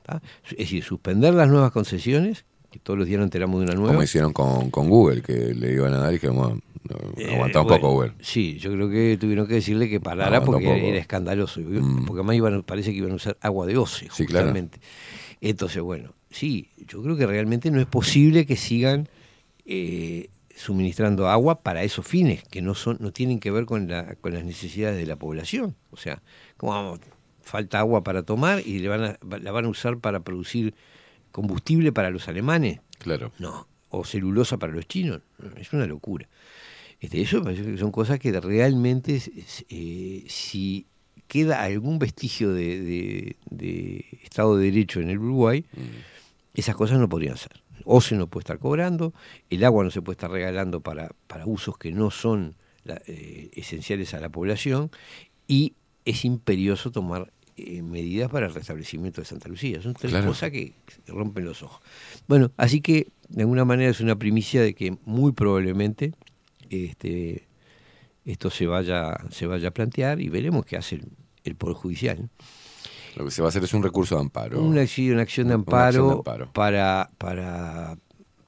¿Tá? 0.09 0.21
Es 0.49 0.57
decir, 0.57 0.83
suspender 0.83 1.33
las 1.33 1.49
nuevas 1.49 1.71
concesiones, 1.71 2.45
que 2.71 2.79
todos 2.79 2.97
los 2.99 3.07
días 3.07 3.17
nos 3.19 3.25
enteramos 3.27 3.59
de 3.59 3.65
una 3.65 3.75
nueva. 3.75 3.89
Como 3.93 4.03
hicieron 4.03 4.31
con, 4.33 4.69
con 4.69 4.89
Google, 4.89 5.21
que 5.21 5.53
le 5.53 5.73
iban 5.73 5.93
a 5.93 5.97
dar 5.97 6.11
y 6.11 6.13
dijeron, 6.13 6.35
bueno, 6.37 6.59
no, 6.87 6.95
Eh, 7.17 7.31
un 7.31 7.39
bueno, 7.39 7.53
poco, 7.65 7.91
Google. 7.91 8.13
Sí, 8.21 8.57
yo 8.57 8.71
creo 8.71 8.89
que 8.89 9.17
tuvieron 9.19 9.47
que 9.47 9.55
decirle 9.55 9.89
que 9.89 9.99
parara 9.99 10.41
porque. 10.43 10.67
Mm. 10.67 10.85
era 10.85 10.97
escandaloso. 10.97 11.61
Porque 11.61 12.13
además 12.13 12.35
iban, 12.35 12.63
parece 12.63 12.91
que 12.91 12.97
iban 12.97 13.11
a 13.11 13.15
usar 13.15 13.37
agua 13.41 13.65
de 13.65 13.77
oce, 13.77 14.07
Sí, 14.11 14.25
claro. 14.25 14.47
justamente. 14.47 14.79
Entonces, 15.41 15.81
bueno, 15.81 16.13
sí, 16.29 16.69
yo 16.87 17.01
creo 17.01 17.15
que 17.17 17.25
realmente 17.25 17.71
no 17.71 17.79
es 17.79 17.87
posible 17.87 18.45
que 18.45 18.55
sigan 18.55 19.09
eh, 19.65 20.29
suministrando 20.55 21.27
agua 21.29 21.61
para 21.61 21.83
esos 21.83 22.05
fines, 22.05 22.43
que 22.43 22.61
no 22.61 22.75
son 22.75 22.97
no 22.99 23.11
tienen 23.11 23.39
que 23.39 23.51
ver 23.51 23.65
con, 23.65 23.87
la, 23.87 24.15
con 24.15 24.33
las 24.33 24.43
necesidades 24.43 24.97
de 24.97 25.05
la 25.05 25.15
población. 25.15 25.75
O 25.91 25.97
sea, 25.97 26.21
¿cómo 26.57 26.73
vamos? 26.73 26.99
Falta 27.49 27.79
agua 27.79 28.03
para 28.03 28.23
tomar 28.23 28.65
y 28.65 28.79
le 28.79 28.87
van 28.87 29.03
a, 29.03 29.19
la 29.41 29.51
van 29.51 29.65
a 29.65 29.69
usar 29.69 29.97
para 29.97 30.19
producir 30.21 30.73
combustible 31.31 31.91
para 31.91 32.09
los 32.09 32.27
alemanes. 32.27 32.79
Claro. 32.99 33.31
No, 33.39 33.67
o 33.89 34.03
celulosa 34.05 34.57
para 34.57 34.73
los 34.73 34.87
chinos. 34.87 35.21
No, 35.39 35.55
Es 35.57 35.73
una 35.73 35.85
locura. 35.87 36.27
Este, 36.99 37.21
eso 37.21 37.43
son 37.77 37.91
cosas 37.91 38.19
que 38.19 38.31
realmente, 38.39 39.21
eh, 39.69 40.25
si 40.27 40.85
queda 41.27 41.63
algún 41.63 41.97
vestigio 41.99 42.51
de, 42.53 42.81
de- 42.81 43.35
de 43.49 44.05
Estado 44.23 44.57
de 44.57 44.65
Derecho 44.65 44.99
en 44.99 45.09
el 45.09 45.19
Uruguay, 45.19 45.63
esas 46.53 46.75
cosas 46.75 46.99
no 46.99 47.07
podrían 47.07 47.37
ser. 47.37 47.61
O 47.85 48.01
se 48.01 48.15
no 48.15 48.27
puede 48.27 48.41
estar 48.43 48.59
cobrando, 48.59 49.13
el 49.49 49.63
agua 49.63 49.83
no 49.83 49.91
se 49.91 50.01
puede 50.01 50.15
estar 50.15 50.29
regalando 50.29 50.81
para, 50.81 51.11
para 51.27 51.45
usos 51.45 51.77
que 51.77 51.91
no 51.91 52.11
son 52.11 52.55
la- 52.83 53.01
eh, 53.07 53.49
esenciales 53.53 54.13
a 54.13 54.19
la 54.19 54.29
población, 54.29 54.91
y 55.47 55.73
es 56.05 56.25
imperioso 56.25 56.91
tomar 56.91 57.31
eh, 57.67 57.81
medidas 57.81 58.29
para 58.29 58.47
el 58.47 58.53
restablecimiento 58.53 59.21
de 59.21 59.25
Santa 59.25 59.47
Lucía. 59.49 59.81
Son 59.81 59.93
tres 59.93 60.11
Claro. 60.11 60.27
cosas 60.27 60.51
que 60.51 60.73
rompen 61.07 61.45
los 61.45 61.61
ojos. 61.63 61.81
Bueno, 62.27 62.51
así 62.57 62.81
que 62.81 63.07
de 63.29 63.41
alguna 63.43 63.65
manera 63.65 63.89
es 63.91 63.99
una 64.01 64.15
primicia 64.17 64.61
de 64.61 64.73
que 64.73 64.97
muy 65.05 65.31
probablemente 65.31 66.13
este, 66.69 67.47
esto 68.25 68.49
se 68.49 68.67
vaya, 68.67 69.17
se 69.31 69.45
vaya 69.47 69.69
a 69.69 69.71
plantear 69.71 70.21
y 70.21 70.29
veremos 70.29 70.65
qué 70.65 70.77
hace 70.77 70.95
el, 70.95 71.07
el 71.43 71.55
Poder 71.55 71.75
Judicial. 71.75 72.29
Lo 73.15 73.25
que 73.25 73.31
se 73.31 73.41
va 73.41 73.47
a 73.47 73.49
hacer 73.49 73.63
es 73.63 73.73
un 73.73 73.83
recurso 73.83 74.15
de 74.15 74.21
amparo. 74.21 74.61
Una, 74.61 74.81
acción- 74.81 75.13
una 75.13 75.23
acción 75.23 75.47
de 75.47 75.55
Una 75.55 75.61
amparo, 75.61 75.85
acción 75.87 76.07
de 76.07 76.13
amparo. 76.13 76.51
para, 76.53 77.09
para 77.17 77.97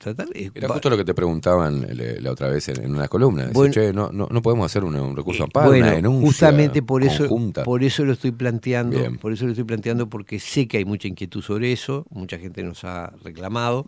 tratar... 0.02 0.28
eh, 0.34 0.50
Era 0.54 0.68
justo 0.70 0.90
lo 0.90 0.98
que 0.98 1.06
te 1.06 1.14
preguntaban 1.14 1.82
le- 1.96 2.20
la 2.20 2.32
otra 2.32 2.48
vez 2.50 2.68
en, 2.70 2.84
en 2.84 2.96
una 2.96 3.08
columna. 3.08 3.44
Decir, 3.44 3.54
Bueno. 3.56 3.74
che, 3.74 3.94
no, 3.94 4.12
no, 4.12 4.28
no 4.32 4.42
podemos 4.42 4.66
hacer 4.66 4.84
un, 4.84 4.96
un 4.96 5.16
recurso 5.16 5.40
de 5.40 5.44
amparo, 5.46 5.70
bueno, 5.70 5.86
una 5.86 5.96
denuncia 5.96 6.28
justamente 6.28 6.82
por 6.82 7.04
eso, 7.04 7.28
conjunta. 7.28 7.64
por 7.64 7.84
eso 7.84 8.04
lo 8.04 8.14
estoy 8.14 8.32
planteando, 8.32 8.98
Bien. 8.98 9.18
por 9.18 9.32
eso 9.32 9.46
lo 9.46 9.52
estoy 9.52 9.66
planteando 9.66 10.10
porque 10.10 10.40
sé 10.40 10.68
que 10.68 10.78
hay 10.78 10.86
mucha 10.86 11.08
inquietud 11.08 11.42
sobre 11.42 11.72
eso, 11.72 12.06
mucha 12.10 12.38
gente 12.40 12.64
nos 12.64 12.84
ha 12.84 13.14
reclamado 13.24 13.86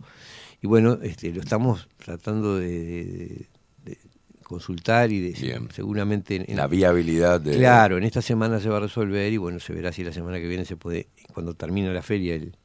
y 0.62 0.66
bueno, 0.66 0.98
este, 1.02 1.32
lo 1.32 1.40
estamos 1.40 1.88
tratando 1.98 2.56
de, 2.58 2.68
de- 3.04 3.46
de 3.84 3.98
consultar 4.44 5.10
y 5.10 5.20
de 5.20 5.60
seguramente 5.72 6.44
en, 6.50 6.56
La 6.56 6.66
viabilidad 6.68 7.40
de... 7.40 7.56
Claro, 7.56 7.98
en 7.98 8.04
esta 8.04 8.22
semana 8.22 8.60
se 8.60 8.68
va 8.68 8.76
a 8.76 8.80
resolver 8.80 9.32
y 9.32 9.36
bueno, 9.36 9.58
se 9.58 9.72
verá 9.72 9.90
si 9.92 10.04
la 10.04 10.12
semana 10.12 10.38
que 10.38 10.46
viene 10.46 10.64
se 10.64 10.76
puede, 10.76 11.08
cuando 11.32 11.54
termine 11.54 11.92
la 11.92 12.02
feria 12.02 12.34
el, 12.34 12.56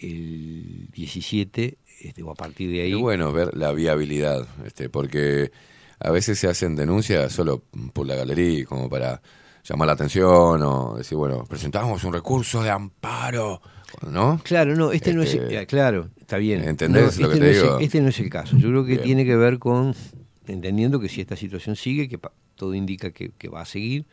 el 0.00 0.88
17, 0.92 1.78
este, 2.00 2.22
o 2.22 2.30
a 2.30 2.34
partir 2.34 2.70
de 2.70 2.82
ahí. 2.82 2.92
Es 2.92 2.98
bueno 2.98 3.32
ver 3.32 3.56
la 3.56 3.72
viabilidad, 3.72 4.46
este, 4.64 4.88
porque 4.88 5.50
a 6.00 6.10
veces 6.10 6.38
se 6.38 6.48
hacen 6.48 6.76
denuncias 6.76 7.32
solo 7.32 7.62
por 7.92 8.06
la 8.06 8.14
galería, 8.16 8.64
como 8.66 8.88
para 8.90 9.20
llamar 9.64 9.86
la 9.86 9.92
atención 9.94 10.62
o 10.62 10.94
decir, 10.98 11.16
bueno, 11.16 11.44
presentamos 11.48 12.04
un 12.04 12.12
recurso 12.12 12.62
de 12.62 12.70
amparo, 12.70 13.62
¿no? 14.10 14.40
Claro, 14.44 14.74
no, 14.74 14.92
este, 14.92 15.14
no 15.14 15.22
es, 15.22 15.34
Este, 15.34 15.60
eh, 15.62 15.66
claro, 15.66 16.10
está 16.20 16.36
bien. 16.36 16.62
¿entendés 16.68 17.16
No, 17.18 17.22
lo 17.22 17.28
que 17.28 17.34
este 17.34 17.38
te 17.38 17.44
no 17.44 17.50
es 17.50 17.56
el- 17.56 17.62
digo? 17.62 17.78
este 17.80 18.00
no 18.02 18.08
es 18.08 18.20
el 18.20 18.28
caso. 18.30 18.56
Yo 18.58 18.68
creo 18.68 18.84
que 18.84 18.92
Bien. 18.92 19.02
tiene 19.04 19.24
que 19.24 19.36
ver 19.36 19.58
con 19.58 19.94
entendiendo 20.46 21.00
que 21.00 21.08
si 21.08 21.22
esta 21.22 21.36
situación 21.36 21.76
sigue, 21.76 22.08
que 22.08 22.18
todo 22.56 22.74
indica 22.74 23.10
que, 23.12 23.30
que 23.38 23.48
va 23.48 23.62
a 23.62 23.64
seguir, 23.64 24.04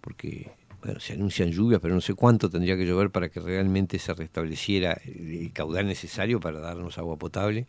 porque 0.00 0.50
bueno, 0.82 1.00
se 1.00 1.14
anuncian 1.14 1.50
lluvias, 1.50 1.80
pero 1.80 1.94
no 1.94 2.00
sé 2.00 2.14
cuánto 2.14 2.48
tendría 2.48 2.76
que 2.76 2.86
llover 2.86 3.10
para 3.10 3.28
que 3.28 3.40
realmente 3.40 3.98
se 3.98 4.14
restableciera 4.14 4.92
el, 5.04 5.52
caudal 5.52 5.86
necesario 5.86 6.38
para 6.40 6.60
darnos 6.60 6.98
agua 6.98 7.16
potable. 7.18 7.66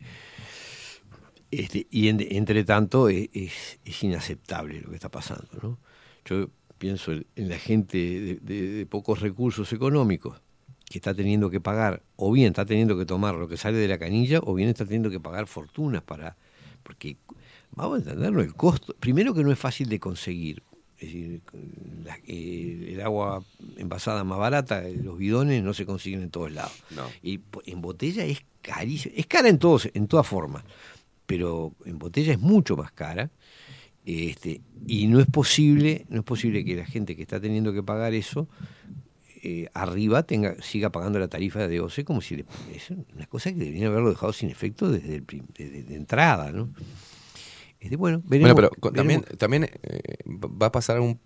Este, 1.51 1.87
y 1.89 2.09
en- 2.09 2.25
entre 2.29 2.63
tanto 2.63 3.09
es, 3.09 3.29
es- 3.33 4.03
inaceptable 4.03 4.81
lo 4.81 4.89
que 4.89 4.95
está 4.95 5.09
pasando. 5.09 5.47
¿no? 5.61 5.79
Yo 6.25 6.49
pienso 6.77 7.11
en, 7.11 7.25
la 7.35 7.57
gente 7.57 7.97
de, 7.97 8.35
de- 8.41 8.69
de 8.71 8.85
pocos 8.85 9.19
recursos 9.21 9.73
económicos 9.73 10.39
que 10.89 10.97
está 10.99 11.13
teniendo 11.13 11.49
que 11.49 11.59
pagar, 11.59 12.01
o 12.15 12.31
bien 12.31 12.47
está 12.47 12.65
teniendo 12.65 12.97
que 12.97 13.05
tomar 13.05 13.35
lo 13.35 13.47
que 13.47 13.57
sale 13.57 13.77
de 13.77 13.87
la 13.87 13.97
canilla, 13.99 14.39
o 14.43 14.53
bien 14.55 14.69
está 14.69 14.85
teniendo 14.85 15.09
que 15.09 15.19
pagar 15.19 15.45
fortunas 15.47 16.01
para... 16.01 16.35
Porque 16.83 17.17
vamos 17.71 17.95
a 17.97 17.99
entenderlo, 17.99 18.41
el 18.41 18.53
costo, 18.55 18.95
primero 18.99 19.33
que 19.33 19.43
no 19.43 19.51
es 19.51 19.59
fácil 19.59 19.87
de 19.89 19.99
conseguir, 19.99 20.63
es 20.99 21.07
decir, 21.07 21.41
la- 22.03 22.17
eh, 22.27 22.89
el 22.93 23.01
agua 23.01 23.43
envasada 23.77 24.23
más 24.23 24.37
barata, 24.37 24.87
eh, 24.87 24.95
los 25.01 25.17
bidones 25.17 25.63
no 25.63 25.73
se 25.73 25.85
consiguen 25.85 26.21
en 26.21 26.29
todos 26.29 26.51
lados. 26.51 26.73
No. 26.95 27.03
Y 27.23 27.39
en 27.65 27.81
botella 27.81 28.25
es 28.25 28.41
carísima, 28.61 29.15
es 29.15 29.25
cara 29.27 29.49
en 29.49 29.57
todos, 29.59 29.89
en 29.93 30.07
todas 30.07 30.27
formas, 30.27 30.63
pero 31.25 31.73
en 31.85 31.97
botella 31.99 32.33
es 32.33 32.39
mucho 32.39 32.75
más 32.75 32.91
cara. 32.91 33.29
Este, 34.05 34.61
y 34.87 35.07
no 35.07 35.19
es 35.19 35.27
posible, 35.27 36.05
no 36.09 36.19
es 36.19 36.23
posible 36.25 36.65
que 36.65 36.75
la 36.75 36.85
gente 36.85 37.15
que 37.15 37.21
está 37.21 37.39
teniendo 37.39 37.73
que 37.73 37.83
pagar 37.83 38.13
eso 38.13 38.47
eh, 39.43 39.67
arriba 39.73 40.23
tenga 40.23 40.61
siga 40.61 40.89
pagando 40.89 41.19
la 41.19 41.27
tarifa 41.27 41.67
de 41.67 41.79
OCE 41.79 42.03
como 42.03 42.19
si 42.19 42.37
le, 42.37 42.45
es 42.75 42.89
una 42.89 43.25
cosa 43.27 43.51
que 43.53 43.59
deberían 43.59 43.91
haberlo 43.91 44.09
dejado 44.09 44.33
sin 44.33 44.49
efecto 44.49 44.89
desde 44.91 45.15
el 45.15 45.23
prim- 45.23 45.45
de, 45.57 45.83
de 45.83 45.95
entrada, 45.95 46.51
¿no? 46.51 46.69
Este, 47.79 47.95
bueno, 47.95 48.21
veremos, 48.25 48.53
Bueno, 48.53 48.69
pero 48.81 48.91
también, 48.93 49.21
también 49.37 49.63
eh, 49.83 50.15
va 50.27 50.67
a 50.67 50.71
pasar 50.71 50.99
un, 50.99 51.19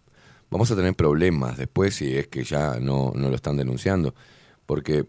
vamos 0.52 0.70
a 0.72 0.76
tener 0.76 0.94
problemas 0.96 1.58
después 1.58 1.96
si 1.96 2.16
es 2.16 2.28
que 2.28 2.44
ya 2.44 2.80
no, 2.80 3.12
no 3.16 3.30
lo 3.30 3.36
están 3.36 3.58
denunciando. 3.58 4.14
Porque 4.66 5.06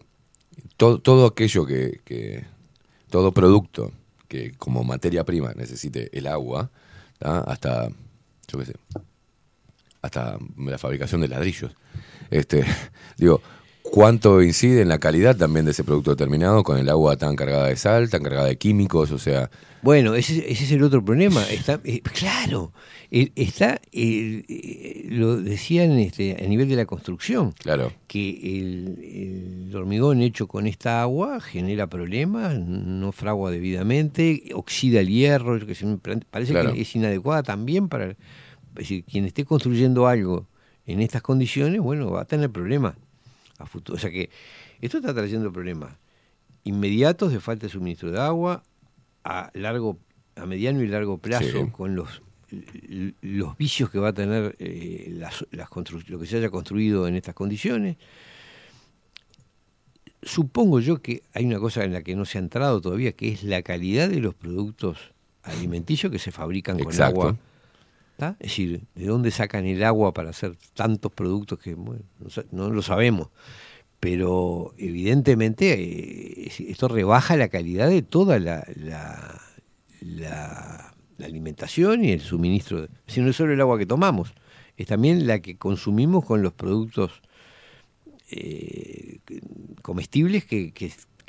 todo, 0.77 0.99
todo 0.99 1.27
aquello 1.27 1.65
que, 1.65 2.01
que- 2.03 2.45
todo 3.09 3.31
producto 3.31 3.91
que 4.27 4.51
como 4.53 4.83
materia 4.83 5.23
prima 5.23 5.53
necesite 5.53 6.09
el 6.17 6.27
agua, 6.27 6.71
¿tá? 7.19 7.39
hasta, 7.41 7.89
yo 8.47 8.59
qué 8.59 8.65
sé, 8.65 8.73
hasta 10.01 10.37
la 10.57 10.77
fabricación 10.77 11.21
de 11.21 11.27
ladrillos. 11.27 11.75
Este, 12.31 12.65
digo, 13.17 13.41
¿cuánto 13.91 14.41
incide 14.41 14.81
en 14.81 14.89
la 14.89 14.99
calidad 14.99 15.35
también 15.37 15.65
de 15.65 15.71
ese 15.71 15.83
producto 15.83 16.11
determinado 16.11 16.63
con 16.63 16.77
el 16.77 16.89
agua 16.89 17.15
tan 17.17 17.35
cargada 17.35 17.67
de 17.67 17.75
sal, 17.75 18.09
tan 18.09 18.23
cargada 18.23 18.47
de 18.47 18.57
químicos? 18.57 19.11
O 19.11 19.17
sea, 19.19 19.49
Bueno, 19.81 20.15
ese, 20.15 20.51
ese 20.51 20.63
es 20.65 20.71
el 20.71 20.83
otro 20.83 21.03
problema. 21.03 21.43
Está, 21.49 21.79
eh, 21.83 22.01
claro, 22.01 22.71
eh, 23.11 23.31
está, 23.35 23.79
eh, 23.91 25.05
lo 25.09 25.37
decían 25.37 25.91
este, 25.99 26.43
a 26.43 26.47
nivel 26.47 26.67
de 26.67 26.75
la 26.75 26.85
construcción, 26.85 27.53
claro. 27.53 27.93
que 28.07 28.59
el, 28.59 29.67
el 29.69 29.75
hormigón 29.75 30.21
hecho 30.21 30.47
con 30.47 30.67
esta 30.67 31.01
agua 31.01 31.39
genera 31.39 31.87
problemas, 31.87 32.57
no 32.59 33.11
fragua 33.11 33.51
debidamente, 33.51 34.43
oxida 34.53 34.99
el 35.01 35.07
hierro, 35.09 35.59
que 35.59 35.75
parece 36.29 36.51
Claro. 36.51 36.73
que 36.73 36.81
es 36.81 36.95
inadecuada 36.95 37.43
también 37.43 37.87
para, 37.87 38.11
es 38.11 38.17
decir, 38.73 39.03
quien 39.05 39.25
esté 39.25 39.45
construyendo 39.45 40.07
algo 40.07 40.47
en 40.87 40.99
estas 41.01 41.21
condiciones, 41.21 41.79
bueno, 41.81 42.11
va 42.11 42.21
a 42.21 42.25
tener 42.25 42.49
problemas 42.51 42.95
a 43.57 43.65
futuro. 43.65 43.97
O 43.97 43.99
sea 43.99 44.11
que 44.11 44.29
esto 44.81 44.97
está 44.97 45.13
trayendo 45.13 45.51
problemas 45.51 45.93
inmediatos 46.63 47.31
de 47.31 47.39
falta 47.39 47.67
de 47.67 47.71
suministro 47.71 48.11
de 48.11 48.19
agua, 48.19 48.63
a 49.23 49.51
largo, 49.53 49.97
a 50.35 50.45
mediano 50.45 50.81
y 50.81 50.87
largo 50.87 51.17
plazo, 51.17 51.65
Sí. 51.65 51.71
con 51.71 51.95
los 51.95 52.21
los 53.21 53.57
vicios 53.57 53.89
que 53.89 53.97
va 53.99 54.09
a 54.09 54.13
tener 54.13 54.55
eh, 54.59 55.07
las, 55.17 55.45
las 55.51 55.67
lo 56.07 56.19
que 56.19 56.25
se 56.27 56.37
haya 56.37 56.49
construido 56.49 57.07
en 57.07 57.15
estas 57.15 57.33
condiciones. 57.35 57.97
Supongo 60.21 60.79
yo 60.79 61.01
que 61.01 61.23
hay 61.33 61.45
una 61.45 61.59
cosa 61.59 61.83
en 61.83 61.93
la 61.93 62.01
que 62.01 62.15
no 62.15 62.23
se 62.25 62.37
ha 62.37 62.41
entrado 62.41 62.81
todavía, 62.81 63.11
que 63.11 63.29
es 63.29 63.43
la 63.43 63.61
calidad 63.61 64.09
de 64.09 64.19
los 64.19 64.33
productos 64.33 64.97
alimenticios 65.43 66.11
que 66.11 66.19
se 66.19 66.31
fabrican 66.31 66.79
con 66.79 67.01
agua. 67.01 67.37
Es 68.17 68.37
decir, 68.39 68.83
¿de 68.95 69.05
dónde 69.05 69.31
sacan 69.31 69.65
el 69.65 69.83
agua 69.83 70.13
para 70.13 70.29
hacer 70.29 70.55
tantos 70.73 71.11
productos 71.11 71.59
que 71.59 71.75
no, 72.51 72.69
lo 72.69 72.81
sabemos? 72.81 73.27
Pero 73.99 74.73
evidentemente 74.77 75.73
eh, 75.73 76.51
esto 76.69 76.87
rebaja 76.87 77.35
la 77.35 77.49
calidad 77.49 77.89
de 77.89 78.01
toda 78.01 78.39
la, 78.39 78.65
alimentación 81.23 82.05
y 82.05 82.11
el 82.11 82.21
suministro. 82.21 82.87
Si 83.07 83.21
no 83.21 83.29
es 83.29 83.35
solo 83.35 83.53
el 83.53 83.61
agua 83.61 83.77
que 83.77 83.85
tomamos, 83.85 84.33
es 84.77 84.87
también 84.87 85.27
la 85.27 85.39
que 85.39 85.57
consumimos 85.57 86.23
con 86.25 86.41
los 86.41 86.53
productos 86.53 87.21
eh, 88.31 89.19
comestibles 89.81 90.45
que 90.45 90.71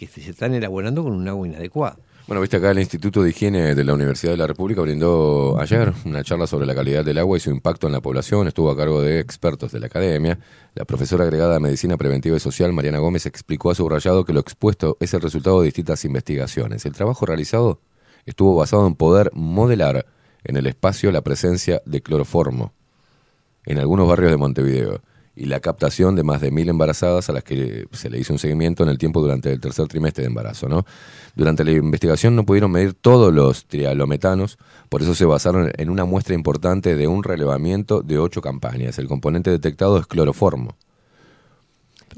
se 0.06 0.30
están 0.30 0.54
elaborando 0.54 1.02
con 1.02 1.12
un 1.12 1.26
agua 1.26 1.48
inadecuada. 1.48 1.98
Bueno, 2.26 2.40
viste 2.40 2.56
acá 2.56 2.72
el 2.72 2.80
Instituto 2.80 3.22
de 3.22 3.30
Higiene 3.30 3.76
de 3.76 3.84
la 3.84 3.94
Universidad 3.94 4.32
de 4.32 4.36
la 4.36 4.48
República 4.48 4.80
brindó 4.80 5.60
ayer 5.60 5.92
una 6.04 6.24
charla 6.24 6.48
sobre 6.48 6.66
la 6.66 6.74
calidad 6.74 7.04
del 7.04 7.18
agua 7.18 7.36
y 7.36 7.40
su 7.40 7.50
impacto 7.50 7.86
en 7.86 7.92
la 7.92 8.00
población. 8.00 8.48
Estuvo 8.48 8.68
a 8.68 8.76
cargo 8.76 9.00
de 9.00 9.20
expertos 9.20 9.70
de 9.70 9.78
la 9.78 9.86
academia. 9.86 10.36
La 10.74 10.84
profesora 10.84 11.22
agregada 11.22 11.54
de 11.54 11.60
Medicina 11.60 11.96
Preventiva 11.96 12.36
y 12.36 12.40
Social, 12.40 12.72
Mariana 12.72 12.98
Gómez, 12.98 13.26
explicó 13.26 13.70
a 13.70 13.76
subrayado 13.76 14.24
que 14.24 14.32
lo 14.32 14.40
expuesto 14.40 14.96
es 14.98 15.14
el 15.14 15.20
resultado 15.20 15.60
de 15.60 15.66
distintas 15.66 16.04
investigaciones. 16.04 16.84
El 16.84 16.94
trabajo 16.94 17.26
realizado 17.26 17.80
estuvo 18.24 18.56
basado 18.56 18.88
en 18.88 18.96
poder 18.96 19.30
modelar 19.32 20.06
en 20.42 20.56
el 20.56 20.66
espacio 20.66 21.12
la 21.12 21.22
presencia 21.22 21.80
de 21.86 22.02
cloroformo 22.02 22.72
en 23.66 23.78
algunos 23.78 24.08
barrios 24.08 24.32
de 24.32 24.36
Montevideo 24.36 25.00
y 25.36 25.44
la 25.44 25.60
captación 25.60 26.16
de 26.16 26.22
más 26.22 26.40
de 26.40 26.50
mil 26.50 26.68
embarazadas 26.68 27.28
a 27.28 27.32
las 27.32 27.44
que 27.44 27.86
se 27.92 28.08
le 28.08 28.18
hizo 28.18 28.32
un 28.32 28.38
seguimiento 28.38 28.82
en 28.82 28.88
el 28.88 28.96
tiempo 28.96 29.20
durante 29.20 29.52
el 29.52 29.60
tercer 29.60 29.86
trimestre 29.86 30.22
de 30.22 30.28
embarazo. 30.28 30.68
¿no? 30.68 30.86
Durante 31.34 31.62
la 31.62 31.72
investigación 31.72 32.34
no 32.34 32.44
pudieron 32.46 32.72
medir 32.72 32.94
todos 32.94 33.32
los 33.32 33.66
trialometanos, 33.66 34.58
por 34.88 35.02
eso 35.02 35.14
se 35.14 35.26
basaron 35.26 35.70
en 35.76 35.90
una 35.90 36.06
muestra 36.06 36.34
importante 36.34 36.96
de 36.96 37.06
un 37.06 37.22
relevamiento 37.22 38.00
de 38.00 38.18
ocho 38.18 38.40
campañas. 38.40 38.98
El 38.98 39.08
componente 39.08 39.50
detectado 39.50 39.98
es 39.98 40.06
cloroformo. 40.06 40.74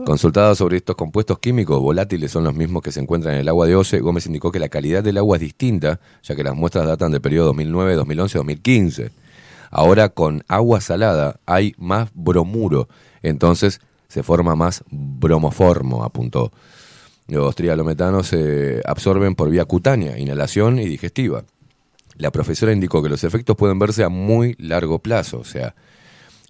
Consultada 0.04 0.54
sobre 0.54 0.76
estos 0.76 0.94
compuestos 0.94 1.40
químicos 1.40 1.80
volátiles 1.80 2.30
son 2.30 2.44
los 2.44 2.54
mismos 2.54 2.82
que 2.82 2.92
se 2.92 3.00
encuentran 3.00 3.34
en 3.34 3.40
el 3.40 3.48
agua 3.48 3.66
de 3.66 3.74
OCE, 3.74 3.98
Gómez 3.98 4.26
indicó 4.26 4.52
que 4.52 4.60
la 4.60 4.68
calidad 4.68 5.02
del 5.02 5.18
agua 5.18 5.38
es 5.38 5.40
distinta, 5.40 5.98
ya 6.22 6.36
que 6.36 6.44
las 6.44 6.54
muestras 6.54 6.86
datan 6.86 7.10
del 7.10 7.20
periodo 7.20 7.46
2009, 7.48 7.96
2011, 7.96 8.38
2015. 8.38 9.10
Ahora 9.70 10.08
con 10.08 10.44
agua 10.46 10.80
salada 10.80 11.40
hay 11.46 11.74
más 11.78 12.10
bromuro, 12.14 12.88
entonces 13.22 13.80
se 14.08 14.22
forma 14.22 14.54
más 14.56 14.82
bromoformo, 14.90 16.04
apuntó. 16.04 16.52
Los 17.26 17.54
trialometanos 17.54 18.28
se 18.28 18.80
absorben 18.86 19.34
por 19.34 19.50
vía 19.50 19.66
cutánea, 19.66 20.18
inhalación 20.18 20.78
y 20.78 20.86
digestiva. 20.86 21.44
La 22.16 22.30
profesora 22.30 22.72
indicó 22.72 23.02
que 23.02 23.10
los 23.10 23.22
efectos 23.22 23.56
pueden 23.56 23.78
verse 23.78 24.02
a 24.02 24.08
muy 24.08 24.56
largo 24.58 24.98
plazo, 24.98 25.38
o 25.38 25.44
sea, 25.44 25.74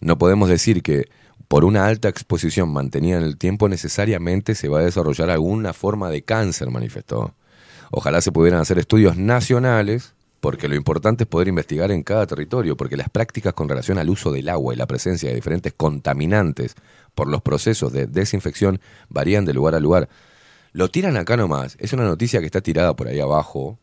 no 0.01 0.17
podemos 0.17 0.49
decir 0.49 0.83
que 0.83 1.09
por 1.49 1.65
una 1.65 1.87
alta 1.87 2.09
exposición 2.09 2.73
mantenida 2.73 3.17
en 3.17 3.25
el 3.25 3.39
tiempo 3.39 3.69
necesariamente 3.69 4.55
se 4.55 4.69
va 4.69 4.81
a 4.81 4.85
desarrollar 4.85 5.31
alguna 5.31 5.73
forma 5.73 6.11
de 6.11 6.23
cáncer, 6.23 6.71
manifestó. 6.71 7.35
Ojalá 7.91 8.21
se 8.21 8.33
pudieran 8.33 8.61
hacer 8.61 8.79
estudios 8.79 9.17
nacionales, 9.17 10.15
porque 10.41 10.69
lo 10.69 10.77
importante 10.77 11.25
es 11.25 11.29
poder 11.29 11.49
investigar 11.49 11.91
en 11.91 12.03
cada 12.03 12.27
territorio, 12.27 12.77
porque 12.77 12.97
las 12.97 13.11
prácticas 13.11 13.55
con 13.55 13.69
relación 13.69 13.99
al 13.99 14.09
uso 14.09 14.33
del 14.33 14.49
agua 14.49 14.73
y 14.73 14.77
la 14.77 14.87
presencia 14.87 15.29
de 15.29 15.35
diferentes 15.35 15.73
contaminantes 15.77 16.75
por 17.15 17.29
los 17.29 17.43
procesos 17.43 17.93
de 17.93 18.07
desinfección 18.07 18.81
varían 19.09 19.45
de 19.45 19.55
lugar 19.55 19.75
a 19.75 19.81
lugar. 19.81 20.09
Lo 20.73 20.91
tiran 20.91 21.17
acá 21.17 21.37
nomás, 21.37 21.77
es 21.81 21.93
una 21.93 22.05
noticia 22.05 22.41
que 22.41 22.47
está 22.47 22.61
tirada 22.61 22.95
por 22.95 23.09
ahí 23.09 23.19
abajo. 23.19 23.79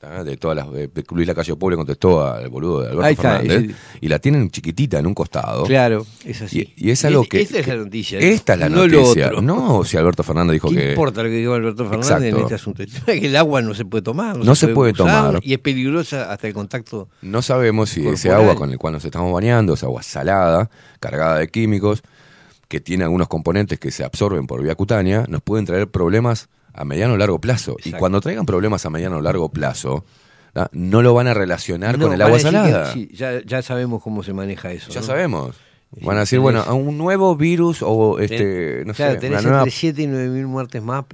De 0.00 0.36
todas 0.38 0.56
las... 0.56 0.72
de- 0.72 0.90
Luis 1.10 1.26
Lacayo 1.26 1.58
Pobre 1.58 1.76
contestó 1.76 2.24
al 2.26 2.48
boludo 2.48 2.80
de 2.80 2.86
Alberto 2.88 3.04
Ahí 3.04 3.12
está, 3.12 3.38
Fernández, 3.40 3.76
y 4.00 4.08
la 4.08 4.18
tienen 4.18 4.50
chiquitita 4.50 4.98
en 4.98 5.06
un 5.06 5.12
costado. 5.12 5.64
Claro, 5.64 6.06
es 6.24 6.40
así. 6.40 6.72
Y, 6.74 6.88
y 6.88 6.90
es 6.90 7.04
algo 7.04 7.22
Es- 7.24 7.28
que... 7.28 7.40
esta 7.42 7.58
es 7.58 7.66
la 7.68 7.76
noticia, 7.76 8.18
Esta 8.18 8.54
es 8.54 8.58
la 8.60 8.68
no 8.70 8.86
lo 8.86 9.02
noticia. 9.02 9.26
otro. 9.26 9.42
No, 9.42 9.84
si 9.84 9.98
Alberto 9.98 10.22
Fernández 10.22 10.54
dijo 10.54 10.70
¿Qué 10.70 10.76
que... 10.76 10.90
importa 10.92 11.22
lo 11.22 11.28
que 11.28 11.34
diga 11.34 11.54
Alberto 11.54 11.84
Fernández 11.84 12.10
en 12.12 12.24
Exacto. 12.24 12.42
este 12.42 12.54
asunto? 12.54 12.82
Que 13.06 13.26
el 13.26 13.36
agua 13.36 13.60
no 13.60 13.74
se 13.74 13.84
puede 13.84 14.00
tomar. 14.02 14.38
No 14.38 14.54
se 14.54 14.68
puede 14.68 14.92
usar, 14.92 15.06
tomar. 15.32 15.40
Y 15.44 15.52
es 15.52 15.58
peligrosa 15.58 16.32
hasta 16.32 16.48
el 16.48 16.54
contacto. 16.54 17.08
No 17.20 17.42
sabemos 17.42 17.90
si 17.90 18.06
ese 18.08 18.30
agua 18.30 18.54
con 18.54 18.70
el 18.70 18.78
cual 18.78 18.94
nos 18.94 19.04
estamos 19.04 19.30
bañando 19.32 19.74
es 19.74 19.82
agua 19.84 20.02
salada, 20.02 20.70
cargada 20.98 21.38
de 21.38 21.48
químicos, 21.48 22.02
que 22.68 22.80
tiene 22.80 23.04
algunos 23.04 23.28
componentes 23.28 23.78
que 23.78 23.90
se 23.90 24.02
absorben 24.04 24.46
por 24.46 24.62
vía 24.62 24.74
cutánea, 24.76 25.26
nos 25.28 25.42
pueden 25.42 25.66
traer 25.66 25.88
problemas 25.90 26.48
a 26.80 26.84
mediano 26.84 27.14
o 27.14 27.16
largo 27.16 27.40
plazo. 27.40 27.76
Y 27.84 27.92
cuando 27.92 28.20
traigan 28.20 28.46
problemas 28.46 28.84
a 28.86 28.90
mediano 28.90 29.18
o 29.18 29.20
largo 29.20 29.48
plazo, 29.50 30.04
no 30.72 31.02
lo 31.02 31.14
van 31.14 31.28
a 31.28 31.34
relacionar 31.34 31.98
No, 31.98 32.06
con 32.06 32.14
el 32.14 32.22
agua 32.22 32.38
salada. 32.40 32.92
que 32.92 32.92
sí, 32.92 33.10
ya, 33.14 33.40
ya 33.44 33.62
sabemos 33.62 34.02
cómo 34.02 34.22
se 34.22 34.32
maneja 34.32 34.72
eso. 34.72 34.90
Ya 34.90 35.00
¿no? 35.00 35.06
sabemos. 35.06 35.56
Van 36.02 36.16
a 36.16 36.20
decir, 36.20 36.38
tenés- 36.38 36.42
bueno, 36.42 36.60
a 36.60 36.72
un 36.74 36.96
nuevo 36.98 37.34
virus 37.36 37.78
o 37.82 38.18
este, 38.20 38.84
no 38.86 38.94
claro, 38.94 39.14
sé, 39.14 39.18
tenés 39.20 39.42
nueva 39.42 39.58
entre 39.58 39.70
7 39.72 40.02
y 40.02 40.06
9 40.06 40.28
mil 40.28 40.46
muertes 40.46 40.82
más, 40.82 41.04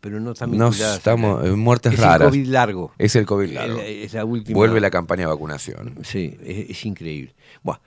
pero 0.00 0.20
no 0.20 0.32
están 0.32 0.50
No 0.56 0.68
vinculadas. 0.70 0.98
estamos, 0.98 1.40
acá. 1.40 1.48
eh, 1.48 1.52
muertes 1.52 1.92
es 1.94 1.98
raras. 2.00 2.20
El 2.28 2.30
COVID 2.30 2.46
largo. 2.48 2.92
Es 2.98 3.16
el 3.16 3.26
COVID 3.26 3.50
largo. 3.50 3.78
Es 3.78 3.84
la- 3.84 3.88
es 4.04 4.12
la 4.14 4.24
última- 4.24 4.56
Vuelve 4.56 4.80
la 4.80 4.90
campaña 4.90 5.22
de 5.22 5.26
vacunación. 5.28 5.94
Sí, 6.04 6.36
es, 6.44 6.70
es 6.70 6.84
increíble. 6.86 7.34
Bueno, 7.62 7.80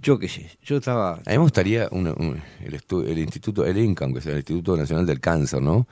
yo 0.00 0.18
qué 0.20 0.28
sé, 0.28 0.48
yo 0.64 0.76
estaba... 0.76 1.14
A 1.14 1.16
mí 1.30 1.32
me 1.32 1.38
gustaría 1.38 1.88
una- 1.90 2.12
un- 2.12 2.40
el, 2.64 2.80
estu- 2.80 3.04
el 3.06 3.18
instituto, 3.18 3.64
el 3.66 3.76
INCAM, 3.76 4.12
que 4.12 4.20
es 4.20 4.26
el 4.26 4.36
Instituto 4.36 4.76
Nacional 4.76 5.04
del 5.04 5.18
Cáncer, 5.20 5.60
¿no? 5.60 5.86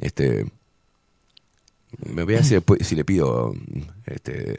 Este, 0.00 0.44
me 2.12 2.24
voy 2.24 2.34
a 2.34 2.38
decir 2.38 2.62
si 2.80 2.94
le 2.96 3.04
pido, 3.04 3.54
este, 4.06 4.58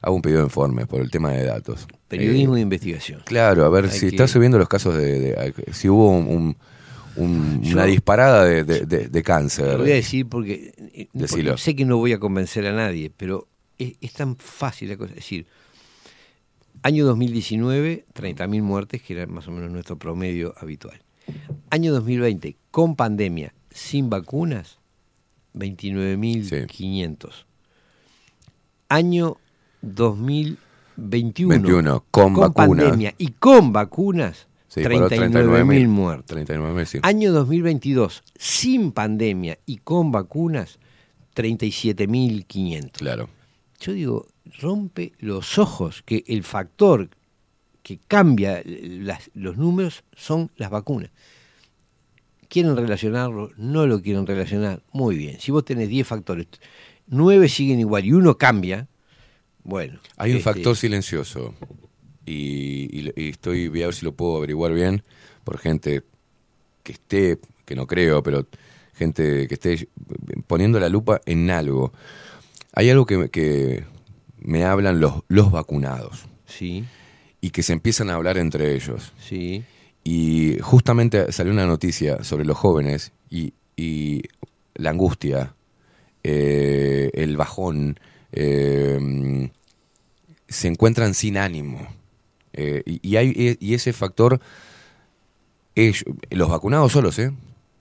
hago 0.00 0.14
un 0.16 0.22
pedido 0.22 0.40
de 0.40 0.46
informes 0.46 0.86
por 0.86 1.00
el 1.00 1.10
tema 1.10 1.32
de 1.32 1.44
datos. 1.44 1.86
Periodismo 2.08 2.54
Eh, 2.54 2.56
de 2.56 2.62
investigación. 2.62 3.22
Claro, 3.24 3.64
a 3.64 3.68
ver 3.68 3.86
Hay 3.86 3.90
si 3.90 4.00
que- 4.00 4.06
está 4.08 4.28
subiendo 4.28 4.58
los 4.58 4.68
casos 4.68 4.96
de, 4.96 5.20
de- 5.20 5.72
si 5.72 5.88
hubo 5.88 6.10
un, 6.10 6.26
un- 6.28 6.56
un- 7.16 7.62
Yo- 7.62 7.72
una 7.72 7.86
disparada 7.86 8.44
de, 8.44 8.62
de- 8.64 9.22
cáncer. 9.22 9.72
Lo 9.72 9.78
voy 9.78 9.92
a 9.92 9.94
decir 9.94 10.26
porque, 10.28 10.72
eh, 10.94 11.08
porque 11.12 11.54
sé 11.58 11.74
que 11.74 11.84
no 11.84 11.96
voy 11.96 12.12
a 12.12 12.18
convencer 12.20 12.66
a 12.66 12.72
nadie, 12.72 13.10
pero 13.16 13.48
es, 13.78 13.94
es 14.00 14.12
tan 14.12 14.36
fácil 14.36 14.90
la 14.90 14.96
cosa. 14.96 15.10
Es 15.10 15.16
decir, 15.16 15.46
año 16.82 17.04
2019, 17.06 18.04
30.000 18.14 18.62
muertes, 18.62 19.02
que 19.02 19.14
era 19.14 19.26
más 19.26 19.48
o 19.48 19.50
menos 19.50 19.70
nuestro 19.72 19.98
promedio 19.98 20.54
habitual. 20.58 21.00
Año 21.70 21.92
2020, 21.92 22.56
con 22.70 22.94
pandemia, 22.94 23.52
sin 23.76 24.08
vacunas, 24.10 24.78
29.500. 25.54 27.44
Año 28.88 29.36
2021, 29.82 31.48
21, 31.62 32.04
con 32.10 32.34
vacunas. 32.34 32.54
pandemia 32.84 33.14
y 33.18 33.28
con 33.32 33.72
vacunas, 33.72 34.46
Sí, 34.68 34.82
paró 34.82 35.08
39.000 35.08 35.88
muertos. 35.88 36.36
39.000, 36.36 36.84
sí. 36.86 36.98
Año 37.02 37.32
2022, 37.32 38.22
sin 38.36 38.92
pandemia 38.92 39.58
y 39.66 39.78
con 39.78 40.10
vacunas, 40.12 40.78
37.500. 41.34 42.90
Claro. 42.92 43.28
Yo 43.80 43.92
digo, 43.92 44.26
rompe 44.60 45.12
los 45.18 45.58
ojos 45.58 46.02
que 46.02 46.24
el 46.26 46.42
factor 46.44 47.08
que 47.82 47.98
cambia 48.08 48.62
las- 48.64 49.30
los 49.34 49.56
números 49.56 50.02
son 50.16 50.50
las 50.56 50.70
vacunas. 50.70 51.10
¿Quieren 52.48 52.76
relacionarlo? 52.76 53.50
No 53.56 53.86
lo 53.86 54.00
quieren 54.02 54.26
relacionar. 54.26 54.82
Muy 54.92 55.16
bien. 55.16 55.40
Si 55.40 55.50
vos 55.52 55.64
tenés 55.64 55.88
10 55.88 56.06
factores, 56.06 56.46
9 57.08 57.48
siguen 57.48 57.80
igual 57.80 58.04
y 58.04 58.12
uno 58.12 58.36
cambia, 58.38 58.88
bueno. 59.64 59.98
Hay 60.16 60.30
un 60.32 60.38
este, 60.38 60.50
factor 60.52 60.76
silencioso 60.76 61.54
y, 62.24 62.88
y- 63.00 63.12
y 63.16 63.28
estoy, 63.30 63.68
voy 63.68 63.82
a 63.82 63.86
ver 63.86 63.94
si 63.94 64.04
lo 64.04 64.12
puedo 64.12 64.36
averiguar 64.36 64.72
bien 64.74 65.02
por 65.44 65.58
gente 65.58 66.02
que 66.82 66.92
esté, 66.92 67.38
que 67.64 67.74
no 67.74 67.86
creo, 67.86 68.22
pero 68.22 68.46
gente 68.94 69.46
que 69.48 69.54
esté 69.54 69.88
poniendo 70.46 70.78
la 70.80 70.88
lupa 70.88 71.20
en 71.26 71.50
algo. 71.50 71.92
Hay 72.72 72.90
algo 72.90 73.06
que, 73.06 73.18
me- 73.18 73.28
que 73.28 73.84
me 74.38 74.64
hablan 74.64 75.00
los, 75.00 75.22
los 75.28 75.50
vacunados. 75.50 76.24
Sí. 76.46 76.84
Y 77.40 77.50
que 77.50 77.62
se 77.62 77.72
empiezan 77.72 78.10
a 78.10 78.14
hablar 78.14 78.38
entre 78.38 78.74
ellos. 78.74 79.12
Sí. 79.20 79.64
Y 80.08 80.58
justamente 80.60 81.32
salió 81.32 81.52
una 81.52 81.66
noticia 81.66 82.22
sobre 82.22 82.44
los 82.44 82.56
jóvenes 82.56 83.10
y, 83.28 83.54
y 83.74 84.22
la 84.76 84.90
angustia, 84.90 85.56
eh, 86.22 87.10
el 87.12 87.36
bajón, 87.36 87.98
eh, 88.30 89.50
se 90.46 90.68
encuentran 90.68 91.12
sin 91.12 91.36
ánimo. 91.36 91.88
Eh, 92.52 92.84
y, 92.84 93.16
hay, 93.16 93.56
y 93.58 93.74
ese 93.74 93.92
factor, 93.92 94.40
los 96.30 96.48
vacunados 96.50 96.92
solos, 96.92 97.18
¿eh? 97.18 97.32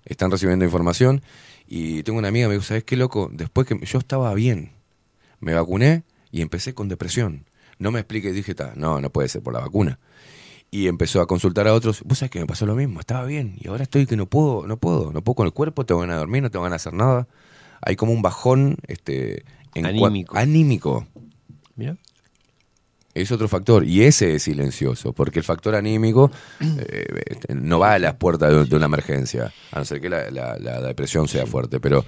Están 0.05 0.31
recibiendo 0.31 0.65
información 0.65 1.21
y 1.67 2.01
tengo 2.01 2.17
una 2.17 2.29
amiga 2.29 2.47
me 2.47 2.55
dijo, 2.55 2.65
¿sabes 2.65 2.85
qué 2.85 2.95
loco? 2.97 3.29
Después 3.31 3.67
que 3.67 3.77
yo 3.85 3.99
estaba 3.99 4.33
bien, 4.33 4.71
me 5.41 5.53
vacuné 5.53 6.01
y 6.31 6.41
empecé 6.41 6.73
con 6.73 6.89
depresión. 6.89 7.45
No 7.77 7.91
me 7.91 7.99
explique, 7.99 8.31
dije, 8.31 8.55
"Ta, 8.55 8.73
no, 8.75 8.99
no 8.99 9.11
puede 9.11 9.29
ser 9.29 9.43
por 9.43 9.53
la 9.53 9.59
vacuna. 9.59 9.99
Y 10.71 10.87
empezó 10.87 11.21
a 11.21 11.27
consultar 11.27 11.67
a 11.67 11.73
otros, 11.73 12.01
vos 12.03 12.17
sabés 12.17 12.31
que 12.31 12.39
me 12.39 12.45
pasó 12.47 12.65
lo 12.65 12.75
mismo, 12.75 12.99
estaba 12.99 13.23
bien 13.25 13.55
y 13.59 13.67
ahora 13.69 13.83
estoy 13.83 14.05
que 14.05 14.17
no 14.17 14.25
puedo, 14.25 14.67
no 14.67 14.75
puedo, 14.77 15.13
no 15.13 15.21
puedo 15.23 15.35
con 15.35 15.45
el 15.45 15.53
cuerpo, 15.53 15.85
tengo 15.85 16.01
ganas 16.01 16.15
de 16.15 16.19
dormir, 16.19 16.41
no 16.43 16.51
tengo 16.51 16.63
ganas 16.63 16.83
de 16.83 16.89
hacer 16.89 16.97
nada. 16.99 17.27
Hay 17.81 17.95
como 17.95 18.11
un 18.11 18.21
bajón 18.21 18.77
este, 18.87 19.45
en 19.73 19.85
Anímico. 19.85 20.35
anímico. 20.37 21.07
Mira. 21.75 21.95
Es 23.13 23.31
otro 23.31 23.47
factor, 23.47 23.85
y 23.85 24.03
ese 24.03 24.35
es 24.35 24.43
silencioso, 24.43 25.13
porque 25.13 25.39
el 25.39 25.45
factor 25.45 25.75
anímico 25.75 26.29
eh, 26.59 27.05
este, 27.27 27.55
no 27.55 27.79
va 27.79 27.93
a 27.93 27.99
las 27.99 28.15
puertas 28.15 28.51
de, 28.51 28.65
de 28.65 28.75
una 28.75 28.87
emergencia, 28.87 29.53
a 29.71 29.79
no 29.79 29.85
ser 29.85 30.01
que 30.01 30.09
la, 30.09 30.29
la- 30.31 30.57
la 30.59 30.81
depresión 30.81 31.29
sea 31.29 31.45
fuerte, 31.45 31.79
pero 31.79 32.03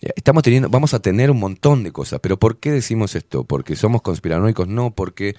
estamos 0.00 0.42
teniendo, 0.42 0.68
vamos 0.68 0.94
a 0.94 1.00
tener 1.00 1.30
un 1.30 1.40
montón 1.40 1.82
de 1.82 1.92
cosas, 1.92 2.20
pero 2.20 2.38
¿por 2.38 2.58
qué 2.58 2.70
decimos 2.70 3.14
esto? 3.14 3.44
¿Porque 3.44 3.76
somos 3.76 4.02
conspiranoicos? 4.02 4.68
No, 4.68 4.92
porque 4.92 5.34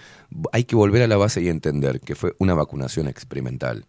hay 0.52 0.66
que 0.66 0.76
volver 0.76 1.02
a 1.02 1.08
la 1.08 1.18
base 1.18 1.42
y 1.42 1.50
entender 1.50 2.02
que 2.02 2.16
fue 2.16 2.36
una 2.40 2.54
vacunación 2.54 3.08
experimental. 3.08 3.86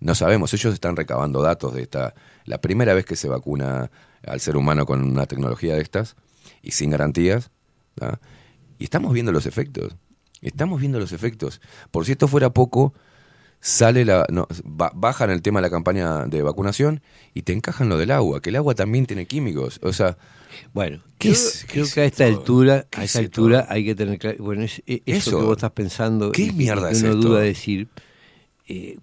No 0.00 0.14
sabemos, 0.14 0.52
ellos 0.54 0.74
están 0.74 0.96
recabando 0.96 1.42
datos 1.42 1.74
de 1.74 1.82
esta, 1.82 2.14
la 2.44 2.60
primera 2.60 2.94
vez 2.94 3.04
que 3.04 3.16
se 3.16 3.28
vacuna 3.28 3.90
al 4.26 4.40
ser 4.40 4.56
humano 4.56 4.86
con 4.86 5.02
una 5.02 5.26
tecnología 5.26 5.74
de 5.74 5.82
estas 5.82 6.16
y 6.62 6.72
sin 6.72 6.90
garantías, 6.90 7.50
¿tá? 7.94 8.20
y 8.78 8.84
estamos 8.84 9.12
viendo 9.12 9.32
los 9.32 9.46
efectos. 9.46 9.96
Estamos 10.42 10.78
viendo 10.80 10.98
los 10.98 11.12
efectos. 11.12 11.60
Por 11.90 12.04
si 12.04 12.12
esto 12.12 12.28
fuera 12.28 12.50
poco, 12.50 12.92
sale 13.66 14.04
la 14.04 14.26
no, 14.30 14.46
ba- 14.62 14.92
bajan 14.94 15.30
el 15.30 15.40
tema 15.40 15.58
de 15.60 15.62
la 15.62 15.70
campaña 15.70 16.26
de 16.26 16.42
vacunación 16.42 17.00
y 17.32 17.42
te 17.42 17.54
encajan 17.54 17.88
lo 17.88 17.96
del 17.96 18.10
agua, 18.10 18.42
que 18.42 18.50
el 18.50 18.56
agua 18.56 18.74
también 18.74 19.06
tiene 19.06 19.24
químicos. 19.26 19.80
O 19.82 19.92
sea, 19.94 20.18
Bueno, 20.74 21.02
¿qué 21.18 21.28
yo 21.28 21.32
es- 21.34 21.64
qué 21.66 21.72
creo 21.72 21.86
que 21.94 22.00
a 22.02 22.04
esta 22.04 22.26
altura, 22.26 22.86
¿Qué 22.90 23.00
a 23.00 23.04
es 23.04 23.10
esta 23.10 23.20
altura 23.20 23.66
hay 23.70 23.84
que 23.86 23.94
tener 23.94 24.18
claro, 24.18 24.36
bueno, 24.44 24.64
es, 24.64 24.82
es- 24.86 25.00
eso, 25.06 25.30
Eso. 25.30 25.38
que 25.38 25.44
vos 25.46 25.56
estás 25.56 25.70
pensando, 25.70 26.30
¿Qué 26.30 26.42
y 26.42 26.52
mierda 26.52 26.90
y 26.90 26.92
es 26.92 27.02
uno 27.02 27.12
esto? 27.14 27.20
duda 27.28 27.40
decir, 27.40 27.88
eh, 28.68 28.98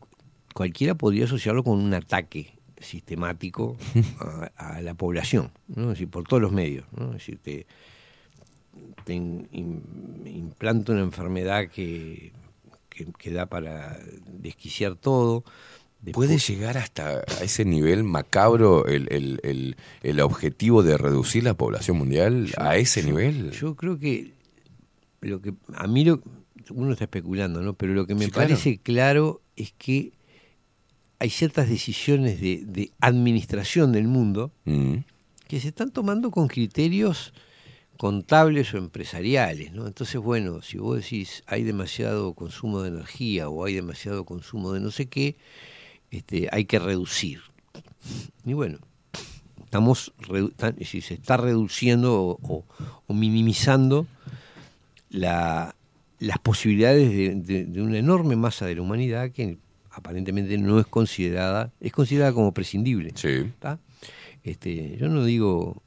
cualquiera 0.53 0.93
podría 0.93 1.25
asociarlo 1.25 1.63
con 1.63 1.79
un 1.79 1.93
ataque 1.95 2.53
sistemático 2.79 3.77
a, 4.57 4.75
a 4.75 4.81
la 4.81 4.93
población, 4.93 5.49
¿no? 5.69 5.85
Es 5.85 5.89
decir, 5.97 6.07
por 6.09 6.23
todos 6.25 6.39
los 6.41 6.51
medios, 6.51 6.85
¿no? 6.95 7.07
Es 7.07 7.13
decir, 7.13 7.39
te, 7.41 7.65
te 9.05 9.13
in- 9.15 9.47
implanta 10.25 10.91
una 10.91 11.01
enfermedad 11.01 11.67
que, 11.67 12.31
que, 13.05 13.11
que 13.17 13.31
da 13.31 13.45
para 13.47 13.99
desquiciar 14.27 14.95
todo. 14.95 15.43
¿Puede 16.13 16.39
llegar 16.39 16.77
hasta 16.79 17.19
a 17.19 17.43
ese 17.43 17.63
nivel 17.63 18.03
macabro 18.03 18.87
el, 18.87 19.07
el- 19.11 19.39
el- 19.43 19.75
el 20.01 20.19
objetivo 20.19 20.81
de 20.81 20.97
reducir 20.97 21.43
la 21.43 21.53
población 21.53 21.97
mundial 21.97 22.49
a 22.57 22.75
ese 22.77 23.03
nivel? 23.03 23.51
Yo 23.51 23.75
creo 23.75 23.99
que 23.99 24.33
lo 25.21 25.41
que 25.41 25.53
a 25.75 25.85
mí 25.85 26.03
lo, 26.03 26.21
uno 26.71 26.93
está 26.93 27.03
especulando, 27.03 27.61
¿no? 27.61 27.73
Pero 27.75 27.93
lo 27.93 28.07
que 28.07 28.15
me 28.15 28.25
Sí, 28.25 28.31
claro. 28.31 28.47
parece 28.49 28.77
claro 28.79 29.41
es 29.55 29.73
que 29.77 30.11
hay 31.19 31.29
ciertas 31.29 31.69
decisiones 31.69 32.41
de, 32.41 32.63
de 32.65 32.89
administración 32.99 33.91
del 33.91 34.07
mundo 34.07 34.51
Mm. 34.65 34.95
que 35.47 35.59
se 35.59 35.67
están 35.67 35.91
tomando 35.91 36.31
con 36.31 36.47
criterios 36.47 37.31
contables 38.01 38.73
o 38.73 38.79
empresariales, 38.79 39.73
¿no? 39.73 39.85
Entonces, 39.85 40.19
bueno, 40.19 40.63
si 40.63 40.79
vos 40.79 40.97
decís 40.97 41.43
hay 41.45 41.61
demasiado 41.61 42.33
consumo 42.33 42.81
de 42.81 42.89
energía 42.89 43.47
o 43.47 43.63
hay 43.63 43.75
demasiado 43.75 44.25
consumo 44.25 44.73
de 44.73 44.79
no 44.79 44.89
sé 44.89 45.05
qué, 45.05 45.35
este, 46.09 46.49
hay 46.51 46.65
que 46.65 46.79
reducir. 46.79 47.41
Y 48.43 48.53
bueno, 48.53 48.79
estamos 49.63 50.13
decir, 50.79 51.03
se 51.03 51.13
está 51.13 51.37
reduciendo 51.37 52.23
o, 52.23 52.39
o- 52.41 52.65
o 53.05 53.13
minimizando 53.13 54.07
la- 55.11 55.75
las 56.17 56.39
posibilidades 56.39 57.07
de, 57.11 57.35
de- 57.35 57.65
de 57.65 57.81
una 57.83 57.99
enorme 57.99 58.35
masa 58.35 58.65
de 58.65 58.73
la 58.77 58.81
humanidad 58.81 59.29
que 59.29 59.59
aparentemente 59.91 60.57
no 60.57 60.79
es 60.79 60.87
considerada, 60.87 61.71
es 61.79 61.91
considerada 61.91 62.33
como 62.33 62.51
prescindible. 62.51 63.11
¿tá? 63.59 63.77
Este, 64.43 64.97
yo 64.97 65.07
no 65.07 65.23
digo 65.23 65.83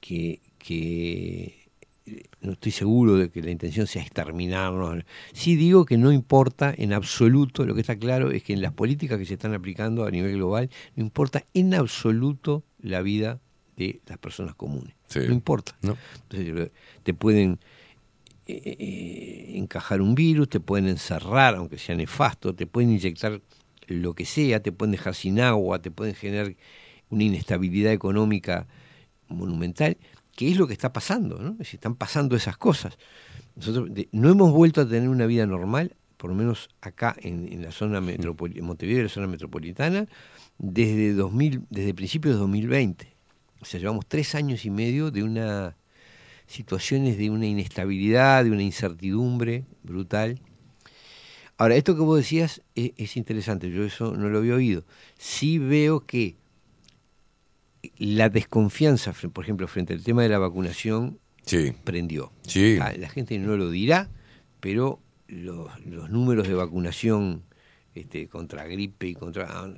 que, 0.00 0.40
que 0.62 1.62
no 2.40 2.52
estoy 2.52 2.72
seguro 2.72 3.16
de 3.16 3.30
que 3.30 3.42
la 3.42 3.50
intención 3.50 3.86
sea 3.86 4.02
exterminarnos. 4.02 5.04
Sí 5.32 5.56
digo 5.56 5.84
que 5.84 5.98
no 5.98 6.12
importa 6.12 6.74
en 6.76 6.92
absoluto, 6.92 7.64
lo 7.64 7.74
que 7.74 7.80
está 7.80 7.96
claro 7.96 8.30
es 8.30 8.42
que 8.42 8.52
en 8.52 8.62
las 8.62 8.72
políticas 8.72 9.18
que 9.18 9.26
se 9.26 9.34
están 9.34 9.54
aplicando 9.54 10.04
a 10.04 10.10
nivel 10.10 10.34
global, 10.34 10.70
no 10.96 11.02
importa 11.02 11.44
en 11.54 11.74
absoluto 11.74 12.64
la 12.80 13.02
vida 13.02 13.40
de 13.76 14.00
las 14.06 14.18
personas 14.18 14.54
comunes. 14.54 14.94
Sí. 15.08 15.20
No 15.20 15.32
importa. 15.32 15.76
No. 15.82 15.96
Entonces, 16.28 16.70
te 17.02 17.14
pueden 17.14 17.58
eh, 18.46 18.60
eh, 18.64 19.52
encajar 19.54 20.00
un 20.00 20.14
virus, 20.14 20.48
te 20.48 20.60
pueden 20.60 20.88
encerrar, 20.88 21.56
aunque 21.56 21.78
sea 21.78 21.94
nefasto, 21.94 22.54
te 22.54 22.66
pueden 22.66 22.90
inyectar 22.90 23.40
lo 23.88 24.14
que 24.14 24.24
sea, 24.24 24.60
te 24.60 24.72
pueden 24.72 24.92
dejar 24.92 25.14
sin 25.14 25.40
agua, 25.40 25.80
te 25.80 25.90
pueden 25.90 26.14
generar 26.14 26.54
una 27.10 27.24
inestabilidad 27.24 27.92
económica 27.92 28.66
monumental, 29.28 29.96
que 30.34 30.50
es 30.50 30.56
lo 30.56 30.66
que 30.66 30.72
está 30.72 30.92
pasando, 30.92 31.38
¿no? 31.38 31.52
Decir, 31.52 31.74
están 31.74 31.94
pasando 31.94 32.36
esas 32.36 32.56
cosas. 32.56 32.98
Nosotros 33.56 33.90
no 34.12 34.30
hemos 34.30 34.52
vuelto 34.52 34.80
a 34.80 34.88
tener 34.88 35.08
una 35.08 35.26
vida 35.26 35.46
normal, 35.46 35.94
por 36.16 36.30
lo 36.30 36.36
menos 36.36 36.68
acá 36.80 37.14
en, 37.20 37.52
en 37.52 37.62
la 37.62 37.72
zona 37.72 38.00
metropoli- 38.00 38.58
en 38.58 38.64
Montevideo 38.64 39.00
y 39.00 39.04
la 39.04 39.08
zona 39.08 39.26
metropolitana, 39.26 40.06
desde 40.58 41.12
2000, 41.12 41.62
desde 41.68 41.94
principios 41.94 42.34
de 42.34 42.40
2020. 42.40 43.14
O 43.60 43.64
sea, 43.64 43.78
llevamos 43.80 44.06
tres 44.06 44.34
años 44.34 44.64
y 44.64 44.70
medio 44.70 45.10
de 45.10 45.22
una 45.22 45.76
situaciones 46.46 47.16
de 47.16 47.30
una 47.30 47.46
inestabilidad, 47.46 48.44
de 48.44 48.50
una 48.50 48.62
incertidumbre 48.62 49.64
brutal. 49.82 50.40
Ahora, 51.56 51.76
esto 51.76 51.94
que 51.94 52.02
vos 52.02 52.18
decías 52.18 52.62
es, 52.74 52.92
es 52.96 53.16
interesante, 53.16 53.70
yo 53.70 53.84
eso 53.84 54.16
no 54.16 54.28
lo 54.28 54.38
había 54.38 54.54
oído. 54.54 54.84
Sí 55.16 55.58
veo 55.58 56.00
que 56.06 56.36
la 57.98 58.28
desconfianza, 58.28 59.12
por 59.32 59.44
ejemplo, 59.44 59.66
frente 59.68 59.92
al 59.92 60.02
tema 60.02 60.22
de 60.22 60.28
la 60.28 60.38
vacunación, 60.38 61.18
Sí. 61.44 61.72
prendió. 61.84 62.30
Sí. 62.46 62.78
Ah, 62.80 62.92
La 62.96 63.08
gente 63.08 63.38
no 63.38 63.56
lo 63.56 63.70
dirá, 63.70 64.08
pero 64.60 65.00
los, 65.28 65.68
los 65.86 66.10
números 66.10 66.46
de 66.46 66.54
vacunación 66.54 67.42
este, 67.94 68.28
contra 68.28 68.64
gripe 68.66 69.08
y 69.08 69.14
contra... 69.14 69.46
ah, 69.50 69.68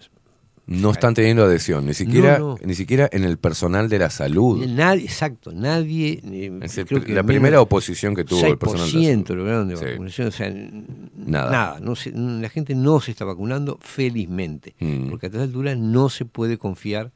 No 0.67 0.91
están 0.93 1.15
teniendo 1.15 1.45
adhesión, 1.45 1.85
ni 1.87 1.95
siquiera, 1.95 2.39
No, 2.39 2.57
no. 2.57 2.59
ni 2.67 2.75
siquiera 2.75 3.09
en 3.13 3.25
el 3.25 3.39
personal 3.39 3.89
de 3.89 3.99
la 3.99 4.09
salud. 4.11 4.67
Nadie, 4.67 5.05
exacto, 5.05 5.53
nadie. 5.53 6.21
eh, 6.25 6.59
Es 6.63 6.77
el- 6.79 6.87
creo 6.87 7.03
que 7.03 7.13
la 7.15 7.23
primera 7.23 7.61
oposición 7.61 8.15
que 8.15 8.25
tuvo 8.25 8.47
el 8.47 8.57
personal 8.59 8.87
de 8.91 8.99
la 8.99 9.01
6% 9.01 9.27
salud. 9.27 9.39
lograron 9.41 9.69
de 9.69 9.77
Sí. 9.77 9.85
vacunación, 9.85 10.29
o 10.29 10.31
sea, 10.31 10.51
Nada. 10.51 11.51
nada. 11.51 11.81
no 11.81 11.95
se- 11.97 12.11
n- 12.11 12.41
la 12.43 12.49
gente 12.51 12.75
no 12.75 13.01
se 13.01 13.11
está 13.11 13.25
vacunando 13.25 13.79
felizmente, 13.81 14.75
Mm. 14.81 15.09
porque 15.11 15.27
a 15.27 15.29
esta 15.31 15.43
altura 15.43 15.75
no 15.75 16.09
se 16.11 16.25
puede 16.25 16.57
confiar 16.59 17.13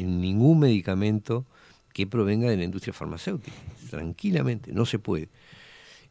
en 0.00 0.20
ningún 0.20 0.58
medicamento 0.60 1.44
que 1.92 2.06
provenga 2.06 2.48
de 2.50 2.56
la 2.56 2.64
industria 2.64 2.92
farmacéutica. 2.92 3.56
Tranquilamente, 3.90 4.72
no 4.72 4.86
se 4.86 4.98
puede. 4.98 5.28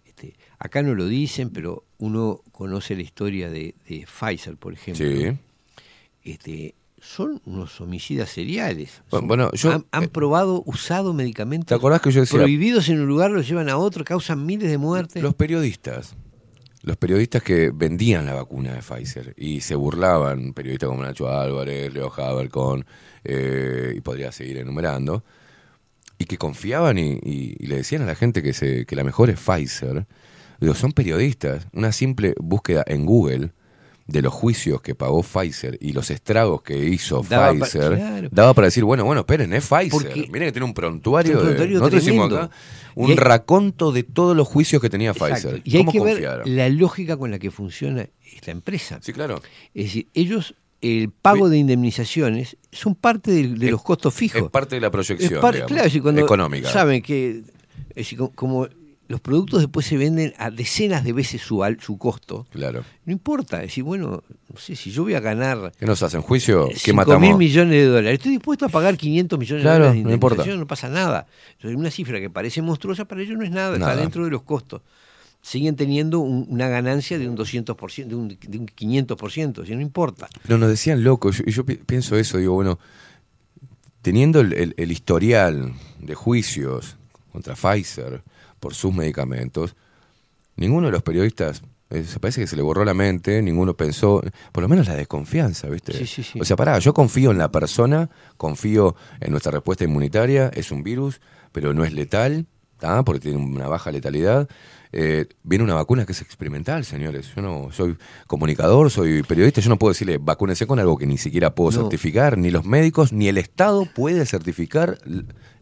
Este, 0.05 0.33
acá 0.57 0.81
no 0.83 0.93
lo 0.95 1.07
dicen, 1.07 1.49
pero 1.49 1.83
uno 1.97 2.41
conoce 2.51 2.95
la 2.95 3.01
historia 3.01 3.49
de, 3.49 3.75
de 3.87 4.05
Pfizer, 4.05 4.57
por 4.57 4.73
ejemplo. 4.73 5.05
Sí. 5.05 5.37
Este, 6.23 6.75
son 7.01 7.41
unos 7.45 7.79
homicidas 7.79 8.29
seriales. 8.29 9.01
Bueno, 9.09 9.19
Son- 9.21 9.27
bueno, 9.27 9.51
yo- 9.53 9.71
han, 9.71 9.85
han 9.91 10.03
eh, 10.03 10.07
probado, 10.09 10.63
usado 10.65 11.13
medicamentos 11.13 11.67
¿Te 11.67 11.75
acordás 11.75 12.01
que 12.01 12.11
yo 12.11 12.21
decía- 12.21 12.39
prohibidos 12.39 12.89
en 12.89 12.99
un 12.99 13.07
lugar, 13.07 13.31
los 13.31 13.47
llevan 13.47 13.69
a 13.69 13.77
otro, 13.77 14.03
causan 14.03 14.45
miles 14.45 14.69
de 14.69 14.77
muertes. 14.77 15.23
Los 15.23 15.33
periodistas 15.35 16.15
los 16.81 16.97
periodistas 16.97 17.43
que 17.43 17.71
vendían 17.73 18.25
la 18.25 18.33
vacuna 18.35 18.73
de 18.73 18.81
Pfizer 18.81 19.33
y 19.37 19.61
se 19.61 19.75
burlaban, 19.75 20.53
periodistas 20.53 20.89
como 20.89 21.03
Nacho 21.03 21.29
Álvarez, 21.29 21.93
Leo 21.93 22.11
Habercon, 22.15 22.85
eh, 23.23 23.93
y 23.95 24.01
podría 24.01 24.31
seguir 24.31 24.57
enumerando, 24.57 25.23
y 26.17 26.25
que 26.25 26.37
confiaban 26.37 26.97
y, 26.97 27.13
y- 27.23 27.55
y 27.59 27.67
le 27.67 27.77
decían 27.77 28.01
a 28.03 28.05
la 28.05 28.15
gente 28.15 28.41
que, 28.43 28.53
se, 28.53 28.85
que 28.85 28.95
la 28.95 29.03
mejor 29.03 29.29
es 29.29 29.39
Pfizer. 29.39 30.05
Digo, 30.59 30.73
son 30.75 30.91
periodistas. 30.91 31.67
Una 31.73 31.91
simple 31.91 32.33
búsqueda 32.39 32.83
en 32.87 33.05
Google 33.05 33.51
de 34.11 34.21
los 34.21 34.33
juicios 34.33 34.81
que 34.81 34.95
pagó 34.95 35.21
Pfizer 35.23 35.77
y 35.81 35.93
los 35.93 36.09
estragos 36.11 36.61
que 36.61 36.77
hizo 36.77 37.23
Daba 37.27 37.53
pa- 37.53 37.65
Pfizer, 37.65 37.95
claro. 37.95 38.29
daba 38.31 38.53
para 38.53 38.67
decir, 38.67 38.83
bueno, 38.83 39.05
bueno, 39.05 39.21
esperen, 39.21 39.53
es 39.53 39.65
Pfizer. 39.65 39.89
Porque- 39.91 40.27
Miren 40.31 40.47
que 40.47 40.51
tiene 40.51 40.65
un 40.65 40.73
prontuario. 40.73 41.33
Un 41.33 41.37
de- 41.37 41.43
prontuario 41.45 41.79
nosotros 41.79 42.03
hicimos 42.03 42.33
acá 42.33 42.49
un 42.95 43.11
hay- 43.11 43.15
raconto 43.15 43.91
de 43.91 44.03
todos 44.03 44.35
los 44.35 44.47
juicios 44.47 44.81
que 44.81 44.89
tenía 44.89 45.11
Exacto. 45.11 45.35
Pfizer. 45.49 45.61
Y 45.63 45.77
hay 45.77 45.81
¿Cómo 45.83 45.91
que 45.91 45.99
confiaron? 45.99 46.45
ver 46.45 46.53
la 46.55 46.69
lógica 46.69 47.17
con 47.17 47.31
la 47.31 47.39
que 47.39 47.51
funciona 47.51 48.07
esta 48.35 48.51
empresa. 48.51 48.99
Sí, 49.01 49.13
claro. 49.13 49.41
Es 49.73 49.85
decir, 49.85 50.07
ellos, 50.13 50.55
el 50.81 51.09
pago 51.11 51.49
de 51.49 51.57
indemnizaciones 51.57 52.57
son 52.71 52.95
parte 52.95 53.31
de, 53.31 53.47
de 53.49 53.71
los 53.71 53.81
costos 53.81 54.13
fijos. 54.13 54.41
Es 54.41 54.49
parte 54.49 54.75
de 54.75 54.81
la 54.81 54.91
proyección 54.91 55.33
Es 55.33 55.39
par- 55.39 55.53
digamos, 55.53 55.67
claro, 55.71 55.85
es 55.85 55.91
decir, 55.91 56.01
cuando 56.01 56.21
económica. 56.21 56.69
Saben 56.69 57.01
que 57.01 57.43
es 57.89 57.95
decir, 57.95 58.19
como 58.35 58.67
los 59.09 59.19
productos 59.19 59.59
después 59.59 59.85
se 59.87 59.97
venden 59.97 60.33
a 60.37 60.51
decenas 60.51 61.03
de 61.03 61.11
veces 61.13 61.41
su, 61.41 61.63
al- 61.63 61.81
su 61.81 61.97
costo, 61.97 62.45
Claro. 62.51 62.83
no 63.05 63.11
importa. 63.11 63.57
Es 63.57 63.69
decir, 63.69 63.83
bueno, 63.83 64.23
no 64.53 64.57
sé, 64.59 64.75
si 64.75 64.91
yo 64.91 65.01
voy 65.03 65.15
a 65.15 65.19
ganar 65.19 65.71
¿Qué 65.77 65.85
nos 65.87 66.01
hacen? 66.03 66.21
¿Juicio? 66.21 66.67
¿Qué 66.69 66.75
5 66.77 66.95
matamos? 66.95 67.19
mil 67.27 67.35
millones 67.35 67.73
de 67.73 67.85
dólares, 67.87 68.19
estoy 68.19 68.33
dispuesto 68.33 68.65
a 68.65 68.69
pagar 68.69 68.95
500 68.97 69.37
millones 69.39 69.63
Claro, 69.63 69.73
de 69.75 69.79
dólares 69.87 70.03
de 70.03 70.07
no 70.09 70.13
importa. 70.13 70.35
indemnización, 70.35 70.59
no 70.59 70.67
pasa 70.67 70.89
nada. 70.89 71.25
Entonces, 71.53 71.75
una 71.77 71.89
cifra 71.91 72.19
que 72.19 72.29
parece 72.29 72.61
monstruosa 72.61 73.05
para 73.05 73.21
ellos 73.23 73.35
no 73.37 73.43
es 73.43 73.51
nada, 73.51 73.77
Nada. 73.77 73.91
está 73.93 74.01
dentro 74.01 74.23
de 74.25 74.29
los 74.31 74.43
costos. 74.43 74.81
Siguen 75.41 75.75
teniendo 75.75 76.19
un- 76.19 76.45
una 76.47 76.67
ganancia 76.67 77.17
de 77.17 77.27
un 77.27 77.35
200%, 77.35 78.09
de 78.09 78.15
un, 78.15 78.27
de 78.27 78.57
un 78.59 78.67
500%, 78.67 79.65
si 79.65 79.73
no 79.73 79.81
importa. 79.81 80.27
Pero 80.43 80.57
nos 80.59 80.69
decían 80.69 81.03
locos, 81.03 81.41
y 81.43 81.51
yo 81.51 81.65
pi- 81.65 81.77
pienso 81.77 82.15
eso, 82.15 82.37
digo, 82.37 82.53
bueno, 82.53 82.77
teniendo 84.01 84.39
el, 84.41 84.53
el- 84.53 84.73
el 84.77 84.91
historial 84.91 85.73
de 85.99 86.13
juicios 86.15 86.95
contra 87.31 87.55
Pfizer 87.55 88.21
por 88.59 88.73
sus 88.73 88.93
medicamentos, 88.93 89.75
ninguno 90.55 90.87
de 90.87 90.91
los 90.91 91.03
periodistas, 91.03 91.61
eh, 91.89 92.03
se 92.03 92.19
parece 92.19 92.41
que 92.41 92.47
se 92.47 92.55
le 92.55 92.61
borró 92.61 92.85
la 92.85 92.93
mente, 92.93 93.41
ninguno 93.41 93.75
pensó, 93.75 94.21
por 94.51 94.61
lo 94.61 94.67
menos 94.69 94.87
la 94.87 94.95
desconfianza, 94.95 95.67
¿viste? 95.69 95.93
Sí, 95.93 96.05
sí, 96.05 96.23
sí. 96.23 96.39
O 96.39 96.45
sea, 96.45 96.55
pará, 96.55 96.77
yo 96.79 96.93
confío 96.93 97.31
en 97.31 97.37
la 97.39 97.51
persona, 97.51 98.09
confío 98.37 98.95
en 99.21 99.31
nuestra 99.31 99.51
respuesta 99.51 99.83
inmunitaria, 99.85 100.51
es 100.53 100.71
un 100.71 100.83
virus, 100.83 101.19
pero 101.51 101.73
no 101.73 101.83
es 101.83 101.93
letal, 101.93 102.45
¿tá? 102.77 103.03
porque 103.03 103.21
tiene 103.21 103.37
una 103.37 103.67
baja 103.67 103.91
letalidad. 103.91 104.47
Eh, 104.91 105.27
viene 105.43 105.63
una 105.63 105.75
vacuna 105.75 106.05
que 106.05 106.13
es 106.13 106.21
experimental, 106.21 106.83
señores. 106.83 107.31
Yo 107.35 107.43
no 107.43 107.69
soy 107.71 107.95
comunicador, 108.25 108.89
soy 108.89 109.21
periodista, 109.21 109.61
yo 109.61 109.69
no 109.69 109.77
puedo 109.77 109.91
decirle 109.91 110.17
vacúnese 110.19 110.65
con 110.65 110.79
algo 110.79 110.97
que 110.97 111.05
ni 111.05 111.17
siquiera 111.19 111.53
puedo 111.53 111.71
No. 111.71 111.81
certificar, 111.83 112.37
ni 112.39 112.49
los 112.49 112.65
médicos, 112.65 113.13
ni 113.13 113.27
el 113.27 113.37
Estado 113.37 113.85
puede 113.93 114.25
certificar 114.25 114.97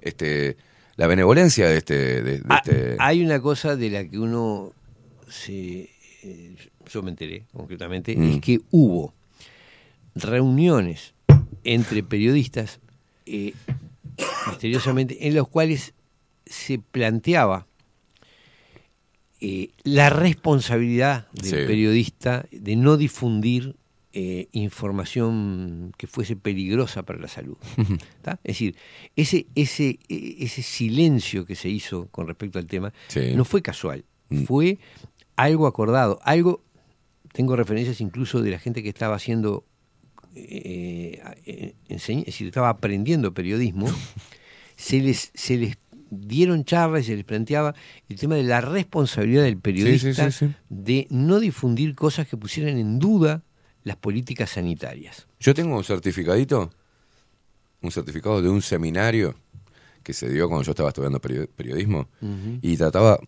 este, 0.01 0.55
la 0.97 1.07
benevolencia 1.07 1.67
de 1.67 1.77
este... 1.77 2.21
de- 2.21 2.39
de 2.39 2.43
Ah, 2.49 2.61
este- 2.63 2.95
Hay 2.99 3.23
una 3.23 3.39
cosa 3.41 3.75
de 3.75 3.89
la 3.89 4.05
que 4.07 4.19
uno 4.19 4.73
se, 5.29 5.89
eh, 6.23 6.55
yo 6.91 7.01
me 7.03 7.11
enteré 7.11 7.45
concretamente, 7.53 8.15
Mm. 8.15 8.23
es 8.23 8.41
que 8.41 8.59
hubo 8.71 9.13
reuniones 10.15 11.13
entre 11.63 12.01
periodistas 12.03 12.79
eh, 13.25 13.53
misteriosamente 14.49 15.27
en 15.27 15.35
los 15.35 15.47
cuales 15.47 15.93
se 16.45 16.79
planteaba 16.79 17.67
eh, 19.39 19.69
la 19.83 20.09
responsabilidad 20.09 21.27
del 21.33 21.45
Sí. 21.45 21.51
periodista 21.67 22.45
de 22.51 22.75
no 22.75 22.97
difundir 22.97 23.75
eh, 24.13 24.47
información 24.51 25.91
que 25.97 26.07
fuese 26.07 26.35
peligrosa 26.35 27.03
para 27.03 27.19
la 27.19 27.27
salud. 27.27 27.57
¿tá? 28.21 28.39
Es 28.43 28.55
decir, 28.55 28.75
ese, 29.15 29.47
ese, 29.55 29.99
eh, 30.09 30.35
ese 30.39 30.61
silencio 30.63 31.45
que 31.45 31.55
se 31.55 31.69
hizo 31.69 32.07
con 32.07 32.27
respecto 32.27 32.57
al 32.59 32.65
tema 32.67 32.93
Sí. 33.07 33.33
no 33.35 33.45
fue 33.45 33.61
casual, 33.61 34.05
Mm. 34.29 34.43
fue 34.43 34.79
algo 35.37 35.67
acordado, 35.67 36.19
algo, 36.23 36.61
tengo 37.31 37.55
referencias 37.55 38.01
incluso 38.01 38.41
de 38.41 38.51
la 38.51 38.59
gente 38.59 38.83
que 38.83 38.89
estaba 38.89 39.15
haciendo, 39.15 39.63
eh, 40.35 41.21
eh, 41.45 41.75
enseñ- 41.89 42.19
es 42.21 42.25
decir, 42.27 42.47
estaba 42.47 42.69
aprendiendo 42.69 43.33
periodismo, 43.33 43.87
se 44.75 44.99
les, 45.01 45.31
se 45.33 45.57
les 45.57 45.77
dieron 46.09 46.63
charlas 46.65 47.01
y 47.03 47.05
se 47.07 47.15
les 47.15 47.25
planteaba 47.25 47.75
el 48.09 48.17
tema 48.17 48.35
de 48.35 48.43
la 48.43 48.61
responsabilidad 48.61 49.43
del 49.43 49.57
periodista 49.57 50.31
sí, 50.31 50.47
sí. 50.47 50.53
de 50.69 51.07
no 51.09 51.39
difundir 51.39 51.95
cosas 51.95 52.27
que 52.27 52.37
pusieran 52.37 52.77
en 52.77 52.99
duda 52.99 53.43
las 53.87 53.95
políticas 53.95 54.49
sanitarias. 54.51 55.27
Yo 55.39 55.53
tengo 55.53 55.77
un 55.77 55.83
certificadito, 55.83 56.69
un 57.81 57.91
certificado 57.91 58.41
de 58.41 58.49
un 58.49 58.61
seminario 58.61 59.33
que 60.03 60.13
se 60.13 60.29
dio 60.29 60.47
cuando 60.49 60.63
yo 60.65 60.71
estaba 60.71 60.89
estudiando 60.89 61.19
perio- 61.21 61.47
periodismo 61.55 62.07
y 62.61 62.75
trataba 62.75 63.19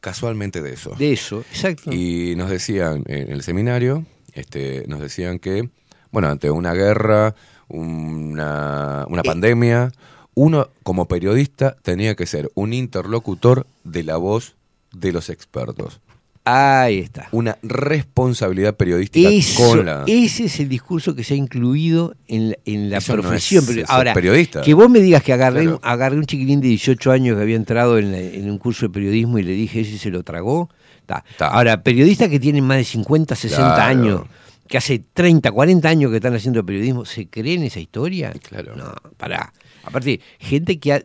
casualmente 0.00 0.60
de 0.60 0.72
eso. 0.72 0.90
De 0.98 1.12
eso, 1.12 1.40
exacto. 1.40 1.92
Y 1.92 2.34
nos 2.36 2.50
decían 2.50 3.04
en 3.06 3.30
el 3.30 3.42
seminario, 3.42 4.04
este, 4.32 4.84
nos 4.88 5.00
decían 5.00 5.38
que, 5.38 5.70
bueno, 6.10 6.28
ante 6.28 6.50
una 6.50 6.74
guerra, 6.74 7.34
una, 7.68 9.04
una 9.08 9.22
pandemia, 9.22 9.92
uno 10.34 10.68
como 10.82 11.06
periodista 11.06 11.76
tenía 11.82 12.14
que 12.14 12.26
ser 12.26 12.50
un 12.54 12.72
interlocutor 12.72 13.66
de 13.84 14.02
la 14.02 14.16
voz 14.16 14.56
de 14.92 15.12
los 15.12 15.30
expertos. 15.30 16.00
Ahí 16.48 17.00
está. 17.00 17.28
Una 17.32 17.58
responsabilidad 17.62 18.76
periodística 18.76 19.28
Eso, 19.28 19.68
con 19.68 19.84
la... 19.86 20.04
Ese 20.06 20.44
es 20.44 20.60
el 20.60 20.68
discurso 20.68 21.14
que 21.16 21.24
se 21.24 21.34
ha 21.34 21.36
incluido 21.36 22.14
en 22.28 22.50
la, 22.50 22.56
en 22.64 22.88
la 22.88 23.00
no 23.00 23.14
profesión. 23.14 23.64
es 23.64 23.70
ser 23.74 23.84
Ahora, 23.88 24.14
periodista. 24.14 24.62
que 24.62 24.72
vos 24.72 24.88
me 24.88 25.00
digas 25.00 25.24
que 25.24 25.32
agarré, 25.32 25.62
Claro. 25.64 25.80
agarré 25.82 26.16
un 26.16 26.24
chiquilín 26.24 26.60
de 26.60 26.68
18 26.68 27.10
años 27.10 27.36
que 27.36 27.42
había 27.42 27.56
entrado 27.56 27.98
en, 27.98 28.12
la- 28.12 28.20
en 28.20 28.48
un 28.48 28.58
curso 28.58 28.86
de 28.86 28.92
periodismo 28.92 29.38
y 29.38 29.42
le 29.42 29.52
dije 29.52 29.80
ese 29.80 29.98
se 29.98 30.10
lo 30.10 30.22
tragó. 30.22 30.70
ta. 31.04 31.24
Ahora, 31.40 31.82
periodistas 31.82 32.28
que 32.28 32.38
tienen 32.38 32.64
más 32.64 32.76
de 32.78 32.84
50, 32.84 33.34
60 33.34 33.64
Claro. 33.74 33.82
años, 33.82 34.20
que 34.68 34.78
hace 34.78 35.02
30, 35.14 35.50
40 35.50 35.88
años 35.88 36.10
que 36.12 36.16
están 36.18 36.34
haciendo 36.34 36.64
periodismo, 36.64 37.04
¿se 37.04 37.26
creen 37.28 37.64
esa 37.64 37.80
historia? 37.80 38.32
Claro. 38.48 38.76
No, 38.76 38.92
pará. 39.16 39.52
Aparte, 39.84 40.20
gente 40.40 40.78
que 40.78 40.92
ha, 40.94 41.02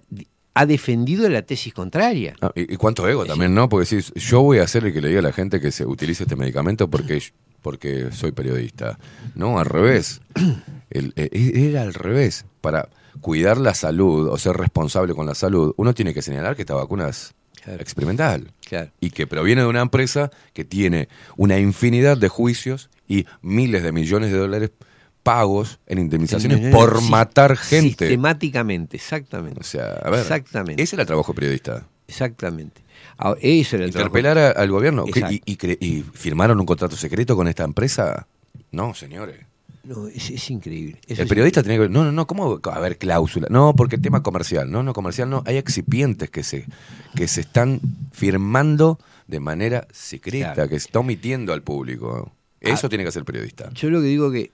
ha 0.54 0.66
defendido 0.66 1.30
la 1.30 1.42
tesis 1.44 1.74
contraria. 1.74 2.36
Ah, 2.42 2.52
y, 2.56 2.74
y 2.74 2.78
cuánto 2.78 3.08
ego 3.08 3.26
también, 3.26 3.54
¿no? 3.56 3.70
Porque 3.70 3.88
decís, 3.96 4.12
yo 4.16 4.42
voy 4.42 4.60
a 4.60 4.68
ser 4.68 4.86
el 4.86 4.94
que 4.94 5.02
le 5.02 5.08
diga 5.08 5.20
a 5.20 5.24
la 5.24 5.32
gente 5.34 5.60
que 5.62 5.72
se 5.72 5.86
utilice 5.86 6.24
este 6.24 6.36
medicamento 6.36 6.90
porque, 6.90 7.22
porque 7.62 8.12
soy 8.12 8.32
periodista. 8.32 9.00
No, 9.36 9.60
al 9.60 9.66
revés. 9.66 10.22
El- 10.90 11.14
eh, 11.16 11.30
era 11.70 11.84
al 11.84 11.94
revés. 11.94 12.46
Para 12.60 12.90
cuidar 13.22 13.58
la 13.58 13.74
salud 13.74 14.28
o 14.30 14.38
ser 14.38 14.58
responsable 14.58 15.14
con 15.16 15.26
la 15.26 15.36
salud, 15.36 15.74
uno 15.78 15.94
tiene 15.94 16.14
que 16.14 16.22
señalar 16.22 16.56
que 16.56 16.64
esta 16.64 16.74
vacuna 16.76 17.08
es 17.10 17.34
experimental. 17.80 18.52
Claro. 18.68 18.92
Y 19.00 19.12
que 19.12 19.28
proviene 19.28 19.62
de 19.62 19.68
una 19.68 19.82
empresa 19.82 20.32
que 20.54 20.66
tiene 20.66 21.08
una 21.38 21.60
infinidad 21.60 22.18
de 22.18 22.28
juicios 22.28 22.90
y 23.08 23.26
miles 23.42 23.84
de 23.84 23.92
millones 23.92 24.32
de 24.32 24.38
dólares 24.38 24.72
pagos 25.24 25.80
en 25.88 26.00
indemnizaciones 26.00 26.60
En- 26.60 26.72
por 26.72 27.02
matar 27.04 27.56
gente. 27.58 28.08
Sistemáticamente, 28.08 28.98
exactamente. 28.98 29.60
O 29.60 29.64
sea, 29.64 29.94
a 30.04 30.10
ver, 30.10 30.22
Exactamente. 30.22 30.82
ese 30.82 30.96
era 30.96 31.04
el 31.04 31.08
trabajo 31.08 31.34
periodista. 31.34 31.86
Exactamente. 32.08 32.82
Ah, 33.18 33.36
Eso 33.40 33.76
era 33.76 33.86
el 33.86 33.92
Interpelar 33.92 34.36
trabajo. 34.36 34.60
a- 34.60 34.62
al 34.62 34.72
gobierno. 34.72 35.06
¿Y, 35.08 35.42
y 35.46 35.58
cre- 35.58 35.78
y 35.80 36.02
firmaron 36.14 36.60
un 36.60 36.66
contrato 36.66 36.96
secreto 36.96 37.36
con 37.36 37.48
esta 37.48 37.64
empresa? 37.64 38.28
No, 38.72 38.94
señores. 38.94 39.38
No, 39.84 40.08
es, 40.08 40.30
es 40.30 40.50
increíble. 40.52 41.00
Eso 41.08 41.22
el 41.24 41.28
periodista 41.28 41.64
tiene 41.64 41.76
que 41.76 41.80
ver, 41.82 41.90
no, 41.92 42.04
no, 42.04 42.12
no, 42.12 42.28
¿cómo 42.28 42.60
a 42.64 42.76
haber 42.76 42.98
cláusula? 43.00 43.48
No, 43.50 43.76
porque 43.76 43.96
el 43.96 44.02
tema 44.02 44.22
comercial, 44.22 44.70
no, 44.72 44.84
no, 44.84 44.94
comercial 44.94 45.30
no, 45.30 45.42
hay 45.48 45.58
excipientes 45.58 46.30
que 46.30 46.44
se, 46.44 46.66
que 47.16 47.28
se 47.28 47.42
están 47.42 47.80
firmando 48.12 49.00
de 49.28 49.40
manera 49.40 49.88
secreta, 49.92 50.54
Claro. 50.54 50.70
que 50.70 50.80
se 50.80 50.88
está 50.88 51.00
omitiendo 51.00 51.54
al 51.54 51.64
público. 51.64 52.32
Eso 52.60 52.86
Ah. 52.88 52.90
tiene 52.90 53.04
que 53.04 53.10
hacer 53.10 53.22
el 53.22 53.26
periodista. 53.26 53.72
Yo 53.74 53.90
lo 53.90 54.02
que 54.02 54.08
digo 54.08 54.32
que 54.32 54.52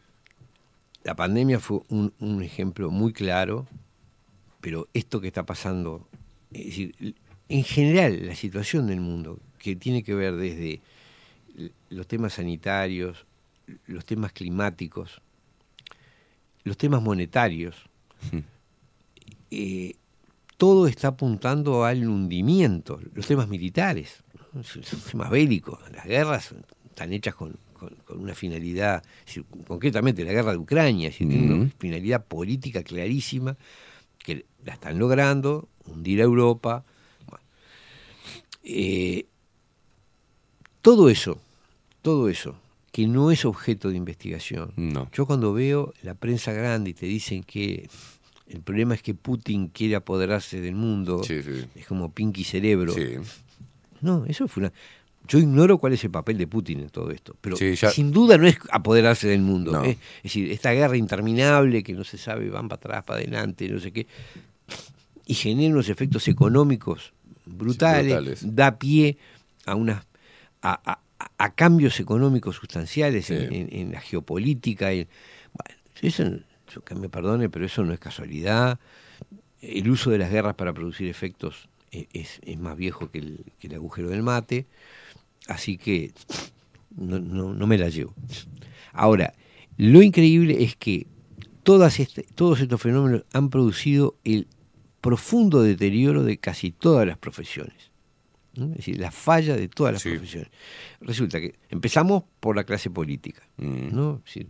la 1.07 1.15
pandemia 1.15 1.61
fue 1.61 1.79
un, 1.87 2.13
un 2.19 2.43
ejemplo 2.43 2.91
muy 2.91 3.13
claro, 3.13 3.65
pero 4.59 4.89
esto 4.93 5.21
que 5.21 5.27
está 5.27 5.45
pasando, 5.45 6.05
es 6.51 6.65
decir, 6.65 7.15
en 7.47 7.63
general 7.63 8.25
la 8.27 8.35
situación 8.35 8.87
del 8.87 8.99
mundo, 8.99 9.39
que 9.57 9.77
tiene 9.77 10.03
que 10.03 10.13
ver 10.13 10.35
desde 10.35 10.81
los 11.89 12.07
temas 12.07 12.33
sanitarios, 12.33 13.25
los 13.85 14.03
temas 14.03 14.33
climáticos, 14.33 15.21
los 16.65 16.75
temas 16.75 17.01
monetarios, 17.01 17.77
eh, 19.49 19.95
todo 20.57 20.87
está 20.87 21.07
apuntando 21.07 21.85
al 21.85 22.05
hundimiento, 22.05 22.99
los 23.13 23.25
temas 23.25 23.47
militares, 23.47 24.25
los 24.51 25.05
temas 25.09 25.29
bélicos, 25.29 25.79
las 25.89 26.05
guerras 26.05 26.53
están 26.89 27.13
hechas 27.13 27.33
con, 27.33 27.55
con- 27.77 27.95
con 28.05 28.19
una 28.19 28.33
finalidad, 28.35 29.03
concretamente 29.67 30.23
la 30.23 30.33
guerra 30.33 30.51
de 30.51 30.57
Ucrania, 30.57 31.09
decir, 31.09 31.27
tiene 31.29 31.53
una 31.53 31.71
finalidad 31.79 32.25
política 32.25 32.83
clarísima, 32.83 33.55
que 34.17 34.45
la 34.65 34.73
están 34.73 34.99
logrando, 34.99 35.69
hundir 35.85 36.19
a 36.21 36.23
Europa. 36.25 36.83
Bueno, 37.27 37.43
eh, 38.63 39.25
todo 40.81 41.09
eso 41.09 41.39
todo 42.01 42.29
eso, 42.29 42.55
que 42.93 43.05
no 43.05 43.31
es 43.31 43.43
objeto 43.43 43.89
de 43.89 43.97
investigación. 43.97 44.71
No. 44.77 45.09
Yo 45.11 45.25
cuando 45.25 45.51
veo 45.51 45.93
la 46.03 46.13
prensa 46.13 46.53
grande 46.53 46.91
y 46.91 46.93
te 46.93 47.05
dicen 47.05 47.43
que 47.43 47.89
el 48.47 48.61
problema 48.61 48.95
es 48.95 49.01
que 49.01 49.13
Putin 49.13 49.67
quiere 49.67 49.95
apoderarse 49.95 50.61
del 50.61 50.75
mundo, 50.75 51.21
Sí, 51.25 51.43
sí. 51.43 51.65
es 51.75 51.85
como 51.85 52.13
Pinky 52.13 52.45
Cerebro. 52.45 52.93
Sí. 52.93 53.15
No, 53.99 54.23
eso 54.25 54.47
fue 54.47 54.61
una... 54.61 54.73
Yo 55.27 55.39
ignoro 55.39 55.77
cuál 55.77 55.93
es 55.93 56.03
el 56.03 56.11
papel 56.11 56.37
de 56.37 56.47
Putin 56.47 56.79
en 56.79 56.89
todo 56.89 57.11
esto, 57.11 57.35
pero 57.41 57.55
Sí, 57.57 57.75
ya- 57.75 57.89
sin 57.91 58.11
duda 58.11 58.37
no 58.37 58.47
es 58.47 58.57
apoderarse 58.71 59.27
del 59.27 59.41
mundo. 59.41 59.71
No. 59.73 59.83
¿eh? 59.85 59.97
Es 60.17 60.23
decir, 60.23 60.51
esta 60.51 60.71
guerra 60.71 60.95
interminable 60.97 61.83
que 61.83 61.93
no 61.93 62.03
se 62.03 62.17
sabe, 62.17 62.49
van 62.49 62.67
para 62.69 62.77
atrás, 62.77 63.03
para 63.03 63.19
adelante, 63.19 63.67
no 63.69 63.79
sé 63.79 63.91
qué, 63.91 64.07
y 65.25 65.33
genera 65.33 65.73
unos 65.73 65.89
efectos 65.89 66.27
económicos 66.27 67.13
brutales, 67.45 68.13
brutales. 68.13 68.55
da 68.55 68.77
pie 68.79 69.17
a 69.65 69.75
unas 69.75 70.05
a, 70.61 70.79
a- 70.93 70.99
a 71.39 71.53
cambios 71.55 71.99
económicos 71.99 72.55
sustanciales 72.55 73.29
en, 73.31 73.53
en- 73.53 73.69
en 73.71 73.91
la 73.91 73.99
geopolítica. 74.01 74.87
bueno, 74.87 75.07
eso, 76.01 76.23
yo 76.73 76.81
que 76.83 76.95
me 76.95 77.09
perdone, 77.09 77.49
pero 77.49 77.65
eso 77.65 77.83
no 77.83 77.93
es 77.93 77.99
casualidad. 77.99 78.79
El 79.61 79.89
uso 79.89 80.11
de 80.11 80.19
las 80.19 80.29
guerras 80.31 80.55
para 80.55 80.73
producir 80.73 81.07
efectos 81.09 81.69
e- 81.91 82.07
es, 82.13 82.39
es 82.43 82.57
más 82.59 82.77
viejo 82.77 83.09
que 83.11 83.17
el, 83.19 83.45
que 83.59 83.67
el 83.67 83.75
agujero 83.75 84.09
del 84.09 84.21
mate, 84.23 84.67
así 85.47 85.77
que 85.77 86.11
no, 86.95 87.19
no- 87.19 87.53
no 87.53 87.67
me 87.67 87.77
la 87.77 87.89
llevo. 87.89 88.13
Ahora, 88.93 89.33
lo 89.77 90.01
increíble 90.01 90.63
es 90.63 90.75
que 90.75 91.07
todas 91.63 91.99
este- 91.99 92.23
todos 92.35 92.59
estos 92.61 92.81
fenómenos 92.81 93.23
han 93.33 93.49
producido 93.49 94.15
el 94.23 94.47
profundo 95.01 95.61
deterioro 95.61 96.23
de 96.23 96.37
casi 96.37 96.71
todas 96.71 97.05
las 97.07 97.17
profesiones. 97.17 97.75
¿no? 98.55 98.65
Es 98.71 98.77
decir, 98.77 98.97
la 98.99 99.11
falla 99.11 99.55
de 99.55 99.67
todas 99.67 99.93
las 99.93 100.01
profesiones. 100.01 100.49
Resulta 100.99 101.39
que 101.39 101.53
empezamos 101.69 102.23
por 102.39 102.55
la 102.55 102.63
clase 102.63 102.89
política, 102.89 103.43
Mm. 103.57 103.95
¿no? 103.95 104.21
Es 104.25 104.33
decir, 104.33 104.47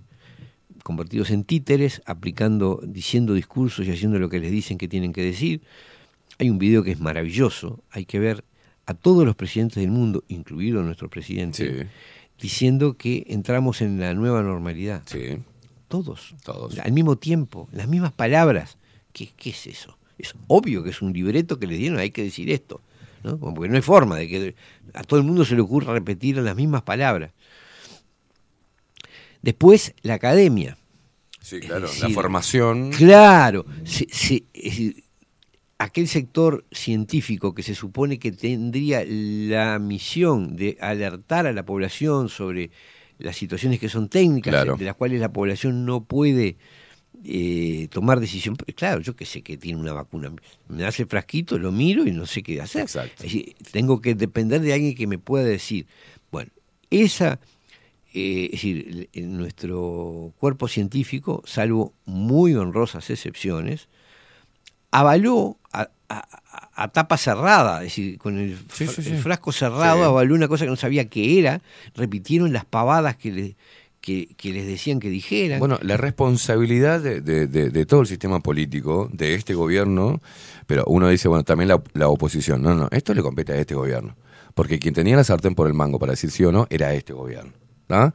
convertidos 0.83 1.29
en 1.31 1.43
títeres, 1.43 2.01
aplicando, 2.05 2.79
diciendo 2.87 3.33
discursos 3.33 3.85
y 3.85 3.91
haciendo 3.91 4.17
lo 4.19 4.29
que 4.29 4.39
les 4.39 4.51
dicen 4.51 4.77
que 4.77 4.87
tienen 4.87 5.11
que 5.11 5.23
decir. 5.23 5.61
Hay 6.39 6.49
un 6.49 6.57
video 6.59 6.83
que 6.83 6.91
es 6.91 6.99
maravilloso, 7.01 7.83
hay 7.89 8.05
que 8.05 8.19
ver 8.19 8.45
a 8.87 8.93
todos 8.95 9.25
los 9.25 9.35
presidentes 9.35 9.81
del 9.81 9.91
mundo, 9.91 10.23
incluido 10.27 10.81
nuestro 10.81 11.09
presidente, 11.09 11.87
diciendo 12.39 12.97
que 12.97 13.25
entramos 13.27 13.81
en 13.81 13.99
la 13.99 14.13
nueva 14.15 14.41
normalidad. 14.41 15.03
Todos. 15.87 16.35
Todos. 16.43 16.77
Al 16.79 16.91
mismo 16.91 17.17
tiempo, 17.17 17.69
las 17.71 17.87
mismas 17.87 18.11
palabras. 18.13 18.77
¿Qué, 19.13 19.29
qué 19.37 19.51
es 19.51 19.67
eso? 19.67 19.97
Es 20.17 20.33
obvio 20.47 20.83
que 20.83 20.89
es 20.89 21.01
un 21.01 21.13
libreto 21.13 21.59
que 21.59 21.67
le 21.67 21.75
dieron, 21.75 21.99
hay 21.99 22.11
que 22.11 22.23
decir 22.23 22.49
esto. 22.49 22.81
¿no? 23.23 23.37
Porque 23.39 23.67
no 23.69 23.75
hay 23.75 23.81
forma 23.81 24.15
de 24.15 24.27
que 24.27 24.55
a 24.93 25.03
todo 25.03 25.19
el 25.19 25.25
mundo 25.25 25.43
se 25.45 25.55
le 25.55 25.61
ocurra 25.61 25.93
repetir 25.93 26.37
las 26.37 26.55
mismas 26.55 26.81
palabras. 26.83 27.31
Después, 29.41 29.93
la 30.01 30.15
academia. 30.15 30.77
Sí, 31.41 31.59
claro. 31.59 31.87
La 32.01 32.09
formación. 32.09 32.91
Claro. 32.91 33.65
se- 33.85 34.07
se- 34.11 34.43
aquel 35.79 36.07
sector 36.07 36.65
científico 36.71 37.53
que 37.53 37.63
se 37.63 37.75
supone 37.75 38.17
que 38.19 38.31
tendría 38.31 39.03
la 39.07 39.77
misión 39.79 40.55
de 40.55 40.77
alertar 40.81 41.45
a 41.45 41.53
la 41.53 41.65
población 41.65 42.29
sobre 42.29 42.71
las 43.19 43.35
situaciones 43.35 43.79
que 43.79 43.89
son 43.89 44.09
técnicas, 44.09 44.51
Claro. 44.51 44.75
de 44.77 44.85
las 44.85 44.95
cuales 44.95 45.19
la 45.21 45.31
población 45.33 45.85
no 45.85 46.03
puede 46.03 46.57
eh, 47.25 47.87
tomar 47.91 48.19
decisión. 48.19 48.55
Claro, 48.75 49.01
yo 49.01 49.15
que 49.15 49.25
sé 49.25 49.41
que 49.41 49.57
tiene 49.57 49.79
una 49.79 49.93
vacuna. 49.93 50.31
Me 50.67 50.85
hace 50.85 51.03
el 51.03 51.09
frasquito, 51.09 51.57
lo 51.57 51.71
miro 51.71 52.05
y 52.05 52.11
no 52.11 52.25
sé 52.27 52.43
qué 52.43 52.61
hacer. 52.61 52.85
Es 52.85 53.17
decir, 53.19 53.55
tengo 53.71 54.01
que 54.01 54.13
depender 54.13 54.61
de 54.61 54.73
alguien 54.73 54.93
que 54.95 55.07
me 55.07 55.17
pueda 55.17 55.45
decir. 55.45 55.87
Bueno, 56.31 56.51
esa, 56.91 57.39
eh, 58.13 58.45
es 58.45 58.51
decir, 58.51 59.09
nuestro 59.15 60.33
cuerpo 60.37 60.67
científico, 60.67 61.41
salvo 61.45 61.93
muy 62.05 62.53
honrosas 62.53 63.09
excepciones, 63.09 63.89
avaló 64.91 65.57
a, 65.71 65.81
a- 66.09 66.27
a- 66.51 66.69
a 66.83 66.87
tapa 66.89 67.17
cerrada, 67.17 67.77
es 67.79 67.85
decir, 67.85 68.17
con 68.17 68.37
el, 68.37 68.55
fra- 68.55 68.87
sí, 68.87 69.01
sí. 69.01 69.09
el 69.09 69.17
frasco 69.17 69.51
cerrado, 69.51 70.03
avaló 70.05 70.35
una 70.35 70.47
cosa 70.47 70.65
que 70.65 70.69
no 70.71 70.75
sabía 70.77 71.05
qué 71.09 71.39
era, 71.39 71.61
repitieron 71.95 72.53
las 72.53 72.65
pavadas 72.65 73.15
que, 73.17 73.31
le- 73.31 73.55
que, 74.01 74.27
que 74.37 74.53
les 74.53 74.65
decían 74.67 74.99
que 74.99 75.09
dijeran. 75.09 75.59
Bueno, 75.59 75.79
la 75.81 75.97
responsabilidad 75.97 77.01
de, 77.01 77.21
de- 77.21 77.47
de- 77.47 77.69
de 77.71 77.85
todo 77.85 78.01
el 78.01 78.07
sistema 78.07 78.39
político, 78.39 79.09
de 79.11 79.33
este 79.33 79.53
gobierno, 79.55 80.21
pero 80.67 80.83
uno 80.87 81.09
dice, 81.09 81.27
bueno, 81.27 81.43
también 81.43 81.67
la, 81.69 81.81
la 81.93 82.07
oposición. 82.09 82.61
No, 82.61 82.73
no, 82.75 82.87
esto 82.91 83.13
le 83.13 83.21
compete 83.21 83.53
a 83.53 83.57
este 83.57 83.73
gobierno. 83.75 84.15
Porque 84.53 84.79
quien 84.79 84.93
tenía 84.93 85.15
la 85.15 85.23
sartén 85.23 85.53
por 85.55 85.67
el 85.67 85.73
mango 85.73 85.99
para 85.99 86.13
decir 86.13 86.31
sí 86.31 86.43
o 86.45 86.51
no 86.51 86.67
era 86.69 86.93
este 86.93 87.13
gobierno. 87.13 87.51
¿ah? 87.89 88.13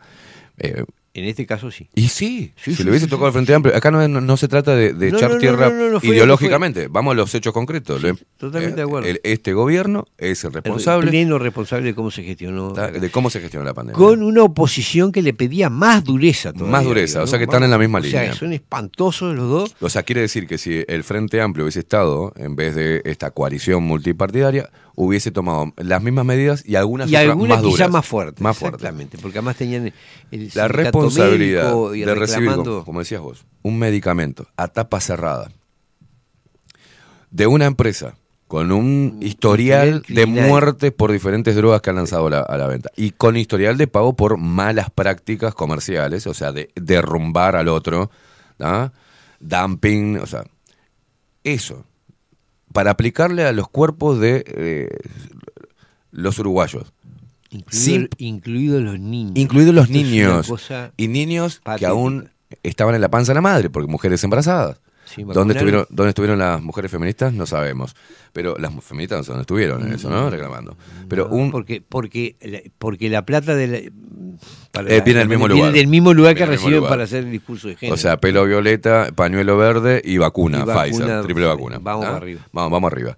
Eh, 0.59 0.85
en 1.15 1.25
este 1.27 1.45
caso 1.47 1.71
sí. 1.71 1.89
y 1.95 2.09
sí, 2.09 2.53
Sí, 2.57 2.71
si 2.71 2.75
sí, 2.77 2.85
le 2.85 2.91
hubiese 2.91 3.05
sí, 3.07 3.11
tocado 3.11 3.27
al 3.27 3.33
Frente 3.33 3.53
Amplio, 3.55 3.77
acá 3.77 3.91
no, 3.91 4.37
se 4.37 4.49
trata 4.49 4.75
de, 4.75 4.95
de 4.95 5.11
No, 5.11 5.17
echar 5.19 5.31
no, 5.33 5.39
tierra 5.39 5.71
ideológicamente, 6.03 6.89
vamos 6.89 7.13
a 7.13 7.15
los 7.15 7.35
hechos 7.35 7.53
concretos. 7.53 8.03
Lo- 8.03 8.17
totalmente 8.37 8.75
eh, 8.75 8.77
de 8.77 8.83
acuerdo. 8.83 9.09
el- 9.09 9.21
este 9.25 9.53
gobierno 9.53 10.07
es 10.19 10.45
el 10.45 10.49
El 10.49 10.55
responsable 10.55 11.11
pleno 11.11 11.39
responsable 11.39 11.87
de 11.87 11.95
cómo 11.95 12.11
se 12.11 12.23
gestionó. 12.23 12.73
de 12.73 13.11
cómo 13.11 13.31
se 13.31 13.41
gestiona 13.41 13.67
la 13.67 13.75
pandemia. 13.75 13.99
Con 13.99 14.23
una 14.23 14.43
oposición 14.43 15.13
que 15.13 15.23
le 15.23 15.33
pedía 15.35 15.71
más 15.71 16.05
dureza 16.05 16.53
todavía. 16.53 16.73
Más 16.73 16.85
dureza, 16.85 17.19
digo, 17.19 17.25
o 17.25 17.27
sea 17.27 17.39
que 17.39 17.45
están 17.45 17.63
en 17.63 17.71
la 17.71 17.79
misma 17.79 17.99
o 17.99 18.03
sea, 18.03 18.21
línea. 18.23 18.35
son 18.35 18.53
espantosos 18.53 19.35
los 19.35 19.49
dos. 19.49 19.77
O 19.81 19.89
sea, 19.89 20.03
quiere 20.03 20.21
decir 20.23 20.47
que 20.47 20.59
si 20.59 20.85
el 20.89 21.05
Frente 21.05 21.41
Amplio 21.41 21.65
hubiese 21.65 21.81
estado, 21.81 22.33
en 22.37 22.57
vez 22.57 22.75
de 22.75 23.03
esta 23.05 23.31
coalición 23.31 23.83
multipartidaria, 23.83 24.71
hubiese 24.95 25.31
tomado 25.31 25.73
las 25.77 26.03
mismas 26.03 26.25
medidas 26.25 26.63
y 26.67 26.77
algunas 26.77 27.11
y 27.11 27.17
otras 27.17 27.31
algunas 27.31 27.59
más 27.59 27.67
quizá 27.67 27.85
duras. 27.85 27.91
más 27.91 28.07
fuertes. 28.07 28.41
Más 28.41 28.57
fuertes. 28.57 28.81
Exactamente, 28.81 29.19
porque 29.19 29.39
además 29.39 29.57
tenían 29.57 29.93
el 30.31 30.51
La 30.55 30.69
responsabilidad 30.69 31.93
y 31.93 32.01
de 32.01 32.15
recibir, 32.15 32.53
como, 32.53 32.85
como 32.85 32.99
decías 33.01 33.21
vos, 33.21 33.45
un 33.63 33.79
medicamento 33.79 34.47
a 34.57 34.69
tapa 34.69 35.01
cerrada 35.01 35.51
de 37.31 37.47
una 37.47 37.67
empresa 37.67 38.15
con 38.47 38.71
un 38.71 39.19
historial 39.23 40.03
de 40.09 40.27
muertes 40.27 40.93
por 40.93 41.11
diferentes 41.11 41.57
drogas 41.57 41.81
que 41.81 41.89
han 41.89 41.97
lanzado 41.97 42.27
a 42.27 42.31
la, 42.31 42.41
a 42.41 42.59
la 42.59 42.67
venta 42.67 42.91
y 42.97 43.13
con 43.13 43.39
historial 43.39 43.79
de 43.79 43.87
pago 43.87 44.15
por 44.15 44.37
malas 44.37 44.91
prácticas 44.91 45.55
comerciales, 45.55 46.27
o 46.27 46.35
sea, 46.35 46.53
de 46.53 46.69
derrumbar 46.75 47.57
al 47.57 47.69
otro, 47.69 48.11
¿ah? 48.61 48.93
dumping, 49.41 50.19
o 50.19 50.27
sea, 50.27 50.45
eso, 51.45 51.87
para 52.73 52.91
aplicarle 52.93 53.45
a 53.45 53.53
los 53.53 53.69
cuerpos 53.69 54.19
de 54.21 54.45
eh, 54.47 54.89
los 56.11 56.39
uruguayos. 56.39 56.93
Incluido- 57.51 58.09
incluidos 58.19 58.83
los 58.83 58.99
niños. 58.99 59.33
incluidos 59.37 59.75
los 59.75 59.85
Esto 59.85 59.93
niños 59.99 60.93
y 60.97 61.09
niños 61.09 61.61
que 61.79 61.87
aún 61.87 62.31
estaban 62.63 62.95
en 62.95 63.01
la 63.01 63.11
panza 63.11 63.33
de 63.33 63.35
la 63.37 63.41
madre, 63.43 63.71
porque 63.71 63.91
mujeres 63.91 64.23
embarazadas. 64.25 64.81
¿Dónde 65.17 65.55
estuvieron, 65.55 65.87
¿Dónde 65.91 66.11
estuvieron 66.11 66.39
las 66.39 66.63
mujeres 66.63 66.91
feministas? 66.91 67.33
No 67.33 67.47
sabemos. 67.47 67.95
Pero 68.33 68.57
las 68.59 68.73
feministas 68.85 69.19
no 69.19 69.25
sé 69.25 69.29
dónde 69.33 69.43
estuvieron 69.43 69.87
en 69.87 69.93
eso, 69.93 70.09
¿no? 70.09 70.31
Reclamando. 70.31 70.77
Pero 71.09 71.29
No, 71.29 71.35
un, 71.35 71.51
porque 71.51 71.83
porque 71.87 72.37
la, 72.41 72.61
porque 72.79 73.11
la 73.11 73.25
plata 73.27 73.55
de 73.55 73.67
la, 73.67 73.79
para 74.71 74.89
Eh, 74.95 75.03
viene 75.05 75.21
del 75.21 75.29
mismo 75.29 75.47
viene 75.47 75.61
lugar. 75.61 75.73
del 75.75 75.87
mismo 75.89 76.15
lugar 76.15 76.35
que 76.35 76.41
Viene 76.41 76.53
reciben 76.57 76.77
lugar. 76.77 76.91
para 76.91 77.05
hacer 77.05 77.25
el 77.25 77.31
discurso 77.31 77.69
de 77.69 77.77
género. 77.77 77.95
o 77.95 77.99
sea, 77.99 78.17
pelo 78.19 78.45
violeta, 78.47 79.09
pañuelo 79.15 79.57
verde 79.59 80.01
y 80.05 80.17
vacuna, 80.19 80.59
Y 80.61 80.65
vacuna, 80.65 80.83
Pfizer, 80.85 81.23
triple 81.25 81.47
vacuna. 81.47 81.79
vamos 81.81 82.07
¿ah? 82.07 82.17
arriba. 82.17 82.41
Vamos, 82.53 82.71
vamos 82.73 82.93
arriba. 82.93 83.17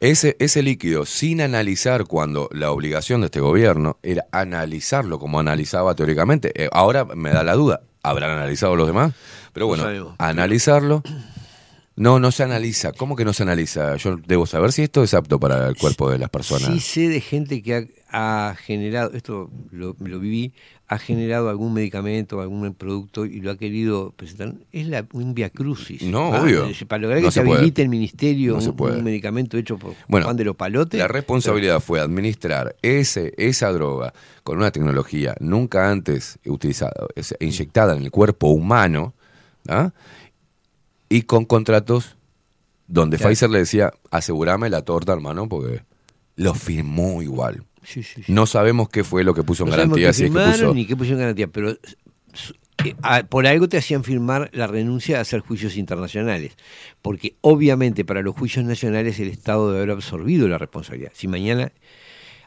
Ese, 0.00 0.36
ese 0.38 0.62
líquido, 0.62 1.06
sin 1.06 1.40
analizar 1.40 2.04
cuando 2.04 2.48
la 2.52 2.70
obligación 2.70 3.22
de 3.22 3.26
este 3.26 3.40
gobierno 3.40 3.98
era 4.02 4.26
analizarlo 4.32 5.18
como 5.18 5.40
analizaba 5.40 5.94
teóricamente, 5.94 6.52
eh, 6.54 6.68
ahora 6.72 7.04
me 7.06 7.30
da 7.30 7.42
la 7.42 7.54
duda, 7.54 7.80
¿habrán 8.02 8.30
analizado 8.32 8.76
los 8.76 8.86
demás? 8.86 9.14
Pero 9.54 9.64
No 9.66 9.68
bueno, 9.68 10.14
analizarlo. 10.18 11.02
No, 11.96 12.18
no 12.18 12.32
se 12.32 12.42
analiza. 12.42 12.90
¿Cómo 12.92 13.14
que 13.14 13.24
no 13.24 13.32
se 13.32 13.44
analiza? 13.44 13.94
Yo 13.96 14.16
debo 14.26 14.46
saber 14.46 14.72
si 14.72 14.82
esto 14.82 15.04
es 15.04 15.14
apto 15.14 15.38
para 15.38 15.68
el 15.68 15.76
cuerpo 15.76 16.10
de 16.10 16.18
las 16.18 16.28
personas. 16.28 16.68
Sí 16.72 16.80
sé 16.80 17.08
de 17.08 17.20
gente 17.20 17.62
que 17.62 17.88
ha, 18.10 18.50
ha 18.50 18.56
generado, 18.56 19.12
esto 19.14 19.48
lo, 19.70 19.94
lo 20.00 20.18
viví, 20.18 20.54
ha 20.88 20.98
generado 20.98 21.48
algún 21.48 21.72
medicamento, 21.72 22.40
algún 22.40 22.74
producto 22.74 23.24
y 23.26 23.40
lo 23.40 23.52
ha 23.52 23.56
querido 23.56 24.12
presentar. 24.16 24.54
Es 24.72 24.88
la, 24.88 25.06
un 25.12 25.34
via 25.34 25.50
crucis. 25.50 26.02
No, 26.02 26.34
Ah, 26.34 26.42
obvio. 26.42 26.66
Para 26.88 27.02
lograr 27.02 27.20
No 27.20 27.28
que 27.28 27.32
se 27.32 27.42
puede. 27.42 27.58
habilite 27.58 27.82
el 27.82 27.88
ministerio 27.90 28.54
No 28.54 28.60
se 28.60 28.70
un, 28.70 28.76
puede. 28.76 28.98
un 28.98 29.04
medicamento 29.04 29.56
hecho 29.56 29.78
por 29.78 29.94
Bueno, 30.08 30.24
Juan 30.24 30.36
de 30.36 30.44
los 30.46 30.56
Palotes. 30.56 30.98
La 30.98 31.06
responsabilidad 31.06 31.78
fue 31.78 32.00
administrar 32.00 32.74
ese, 32.82 33.32
esa 33.36 33.70
droga 33.70 34.12
con 34.42 34.56
una 34.58 34.72
tecnología 34.72 35.36
nunca 35.38 35.92
antes 35.92 36.40
utilizada, 36.44 36.92
inyectada 37.38 37.94
en 37.96 38.02
el 38.02 38.10
cuerpo 38.10 38.48
humano, 38.48 39.14
¿ah? 39.68 39.92
y 41.08 41.22
con 41.22 41.44
contratos 41.44 42.16
donde 42.86 43.16
Claro. 43.16 43.30
Pfizer 43.30 43.50
le 43.50 43.60
decía, 43.60 43.92
asegurame 44.10 44.68
la 44.70 44.82
torta, 44.82 45.12
hermano, 45.12 45.48
porque 45.48 45.82
lo 46.36 46.54
firmó 46.54 47.22
igual. 47.22 47.64
Sí, 47.82 48.02
sí, 48.02 48.22
sí. 48.24 48.32
No 48.32 48.46
sabemos 48.46 48.88
qué 48.88 49.04
fue 49.04 49.24
lo 49.24 49.34
que 49.34 49.42
puso 49.42 49.64
en 49.64 49.70
No 49.70 49.76
garantía, 49.76 50.08
qué 50.08 50.12
si 50.12 50.24
es 50.24 50.30
que 50.30 50.38
puso... 50.38 50.74
ni 50.74 50.86
qué 50.86 50.96
pusieron 50.96 51.20
en 51.20 51.24
garantía, 51.24 51.46
pero 51.48 51.70
eh, 52.84 53.24
por 53.28 53.46
algo 53.46 53.68
te 53.68 53.76
hacían 53.76 54.04
firmar 54.04 54.50
la 54.52 54.66
renuncia 54.66 55.18
a 55.18 55.20
hacer 55.20 55.40
juicios 55.40 55.76
internacionales, 55.76 56.56
porque 57.02 57.36
obviamente 57.40 58.04
para 58.04 58.22
los 58.22 58.34
juicios 58.34 58.64
nacionales 58.64 59.18
el 59.20 59.28
Estado 59.28 59.68
debe 59.68 59.82
haber 59.82 59.90
absorbido 59.92 60.48
la 60.48 60.58
responsabilidad. 60.58 61.12
Si 61.14 61.28
mañana, 61.28 61.72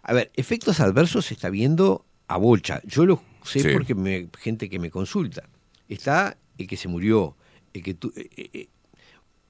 a 0.04 0.14
ver, 0.14 0.32
efectos 0.36 0.80
adversos 0.80 1.28
se 1.28 1.34
está 1.34 1.50
viendo 1.50 2.06
a 2.28 2.38
bocha. 2.38 2.82
Yo 2.84 3.06
lo 3.06 3.22
sé 3.44 3.74
porque 3.74 3.96
me, 3.96 4.28
gente 4.40 4.70
que 4.70 4.80
me 4.80 4.92
consulta. 4.92 5.44
Está 5.88 6.38
el 6.58 6.68
que 6.68 6.78
se 6.78 6.88
murió, 6.88 7.36
el 7.74 7.84
que 7.84 7.94
tu- 7.94 8.14
eh, 8.16 8.30
eh, 8.54 8.68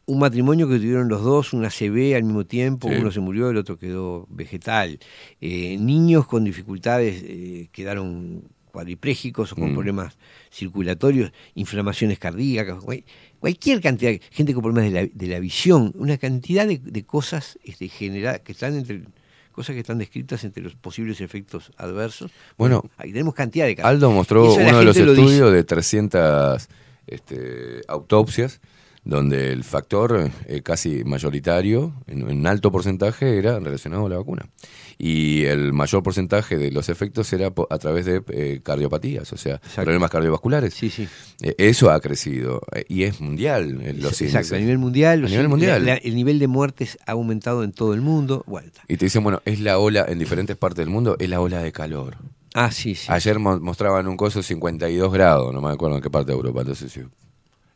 un 0.05 0.19
matrimonio 0.19 0.69
que 0.69 0.77
tuvieron 0.77 1.09
los 1.09 1.21
dos, 1.23 1.51
una 1.53 1.69
CB 1.69 2.15
al 2.15 2.23
mismo 2.23 2.45
tiempo, 2.45 2.87
Sí. 2.89 2.95
uno 2.99 3.11
se 3.11 3.19
murió, 3.19 3.49
el 3.49 3.57
otro 3.57 3.77
quedó 3.77 4.25
vegetal. 4.29 4.99
Eh, 5.41 5.77
niños 5.77 6.25
con 6.27 6.43
dificultades 6.45 7.21
eh, 7.25 7.67
quedaron 7.73 8.43
cuadriplégicos 8.71 9.51
o 9.51 9.55
con 9.55 9.71
Mm. 9.71 9.73
problemas 9.73 10.17
circulatorios, 10.51 11.31
inflamaciones 11.55 12.19
cardíacas, 12.19 12.81
cual- 12.83 13.03
cualquier 13.39 13.81
cantidad, 13.81 14.11
gente 14.31 14.53
con 14.53 14.61
problemas 14.63 14.91
de 14.91 15.01
la, 15.01 15.09
de 15.11 15.27
la 15.27 15.39
visión, 15.39 15.91
una 15.97 16.17
cantidad 16.17 16.65
de, 16.67 16.77
de 16.77 17.03
cosas 17.03 17.57
este, 17.65 17.89
que 17.89 18.51
están 18.51 18.75
entre 18.75 19.01
cosas 19.51 19.73
que 19.73 19.79
están 19.79 19.97
descritas 19.97 20.43
entre 20.43 20.61
los 20.61 20.75
posibles 20.75 21.19
efectos 21.19 21.71
adversos. 21.77 22.31
Bueno, 22.59 22.83
ahí 22.97 23.11
tenemos 23.11 23.33
cantidad 23.33 23.65
de 23.65 23.75
casos. 23.75 23.89
Aldo 23.89 24.11
mostró 24.11 24.53
uno 24.53 24.77
de 24.79 24.85
los 24.85 24.95
dice. 24.95 25.09
estudios 25.09 25.51
de 25.51 25.63
300 25.63 26.69
este, 27.07 27.81
autopsias 27.87 28.59
donde 29.03 29.53
el 29.53 29.63
factor 29.63 30.29
eh, 30.47 30.61
casi 30.63 31.05
mayoritario, 31.05 31.93
en 32.07 32.45
alto 32.45 32.73
porcentaje, 32.73 33.37
era 33.37 33.57
relacionado 33.57 34.05
a 34.07 34.09
la 34.09 34.17
vacuna. 34.17 34.49
Y 34.97 35.45
el 35.45 35.71
mayor 35.71 36.03
porcentaje 36.03 36.57
de 36.57 36.71
los 36.71 36.89
efectos 36.89 37.31
era 37.31 37.53
a 37.69 37.77
través 37.77 38.05
de 38.05 38.21
eh, 38.31 38.59
cardiopatías, 38.61 39.31
o 39.31 39.37
sea, 39.37 39.61
problemas 39.75 40.11
cardiovasculares. 40.11 40.73
Sí, 40.73 40.89
sí. 40.89 41.07
Eh, 41.41 41.55
eso 41.57 41.89
ha 41.89 42.01
crecido 42.01 42.61
y 42.89 43.03
es 43.03 43.21
mundial 43.21 43.79
los 44.01 44.21
Exacto, 44.21 44.55
a 44.55 44.59
nivel 44.59 44.77
mundial. 44.77 45.23
A 45.23 45.29
nivel 45.29 45.47
mundial. 45.47 45.85
la- 45.85 45.93
la- 45.93 45.97
el 45.99 46.13
nivel 46.13 46.37
de 46.37 46.47
muertes 46.47 46.97
ha 47.05 47.13
aumentado 47.13 47.63
en 47.63 47.71
todo 47.71 47.93
el 47.93 48.01
mundo. 48.01 48.43
Está. 48.65 48.81
Y 48.89 48.97
te 48.97 49.05
dicen, 49.05 49.23
bueno, 49.23 49.41
es 49.45 49.61
la 49.61 49.79
ola 49.79 50.05
en 50.09 50.19
diferentes 50.19 50.57
partes 50.57 50.79
del 50.79 50.89
mundo, 50.89 51.15
es 51.17 51.29
la 51.29 51.39
ola 51.39 51.61
de 51.63 51.71
calor. 51.71 52.17
Ah, 52.59 52.71
sí, 52.71 52.95
sí. 52.95 53.05
Ayer 53.11 53.37
mo- 53.37 53.59
mostraban 53.59 54.07
un 54.07 54.17
coso 54.17 54.41
52 54.41 55.13
grados, 55.13 55.53
no 55.53 55.61
me 55.61 55.69
acuerdo 55.71 55.97
en 55.97 56.01
qué 56.01 56.09
parte 56.09 56.31
de 56.31 56.37
Europa, 56.37 56.61
entonces 56.61 56.91
sí, 56.91 57.01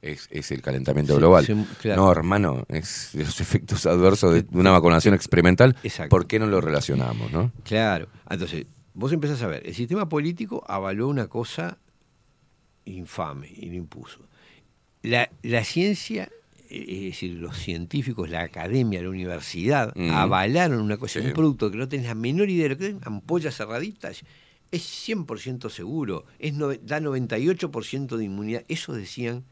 es, 0.01 0.27
es 0.31 0.49
el 0.51 0.61
calentamiento 0.63 1.13
Sí, 1.13 1.19
global. 1.19 1.45
sí, 1.45 1.53
claro. 1.79 2.01
No, 2.01 2.11
hermano, 2.11 2.63
es 2.67 3.11
los 3.13 3.39
efectos 3.41 3.85
adversos 3.85 4.33
de 4.33 4.45
una 4.57 4.71
vacunación 4.71 5.13
experimental. 5.13 5.75
Exacto. 5.83 6.09
¿Por 6.09 6.25
qué 6.25 6.39
no 6.39 6.47
lo 6.47 6.61
relacionamos, 6.61 7.31
no? 7.31 7.51
Claro. 7.63 8.07
Entonces, 8.29 8.65
vos 8.95 9.11
empezás 9.13 9.41
a 9.43 9.47
ver, 9.47 9.61
el 9.67 9.75
sistema 9.75 10.09
político 10.09 10.63
avaló 10.67 11.07
una 11.09 11.27
cosa 11.27 11.77
infame 12.85 13.47
y 13.55 13.67
lo 13.67 13.75
impuso. 13.75 14.19
La, 15.03 15.29
la 15.43 15.63
ciencia, 15.63 16.29
eh, 16.69 16.85
es 16.89 17.01
decir, 17.13 17.33
los 17.33 17.57
científicos, 17.57 18.29
la 18.29 18.41
academia, 18.41 19.01
la 19.01 19.09
universidad, 19.09 19.93
Mm. 19.95 20.09
avalaron 20.11 20.81
una 20.81 20.97
cosa, 20.97 21.19
Sí. 21.21 21.27
un 21.27 21.33
producto 21.33 21.69
que 21.69 21.77
no 21.77 21.87
tenés 21.87 22.07
la 22.07 22.15
menor 22.15 22.49
idea 22.49 22.63
de 22.63 22.69
lo 22.69 22.77
que 22.77 22.87
es, 22.87 22.95
ampollas 23.03 23.55
cerraditas, 23.55 24.21
es 24.71 24.83
100% 25.07 25.69
seguro, 25.69 26.25
es 26.39 26.53
no- 26.53 26.69
da 26.73 26.99
98% 26.99 28.17
de 28.17 28.23
inmunidad. 28.25 28.63
Eso 28.67 28.93
decían. 28.93 29.43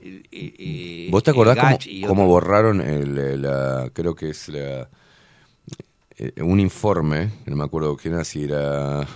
eh, 0.00 0.22
eh, 0.30 0.54
eh, 0.58 1.08
¿Vos 1.10 1.22
te 1.24 1.30
eh, 1.30 1.32
acordás 1.32 1.84
cómo, 2.06 2.26
borraron 2.26 2.80
el, 2.80 3.18
el, 3.18 3.42
la, 3.42 3.90
creo 3.92 4.14
que 4.14 4.30
es 4.30 4.48
la, 4.48 4.88
eh, 6.16 6.32
un 6.42 6.60
informe, 6.60 7.30
no 7.46 7.56
me 7.56 7.64
acuerdo 7.64 7.96
quién 7.96 8.14
era, 8.14 8.24
si 8.24 8.44
era, 8.44 9.06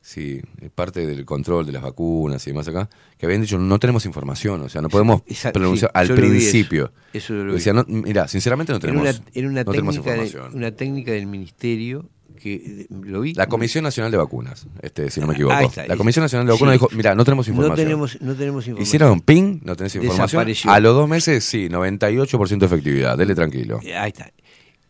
sí, 0.00 0.40
eh, 0.60 0.70
parte 0.74 1.06
del 1.06 1.24
control 1.26 1.66
de 1.66 1.72
las 1.72 1.82
vacunas 1.82 2.46
y 2.46 2.50
demás 2.50 2.66
acá, 2.68 2.88
que 3.18 3.26
habían 3.26 3.42
dicho 3.42 3.58
no 3.58 3.78
tenemos 3.78 4.06
información, 4.06 4.62
o 4.62 4.68
sea, 4.70 4.80
no 4.80 4.88
podemos 4.88 5.22
Esa- 5.26 5.52
pronunciar 5.52 5.90
sí, 5.94 5.98
al 5.98 6.06
vi 6.08 6.12
eso. 6.12 6.20
principio. 6.20 6.92
Eso 7.12 7.34
lo. 7.34 7.52
Decía, 7.54 7.72
no, 7.74 7.84
mira, 7.88 8.26
sinceramente 8.28 8.72
no 8.72 8.78
Era 8.78 8.86
tenemos, 8.88 9.02
una, 9.20 9.30
era 9.34 9.48
una 9.48 9.64
no 9.64 9.70
tenemos 9.70 9.94
de- 9.94 9.98
información. 10.00 10.54
una 10.54 10.70
técnica 10.72 11.12
del 11.12 11.26
ministerio 11.26 12.08
que 12.38 12.54
eh, 12.54 12.86
lo 12.90 13.20
vi. 13.20 13.34
La 13.34 13.46
Comisión 13.46 13.84
Nacional 13.84 14.10
de 14.10 14.18
Vacunas, 14.18 14.66
este, 14.82 15.10
si 15.10 15.20
no 15.20 15.26
me 15.26 15.34
equivoco. 15.34 15.54
Ahí 15.54 15.66
está, 15.66 15.86
la 15.86 15.96
Comisión 15.96 16.24
Nacional 16.24 16.46
de 16.46 16.52
Vacunas 16.52 16.74
sí. 16.74 16.78
dijo, 16.78 16.88
mira, 16.96 17.14
no 17.14 17.24
tenemos 17.24 17.48
información. 17.48 17.76
No 17.76 17.82
tenemos, 17.82 18.20
no 18.20 18.34
tenemos 18.34 18.66
información. 18.66 18.82
Hicieron 18.82 19.20
ping, 19.20 19.60
no 19.62 19.76
tenés 19.76 19.94
información. 19.94 20.46
A 20.66 20.80
los 20.80 20.94
dos 20.94 21.08
meses, 21.08 21.44
sí, 21.44 21.68
98% 21.68 22.58
de 22.58 22.66
efectividad. 22.66 23.16
Dele 23.18 23.34
tranquilo. 23.34 23.80
Eh, 23.82 23.96
Ahí 23.96 24.08
está. 24.08 24.30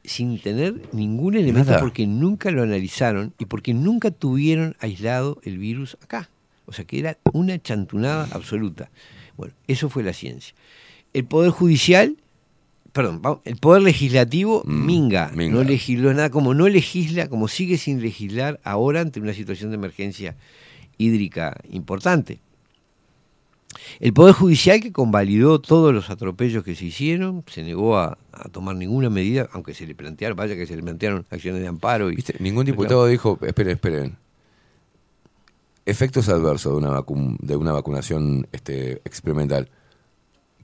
Sin 0.04 0.40
tener 0.40 0.74
ningún 0.92 1.34
elemento 1.34 1.72
Nada. 1.72 1.80
porque 1.80 2.06
nunca 2.06 2.50
lo 2.50 2.62
analizaron 2.62 3.34
y 3.38 3.44
porque 3.44 3.74
nunca 3.74 4.10
tuvieron 4.10 4.76
aislado 4.80 5.40
el 5.44 5.58
virus 5.58 5.98
acá. 6.02 6.30
O 6.66 6.72
sea 6.72 6.84
que 6.84 6.98
era 6.98 7.18
una 7.32 7.60
chantunada 7.60 8.28
absoluta. 8.32 8.90
Bueno, 9.36 9.54
eso 9.66 9.88
fue 9.88 10.02
la 10.02 10.12
ciencia. 10.12 10.54
El 11.14 11.24
Poder 11.24 11.50
Judicial, 11.50 12.16
perdón, 12.98 13.40
el 13.44 13.56
Poder 13.56 13.82
Legislativo, 13.82 14.62
minga, 14.66 15.30
Mm, 15.32 15.36
minga. 15.36 15.54
no 15.54 15.64
legisló 15.64 16.12
nada, 16.12 16.30
como 16.30 16.52
no 16.54 16.68
legisla, 16.68 17.28
como 17.28 17.48
sigue 17.48 17.78
sin 17.78 18.00
legislar 18.02 18.60
ahora 18.64 19.00
ante 19.00 19.20
una 19.20 19.32
situación 19.32 19.70
de 19.70 19.76
emergencia 19.76 20.36
hídrica 20.98 21.56
importante. 21.70 22.40
El 24.00 24.12
Poder 24.12 24.34
Judicial 24.34 24.80
que 24.80 24.92
convalidó 24.92 25.60
todos 25.60 25.94
los 25.94 26.10
atropellos 26.10 26.64
que 26.64 26.74
se 26.74 26.86
hicieron, 26.86 27.44
se 27.46 27.62
negó 27.62 27.96
a, 27.98 28.18
a 28.32 28.48
tomar 28.48 28.74
ninguna 28.76 29.08
medida, 29.10 29.48
aunque 29.52 29.74
se 29.74 29.86
le 29.86 29.94
plantearon, 29.94 30.36
vaya 30.36 30.56
que 30.56 30.66
se 30.66 30.74
le 30.76 30.82
plantearon 30.82 31.24
acciones 31.30 31.60
de 31.62 31.68
amparo. 31.68 32.10
Y, 32.10 32.16
¿Viste? 32.16 32.34
Ningún 32.40 32.64
diputado 32.66 33.06
dijo, 33.06 33.38
esperen, 33.42 33.72
esperen. 33.74 34.16
Efectos 35.86 36.28
adversos 36.28 36.72
de 36.72 36.78
una, 36.86 36.98
vacu- 37.00 37.38
de 37.40 37.56
una 37.56 37.72
vacunación 37.72 38.46
este, 38.52 38.94
experimental. 39.04 39.68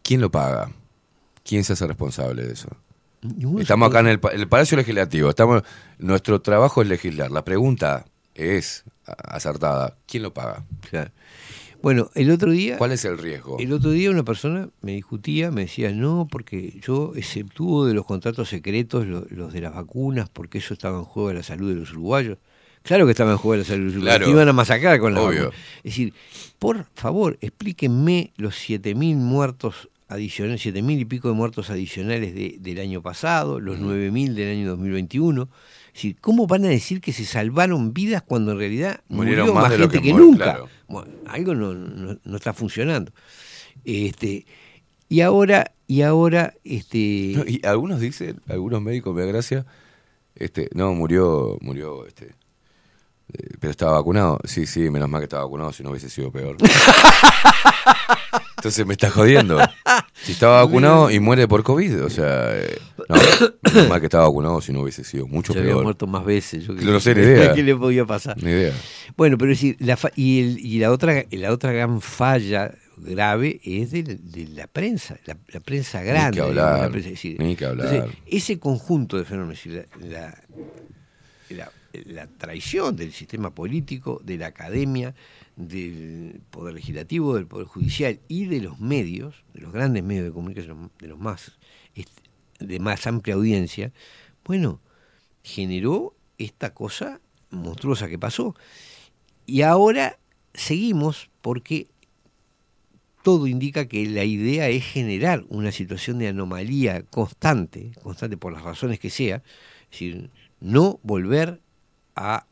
¿Quién 0.02 0.20
lo 0.20 0.30
paga? 0.30 0.70
¿Quién 1.44 1.62
se 1.64 1.74
hace 1.74 1.86
responsable 1.86 2.42
de 2.44 2.52
eso? 2.54 2.68
Estamos 3.58 3.88
acá 3.88 4.00
en 4.00 4.08
el, 4.08 4.20
pa- 4.20 4.30
el 4.30 4.48
Palacio 4.48 4.76
Legislativo. 4.76 5.30
Estamos, 5.30 5.62
nuestro 5.98 6.40
trabajo 6.40 6.82
es 6.82 6.88
legislar. 6.88 7.30
La 7.30 7.44
pregunta 7.44 8.04
es 8.34 8.84
acertada. 9.06 9.96
¿Quién 10.06 10.22
lo 10.24 10.34
paga? 10.34 10.64
Claro. 10.90 11.10
Bueno, 11.82 12.10
el 12.14 12.30
otro 12.30 12.50
día... 12.50 12.78
¿Cuál 12.78 12.92
es 12.92 13.04
el 13.04 13.18
riesgo? 13.18 13.58
El 13.58 13.72
otro 13.72 13.90
día 13.90 14.10
una 14.10 14.24
persona 14.24 14.68
me 14.80 14.92
discutía, 14.92 15.50
me 15.50 15.62
decía, 15.62 15.90
no, 15.92 16.26
porque 16.30 16.78
yo 16.82 17.12
exceptúo 17.14 17.84
de 17.86 17.92
los 17.94 18.06
contratos 18.06 18.48
secretos 18.48 19.06
lo- 19.06 19.26
los 19.30 19.52
de 19.52 19.60
las 19.60 19.74
vacunas, 19.74 20.28
porque 20.30 20.58
eso 20.58 20.72
estaba 20.74 20.98
en 20.98 21.04
juego 21.04 21.28
de 21.28 21.34
la 21.36 21.42
salud 21.42 21.68
de 21.68 21.80
los 21.80 21.92
uruguayos. 21.92 22.38
Claro 22.82 23.04
que 23.06 23.12
estaba 23.12 23.32
en 23.32 23.38
juego 23.38 23.52
de 23.52 23.58
la 23.58 23.64
salud 23.64 23.80
de 23.80 23.84
los 23.86 23.94
uruguayos. 23.96 24.18
Claro. 24.18 24.30
Iban 24.32 24.48
a 24.48 24.52
masacrar 24.54 24.98
con 24.98 25.14
la 25.14 25.20
Obvio. 25.22 25.44
vacuna. 25.44 25.62
Es 25.78 25.82
decir, 25.84 26.14
por 26.58 26.86
favor, 26.94 27.38
explíquenme 27.40 28.32
los 28.36 28.54
7.000 28.56 29.16
muertos 29.16 29.88
adicionales, 30.08 30.60
7.000 30.64 31.00
y 31.00 31.04
pico 31.04 31.28
de 31.28 31.34
muertos 31.34 31.70
adicionales 31.70 32.34
de- 32.34 32.56
del 32.60 32.78
año 32.80 33.00
pasado, 33.02 33.58
los 33.60 33.78
9.000 33.78 34.34
del 34.34 34.50
año 34.58 34.68
2021. 34.70 35.48
Es 35.88 35.92
decir, 35.94 36.16
¿cómo 36.20 36.46
van 36.46 36.64
a 36.64 36.68
decir 36.68 37.00
que 37.00 37.12
se 37.12 37.24
salvaron 37.24 37.94
vidas 37.94 38.22
cuando 38.22 38.52
en 38.52 38.58
realidad 38.58 39.00
Murieron 39.08 39.40
murió 39.46 39.54
más 39.54 39.62
más, 39.64 39.72
de 39.72 39.78
lo 39.78 39.88
que 39.88 40.00
que, 40.00 40.10
muere, 40.12 40.26
nunca? 40.26 40.44
claro. 40.44 40.68
Bueno, 40.88 41.10
algo 41.26 41.54
no, 41.54 41.72
no- 41.74 42.18
no 42.22 42.36
está 42.36 42.52
funcionando. 42.52 43.12
Este, 43.84 44.46
y 45.08 45.20
ahora, 45.20 45.72
y 45.86 46.02
ahora, 46.02 46.54
este, 46.64 47.32
No, 47.36 47.44
y 47.46 47.60
algunos 47.64 48.00
dicen, 48.00 48.40
algunos 48.48 48.80
médicos, 48.82 49.14
me 49.14 49.22
da 49.22 49.26
gracia, 49.28 49.66
este, 50.34 50.68
no, 50.74 50.92
murió, 50.94 51.56
murió, 51.60 52.06
este, 52.06 52.34
eh, 53.32 53.48
pero 53.60 53.70
estaba 53.70 53.92
vacunado. 53.92 54.38
Sí, 54.44 54.66
sí, 54.66 54.90
menos 54.90 55.08
mal 55.08 55.20
que 55.20 55.24
estaba 55.24 55.44
vacunado, 55.44 55.72
si 55.72 55.82
no 55.82 55.90
hubiese 55.90 56.10
sido 56.10 56.30
peor. 56.32 56.56
Entonces 58.64 58.86
me 58.86 58.94
está 58.94 59.10
jodiendo. 59.10 59.58
Si 60.14 60.32
estaba 60.32 60.64
vacunado 60.64 61.10
y 61.10 61.20
muere 61.20 61.46
por 61.46 61.62
COVID, 61.62 62.02
o 62.04 62.08
sea, 62.08 62.56
eh, 62.56 62.78
no, 63.10 63.88
mal 63.90 64.00
que 64.00 64.06
estaba 64.06 64.24
vacunado, 64.24 64.62
si 64.62 64.72
no 64.72 64.80
hubiese 64.80 65.04
sido 65.04 65.26
mucho 65.26 65.52
se 65.52 65.58
había 65.58 65.72
peor. 65.72 65.82
muerto 65.82 66.06
más 66.06 66.24
veces. 66.24 66.64
Yo 66.66 66.72
No 66.72 66.98
sé, 66.98 67.14
ni 67.14 67.20
idea. 67.20 67.52
¿Qué 67.54 67.62
le 67.62 67.76
podía 67.76 68.06
pasar? 68.06 68.42
Ni 68.42 68.48
idea. 68.50 68.72
Bueno, 69.18 69.36
pero 69.36 69.52
es 69.52 69.58
decir, 69.60 69.76
la 69.80 69.98
fa- 69.98 70.12
y, 70.16 70.40
el- 70.40 70.58
y 70.60 70.78
la 70.78 70.92
otra 70.92 71.26
la 71.30 71.52
otra 71.52 71.72
gran 71.72 72.00
falla 72.00 72.72
grave 72.96 73.60
es 73.64 73.90
de, 73.90 74.02
de 74.02 74.48
la 74.54 74.66
prensa, 74.66 75.18
la, 75.26 75.36
la 75.48 75.60
prensa 75.60 76.02
grande. 76.02 76.30
Ni 76.30 76.36
que 76.36 76.40
hablar, 76.48 76.80
la 76.80 76.88
prensa, 76.88 77.08
es 77.10 77.14
decir, 77.16 77.36
ni 77.40 77.56
que 77.56 77.66
hablar. 77.66 77.94
entonces, 77.94 78.18
ese 78.26 78.58
conjunto 78.58 79.18
de 79.18 79.24
fenómenos, 79.26 79.58
es 79.66 79.72
decir, 79.74 79.88
la, 80.10 80.38
la, 81.50 81.56
la- 81.64 81.70
la 82.06 82.26
traición 82.26 82.96
del 82.96 83.12
sistema 83.12 83.54
político, 83.54 84.20
de 84.24 84.36
la 84.38 84.46
academia, 84.46 85.14
del 85.56 86.40
poder 86.50 86.74
legislativo, 86.74 87.34
del 87.34 87.46
poder 87.46 87.66
judicial 87.66 88.20
y 88.28 88.46
de 88.46 88.60
los 88.60 88.80
medios, 88.80 89.44
de 89.52 89.60
los 89.60 89.72
grandes 89.72 90.02
medios 90.02 90.24
de 90.24 90.32
comunicación, 90.32 90.90
de 90.98 91.08
los 91.08 91.18
más 91.18 91.58
este, 91.94 92.22
de 92.60 92.78
más 92.78 93.06
amplia 93.06 93.34
audiencia, 93.34 93.92
bueno, 94.44 94.80
generó 95.42 96.14
esta 96.38 96.74
cosa 96.74 97.20
monstruosa 97.50 98.08
que 98.08 98.18
pasó. 98.18 98.54
Y 99.46 99.62
ahora 99.62 100.18
seguimos 100.54 101.30
porque 101.40 101.88
todo 103.22 103.46
indica 103.46 103.86
que 103.86 104.06
la 104.06 104.24
idea 104.24 104.68
es 104.68 104.84
generar 104.84 105.44
una 105.48 105.72
situación 105.72 106.18
de 106.18 106.28
anomalía 106.28 107.02
constante, 107.04 107.92
constante 108.02 108.36
por 108.36 108.52
las 108.52 108.62
razones 108.62 108.98
que 108.98 109.10
sea, 109.10 109.36
es 109.36 109.90
decir, 109.90 110.30
no 110.60 111.00
volver 111.02 111.60
a 112.16 112.46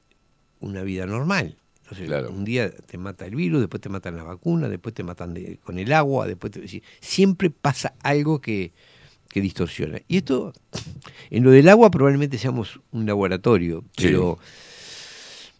una 0.60 0.82
vida 0.82 1.06
normal. 1.06 1.58
Entonces, 1.98 2.30
un 2.30 2.44
día 2.44 2.70
te 2.70 2.98
mata 2.98 3.26
el 3.26 3.34
virus, 3.34 3.60
después 3.60 3.80
te 3.80 3.88
matan 3.88 4.16
las 4.16 4.24
vacunas, 4.24 4.70
después 4.70 4.94
te 4.94 5.02
matan 5.02 5.34
de- 5.34 5.58
con 5.64 5.78
el 5.78 5.92
agua, 5.92 6.26
después 6.26 6.52
te- 6.52 6.82
siempre 7.00 7.50
pasa 7.50 7.94
algo 8.02 8.40
que, 8.40 8.72
que 9.28 9.40
distorsiona. 9.40 10.00
Y 10.08 10.18
esto, 10.18 10.52
en 11.30 11.42
lo 11.44 11.50
del 11.50 11.68
agua 11.68 11.90
probablemente 11.90 12.38
seamos 12.38 12.80
un 12.92 13.06
laboratorio, 13.06 13.84
Sí. 13.96 14.04
pero 14.08 14.38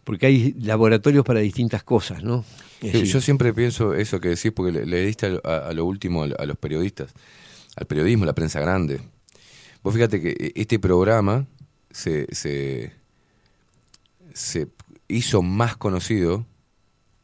porque 0.03 0.25
hay 0.25 0.53
laboratorios 0.59 1.23
para 1.23 1.39
distintas 1.39 1.83
cosas, 1.83 2.23
¿no? 2.23 2.43
Sí, 2.81 3.05
yo 3.05 3.21
siempre 3.21 3.53
pienso 3.53 3.93
eso 3.93 4.19
que 4.19 4.29
decís 4.29 4.51
porque 4.53 4.71
le, 4.73 4.85
le 4.85 5.05
diste 5.05 5.27
a, 5.27 5.29
lo- 5.29 5.41
a- 5.45 5.69
a 5.69 5.73
lo 5.73 5.85
último 5.85 6.23
a, 6.23 6.27
a 6.37 6.45
los 6.45 6.57
periodistas, 6.57 7.13
al 7.77 7.87
periodismo, 7.87 8.25
la 8.25 8.33
prensa 8.35 8.59
grande. 8.59 8.99
Vos 9.81 9.93
fíjate 9.93 10.21
que 10.21 10.29
eh, 10.31 10.51
este 10.55 10.77
programa 10.79 11.45
se, 11.89 12.27
se, 12.35 12.91
se 14.33 14.67
hizo 15.07 15.41
más 15.41 15.75
conocido 15.77 16.45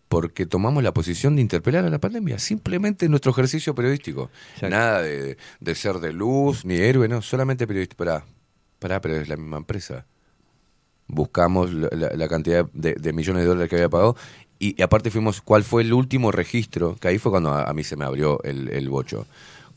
porque 0.07 0.45
tomamos 0.47 0.81
la 0.83 0.93
posición 0.93 1.35
de 1.35 1.41
interpelar 1.43 1.85
a 1.85 1.89
la 1.89 1.99
pandemia, 1.99 2.39
simplemente 2.39 3.05
en 3.05 3.11
nuestro 3.11 3.31
ejercicio 3.31 3.75
periodístico. 3.75 4.31
Nada 4.71 5.01
de, 5.03 5.37
de 5.59 5.75
ser 5.75 5.99
de 5.99 6.11
luz 6.13 6.65
ni 6.65 6.75
héroe, 6.75 7.07
no, 7.07 7.21
solamente 7.21 7.67
periodista. 7.67 7.95
Pará, 7.95 8.25
pará, 8.79 9.01
pero 9.01 9.15
es 9.17 9.27
la 9.29 9.37
misma 9.37 9.57
empresa. 9.57 10.05
Buscamos 11.07 11.73
la, 11.73 11.89
la- 11.91 12.09
la 12.15 12.27
cantidad 12.27 12.69
de, 12.73 12.93
de 12.93 13.13
millones 13.13 13.43
de 13.43 13.47
dólares 13.49 13.69
que 13.69 13.75
había 13.77 13.89
pagado 13.89 14.15
y, 14.59 14.79
y 14.79 14.83
aparte 14.83 15.09
fuimos, 15.09 15.41
¿cuál 15.41 15.63
fue 15.63 15.81
el 15.83 15.93
último 15.93 16.31
registro? 16.31 16.95
Que 16.99 17.07
ahí 17.07 17.17
fue 17.17 17.31
cuando 17.31 17.51
a, 17.51 17.63
a 17.63 17.73
mí 17.73 17.83
se 17.83 17.95
me 17.95 18.05
abrió 18.05 18.41
el, 18.43 18.69
el 18.69 18.89
bocho. 18.89 19.25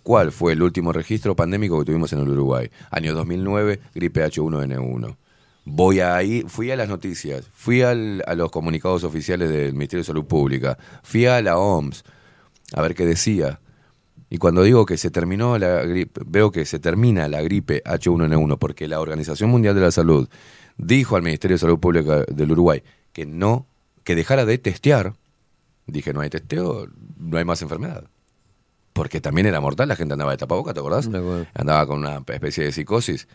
¿Cuál 0.02 0.32
fue 0.32 0.52
el 0.54 0.62
último 0.62 0.92
registro 0.92 1.36
pandémico 1.36 1.78
que 1.78 1.84
tuvimos 1.84 2.12
en 2.12 2.18
el 2.18 2.28
Uruguay? 2.28 2.70
Año 2.90 3.14
2009, 3.14 3.80
gripe 3.94 4.24
H1N1. 4.26 5.16
Voy 5.64 6.00
ahí, 6.00 6.44
fui 6.48 6.70
a 6.70 6.76
las 6.76 6.88
noticias, 6.88 7.46
fui 7.54 7.82
al- 7.82 8.22
a 8.26 8.34
los 8.34 8.50
comunicados 8.50 9.04
oficiales 9.04 9.48
del 9.50 9.72
Ministerio 9.74 10.00
de 10.02 10.06
Salud 10.06 10.24
Pública, 10.24 10.76
fui 11.02 11.26
a 11.26 11.40
la 11.40 11.56
OMS 11.56 12.02
a 12.74 12.82
ver 12.82 12.94
qué 12.94 13.06
decía. 13.06 13.60
Y 14.28 14.38
cuando 14.38 14.62
digo 14.62 14.86
que 14.86 14.96
se 14.96 15.10
terminó 15.10 15.58
la 15.58 15.82
gripe, 15.84 16.20
veo 16.26 16.50
que 16.50 16.64
se 16.64 16.78
termina 16.78 17.28
la 17.28 17.42
gripe 17.42 17.82
H1N1 17.84 18.58
porque 18.58 18.88
la 18.88 18.98
Organización 19.00 19.50
Mundial 19.50 19.74
de 19.74 19.82
la 19.82 19.90
Salud 19.90 20.28
dijo 20.78 21.16
al 21.16 21.22
Ministerio 21.22 21.54
de 21.56 21.58
Salud 21.60 21.78
Pública 21.78 22.24
del 22.24 22.50
Uruguay 22.52 22.82
que 23.12 23.26
no, 23.26 23.66
que 24.04 24.14
dejara 24.16 24.44
de 24.46 24.56
testear. 24.58 25.12
Dije, 25.86 26.12
no 26.14 26.22
hay 26.22 26.30
testeo, 26.30 26.86
no 27.18 27.36
hay 27.36 27.44
más 27.44 27.60
enfermedad. 27.62 28.04
Porque 28.94 29.20
también 29.20 29.46
era 29.46 29.60
mortal, 29.60 29.88
la 29.88 29.96
gente 29.96 30.14
andaba 30.14 30.30
de 30.32 30.38
tapabocas, 30.38 30.74
¿te 30.74 30.80
acordás? 30.80 31.08
Andaba 31.54 31.86
con 31.86 31.98
una 31.98 32.22
especie 32.28 32.64
de 32.64 32.72
psicosis. 32.72 33.28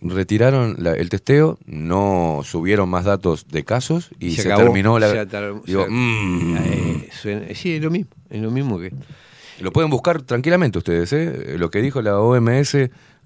Retiraron 0.00 0.76
la- 0.78 0.94
el 0.94 1.08
testeo, 1.08 1.58
no 1.66 2.40
subieron 2.44 2.88
más 2.88 3.04
datos 3.04 3.46
de 3.48 3.64
casos 3.64 4.10
y 4.18 4.32
se, 4.32 4.42
acabó, 4.48 4.62
terminó 4.64 4.98
la... 4.98 5.10
se 5.10 5.20
atar- 5.20 5.62
Digo, 5.64 5.84
se- 5.84 5.90
mm. 5.90 6.56
eh, 6.58 7.08
suena- 7.20 7.54
sí, 7.54 7.74
es 7.74 7.82
lo 7.82 7.90
mismo, 7.90 8.10
es 8.30 8.40
lo 8.42 8.50
mismo 8.50 8.78
que... 8.80 8.92
Lo 9.60 9.70
pueden 9.72 9.90
buscar 9.90 10.22
tranquilamente 10.22 10.78
ustedes, 10.78 11.12
¿eh? 11.12 11.54
Lo 11.56 11.70
que 11.70 11.80
dijo 11.82 12.02
la 12.02 12.18
OMS 12.18 12.74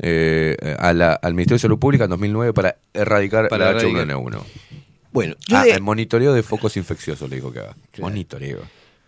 eh, 0.01 0.57
a 0.79 0.93
la- 0.93 1.15
al 1.15 1.33
Ministerio 1.35 1.55
de 1.57 1.61
Salud 1.61 1.79
Pública 1.79 2.05
en 2.05 2.11
2009 2.11 2.53
para 2.53 2.77
erradicar 2.93 3.49
Para 3.49 3.73
la 3.73 3.79
erradicar. 3.79 4.07
H1N1. 4.09 4.39
Bueno, 5.13 5.35
yo 5.49 5.57
Ah, 5.57 5.65
de- 5.65 5.71
el 5.71 5.81
monitoreo 5.81 6.35
de 6.35 6.43
focos 6.43 6.77
infecciosos 6.77 7.31
le 7.31 7.37
dijo 7.37 7.53
que 7.53 7.61
haga. 7.61 7.75
Monitoreo. 8.01 8.59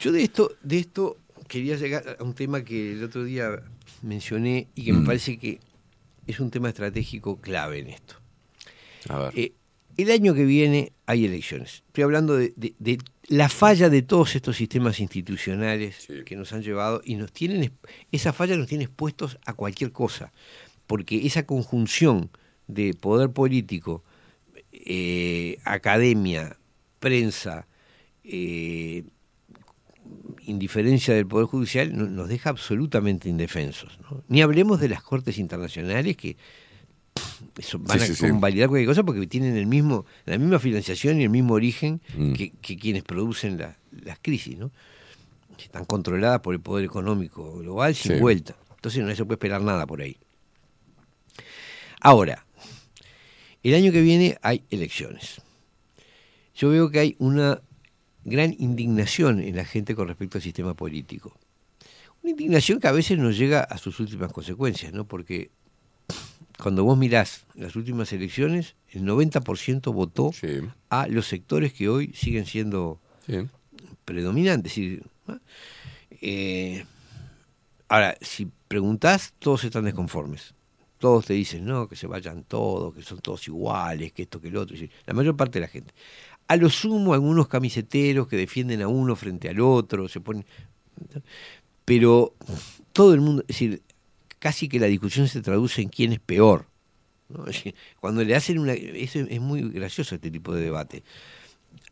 Yo 0.00 0.12
de 0.12 0.22
esto, 0.22 0.52
de 0.62 0.78
esto 0.78 1.18
quería 1.48 1.76
llegar 1.76 2.16
a 2.18 2.22
un 2.24 2.32
tema 2.32 2.62
que 2.62 2.92
el 2.92 3.04
otro 3.04 3.24
día 3.24 3.60
mencioné 4.02 4.68
y 4.74 4.84
que 4.84 4.92
Mm. 4.94 5.00
me 5.00 5.06
parece 5.06 5.36
que 5.38 5.58
es 6.28 6.38
un 6.40 6.50
tema 6.50 6.68
estratégico 6.68 7.40
clave 7.40 7.80
en 7.80 7.88
esto. 7.88 8.14
A 9.08 9.18
ver. 9.18 9.32
Eh, 9.36 9.52
el 9.96 10.10
año 10.12 10.32
que 10.34 10.44
viene 10.44 10.92
hay 11.06 11.24
elecciones. 11.24 11.82
Estoy 11.88 12.04
hablando 12.04 12.36
de, 12.36 12.52
de- 12.56 12.74
de 12.78 12.98
la 13.26 13.48
falla 13.48 13.88
de 13.90 14.02
todos 14.02 14.36
estos 14.36 14.56
sistemas 14.56 15.00
institucionales 15.00 16.06
que 16.24 16.36
nos 16.36 16.52
han 16.52 16.62
llevado 16.62 17.00
y 17.04 17.16
nos 17.16 17.32
tienen, 17.32 17.64
es- 17.64 17.72
esa 18.12 18.32
falla 18.32 18.56
nos 18.56 18.68
tiene 18.68 18.84
expuestos 18.84 19.38
a 19.44 19.54
cualquier 19.54 19.90
cosa, 19.90 20.32
porque 20.86 21.26
esa 21.26 21.44
conjunción 21.46 22.30
de 22.68 22.94
poder 22.94 23.30
político, 23.30 24.04
eh, 24.72 25.58
academia, 25.64 26.56
prensa, 27.00 27.66
eh, 28.24 29.04
indiferencia 30.48 31.14
del 31.14 31.26
Poder 31.26 31.46
Judicial 31.46 31.96
no- 31.96 32.06
nos 32.08 32.28
deja 32.28 32.50
absolutamente 32.50 33.28
indefensos. 33.28 33.98
¿no? 34.10 34.22
Ni 34.28 34.42
hablemos 34.42 34.80
de 34.80 34.88
las 34.88 35.02
Cortes 35.02 35.38
Internacionales 35.38 36.16
que 36.16 36.36
eso 37.58 37.78
van 37.78 37.98
Sí, 37.98 38.04
a 38.04 38.06
sí, 38.08 38.14
sí. 38.14 38.28
convalidar 38.28 38.68
cualquier 38.68 38.88
cosa 38.88 39.02
porque 39.02 39.26
tienen 39.26 39.56
el 39.56 39.66
mismo, 39.66 40.06
la 40.24 40.38
misma 40.38 40.58
financiación 40.58 41.20
y 41.20 41.24
el 41.24 41.30
mismo 41.30 41.54
origen 41.54 42.00
Mm. 42.16 42.32
que, 42.34 42.50
que 42.60 42.76
quienes 42.76 43.02
producen 43.02 43.58
la- 43.58 43.76
las 44.04 44.18
crisis. 44.20 44.56
¿no? 44.58 44.70
Están 45.58 45.84
controladas 45.84 46.40
por 46.40 46.54
el 46.54 46.60
poder 46.60 46.84
económico 46.84 47.58
global 47.58 47.94
sin 47.94 48.20
vuelta. 48.20 48.54
Entonces 48.76 49.02
no 49.04 49.14
se 49.14 49.24
puede 49.24 49.34
esperar 49.36 49.60
nada 49.62 49.86
por 49.86 50.00
ahí. 50.00 50.16
Ahora, 52.00 52.44
el 53.64 53.74
año 53.74 53.90
que 53.92 54.00
viene 54.02 54.38
hay 54.42 54.62
elecciones. 54.70 55.40
Yo 56.54 56.70
veo 56.70 56.90
que 56.90 57.00
hay 57.00 57.16
una 57.18 57.60
gran 58.28 58.54
indignación 58.58 59.40
en 59.40 59.56
la 59.56 59.64
gente 59.64 59.94
con 59.94 60.08
respecto 60.08 60.38
al 60.38 60.42
sistema 60.42 60.74
político. 60.74 61.36
Una 62.22 62.30
indignación 62.30 62.80
que 62.80 62.88
a 62.88 62.92
veces 62.92 63.18
nos 63.18 63.36
llega 63.36 63.60
a 63.60 63.78
sus 63.78 64.00
últimas 64.00 64.32
consecuencias, 64.32 64.92
¿no? 64.92 65.04
Porque 65.06 65.50
cuando 66.60 66.84
vos 66.84 66.98
mirás 66.98 67.46
las 67.54 67.76
últimas 67.76 68.12
elecciones, 68.12 68.74
el 68.90 69.04
90% 69.04 69.92
votó 69.92 70.32
a 70.90 71.06
los 71.06 71.26
sectores 71.26 71.72
que 71.72 71.88
hoy 71.88 72.12
siguen 72.14 72.46
siendo 72.46 73.00
predominantes. 74.04 74.76
¿no? 75.26 75.40
Eh, 76.20 76.84
ahora, 77.88 78.16
si 78.20 78.50
preguntás, 78.66 79.34
todos 79.38 79.62
están 79.64 79.84
desconformes. 79.84 80.54
Todos 80.98 81.26
te 81.26 81.34
dicen, 81.34 81.64
no, 81.64 81.88
que 81.88 81.94
se 81.94 82.08
vayan 82.08 82.42
todos, 82.42 82.92
que 82.92 83.02
son 83.02 83.20
todos 83.20 83.46
iguales, 83.46 84.12
que 84.12 84.22
esto, 84.22 84.40
que 84.40 84.48
el 84.48 84.56
otro. 84.56 84.76
La 85.06 85.14
mayor 85.14 85.36
parte 85.36 85.60
de 85.60 85.66
la 85.66 85.68
gente. 85.68 85.94
A 86.48 86.56
lo 86.56 86.70
sumo, 86.70 87.14
algunos 87.14 87.48
camiseteros 87.48 88.26
que 88.26 88.36
defienden 88.36 88.82
a 88.82 88.88
uno 88.88 89.14
frente 89.16 89.48
al 89.48 89.60
otro, 89.60 90.08
se 90.08 90.20
ponen. 90.20 90.44
Pero 91.84 92.34
todo 92.92 93.14
el 93.14 93.20
mundo, 93.20 93.42
es 93.42 93.48
decir, 93.48 93.82
casi 94.38 94.68
que 94.68 94.80
la 94.80 94.86
discusión 94.86 95.28
se 95.28 95.42
traduce 95.42 95.82
en 95.82 95.88
quién 95.88 96.12
es 96.12 96.20
peor. 96.20 96.66
Cuando 98.00 98.24
le 98.24 98.34
hacen 98.34 98.58
una. 98.58 98.72
Eso 98.72 99.20
es 99.20 99.40
muy 99.40 99.62
gracioso 99.68 100.14
este 100.14 100.30
tipo 100.30 100.54
de 100.54 100.62
debate. 100.62 101.02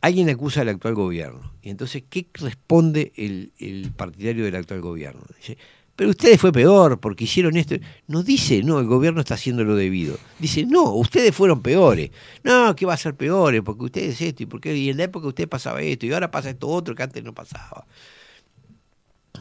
Alguien 0.00 0.30
acusa 0.30 0.62
al 0.62 0.70
actual 0.70 0.94
gobierno. 0.94 1.52
Y 1.62 1.70
entonces, 1.70 2.02
¿qué 2.08 2.26
responde 2.34 3.12
el, 3.16 3.52
el 3.58 3.92
partidario 3.92 4.44
del 4.44 4.56
actual 4.56 4.80
gobierno? 4.80 5.22
Dice, 5.36 5.58
pero 5.96 6.10
ustedes 6.10 6.38
fue 6.38 6.52
peor 6.52 7.00
porque 7.00 7.24
hicieron 7.24 7.56
esto. 7.56 7.74
No 8.06 8.22
dice, 8.22 8.62
no, 8.62 8.78
el 8.78 8.86
gobierno 8.86 9.20
está 9.20 9.34
haciendo 9.34 9.64
lo 9.64 9.74
debido. 9.74 10.18
Dice, 10.38 10.66
no, 10.66 10.92
ustedes 10.92 11.34
fueron 11.34 11.62
peores. 11.62 12.10
No, 12.44 12.76
que 12.76 12.84
va 12.84 12.92
a 12.92 12.98
ser 12.98 13.14
peores 13.14 13.62
porque 13.64 13.84
ustedes 13.84 14.20
esto 14.20 14.42
y 14.42 14.46
porque 14.46 14.76
y 14.76 14.90
en 14.90 14.98
la 14.98 15.04
época 15.04 15.26
usted 15.26 15.48
pasaba 15.48 15.80
esto 15.80 16.04
y 16.04 16.12
ahora 16.12 16.30
pasa 16.30 16.50
esto 16.50 16.68
otro 16.68 16.94
que 16.94 17.02
antes 17.02 17.24
no 17.24 17.32
pasaba. 17.32 17.86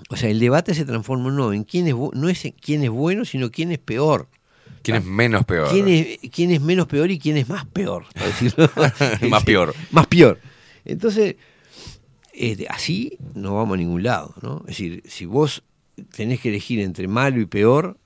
O 0.10 0.16
sea, 0.16 0.30
el 0.30 0.40
debate 0.40 0.74
se 0.74 0.86
transforma 0.86 1.30
no 1.30 1.52
en 1.52 1.66
quién 1.66 1.88
es 1.88 1.96
no 2.14 2.30
es 2.30 2.46
en 2.46 2.54
quién 2.54 2.84
es 2.84 2.90
bueno, 2.90 3.26
sino 3.26 3.52
quién 3.52 3.74
es 3.74 3.80
peor. 3.80 4.30
¿Quién 4.82 4.98
es 4.98 5.06
menos 5.06 5.46
peor? 5.46 5.70
¿Quién 5.72 5.88
es, 5.90 6.20
quién 6.32 6.52
es 6.52 6.62
menos 6.62 6.88
peor 6.88 7.12
y 7.12 7.20
quién 7.20 7.38
es 7.38 7.50
más 7.50 7.66
peor? 7.66 8.06
Más 9.30 9.44
peor. 9.44 9.74
Más 9.90 10.08
peor. 10.08 10.40
Entonces, 10.86 11.38
eh, 12.34 12.66
así 12.70 13.18
no 13.34 13.56
vamos 13.56 13.74
a 13.74 13.78
ningún 13.78 14.04
lado, 14.04 14.36
¿no? 14.42 14.60
Es 14.60 14.78
decir, 14.78 15.02
si 15.08 15.26
vos 15.26 15.64
tenés 16.16 16.40
que 16.42 16.50
elegir 16.50 16.80
entre 16.80 17.08
malo 17.08 17.40
y 17.42 17.46
peor, 17.46 17.98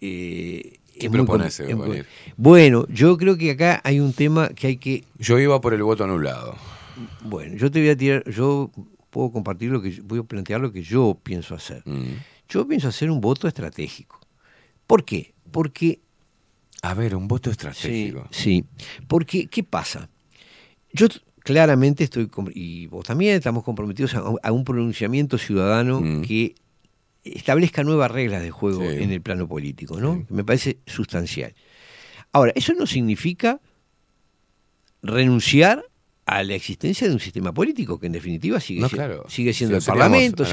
eh, 0.00 0.78
¿Qué 0.98 1.06
es 1.06 1.10
muy 1.10 1.18
com- 1.18 1.26
proponés, 1.26 1.60
es 1.60 1.76
muy- 1.76 1.86
Bonir? 1.88 2.06
Bueno, 2.36 2.86
yo 2.88 3.16
creo 3.18 3.36
que 3.36 3.50
acá 3.50 3.80
hay 3.84 4.00
un 4.00 4.12
tema 4.12 4.48
que 4.48 4.66
hay 4.68 4.76
que... 4.78 5.04
Yo 5.18 5.38
iba 5.38 5.60
por 5.60 5.74
el 5.74 5.82
voto 5.82 6.04
anulado. 6.04 6.56
Bueno, 7.22 7.56
yo 7.56 7.70
te 7.70 7.80
voy 7.80 7.90
a 7.90 7.96
tirar, 7.96 8.28
yo 8.30 8.70
puedo 9.10 9.30
compartir 9.30 9.70
lo 9.70 9.82
que 9.82 10.00
voy 10.02 10.20
a 10.20 10.22
plantear 10.22 10.60
lo 10.60 10.72
que 10.72 10.82
yo 10.82 11.18
pienso 11.22 11.54
hacer. 11.54 11.82
Mm. 11.84 12.14
Yo 12.48 12.66
pienso 12.66 12.88
hacer 12.88 13.10
un 13.10 13.20
voto 13.20 13.46
estratégico. 13.48 14.20
¿Por 14.86 15.04
qué? 15.04 15.34
Porque 15.50 16.00
A 16.82 16.94
ver, 16.94 17.14
un 17.16 17.28
voto 17.28 17.50
estratégico. 17.50 18.26
Sí, 18.30 18.64
porque 19.08 19.46
¿qué 19.48 19.62
pasa? 19.62 20.08
Yo 20.92 21.08
claramente 21.40 22.04
estoy, 22.04 22.30
y 22.54 22.86
vos 22.86 23.04
también, 23.06 23.36
estamos 23.36 23.62
comprometidos 23.64 24.14
a, 24.14 24.22
a 24.42 24.52
un 24.52 24.64
pronunciamiento 24.64 25.36
ciudadano 25.36 26.02
que 26.26 26.54
establezca 27.34 27.82
nuevas 27.84 28.10
reglas 28.10 28.42
de 28.42 28.50
juego 28.50 28.82
Sí. 28.82 29.02
en 29.02 29.10
el 29.12 29.20
plano 29.20 29.48
político, 29.48 30.00
¿no? 30.00 30.24
Me 30.28 30.44
parece 30.44 30.78
sustancial. 30.86 31.54
Ahora, 32.32 32.52
eso 32.54 32.72
no 32.74 32.86
significa 32.86 33.60
renunciar 35.02 35.84
a 36.26 36.42
la 36.42 36.54
existencia 36.54 37.06
de 37.06 37.14
un 37.14 37.20
sistema 37.20 37.52
político 37.52 38.00
que 38.00 38.06
en 38.06 38.12
definitiva 38.12 38.58
sigue, 38.60 38.80
No, 38.80 38.88
si- 38.88 38.96
claro. 38.96 39.24
sigue 39.28 39.52
siendo 39.52 39.80
Si 39.80 39.84
el 39.90 39.96
Parlamento. 39.96 40.44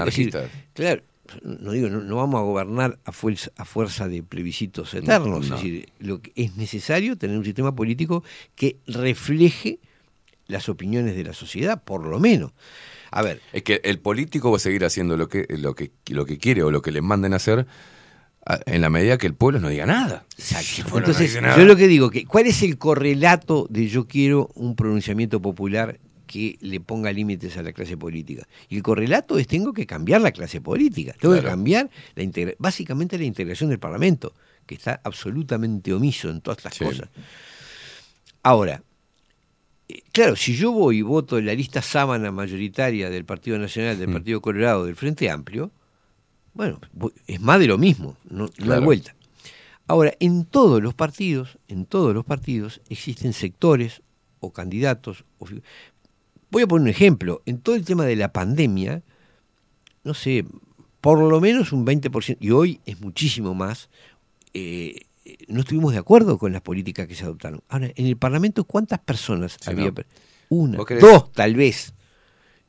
claro, 0.73 1.01
no 1.41 1.71
digo, 1.71 1.89
no, 1.89 2.01
no 2.01 2.17
vamos 2.17 2.39
a 2.39 2.43
gobernar 2.43 2.99
a 3.05 3.11
fuerza, 3.11 3.49
a 3.57 3.65
fuerza 3.65 4.07
de 4.07 4.21
plebiscitos 4.21 4.93
eternos. 4.93 5.49
No. 5.49 5.55
Es 5.55 5.61
decir, 5.63 5.89
lo 5.99 6.21
que 6.21 6.31
es 6.35 6.55
necesario 6.57 7.17
tener 7.17 7.37
un 7.37 7.45
sistema 7.45 7.73
político 7.75 8.23
que 8.55 8.77
refleje 8.85 9.79
las 10.47 10.69
opiniones 10.69 11.15
de 11.15 11.23
la 11.23 11.33
sociedad, 11.33 11.81
por 11.83 12.05
lo 12.05 12.19
menos. 12.19 12.51
A 13.15 13.21
ver, 13.21 13.41
Es 13.53 13.63
que 13.63 13.79
el 13.83 13.99
político 13.99 14.49
va 14.51 14.57
a 14.57 14.59
seguir 14.59 14.83
haciendo 14.85 15.15
lo 15.17 15.27
que, 15.29 15.45
lo 15.49 15.75
que, 15.75 15.91
lo 16.07 16.25
que 16.25 16.37
quiere 16.37 16.63
o 16.63 16.71
lo 16.71 16.81
que 16.81 16.91
le 16.91 17.01
manden 17.01 17.33
a 17.33 17.35
hacer 17.37 17.65
en 18.65 18.81
la 18.81 18.89
medida 18.89 19.17
que 19.17 19.27
el 19.27 19.35
pueblo 19.35 19.59
no 19.59 19.69
diga 19.69 19.85
nada. 19.85 20.25
Pueblo 20.83 20.89
no 20.91 20.97
Entonces, 20.97 21.27
dice 21.29 21.41
nada- 21.41 21.57
yo 21.57 21.65
lo 21.65 21.75
que 21.75 21.87
digo, 21.87 22.09
que 22.09 22.25
¿cuál 22.25 22.47
es 22.47 22.61
el 22.63 22.77
correlato 22.77 23.67
de 23.69 23.87
yo 23.87 24.07
quiero 24.07 24.49
un 24.55 24.75
pronunciamiento 24.75 25.41
popular 25.41 25.99
que 26.27 26.57
le 26.61 26.79
ponga 26.79 27.11
límites 27.13 27.55
a 27.57 27.61
la 27.63 27.71
clase 27.71 27.95
política? 27.97 28.47
Y 28.67 28.77
el 28.77 28.83
correlato 28.83 29.37
es 29.37 29.47
tengo 29.47 29.71
que 29.73 29.85
cambiar 29.85 30.19
la 30.21 30.31
clase 30.31 30.59
política, 30.59 31.13
tengo 31.19 31.35
que 31.35 31.41
cambiar 31.43 31.89
la 32.15 32.23
integra- 32.23 32.55
básicamente 32.57 33.17
la 33.17 33.25
integración 33.25 33.69
del 33.69 33.79
Parlamento, 33.79 34.33
que 34.65 34.75
está 34.75 34.99
absolutamente 35.03 35.93
omiso 35.93 36.29
en 36.29 36.41
todas 36.41 36.57
estas 36.57 36.77
cosas. 36.79 37.09
Ahora, 38.41 38.81
claro, 40.11 40.35
si 40.35 40.55
yo 40.55 40.71
voy 40.71 40.99
y 40.99 41.01
voto 41.01 41.37
en 41.37 41.45
la 41.45 41.53
lista 41.53 41.81
sábana 41.81 42.31
mayoritaria 42.31 43.09
del 43.09 43.25
Partido 43.25 43.57
Nacional, 43.57 43.95
Mm. 43.97 43.99
del 43.99 44.11
Partido 44.11 44.41
Colorado, 44.41 44.85
del 44.85 44.95
Frente 44.95 45.29
Amplio, 45.29 45.71
bueno, 46.53 46.79
es 47.27 47.41
más 47.41 47.59
de 47.59 47.67
lo 47.67 47.77
mismo, 47.77 48.17
no, 48.29 48.45
no 48.45 48.45
hay 48.45 48.63
Claro. 48.65 48.81
vuelta. 48.85 49.15
Ahora, 49.87 50.13
en 50.19 50.45
todos 50.45 50.81
los 50.81 50.93
partidos, 50.93 51.57
en 51.67 51.85
todos 51.85 52.13
los 52.13 52.23
partidos 52.23 52.81
existen 52.89 53.33
sectores 53.33 54.01
o 54.39 54.51
candidatos. 54.53 55.25
o 55.39 55.47
Voy 56.51 56.63
a 56.63 56.67
poner 56.67 56.83
un 56.83 56.87
ejemplo. 56.89 57.41
En 57.45 57.59
todo 57.59 57.75
el 57.75 57.83
tema 57.83 58.05
de 58.05 58.15
la 58.15 58.31
pandemia, 58.31 59.01
no 60.03 60.13
sé, 60.13 60.45
por 61.01 61.19
lo 61.19 61.41
menos 61.41 61.73
un 61.73 61.85
20%, 61.85 62.37
y 62.39 62.51
hoy 62.51 62.79
es 62.85 63.01
muchísimo 63.01 63.53
más, 63.55 63.89
eh, 64.53 64.93
eh, 64.95 65.05
no 65.47 65.61
estuvimos 65.61 65.93
de 65.93 65.99
acuerdo 65.99 66.37
con 66.37 66.51
las 66.51 66.61
políticas 66.61 67.07
que 67.07 67.15
se 67.15 67.23
adoptaron. 67.23 67.61
Ahora, 67.69 67.91
en 67.95 68.05
el 68.05 68.17
Parlamento, 68.17 68.63
¿cuántas 68.65 68.99
personas 68.99 69.57
había? 69.65 69.91
no. 69.91 69.93
Una, 70.49 70.77
¿Vos 70.77 70.87
querés- 70.87 71.01
dos, 71.01 71.31
tal 71.31 71.55
vez. 71.55 71.93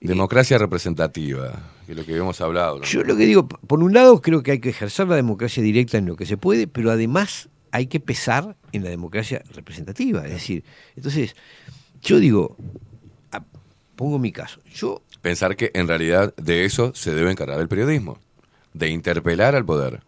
Democracia 0.01 0.59
representativa, 0.59 1.71
que 1.87 1.93
es 1.93 1.99
lo 1.99 2.05
que 2.05 2.15
hemos 2.15 2.41
hablado. 2.41 2.79
¿no? 2.79 2.85
Yo 2.85 3.03
lo 3.05 3.17
que 3.17 3.25
digo, 3.25 3.49
por 3.49 3.83
un 3.83 3.95
lado 3.95 4.21
creo 4.21 4.43
que 4.43 4.53
hay 4.53 4.61
que 4.61 4.69
ejercer 4.69 5.09
la 5.09 5.17
democracia 5.17 5.63
directa 5.63 5.97
en 5.97 6.07
lo 6.07 6.17
que 6.17 6.27
se 6.27 6.37
puede, 6.37 6.67
pero 6.67 6.91
además 6.91 7.49
hay 7.71 7.87
que 7.87 8.01
pesar 8.01 8.57
en 8.73 8.85
la 8.85 8.91
democracia 8.91 9.43
representativa. 9.55 10.25
Es 10.27 10.33
decir, 10.33 10.65
entonces, 10.95 11.35
yo 12.03 12.19
digo, 12.21 12.57
pongo 13.97 14.19
mi 14.19 14.31
caso, 14.31 14.61
yo 14.75 15.03
Pensar 15.25 15.57
que 15.57 15.71
en 15.73 15.89
realidad 15.89 16.35
de 16.37 16.67
eso 16.67 16.93
se 16.95 17.15
debe 17.15 17.31
encargar 17.31 17.59
el 17.59 17.67
periodismo, 17.67 18.19
de 18.75 18.91
interpelar 18.91 19.55
al 19.55 19.65
poder. 19.65 20.03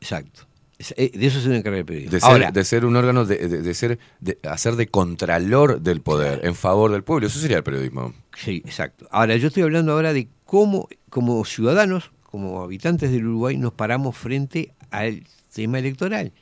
Exacto. 0.00 0.48
Eh, 0.96 1.12
De 1.14 1.26
eso 1.26 1.38
se 1.40 1.44
debe 1.48 1.58
encargar 1.58 1.78
el 1.80 1.84
periodismo. 1.84 2.12
De 2.12 2.20
ser, 2.20 2.30
Ahora, 2.30 2.50
de 2.50 2.64
ser 2.64 2.84
un 2.84 2.96
órgano, 2.96 3.24
de, 3.24 3.36
de- 3.48 3.62
de 3.62 3.74
ser, 3.74 3.98
de 4.20 4.38
hacer 4.48 4.76
de 4.76 4.88
contralor 4.88 5.80
del 5.80 6.00
poder, 6.00 6.40
en 6.44 6.54
favor 6.54 6.90
del 6.92 7.04
pueblo. 7.04 7.26
Eso 7.26 7.38
sería 7.38 7.58
el 7.58 7.62
periodismo. 7.62 8.12
Sí, 8.36 8.62
exacto. 8.64 9.06
Ahora, 9.10 9.36
yo 9.36 9.48
estoy 9.48 9.62
hablando 9.62 9.92
ahora 9.92 10.12
de 10.12 10.28
cómo, 10.44 10.88
como 11.10 11.44
ciudadanos, 11.44 12.10
como 12.22 12.62
habitantes 12.62 13.10
del 13.12 13.26
Uruguay, 13.26 13.56
nos 13.58 13.72
paramos 13.74 14.16
frente 14.16 14.72
al 14.90 15.22
tema 15.54 15.78
electoral. 15.78 16.32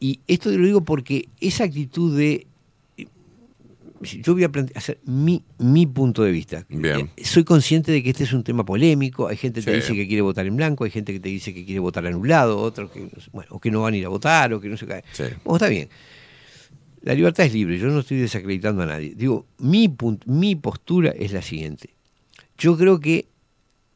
Y 0.00 0.20
esto 0.26 0.50
lo 0.50 0.64
digo 0.66 0.80
porque 0.84 1.28
esa 1.40 1.64
actitud 1.64 2.16
de... 2.18 2.46
Yo 4.02 4.34
voy 4.34 4.44
a 4.44 4.50
hacer 4.74 5.00
mi, 5.04 5.44
mi 5.58 5.86
punto 5.86 6.22
de 6.22 6.30
vista. 6.32 6.66
Bien. 6.68 7.10
Eh, 7.16 7.24
Soy 7.24 7.44
consciente 7.44 7.92
de 7.92 8.02
que 8.02 8.10
este 8.10 8.24
es 8.24 8.32
un 8.32 8.42
tema 8.44 8.64
polémico. 8.64 9.28
Hay 9.28 9.36
gente 9.36 9.60
que 9.60 9.66
te 9.66 9.76
dice 9.76 9.94
que 9.94 10.06
quiere 10.06 10.22
votar 10.22 10.46
en 10.46 10.56
blanco, 10.56 10.84
hay 10.84 10.90
gente 10.90 11.12
que 11.12 11.20
te 11.20 11.28
dice 11.28 11.52
que 11.54 11.64
quiere 11.64 11.80
votar 11.80 12.06
anulado, 12.06 12.58
otros 12.58 12.90
que, 12.90 13.08
bueno, 13.32 13.48
o 13.52 13.60
que 13.60 13.70
no 13.70 13.82
van 13.82 13.94
a 13.94 13.96
ir 13.96 14.04
a 14.06 14.08
votar, 14.08 14.52
o 14.52 14.60
que 14.60 14.68
no 14.68 14.76
se 14.76 14.86
cae. 14.86 15.04
Sí. 15.12 15.24
Bueno, 15.44 15.56
está 15.56 15.68
bien. 15.68 15.88
La 17.02 17.14
libertad 17.14 17.46
es 17.46 17.52
libre, 17.52 17.78
yo 17.78 17.88
no 17.88 18.00
estoy 18.00 18.18
desacreditando 18.18 18.82
a 18.82 18.86
nadie. 18.86 19.14
Digo, 19.16 19.46
mi, 19.58 19.92
mi 20.26 20.54
postura 20.54 21.10
es 21.10 21.32
la 21.32 21.42
siguiente. 21.42 21.90
Yo 22.58 22.76
creo 22.78 23.00
que, 23.00 23.26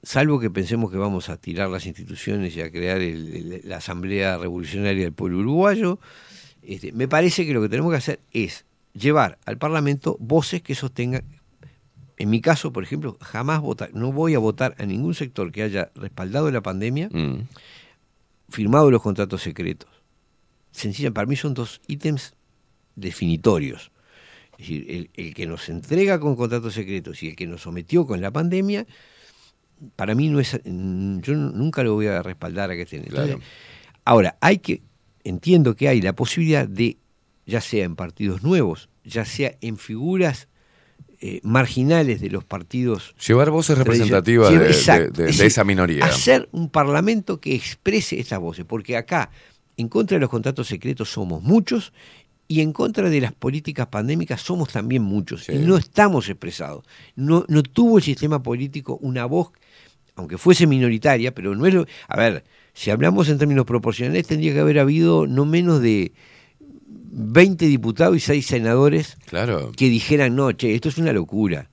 salvo 0.03 0.41
que 0.41 0.51
pensemos 0.51 0.91
que 0.91 0.97
vamos 0.99 1.29
a 1.29 1.37
tirar 1.37 1.69
las 1.71 1.87
instituciones 1.87 2.57
y 2.57 2.61
a 2.63 2.71
crear 2.73 3.01
el- 3.01 3.35
el- 3.35 3.61
la 3.65 3.77
Asamblea 3.77 4.39
Revolucionaria 4.39 5.05
del 5.05 5.13
Pueblo 5.13 5.39
Uruguayo, 5.39 6.01
este, 6.63 6.91
me 6.91 7.07
parece 7.07 7.47
que 7.47 7.53
lo 7.55 7.63
que 7.63 7.69
tenemos 7.69 7.93
que 7.93 7.97
hacer 7.99 8.21
es 8.33 8.65
llevar 8.99 9.39
al 9.45 9.59
Parlamento 9.59 10.17
voces 10.21 10.63
que 10.63 10.75
sostengan. 10.75 11.23
En 12.17 12.31
mi 12.31 12.41
caso, 12.41 12.73
por 12.73 12.83
ejemplo, 12.83 13.19
jamás 13.21 13.61
votar, 13.61 13.91
no 13.95 14.11
voy 14.13 14.35
a 14.35 14.39
votar 14.39 14.75
a 14.79 14.87
ningún 14.87 15.15
sector 15.15 15.53
que 15.53 15.63
haya 15.63 15.91
respaldado 15.95 16.51
la 16.51 16.63
pandemia, 16.63 17.09
Mm. 17.13 17.47
firmado 18.49 18.91
los 18.91 19.03
contratos 19.03 19.43
secretos. 19.43 19.91
Sencilla, 20.71 21.11
para 21.11 21.27
mí 21.27 21.37
son 21.37 21.53
dos 21.55 21.81
ítems 21.87 22.35
definitorios. 22.95 23.91
Es 24.53 24.59
decir, 24.59 24.87
el, 24.91 25.11
el 25.15 25.35
que 25.35 25.47
nos 25.47 25.69
entrega 25.69 26.19
con 26.19 26.35
contratos 26.37 26.73
secretos 26.75 27.23
y 27.23 27.29
el 27.29 27.37
que 27.37 27.47
nos 27.47 27.63
sometió 27.63 28.07
con 28.07 28.21
la 28.23 28.31
pandemia, 28.31 28.87
para 29.97 30.15
mí 30.15 30.29
no 30.29 30.41
es. 30.41 30.59
mm, 30.65 31.19
Yo 31.21 31.35
nunca 31.35 31.83
lo 31.83 31.93
voy 31.95 32.07
a 32.07 32.23
respaldar 32.23 32.71
a 32.71 32.75
que 32.75 32.83
estén. 32.83 33.03
Claro. 33.05 33.41
Ahora, 34.05 34.39
hay 34.41 34.59
que. 34.59 34.81
Entiendo 35.25 35.75
que 35.77 35.89
hay 35.89 36.01
la 36.01 36.15
posibilidad 36.15 36.67
de, 36.67 36.97
ya 37.47 37.61
sea 37.61 37.85
en 37.85 37.97
partidos 37.97 38.43
nuevos, 38.43 38.89
ya 39.05 39.25
sea 39.25 39.57
en 39.61 39.77
figuras 39.79 40.49
eh, 41.21 41.41
marginales 41.43 42.21
de 42.21 42.29
los 42.29 42.45
partidos. 42.45 43.15
Llevar 43.27 43.51
voces 43.51 43.79
representativas 43.79 44.51
de, 44.51 44.55
Lleva- 44.57 44.65
de- 44.65 44.71
exacto. 44.71 45.03
de- 45.05 45.09
Es 45.11 45.17
de 45.17 45.25
decir, 45.27 45.47
esa 45.47 45.65
minoría. 45.65 46.05
Hacer 46.05 46.49
un 46.53 46.69
parlamento 46.69 47.41
que 47.41 47.55
exprese 47.55 48.19
estas 48.21 48.39
voces, 48.41 48.65
porque 48.67 48.97
acá, 48.97 49.31
en 49.79 49.89
contra 49.89 50.17
de 50.17 50.21
los 50.21 50.29
contratos 50.31 50.67
secretos, 50.67 51.09
somos 51.11 51.43
muchos 51.43 51.93
y 52.49 52.61
en 52.61 52.73
contra 52.73 53.09
de 53.09 53.21
las 53.21 53.33
políticas 53.33 53.87
pandémicas 53.89 54.41
somos 54.43 54.69
también 54.71 55.03
muchos 55.03 55.49
y 55.49 55.55
no 55.59 55.77
estamos 55.79 56.29
expresados. 56.29 56.85
No, 57.15 57.45
no 57.49 57.63
tuvo 57.63 57.97
el 57.99 58.05
sistema 58.05 58.43
político 58.43 58.99
una 59.01 59.25
voz, 59.25 59.51
aunque 60.17 60.37
fuese 60.39 60.67
minoritaria, 60.67 61.35
pero 61.35 61.55
no 61.57 61.67
es 61.67 61.75
lo. 61.75 61.87
A 62.09 62.17
ver, 62.17 62.45
si 62.75 62.91
hablamos 62.91 63.29
en 63.31 63.39
términos 63.39 63.65
proporcionales, 63.67 64.27
tendría 64.27 64.53
que 64.53 64.61
haber 64.61 64.79
habido 64.79 65.27
no 65.27 65.45
menos 65.45 65.81
de 65.81 66.13
20 67.11 67.67
diputados 67.67 68.17
y 68.17 68.21
6 68.21 68.47
senadores 68.47 69.17
Claro. 69.27 69.73
que 69.77 69.89
dijeran, 69.89 70.35
no, 70.37 70.53
che, 70.53 70.75
esto 70.75 70.89
es 70.89 70.99
una 70.99 71.13
locura. 71.13 71.71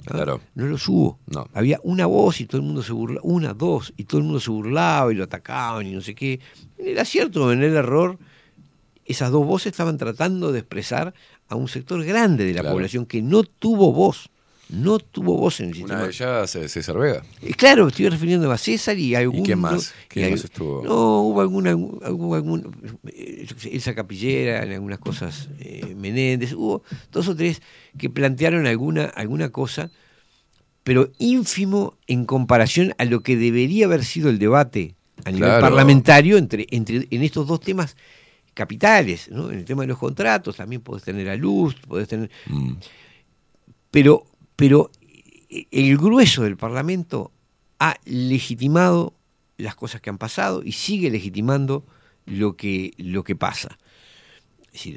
¿no? 0.00 0.04
Claro. 0.16 0.40
No 0.54 0.66
los 0.66 0.88
hubo. 0.88 1.18
No. 1.26 1.48
Había 1.54 1.78
una 1.84 2.06
voz 2.06 2.40
y 2.40 2.46
todo 2.46 2.60
el 2.60 2.66
mundo 2.66 2.82
se 2.82 2.92
burlaba, 2.92 3.20
una, 3.24 3.54
dos, 3.54 3.92
y 3.96 4.04
todo 4.04 4.18
el 4.18 4.24
mundo 4.24 4.40
se 4.40 4.50
burlaba 4.50 5.12
y 5.12 5.14
lo 5.14 5.24
atacaban 5.24 5.86
y 5.86 5.92
no 5.92 6.00
sé 6.00 6.14
qué. 6.14 6.40
En 6.78 6.88
el 6.88 6.98
acierto 6.98 7.44
o 7.44 7.52
en 7.52 7.62
el 7.62 7.76
error, 7.76 8.18
esas 9.04 9.30
dos 9.30 9.46
voces 9.46 9.68
estaban 9.72 9.98
tratando 9.98 10.50
de 10.52 10.58
expresar 10.60 11.14
a 11.48 11.54
un 11.54 11.68
sector 11.68 12.02
grande 12.04 12.44
de 12.44 12.54
la 12.54 12.60
Claro. 12.62 12.74
población 12.76 13.06
que 13.06 13.22
no 13.22 13.44
tuvo 13.44 13.92
voz. 13.92 14.30
No 14.72 14.98
tuvo 14.98 15.36
voz 15.36 15.60
en 15.60 15.68
el 15.68 15.74
sistema. 15.74 15.94
Una 15.98 16.04
de 16.04 16.10
ellas 16.10 16.56
es 16.56 16.72
César 16.72 16.96
Vega. 16.98 17.22
Eh, 17.42 17.52
Claro, 17.54 17.88
estoy 17.88 18.08
refiriendo 18.08 18.50
a 18.50 18.56
César 18.58 18.98
y 18.98 19.14
a 19.14 19.18
algún. 19.18 19.44
quién 19.44 19.58
más? 19.58 19.92
¿Quién 20.08 20.24
y 20.24 20.26
hay- 20.26 20.32
más 20.32 20.44
estuvo? 20.44 20.82
No, 20.82 21.20
hubo 21.22 21.40
alguna. 21.42 21.76
Hubo 21.76 22.34
algún, 22.34 22.74
eh, 23.06 23.46
qué 23.60 23.68
Elsa 23.74 23.94
Capillera, 23.94 24.62
en 24.64 24.72
algunas 24.72 24.98
cosas, 24.98 25.50
eh, 25.60 25.94
Menéndez, 25.94 26.54
hubo 26.54 26.82
dos 27.10 27.28
o 27.28 27.36
tres 27.36 27.60
que 27.98 28.08
plantearon 28.08 28.66
alguna, 28.66 29.04
alguna 29.04 29.50
cosa, 29.50 29.90
pero 30.84 31.10
ínfimo 31.18 31.98
en 32.06 32.24
comparación 32.24 32.94
a 32.98 33.04
lo 33.04 33.20
que 33.22 33.36
debería 33.36 33.84
haber 33.86 34.04
sido 34.04 34.30
el 34.30 34.38
debate 34.38 34.94
a 35.24 35.30
nivel 35.30 35.48
Claro. 35.50 35.60
parlamentario 35.60 36.38
entre, 36.38 36.66
entre, 36.70 37.06
en 37.10 37.22
estos 37.22 37.46
dos 37.46 37.60
temas 37.60 37.94
capitales, 38.54 39.28
¿no? 39.30 39.50
En 39.50 39.58
el 39.58 39.64
tema 39.64 39.82
de 39.82 39.88
los 39.88 39.98
contratos 39.98 40.56
también 40.56 40.80
podés 40.82 41.04
tener 41.04 41.28
a 41.28 41.36
luz, 41.36 41.74
podés 41.86 42.08
tener. 42.08 42.30
Mm. 42.46 42.72
Pero, 43.90 44.24
pero 44.62 44.92
el 45.72 45.98
grueso 45.98 46.44
del 46.44 46.56
Parlamento 46.56 47.32
ha 47.80 47.96
legitimado 48.04 49.12
las 49.56 49.74
cosas 49.74 50.00
que 50.00 50.08
han 50.08 50.18
pasado 50.18 50.62
y 50.62 50.70
sigue 50.70 51.10
legitimando 51.10 51.84
lo 52.26 52.56
que, 52.56 52.92
lo 52.96 53.24
que 53.24 53.34
pasa. 53.34 53.76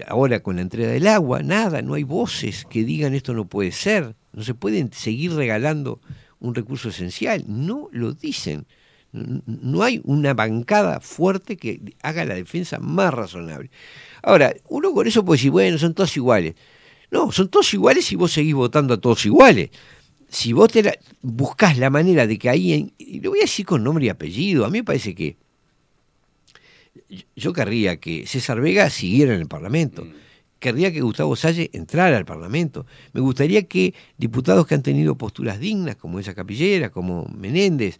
Ahora 0.07 0.43
con 0.43 0.57
la 0.57 0.61
entrega 0.61 0.91
del 0.91 1.07
agua, 1.07 1.41
nada, 1.41 1.81
no 1.81 1.95
hay 1.95 2.03
voces 2.03 2.67
que 2.69 2.83
digan 2.83 3.15
esto 3.15 3.33
no 3.33 3.45
puede 3.45 3.71
ser, 3.71 4.15
no 4.33 4.43
se 4.43 4.53
pueden 4.53 4.93
seguir 4.93 5.33
regalando 5.33 5.99
un 6.39 6.53
recurso 6.53 6.89
esencial, 6.89 7.43
no 7.47 7.89
lo 7.91 8.13
dicen. 8.13 8.67
No 9.13 9.81
hay 9.81 9.99
una 10.03 10.35
bancada 10.35 10.99
fuerte 10.99 11.57
que 11.57 11.95
haga 12.03 12.23
la 12.23 12.35
defensa 12.35 12.77
más 12.77 13.11
razonable. 13.11 13.71
Ahora, 14.21 14.53
uno 14.69 14.93
con 14.93 15.07
eso 15.07 15.25
puede 15.25 15.39
decir, 15.39 15.49
bueno, 15.49 15.79
son 15.79 15.95
todos 15.95 16.15
iguales. 16.15 16.53
No, 17.11 17.31
son 17.31 17.49
todos 17.49 17.73
iguales 17.73 18.05
si 18.05 18.15
vos 18.15 18.31
seguís 18.31 18.53
votando 18.55 18.93
a 18.93 18.97
todos 19.01 19.25
iguales. 19.25 19.69
Si 20.29 20.53
vos 20.53 20.71
te 20.71 20.83
la- 20.83 20.97
buscás 21.21 21.77
la 21.77 21.89
manera 21.89 22.25
de 22.27 22.37
que 22.37 22.49
ahí, 22.49 22.73
en- 22.73 22.93
y 22.97 23.19
lo 23.21 23.29
voy 23.31 23.39
a 23.39 23.43
decir 23.43 23.65
con 23.65 23.83
nombre 23.83 24.05
y 24.05 24.09
apellido, 24.09 24.65
a 24.65 24.69
mí 24.69 24.79
me 24.79 24.83
parece 24.83 25.13
que 25.15 25.37
yo 27.35 27.53
querría 27.53 27.97
que 27.97 28.25
César 28.25 28.59
Vega 28.61 28.89
siguiera 28.89 29.33
en 29.35 29.41
el 29.41 29.47
Parlamento. 29.47 30.07
Querría 30.59 30.91
que 30.91 31.01
Gustavo 31.01 31.35
Salle 31.35 31.69
entrara 31.73 32.17
al 32.17 32.25
Parlamento. 32.25 32.85
Me 33.13 33.21
gustaría 33.21 33.63
que 33.67 33.93
diputados 34.17 34.65
que 34.65 34.73
han 34.75 34.81
tenido 34.81 35.15
posturas 35.17 35.59
dignas, 35.59 35.95
como 35.97 36.19
esa 36.19 36.33
Capillera, 36.33 36.89
como 36.89 37.27
Menéndez, 37.37 37.99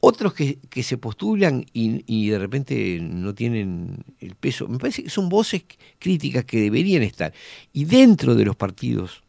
otros 0.00 0.34
que, 0.34 0.58
que 0.70 0.82
se 0.82 0.98
postulan 0.98 1.64
y, 1.72 2.04
y 2.06 2.30
de 2.30 2.38
repente 2.38 2.98
no 3.00 3.34
tienen 3.34 4.04
el 4.18 4.34
peso, 4.34 4.66
me 4.66 4.78
parece 4.78 5.02
que 5.04 5.10
son 5.10 5.28
voces 5.28 5.64
críticas 5.98 6.44
que 6.44 6.60
deberían 6.60 7.02
estar. 7.02 7.32
Y 7.72 7.84
dentro 7.84 8.34
de 8.34 8.44
los 8.44 8.56
partidos 8.56 9.22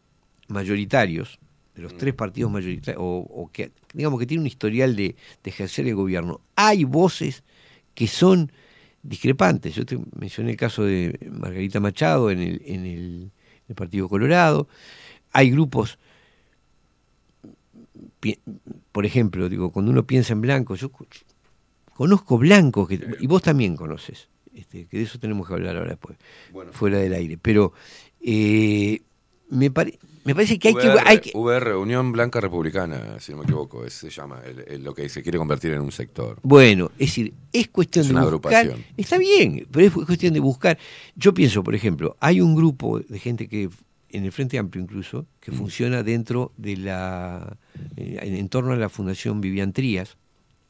mayoritarios, 0.47 1.39
de 1.75 1.81
los 1.81 1.97
tres 1.97 2.13
partidos 2.13 2.51
mayoritarios, 2.51 3.01
o, 3.01 3.27
o 3.29 3.51
que 3.51 3.71
digamos 3.93 4.19
que 4.19 4.25
tienen 4.25 4.41
un 4.41 4.47
historial 4.47 4.95
de, 4.95 5.15
de 5.43 5.49
ejercer 5.49 5.87
el 5.87 5.95
gobierno, 5.95 6.41
hay 6.55 6.83
voces 6.83 7.43
que 7.93 8.07
son 8.07 8.51
discrepantes. 9.03 9.75
Yo 9.75 9.85
te 9.85 9.97
mencioné 10.17 10.51
el 10.51 10.57
caso 10.57 10.83
de 10.83 11.17
Margarita 11.31 11.79
Machado 11.79 12.31
en 12.31 12.39
el, 12.39 12.61
en 12.65 12.85
el, 12.85 13.31
Partido 13.75 14.09
Colorado. 14.09 14.67
Hay 15.31 15.49
grupos, 15.49 15.97
por 18.91 19.05
ejemplo, 19.05 19.49
digo, 19.49 19.71
cuando 19.71 19.91
uno 19.91 20.05
piensa 20.05 20.33
en 20.33 20.41
blanco, 20.41 20.75
yo 20.75 20.91
co- 20.91 21.07
conozco 21.95 22.37
blancos, 22.37 22.87
que, 22.87 22.99
y 23.19 23.27
vos 23.27 23.41
también 23.41 23.75
conoces, 23.75 24.27
este, 24.55 24.85
que 24.85 24.97
de 24.97 25.03
eso 25.03 25.19
tenemos 25.19 25.47
que 25.47 25.53
hablar 25.53 25.77
ahora 25.77 25.91
después, 25.91 26.17
fuera 26.71 26.97
del 26.99 27.13
aire. 27.13 27.37
Pero 27.41 27.73
eh, 28.21 29.01
me, 29.49 29.71
pare- 29.71 29.97
me 30.23 30.35
parece 30.35 30.59
que 30.59 30.67
hay 30.69 30.73
que... 30.75 30.87
VR, 30.87 31.01
Hay 31.05 31.19
que 31.19 31.31
VR, 31.33 31.75
Unión 31.75 32.11
Blanca 32.11 32.39
Republicana, 32.39 33.19
si 33.19 33.31
no 33.31 33.39
me 33.39 33.43
equivoco, 33.45 33.85
es- 33.85 33.93
se 33.93 34.09
llama 34.09 34.41
el- 34.45 34.63
el- 34.67 34.83
lo 34.83 34.93
que 34.93 35.09
se 35.09 35.23
quiere 35.23 35.37
convertir 35.37 35.71
en 35.73 35.81
un 35.81 35.91
sector. 35.91 36.37
Bueno, 36.43 36.91
es 36.99 37.07
decir, 37.09 37.33
es 37.51 37.67
cuestión 37.69 38.03
Es 38.03 38.09
de 38.09 38.13
una 38.15 38.25
buscar. 38.25 38.53
agrupación. 38.55 38.85
Está 38.97 39.17
bien, 39.17 39.67
pero 39.71 39.85
es 39.87 39.91
cuestión 39.93 40.33
de 40.33 40.39
buscar. 40.39 40.77
Yo 41.15 41.33
pienso, 41.33 41.63
por 41.63 41.73
ejemplo, 41.75 42.15
hay 42.19 42.39
un 42.41 42.55
grupo 42.55 42.99
de 42.99 43.19
gente 43.19 43.47
que, 43.47 43.69
en 44.13 44.25
el 44.25 44.31
Frente 44.31 44.57
Amplio 44.57 44.83
incluso, 44.83 45.21
Mm. 45.23 45.25
que 45.39 45.51
funciona 45.51 46.03
dentro 46.03 46.51
de 46.57 46.77
la. 46.77 47.57
eh, 47.97 48.19
en, 48.21 48.49
torno 48.49 48.73
a 48.73 48.75
la 48.75 48.89
Fundación 48.89 49.41
Vivian 49.41 49.73
Trías, 49.73 50.17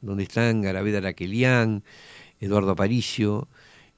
donde 0.00 0.22
están 0.24 0.62
Garaveda 0.62 1.00
Raquelián, 1.00 1.82
Eduardo 2.40 2.70
Aparicio, 2.72 3.48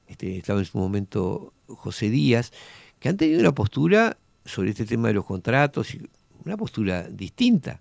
este, 0.06 0.36
estaba 0.36 0.58
en 0.60 0.66
su 0.66 0.76
momento 0.78 1.52
José 1.66 2.10
Díaz, 2.10 2.52
que 3.00 3.08
han 3.08 3.16
tenido 3.16 3.40
una 3.40 3.54
postura 3.54 4.16
sobre 4.44 4.70
este 4.70 4.84
tema 4.84 5.08
de 5.08 5.14
los 5.14 5.24
contratos, 5.24 5.96
una 6.44 6.56
postura 6.56 7.04
distinta. 7.08 7.80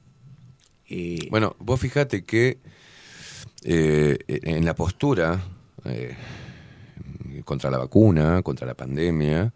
Eh, 0.89 1.27
Bueno, 1.29 1.55
vos 1.59 1.79
fijate 1.79 2.23
que 2.23 2.59
eh, 3.63 4.17
en 4.27 4.65
la 4.65 4.73
postura 4.75 5.41
eh, 5.85 6.15
contra 7.43 7.69
la 7.69 7.77
vacuna, 7.77 8.41
contra 8.41 8.65
la 8.67 8.73
pandemia, 8.75 9.53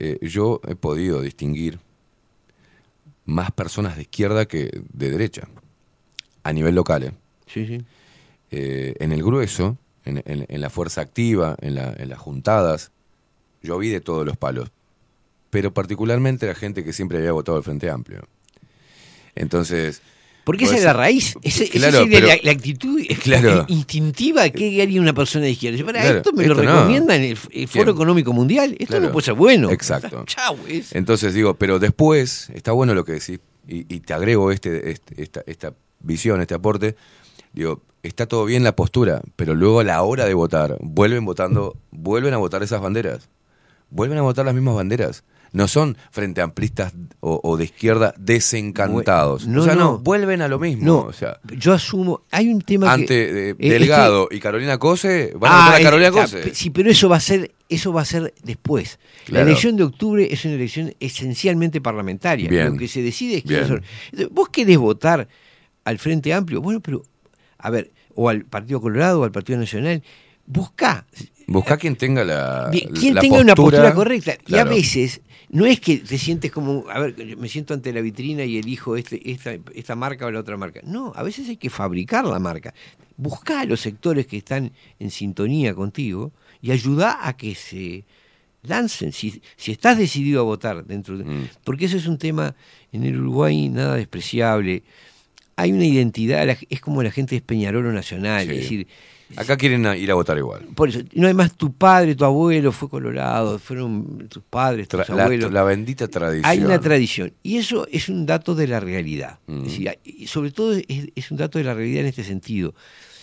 eh, 0.00 0.18
yo 0.28 0.60
he 0.66 0.74
podido 0.74 1.20
distinguir 1.22 1.78
más 3.24 3.50
personas 3.52 3.96
de 3.96 4.02
izquierda 4.02 4.46
que 4.46 4.82
de 4.92 5.10
derecha, 5.10 5.48
a 6.42 6.52
nivel 6.52 6.74
local. 6.74 7.02
¿eh? 7.04 7.12
Sí, 7.46 7.66
sí. 7.66 7.84
Eh, 8.50 8.94
en 8.98 9.12
el 9.12 9.22
grueso, 9.22 9.76
en, 10.04 10.22
en- 10.24 10.46
en 10.48 10.60
la 10.60 10.70
fuerza 10.70 11.00
activa, 11.02 11.56
en, 11.60 11.74
la- 11.76 11.94
en 11.96 12.08
las 12.08 12.18
juntadas, 12.18 12.90
yo 13.62 13.78
vi 13.78 13.90
de 13.90 14.00
todos 14.00 14.26
los 14.26 14.36
palos, 14.36 14.70
pero 15.50 15.72
particularmente 15.72 16.46
la 16.46 16.54
gente 16.54 16.82
que 16.84 16.92
siempre 16.92 17.18
había 17.18 17.32
votado 17.32 17.58
al 17.58 17.64
Frente 17.64 17.90
Amplio. 17.90 18.26
Entonces... 19.34 20.02
Porque 20.50 20.64
esa 20.64 20.76
es 20.76 20.82
la 20.84 20.92
raíz, 20.92 21.36
esa 21.42 21.64
Claro, 21.66 21.98
sería 21.98 22.18
pero- 22.18 22.26
la, 22.26 22.36
la 22.42 22.50
actitud 22.50 23.00
Claro. 23.22 23.64
instintiva 23.68 24.48
que 24.50 24.82
haría 24.82 25.00
una 25.00 25.12
persona 25.12 25.44
de 25.44 25.52
izquierda. 25.52 25.76
Dice, 25.76 25.84
"Pará, 25.84 26.00
Claro, 26.02 26.16
esto 26.18 26.32
me 26.32 26.44
lo 26.46 26.54
esto 26.54 26.64
no. 26.64 26.72
recomienda 26.76 27.14
en 27.14 27.22
el, 27.22 27.38
el 27.52 27.68
Foro 27.68 27.84
¿Quién? 27.84 27.96
Económico 27.96 28.32
Mundial, 28.32 28.74
esto 28.80 28.98
no 28.98 29.12
puede 29.12 29.24
ser 29.26 29.34
bueno. 29.34 29.70
Exacto. 29.70 30.24
Chau, 30.26 30.58
es- 30.68 30.92
Entonces 30.94 31.34
digo, 31.34 31.54
pero 31.54 31.78
después, 31.78 32.50
está 32.52 32.72
bueno 32.72 32.94
lo 32.94 33.04
que 33.04 33.12
decís, 33.12 33.38
y, 33.68 33.86
y 33.94 34.00
te 34.00 34.12
agrego 34.12 34.50
este, 34.50 34.90
este- 34.90 35.22
esta, 35.22 35.42
esta 35.46 35.72
visión, 36.00 36.40
este 36.40 36.54
aporte, 36.54 36.96
digo, 37.52 37.82
está 38.02 38.26
todo 38.26 38.44
bien 38.44 38.64
la 38.64 38.74
postura, 38.74 39.20
pero 39.36 39.54
luego 39.54 39.80
a 39.80 39.84
la 39.84 40.02
hora 40.02 40.24
de 40.24 40.34
votar, 40.34 40.76
vuelven 40.80 41.24
votando, 41.24 41.76
vuelven 41.92 42.34
a 42.34 42.38
votar 42.38 42.62
esas 42.64 42.80
banderas, 42.80 43.28
vuelven 43.90 44.18
a 44.18 44.22
votar 44.22 44.44
las 44.46 44.54
mismas 44.54 44.74
banderas. 44.74 45.22
No 45.52 45.66
son 45.66 45.96
frente 46.12 46.40
amplistas 46.40 46.92
o, 47.20 47.40
o 47.42 47.56
de 47.56 47.64
izquierda 47.64 48.14
desencantados. 48.18 49.46
No, 49.48 49.62
o 49.62 49.64
sea, 49.64 49.74
no, 49.74 49.80
no. 49.92 49.98
vuelven 49.98 50.42
a 50.42 50.48
lo 50.48 50.58
mismo. 50.58 50.84
No, 50.84 50.98
o 51.00 51.12
sea, 51.12 51.40
yo 51.56 51.72
asumo, 51.72 52.22
hay 52.30 52.48
un 52.48 52.60
tema 52.62 52.92
ante 52.92 53.06
que... 53.06 53.50
eh, 53.50 53.56
es 53.58 53.70
Delgado 53.70 54.28
que- 54.28 54.36
y 54.36 54.40
Carolina 54.40 54.78
Cose, 54.78 55.32
van 55.36 55.50
a 55.52 55.54
Ah, 55.54 55.58
votar 55.64 55.74
a 55.74 55.78
es- 55.78 55.84
Carolina 55.84 56.08
está, 56.08 56.20
Cose. 56.22 56.54
Sí, 56.54 56.70
pero 56.70 56.90
eso 56.90 57.08
va 57.08 57.16
a 57.16 57.20
ser, 57.20 57.52
eso 57.68 57.92
va 57.92 58.02
a 58.02 58.04
ser 58.04 58.32
después. 58.44 58.98
Claro. 59.24 59.44
La 59.44 59.50
elección 59.50 59.76
de 59.76 59.82
octubre 59.84 60.28
es 60.30 60.44
una 60.44 60.54
elección 60.54 60.94
esencialmente 61.00 61.80
parlamentaria. 61.80 62.48
Bien. 62.48 62.66
Lo 62.72 62.76
que 62.76 62.86
se 62.88 63.02
decide 63.02 63.38
es 63.38 63.42
quiénes 63.44 63.68
son. 63.68 63.82
Vos 64.30 64.48
querés 64.50 64.78
votar 64.78 65.26
al 65.84 65.98
Frente 65.98 66.32
Amplio, 66.32 66.60
bueno, 66.60 66.80
pero, 66.80 67.02
a 67.58 67.70
ver, 67.70 67.90
o 68.14 68.28
al 68.28 68.44
Partido 68.44 68.80
Colorado 68.80 69.20
o 69.20 69.24
al 69.24 69.32
Partido 69.32 69.58
Nacional, 69.58 70.02
buscá. 70.46 71.06
Busca 71.50 71.76
quien 71.76 71.96
tenga 71.96 72.24
la. 72.24 72.70
Quien 72.70 73.14
la 73.14 73.20
tenga 73.20 73.40
una 73.40 73.54
postura 73.54 73.92
postura 73.92 73.94
correcta. 73.94 74.36
Y 74.46 74.56
a 74.56 74.64
veces 74.64 75.20
no 75.48 75.66
es 75.66 75.80
que 75.80 75.96
te 75.98 76.16
sientes 76.16 76.52
como, 76.52 76.84
a 76.88 77.00
ver, 77.00 77.36
me 77.36 77.48
siento 77.48 77.74
ante 77.74 77.92
la 77.92 78.00
vitrina 78.00 78.44
y 78.44 78.58
elijo 78.58 78.96
este, 78.96 79.30
esta, 79.30 79.58
esta 79.74 79.96
marca 79.96 80.26
o 80.26 80.30
la 80.30 80.38
otra 80.38 80.56
marca. 80.56 80.80
No, 80.84 81.12
a 81.16 81.24
veces 81.24 81.48
hay 81.48 81.56
que 81.56 81.68
fabricar 81.68 82.24
la 82.24 82.38
marca. 82.38 82.72
Buscá 83.16 83.62
a 83.62 83.64
los 83.64 83.80
sectores 83.80 84.26
que 84.28 84.36
están 84.36 84.72
en 85.00 85.10
sintonía 85.10 85.74
contigo 85.74 86.32
y 86.62 86.70
ayudá 86.70 87.26
a 87.26 87.36
que 87.36 87.56
se 87.56 88.04
lancen. 88.62 89.12
Si, 89.12 89.42
si 89.56 89.72
estás 89.72 89.98
decidido 89.98 90.40
a 90.40 90.44
votar 90.44 90.84
dentro 90.84 91.18
de... 91.18 91.24
Mm. 91.24 91.48
Porque 91.64 91.86
eso 91.86 91.96
es 91.96 92.06
un 92.06 92.18
tema 92.18 92.54
en 92.92 93.02
el 93.02 93.20
Uruguay 93.20 93.68
nada 93.68 93.96
despreciable. 93.96 94.84
Hay 95.56 95.72
una 95.72 95.84
identidad, 95.84 96.48
es 96.48 96.80
como 96.80 97.02
la 97.02 97.10
gente 97.10 97.34
de 97.34 97.40
Peñarolo 97.40 97.92
Nacional, 97.92 98.46
Sí. 98.46 98.52
es 98.52 98.56
decir, 98.58 98.86
Acá 99.36 99.56
quieren 99.56 99.84
ir 99.96 100.10
a 100.10 100.14
votar 100.14 100.36
igual. 100.38 100.66
por 100.74 100.88
eso, 100.88 101.00
no 101.14 101.24
además 101.26 101.54
tu 101.56 101.72
padre, 101.72 102.14
tu 102.14 102.24
abuelo 102.24 102.72
fue 102.72 102.88
colorado, 102.88 103.58
fueron 103.58 104.28
tus 104.28 104.42
padres, 104.42 104.88
tus 104.88 105.00
Tra- 105.00 105.14
la, 105.14 105.24
abuelos. 105.24 105.52
la 105.52 105.62
bendita 105.62 106.08
tradición. 106.08 106.50
Hay 106.50 106.58
una 106.60 106.80
tradición. 106.80 107.32
Y 107.42 107.56
eso 107.58 107.86
es 107.90 108.08
un 108.08 108.26
dato 108.26 108.54
de 108.54 108.66
la 108.66 108.80
realidad. 108.80 109.38
Mm. 109.46 109.56
Es 109.58 109.64
decir, 109.64 109.88
hay- 109.88 109.98
y 110.04 110.26
sobre 110.26 110.50
todo 110.50 110.72
es, 110.74 110.84
es 111.14 111.30
un 111.30 111.36
dato 111.36 111.58
de 111.58 111.64
la 111.64 111.74
realidad 111.74 112.00
en 112.00 112.06
este 112.06 112.24
sentido. 112.24 112.74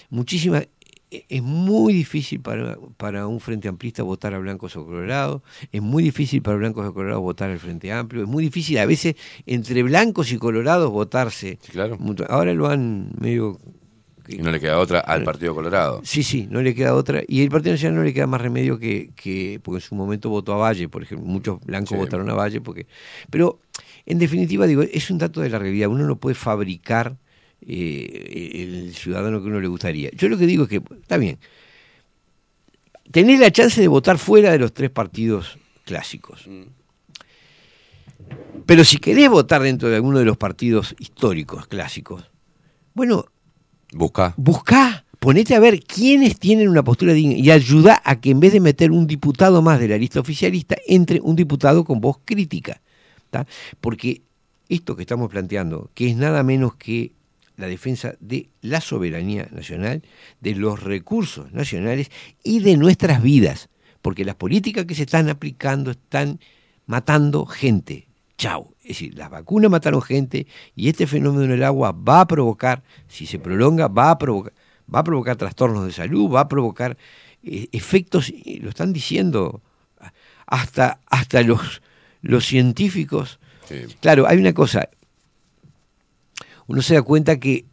Muchísima, 0.09 0.63
e- 1.11 1.25
es 1.29 1.41
muy 1.43 1.93
difícil 1.93 2.39
para, 2.41 2.77
para 2.97 3.27
un 3.27 3.39
frente 3.39 3.67
amplista 3.67 4.03
votar 4.03 4.33
a 4.33 4.39
blancos 4.39 4.75
o 4.75 4.85
colorados, 4.85 5.41
es 5.71 5.81
muy 5.81 6.03
difícil 6.03 6.41
para 6.41 6.57
blancos 6.57 6.85
o 6.85 6.93
colorados 6.93 7.21
votar 7.21 7.49
al 7.49 7.59
Frente 7.59 7.91
Amplio, 7.91 8.23
es 8.23 8.29
muy 8.29 8.43
difícil 8.43 8.77
a 8.77 8.85
veces 8.85 9.15
entre 9.45 9.83
blancos 9.83 10.31
y 10.31 10.37
colorados 10.37 10.89
votarse. 10.91 11.59
claro. 11.71 11.97
mutu- 11.97 12.25
Ahora 12.29 12.53
lo 12.53 12.67
han 12.69 13.11
medio 13.19 13.57
Y 14.27 14.37
no 14.37 14.51
le 14.51 14.59
queda 14.59 14.77
otra 14.79 14.99
al 14.99 15.23
Partido 15.23 15.55
Colorado. 15.55 16.01
Sí, 16.03 16.23
sí, 16.23 16.47
no 16.49 16.61
le 16.61 16.75
queda 16.75 16.93
otra. 16.95 17.21
Y 17.27 17.41
el 17.43 17.49
Partido 17.49 17.73
Nacional 17.73 17.97
no 17.99 18.03
le 18.03 18.13
queda 18.13 18.27
más 18.27 18.41
remedio 18.41 18.77
que, 18.77 19.11
que 19.15 19.59
porque 19.63 19.77
en 19.77 19.81
su 19.87 19.95
momento 19.95 20.29
votó 20.29 20.53
a 20.53 20.57
Valle, 20.57 20.89
por 20.89 21.03
ejemplo. 21.03 21.25
Muchos 21.27 21.59
blancos 21.65 21.89
Sí. 21.89 21.95
votaron 21.95 22.29
a 22.29 22.33
Valle. 22.33 22.59
porque 22.61 22.87
Pero, 23.29 23.59
en 24.05 24.19
definitiva, 24.19 24.67
digo, 24.67 24.81
es 24.83 25.09
un 25.09 25.17
dato 25.17 25.41
de 25.41 25.49
la 25.49 25.59
realidad. 25.59 25.89
Uno 25.89 26.05
no 26.05 26.17
puede 26.17 26.35
fabricar 26.35 27.15
eh, 27.61 28.85
el 28.85 28.93
ciudadano 28.95 29.41
que 29.41 29.47
uno 29.47 29.59
le 29.59 29.67
gustaría. 29.67 30.09
Yo 30.11 30.27
lo 30.29 30.37
que 30.37 30.45
digo 30.45 30.63
es 30.63 30.69
que, 30.69 30.81
está 31.01 31.17
bien, 31.17 31.39
tenés 33.11 33.39
la 33.39 33.51
chance 33.51 33.79
de 33.81 33.87
votar 33.87 34.17
fuera 34.17 34.51
de 34.51 34.59
los 34.59 34.73
tres 34.73 34.89
partidos 34.89 35.57
clásicos. 35.85 36.47
Pero 38.65 38.83
si 38.83 38.97
querés 38.97 39.29
votar 39.29 39.61
dentro 39.61 39.89
de 39.89 39.95
alguno 39.95 40.19
de 40.19 40.25
los 40.25 40.37
partidos 40.37 40.95
históricos, 40.99 41.67
clásicos, 41.67 42.29
bueno, 42.93 43.25
Busca. 43.93 44.33
Buscá, 44.37 45.05
ponete 45.19 45.55
a 45.55 45.59
ver 45.59 45.81
quiénes 45.81 46.39
tienen 46.39 46.69
una 46.69 46.83
postura 46.83 47.13
digna 47.13 47.35
y 47.35 47.51
ayuda 47.51 48.01
a 48.03 48.19
que 48.19 48.31
en 48.31 48.39
vez 48.39 48.53
de 48.53 48.59
meter 48.59 48.91
un 48.91 49.07
diputado 49.07 49.61
más 49.61 49.79
de 49.79 49.87
la 49.87 49.97
lista 49.97 50.19
oficialista, 50.19 50.75
entre 50.87 51.19
un 51.21 51.35
diputado 51.35 51.83
con 51.85 52.01
voz 52.01 52.17
crítica. 52.25 52.81
¿tá? 53.29 53.47
Porque 53.81 54.21
esto 54.69 54.95
que 54.95 55.03
estamos 55.03 55.29
planteando, 55.29 55.89
que 55.93 56.09
es 56.09 56.17
nada 56.17 56.43
menos 56.43 56.75
que 56.75 57.13
la 57.55 57.67
defensa 57.67 58.15
de 58.19 58.49
la 58.61 58.81
soberanía 58.81 59.47
nacional, 59.51 60.03
de 60.41 60.55
los 60.55 60.83
recursos 60.83 61.51
nacionales 61.51 62.11
y 62.43 62.59
de 62.59 62.77
nuestras 62.77 63.21
vidas. 63.21 63.69
Porque 64.01 64.25
las 64.25 64.35
políticas 64.35 64.85
que 64.85 64.95
se 64.95 65.03
están 65.03 65.27
aplicando 65.29 65.91
están 65.91 66.39
matando 66.85 67.45
gente. 67.45 68.07
Chau. 68.37 68.73
Es 68.87 68.99
decir, 68.99 69.17
las 69.17 69.29
vacunas 69.29 69.69
mataron 69.69 70.01
gente 70.01 70.47
y 70.73 70.87
este 70.87 71.07
fenómeno 71.07 71.51
del 71.51 71.63
agua 71.63 71.91
va 71.91 72.21
a 72.21 72.27
provocar, 72.27 72.83
si 73.09 73.25
se 73.25 73.37
prolonga, 73.37 73.89
va 73.89 74.11
a 74.11 74.17
provocar, 74.17 74.53
va 74.93 74.99
a 74.99 75.03
provocar 75.03 75.35
trastornos 75.35 75.85
de 75.85 75.91
salud, 75.91 76.31
va 76.31 76.39
a 76.39 76.47
provocar 76.47 76.97
eh, 77.43 77.67
efectos, 77.73 78.31
lo 78.61 78.69
están 78.69 78.93
diciendo 78.93 79.61
hasta, 80.45 81.01
hasta 81.05 81.41
los, 81.41 81.81
los 82.21 82.45
científicos. 82.45 83.41
Claro, 83.99 84.25
hay 84.25 84.37
una 84.37 84.53
cosa, 84.53 84.87
uno 86.67 86.81
se 86.81 86.93
da 86.93 87.01
cuenta 87.01 87.41
que 87.41 87.65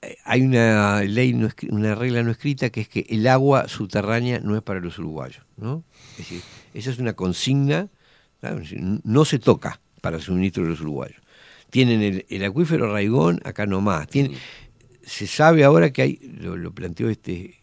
eh, 0.00 0.16
hay 0.24 0.40
una 0.40 1.02
ley, 1.02 1.34
no 1.34 1.50
una 1.68 1.94
regla 1.94 2.22
no 2.22 2.30
escrita 2.30 2.70
que 2.70 2.80
es 2.80 2.88
que 2.88 3.04
el 3.10 3.26
agua 3.26 3.68
subterránea 3.68 4.40
no 4.40 4.56
es 4.56 4.62
para 4.62 4.80
los 4.80 4.98
uruguayos, 4.98 5.44
¿no? 5.58 5.84
Es 6.12 6.16
decir, 6.16 6.40
esa 6.72 6.88
es 6.88 6.98
una 6.98 7.12
consigna, 7.12 7.90
no 9.04 9.26
se 9.26 9.38
toca 9.38 9.80
para 10.06 10.20
suministro 10.22 10.62
de 10.62 10.70
los 10.70 10.80
uruguayos. 10.80 11.20
Tienen 11.70 12.00
el, 12.00 12.26
el 12.28 12.44
acuífero 12.44 12.92
Raigón 12.92 13.40
acá 13.44 13.66
nomás. 13.66 14.06
Tienen, 14.06 14.32
Se 15.02 15.26
sabe 15.26 15.64
ahora 15.64 15.92
que 15.92 16.02
hay, 16.02 16.20
lo, 16.40 16.56
lo 16.56 16.70
planteó 16.70 17.10
este 17.10 17.56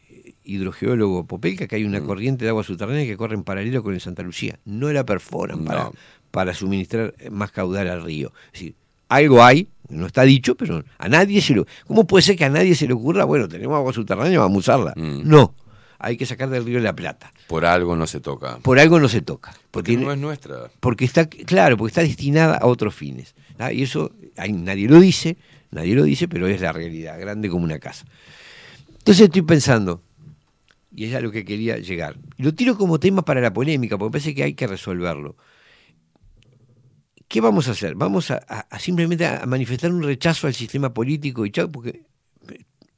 hidrogeólogo 0.43 1.25
Popelka, 1.25 1.67
que 1.67 1.77
hay 1.77 1.85
una 1.85 2.01
corriente 2.01 2.43
de 2.43 2.49
agua 2.49 2.65
subterránea 2.65 3.05
que 3.05 3.15
corre 3.15 3.35
en 3.35 3.43
paralelo 3.43 3.81
con 3.81 3.93
el 3.93 4.01
Santa 4.01 4.23
Lucía. 4.23 4.59
No 4.65 4.91
la 4.91 5.05
perforan 5.05 5.63
para, 5.63 5.89
para 6.31 6.53
suministrar 6.53 7.15
más 7.31 7.51
caudal 7.51 7.87
al 7.87 8.03
río. 8.03 8.33
Es 8.47 8.59
decir, 8.59 8.75
algo 9.07 9.41
hay, 9.41 9.69
no 9.87 10.05
está 10.05 10.23
dicho, 10.23 10.55
pero 10.55 10.83
a 10.97 11.07
nadie 11.07 11.39
se 11.41 11.53
lo... 11.53 11.65
¿Cómo 11.87 12.05
puede 12.05 12.23
ser 12.23 12.35
que 12.35 12.43
a 12.43 12.49
nadie 12.49 12.75
se 12.75 12.87
le 12.87 12.93
ocurra, 12.93 13.23
bueno, 13.23 13.47
tenemos 13.47 13.77
agua 13.77 13.93
subterránea, 13.93 14.39
vamos 14.39 14.57
a 14.57 14.59
usarla? 14.59 14.93
No. 14.97 15.55
Hay 16.03 16.17
que 16.17 16.25
sacar 16.25 16.49
del 16.49 16.65
río 16.65 16.77
de 16.77 16.83
la 16.83 16.95
Plata. 16.95 17.33
Por 17.47 17.65
algo 17.65 17.95
no 17.95 18.05
se 18.07 18.19
toca. 18.19 18.57
Por 18.59 18.77
algo 18.79 18.99
no 18.99 19.07
se 19.09 19.21
toca. 19.21 19.53
Porque 19.71 19.97
no 19.97 20.11
es 20.11 20.17
nuestra. 20.19 20.69
Porque 20.79 21.05
está, 21.05 21.27
claro, 21.27 21.77
porque 21.77 21.91
está 21.91 22.01
destinada 22.01 22.57
a 22.57 22.65
otros 22.67 22.93
fines. 22.93 23.35
¿ah? 23.57 23.71
Y 23.71 23.83
eso 23.83 24.11
hay- 24.37 24.51
nadie 24.53 24.87
lo 24.87 24.99
dice, 24.99 25.37
nadie 25.71 25.95
lo 25.95 26.03
dice, 26.03 26.27
pero 26.27 26.47
es 26.47 26.59
la 26.61 26.73
realidad, 26.73 27.19
grande 27.19 27.49
como 27.49 27.63
una 27.63 27.79
casa. 27.79 28.05
Entonces 28.99 29.25
estoy 29.25 29.41
pensando, 29.43 30.01
y 30.95 31.05
es 31.05 31.15
a 31.15 31.21
lo 31.21 31.31
que 31.31 31.43
quería 31.45 31.77
llegar. 31.77 32.17
Lo 32.37 32.53
tiro 32.53 32.77
como 32.77 32.99
tema 32.99 33.23
para 33.23 33.41
la 33.41 33.51
polémica, 33.53 33.97
porque 33.97 34.11
parece 34.11 34.35
que 34.35 34.43
hay 34.43 34.53
que 34.53 34.67
resolverlo. 34.67 35.35
¿Qué 37.27 37.41
vamos 37.41 37.67
a 37.67 37.71
hacer? 37.71 37.95
Vamos 37.95 38.29
a, 38.31 38.41
a- 38.47 38.67
a 38.69 38.79
simplemente 38.79 39.25
a 39.25 39.45
manifestar 39.45 39.91
un 39.91 40.03
rechazo 40.03 40.47
al 40.47 40.53
sistema 40.53 40.93
político 40.93 41.45
y 41.45 41.51
chao, 41.51 41.71
porque 41.71 42.03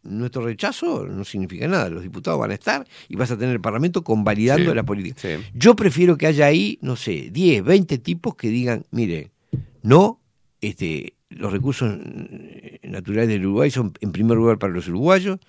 nuestro 0.05 0.43
rechazo 0.45 1.05
no 1.07 1.23
significa 1.25 1.67
nada. 1.67 1.89
Los 1.89 2.03
diputados 2.03 2.39
van 2.39 2.51
a 2.51 2.53
estar 2.55 2.87
y 3.09 3.15
vas 3.15 3.31
a 3.31 3.37
tener 3.37 3.53
el 3.55 3.61
Parlamento 3.61 4.03
convalidando 4.03 4.69
Sí, 4.71 4.75
la 4.75 4.83
política. 4.83 5.19
Yo 5.53 5.75
prefiero 5.75 6.17
que 6.17 6.27
haya 6.27 6.45
ahí, 6.45 6.77
no 6.81 6.95
sé, 6.95 7.29
10, 7.31 7.63
20 7.63 7.97
tipos 7.97 8.35
que 8.35 8.49
digan, 8.49 8.85
mire, 8.91 9.31
no, 9.83 10.19
este, 10.61 11.13
los 11.29 11.51
recursos 11.51 11.97
naturales 12.83 13.29
del 13.29 13.45
Uruguay 13.45 13.71
son 13.71 13.93
en 14.01 14.11
primer 14.11 14.37
lugar 14.37 14.57
para 14.57 14.73
los 14.73 14.87
uruguayos. 14.87 15.39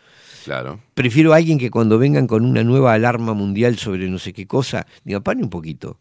Claro. 0.44 0.80
Prefiero 0.94 1.32
a 1.32 1.36
alguien 1.36 1.58
que 1.58 1.70
cuando 1.70 1.98
vengan 1.98 2.26
con 2.26 2.44
una 2.44 2.62
nueva 2.64 2.92
alarma 2.92 3.34
mundial 3.34 3.76
sobre 3.78 4.08
no 4.08 4.18
sé 4.18 4.32
qué 4.32 4.46
cosa, 4.46 4.86
diga, 5.04 5.20
pare 5.20 5.42
un 5.42 5.50
poquito. 5.50 5.98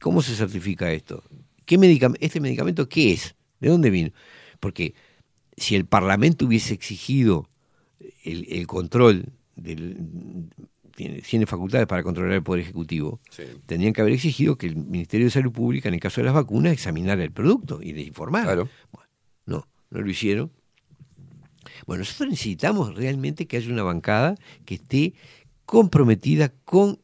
¿Cómo 0.00 0.22
se 0.22 0.34
certifica 0.34 0.92
esto? 0.92 1.22
¿Qué 1.64 1.78
medicam- 1.78 2.16
¿Este 2.20 2.40
medicamento 2.40 2.88
qué 2.88 3.12
es? 3.12 3.34
¿De 3.60 3.68
dónde 3.70 3.90
vino? 3.90 4.10
Porque 4.60 4.94
si 5.56 5.76
el 5.76 5.86
Parlamento 5.86 6.46
hubiese 6.46 6.74
exigido 6.74 7.48
el, 8.24 8.46
el 8.50 8.66
control 8.66 9.26
del 9.56 10.48
tiene, 10.94 11.20
tiene 11.22 11.46
facultades 11.46 11.86
para 11.86 12.02
controlar 12.02 12.32
el 12.32 12.42
Poder 12.42 12.62
Ejecutivo, 12.62 13.20
tendrían 13.66 13.92
que 13.92 14.00
haber 14.00 14.14
exigido 14.14 14.56
que 14.56 14.66
el 14.66 14.76
Ministerio 14.76 15.26
de 15.26 15.30
Salud 15.30 15.52
Pública, 15.52 15.88
en 15.88 15.94
el 15.94 16.00
caso 16.00 16.20
de 16.20 16.26
las 16.26 16.34
vacunas, 16.34 16.72
examinara 16.72 17.22
el 17.22 17.32
producto 17.32 17.80
y 17.82 17.92
les 17.92 18.06
informara. 18.06 18.54
Bueno, 18.54 18.70
no, 19.46 19.66
no 19.90 20.00
lo 20.00 20.10
hicieron. 20.10 20.50
Bueno, 21.86 22.00
nosotros 22.00 22.30
necesitamos 22.30 22.94
realmente 22.94 23.46
que 23.46 23.56
haya 23.56 23.72
una 23.72 23.82
bancada 23.82 24.36
que 24.64 24.76
esté 24.76 25.14
comprometida 25.66 26.50
con, 26.64 27.00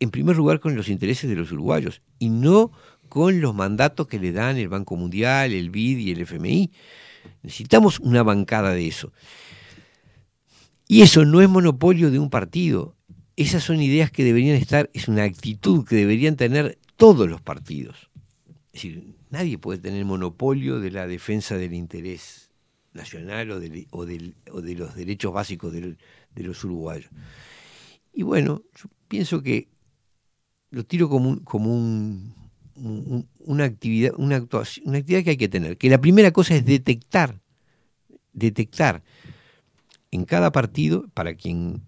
en 0.00 0.10
primer 0.10 0.36
lugar, 0.36 0.60
con 0.60 0.74
los 0.74 0.88
intereses 0.88 1.28
de 1.28 1.36
los 1.36 1.52
uruguayos 1.52 2.02
y 2.18 2.30
no 2.30 2.72
con 3.08 3.40
los 3.40 3.54
mandatos 3.54 4.08
que 4.08 4.18
le 4.18 4.32
dan 4.32 4.56
el 4.56 4.68
Banco 4.68 4.96
Mundial, 4.96 5.52
el 5.52 5.70
BID 5.70 5.98
y 5.98 6.10
el 6.12 6.22
FMI. 6.22 6.72
Necesitamos 7.42 8.00
una 8.00 8.22
bancada 8.22 8.72
de 8.72 8.88
eso. 8.88 9.12
Y 10.92 11.00
eso 11.00 11.24
no 11.24 11.40
es 11.40 11.48
monopolio 11.48 12.10
de 12.10 12.18
un 12.18 12.28
partido. 12.28 12.94
Esas 13.34 13.64
son 13.64 13.80
ideas 13.80 14.10
que 14.10 14.24
deberían 14.24 14.56
estar, 14.56 14.90
es 14.92 15.08
una 15.08 15.22
actitud 15.22 15.86
que 15.86 15.96
deberían 15.96 16.36
tener 16.36 16.78
todos 16.96 17.30
los 17.30 17.40
partidos. 17.40 18.10
Es 18.74 18.82
decir, 18.82 19.14
nadie 19.30 19.56
puede 19.56 19.78
tener 19.78 20.04
monopolio 20.04 20.80
de 20.80 20.90
la 20.90 21.06
defensa 21.06 21.56
del 21.56 21.72
interés 21.72 22.50
nacional 22.92 23.52
o, 23.52 23.58
del- 23.58 23.86
o 23.90 24.00
o 24.00 24.60
de 24.60 24.74
los 24.74 24.94
derechos 24.94 25.32
básicos 25.32 25.72
de 25.72 25.96
los 26.36 26.62
uruguayos. 26.62 27.08
Y 28.12 28.22
bueno, 28.22 28.60
yo 28.76 28.90
pienso 29.08 29.42
que 29.42 29.68
lo 30.68 30.84
tiro 30.84 31.08
como, 31.08 31.30
un- 31.30 31.38
como 31.40 31.74
un- 31.74 32.34
una, 33.38 33.64
actividad, 33.64 34.12
una, 34.18 34.36
actuación, 34.36 34.88
una 34.90 34.98
actividad 34.98 35.24
que 35.24 35.30
hay 35.30 35.36
que 35.38 35.48
tener. 35.48 35.78
Que 35.78 35.88
la 35.88 36.02
primera 36.02 36.32
cosa 36.32 36.54
es 36.54 36.66
detectar, 36.66 37.40
detectar 38.34 39.02
en 40.12 40.24
cada 40.24 40.52
partido, 40.52 41.06
para 41.14 41.34
quien 41.34 41.82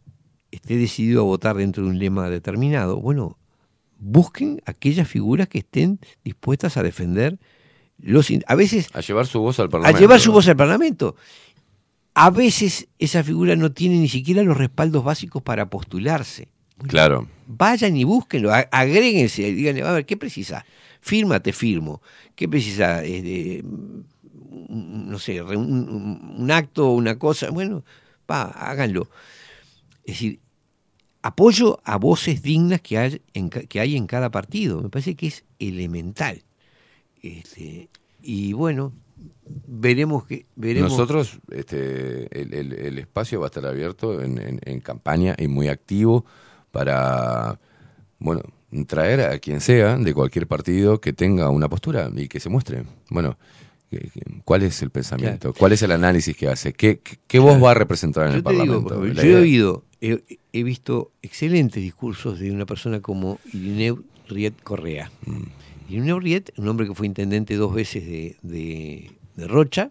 esté 0.51 0.77
decidido 0.77 1.21
a 1.21 1.25
votar 1.25 1.55
dentro 1.57 1.85
de 1.85 1.91
un 1.91 1.99
lema 2.01 2.29
determinado, 2.31 3.01
bueno, 3.01 3.39
busquen 3.99 4.61
aquellas 4.67 5.07
figuras 5.09 5.47
que 5.49 5.59
estén 5.59 6.01
dispuestas 6.25 6.77
a 6.77 6.83
defender 6.83 7.39
los... 7.99 8.29
A 8.47 8.55
veces 8.57 8.89
A 8.93 9.01
llevar 9.01 9.27
su 9.27 9.39
voz 9.41 9.61
al 9.61 9.67
a 9.67 9.69
Parlamento. 9.69 10.01
llevar 10.01 10.21
su 10.21 10.33
voz 10.33 10.49
al 10.49 10.57
Parlamento. 10.57 11.15
A 12.15 12.31
veces 12.31 12.89
esa 12.99 13.23
figura 13.25 13.57
no 13.57 13.73
tiene 13.73 13.99
ni 13.99 14.09
siquiera 14.09 14.43
los 14.43 14.57
respaldos 14.57 15.05
básicos 15.05 15.43
para 15.43 15.69
postularse. 15.71 16.49
Claro. 16.89 17.29
Vayan 17.47 17.97
y 17.97 18.05
búsquenlo, 18.05 18.53
a- 18.53 18.69
agréguense, 18.73 19.53
díganle, 19.53 19.83
a 19.83 19.93
ver, 19.93 20.07
¿qué 20.07 20.17
precisa? 20.17 20.65
Firma, 21.01 21.41
te 21.41 21.53
firmo. 21.53 22.01
¿Qué 22.35 22.49
precisa? 22.49 23.05
Este, 23.05 23.63
no 24.69 25.19
sé, 25.19 25.43
un, 25.43 26.35
un 26.39 26.51
acto, 26.51 26.91
una 26.93 27.19
cosa. 27.19 27.51
Bueno, 27.51 27.85
va, 28.31 28.45
háganlo. 28.45 29.09
Es 30.05 30.15
decir, 30.15 30.41
apoyo 31.23 31.81
a 31.85 31.97
voces 31.97 32.43
dignas 32.43 32.81
que 32.83 32.99
hay 32.99 33.23
en, 33.33 33.51
que 33.51 33.81
hay 33.81 33.97
en 33.97 34.07
cada 34.07 34.31
partido. 34.31 34.83
Me 34.83 34.91
parece 34.91 35.15
que 35.15 35.29
es 35.29 35.45
elemental. 35.59 36.43
Este, 37.23 37.89
y 38.23 38.53
bueno, 38.53 38.93
veremos 39.67 40.27
que 40.27 40.47
veremos. 40.57 40.91
Nosotros, 40.91 41.39
este, 41.51 42.29
el, 42.39 42.99
espacio 42.99 43.41
va 43.41 43.47
a 43.47 43.49
estar 43.49 43.65
abierto 43.65 44.21
en, 44.21 44.61
en- 44.63 44.81
campaña 44.81 45.35
y 45.39 45.49
muy 45.49 45.69
activo 45.69 46.27
para, 46.71 47.59
bueno, 48.19 48.43
traer 48.87 49.23
a 49.23 49.39
quien 49.39 49.61
sea 49.61 49.97
de 49.97 50.13
cualquier 50.13 50.47
partido 50.47 51.01
que 51.01 51.13
tenga 51.13 51.49
una 51.49 51.69
postura 51.69 52.11
y 52.15 52.29
que 52.29 52.41
se 52.41 52.51
muestre. 52.51 52.85
Bueno, 53.09 53.39
¿cuál 54.45 54.63
es 54.63 54.81
el 54.83 54.91
pensamiento? 54.91 55.53
¿Cuál 55.55 55.73
es 55.73 55.83
el 55.83 55.93
análisis 55.93 56.37
que 56.37 56.49
hace? 56.49 56.73
¿Qué, 56.73 56.99
qué, 57.01 57.19
qué 57.27 57.39
voz 57.39 57.63
va 57.63 57.73
a 57.73 57.75
representar 57.75 58.27
en 58.27 58.33
Yo 58.33 58.51
el 58.51 58.59
digo, 58.59 58.85
Parlamento? 58.85 59.23
yo 59.23 59.39
he 59.39 59.41
oído, 59.41 59.85
he, 60.01 60.23
he 60.53 60.63
visto 60.63 61.13
excelentes 61.23 61.83
discursos 61.83 62.39
de 62.39 62.51
una 62.51 62.67
persona 62.67 63.01
como 63.01 63.39
Irineu 63.53 64.05
Riet 64.29 64.55
Correa. 64.63 65.11
Mm. 65.27 65.43
Irineu 65.91 66.19
Riet, 66.21 66.53
un 66.57 66.69
hombre 66.69 66.87
que 66.87 66.95
fue 66.95 67.07
intendente 67.07 67.55
dos 67.57 67.75
veces 67.75 68.07
de, 68.07 68.37
de- 68.43 69.11
de 69.37 69.47
Rocha, 69.49 69.91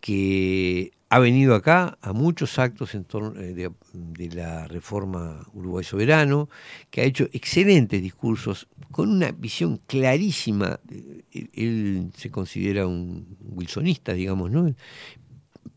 que 0.00 0.92
ha 1.10 1.18
venido 1.18 1.54
acá 1.54 1.98
a 2.02 2.12
muchos 2.12 2.58
actos 2.58 2.94
en 2.94 3.04
torno 3.04 3.40
eh, 3.40 3.54
de, 3.54 4.28
la 4.34 4.68
reforma 4.68 5.46
Uruguay 5.54 5.84
Soberano, 5.84 6.48
que 6.90 7.00
ha 7.00 7.04
hecho 7.04 7.28
excelentes 7.32 8.02
discursos 8.02 8.68
con 8.90 9.10
una 9.10 9.32
visión 9.32 9.80
clarísima. 9.86 10.80
eh, 10.90 11.24
Él, 11.32 11.50
él 11.54 12.10
se 12.14 12.30
considera 12.30 12.86
un 12.86 13.36
wilsonista, 13.40 14.12
digamos, 14.12 14.50
¿no? 14.50 14.72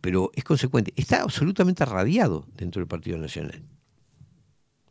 pero 0.02 0.32
es 0.36 0.44
consecuente. 0.44 0.92
Está 0.96 1.22
absolutamente 1.22 1.86
radiado 1.86 2.46
dentro 2.56 2.80
del 2.82 2.88
Partido 2.88 3.18
Nacional. 3.18 3.62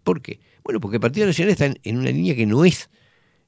¿Por 0.04 0.22
qué? 0.22 0.40
Bueno, 0.64 0.80
porque 0.80 0.96
el 0.96 1.00
Partido 1.00 1.26
Nacional 1.26 1.50
está 1.50 1.66
en, 1.66 1.78
en 1.82 1.98
una 1.98 2.10
línea 2.10 2.34
que 2.34 2.46
no 2.46 2.64
es, 2.64 2.88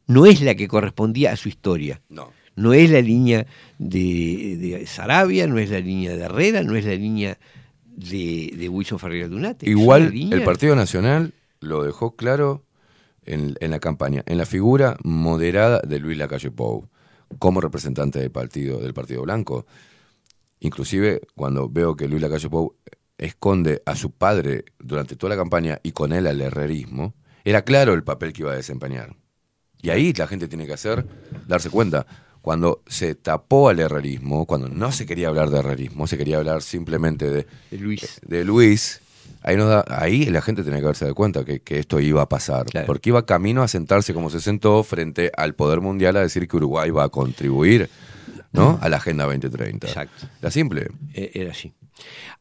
no 0.07 0.27
es 0.27 0.43
la 0.43 0.55
que 0.55 0.69
correspondía 0.69 1.33
a 1.33 1.37
su 1.37 1.49
historia. 1.49 2.03
No. 2.09 2.33
No 2.55 2.73
es 2.73 2.91
la 2.91 3.01
línea 3.01 3.47
de, 3.79 4.57
de 4.59 4.87
Sarabia, 4.87 5.47
no 5.47 5.59
es 5.59 5.71
la 5.71 5.81
línea 5.81 6.17
de 6.17 6.23
Herrera, 6.23 6.63
no 6.63 6.77
es 6.77 6.85
la 6.85 6.95
línea 6.95 7.39
de, 7.85 8.53
de 8.57 8.69
Wilson 8.69 8.99
Ferreira 8.99 9.29
Dunate. 9.29 9.69
Igual 9.69 10.13
el 10.15 10.43
Partido 10.43 10.77
Nacional 10.77 11.33
lo 11.61 11.83
dejó 11.83 12.17
claro 12.17 12.65
en, 13.25 13.55
en 13.61 13.71
la 13.71 13.79
campaña, 13.79 14.23
en 14.27 14.39
la 14.39 14.47
figura 14.47 14.97
moderada 15.03 15.81
de 15.81 15.99
Luis 15.99 16.19
Lacalle 16.19 16.51
Pou, 16.51 16.89
como 17.39 17.61
representante 17.61 18.19
del 18.19 18.31
partido, 18.31 18.81
del 18.81 18.95
Partido 18.95 19.23
Blanco. 19.23 19.67
Inclusive 20.61 21.23
cuando 21.35 21.69
veo 21.69 21.97
que 21.97 22.09
Luis 22.09 22.21
Lacalle 22.21 22.51
Pou 22.51 22.77
esconde 23.19 23.83
a 23.87 23.95
su 23.95 24.11
padre 24.11 24.65
durante 24.79 25.17
toda 25.17 25.31
la 25.31 25.41
campaña 25.41 25.79
y 25.83 25.93
con 25.93 26.13
él 26.13 26.27
al 26.27 26.41
herrerismo, 26.41 27.15
era 27.45 27.63
claro 27.63 27.95
el 27.95 28.05
papel 28.05 28.33
que 28.33 28.43
iba 28.43 28.53
a 28.53 28.57
desempeñar. 28.57 29.17
Y 29.81 29.91
ahí 29.91 30.13
la 30.13 30.27
gente 30.27 30.49
tiene 30.49 30.67
que 30.67 30.75
hacer, 30.75 31.07
darse 31.47 31.71
cuenta, 31.71 32.07
cuando 32.43 32.83
se 32.87 33.15
tapó 33.15 33.69
al 33.69 33.81
herrerismo, 33.81 34.45
cuando 34.47 34.69
no 34.69 34.93
se 34.93 35.07
quería 35.07 35.29
hablar 35.29 35.49
de 35.51 35.61
herrerismo, 35.61 36.07
se 36.07 36.19
quería 36.19 36.37
hablar 36.39 36.61
simplemente 36.63 37.31
de, 37.31 37.47
de 37.71 37.79
Luis. 37.79 38.21
de 38.27 38.45
Luis, 38.45 39.01
ahí, 39.43 39.57
nos 39.57 39.69
da- 39.69 39.85
ahí 39.89 40.27
la 40.27 40.43
gente 40.43 40.63
tenía 40.65 40.81
que 40.81 40.87
darse 40.87 41.05
de 41.07 41.15
cuenta 41.15 41.45
que, 41.45 41.61
que 41.61 41.79
esto 41.79 42.01
iba 42.01 42.21
a 42.23 42.29
pasar, 42.29 42.67
porque 42.87 43.11
iba 43.11 43.25
camino 43.25 43.63
a 43.63 43.69
sentarse 43.69 44.13
como 44.13 44.29
se 44.29 44.41
sentó 44.41 44.83
frente 44.83 45.31
al 45.37 45.55
poder 45.55 45.81
mundial 45.81 46.17
a 46.17 46.21
decir 46.21 46.47
que 46.49 46.57
Uruguay 46.57 46.91
va 46.91 47.05
a 47.05 47.09
contribuir 47.09 47.89
¿no? 48.53 48.79
a 48.83 48.89
la 48.89 48.97
Agenda 48.99 49.25
2030. 49.25 49.87
Exacto. 49.87 50.27
La 50.41 50.51
simple. 50.51 50.89
Eh, 51.15 51.31
Era 51.35 51.53
así. 51.53 51.73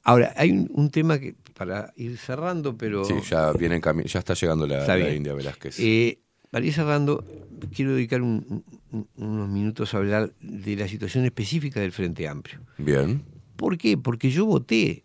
Ahora, 0.03 0.33
hay 0.35 0.49
un, 0.51 0.67
un 0.73 0.89
tema 0.89 1.19
que, 1.19 1.35
para 1.55 1.93
ir 1.95 2.17
cerrando, 2.17 2.75
pero... 2.75 3.05
Sí, 3.05 3.13
ya, 3.29 3.51
viene 3.53 3.75
en 3.75 4.03
ya 4.05 4.17
está 4.19 4.33
llegando 4.33 4.65
la, 4.65 4.79
Está 4.79 4.97
la 4.97 5.05
bien. 5.05 5.17
India 5.17 5.33
Velázquez. 5.35 5.75
Eh, 5.79 6.19
para 6.51 6.65
ir 6.65 6.73
cerrando, 6.73 7.25
quiero 7.73 7.95
dedicar 7.95 8.21
un- 8.21 8.63
un- 8.91 9.07
unos 9.15 9.49
minutos 9.49 9.93
a 9.93 9.97
hablar 9.97 10.33
de 10.41 10.75
la 10.75 10.87
situación 10.87 11.25
específica 11.25 11.79
del 11.79 11.91
Frente 11.91 12.27
Amplio. 12.27 12.59
Bien. 12.77 13.23
¿Por 13.55 13.77
qué? 13.77 13.97
Porque 13.97 14.29
yo 14.29 14.45
voté 14.45 15.03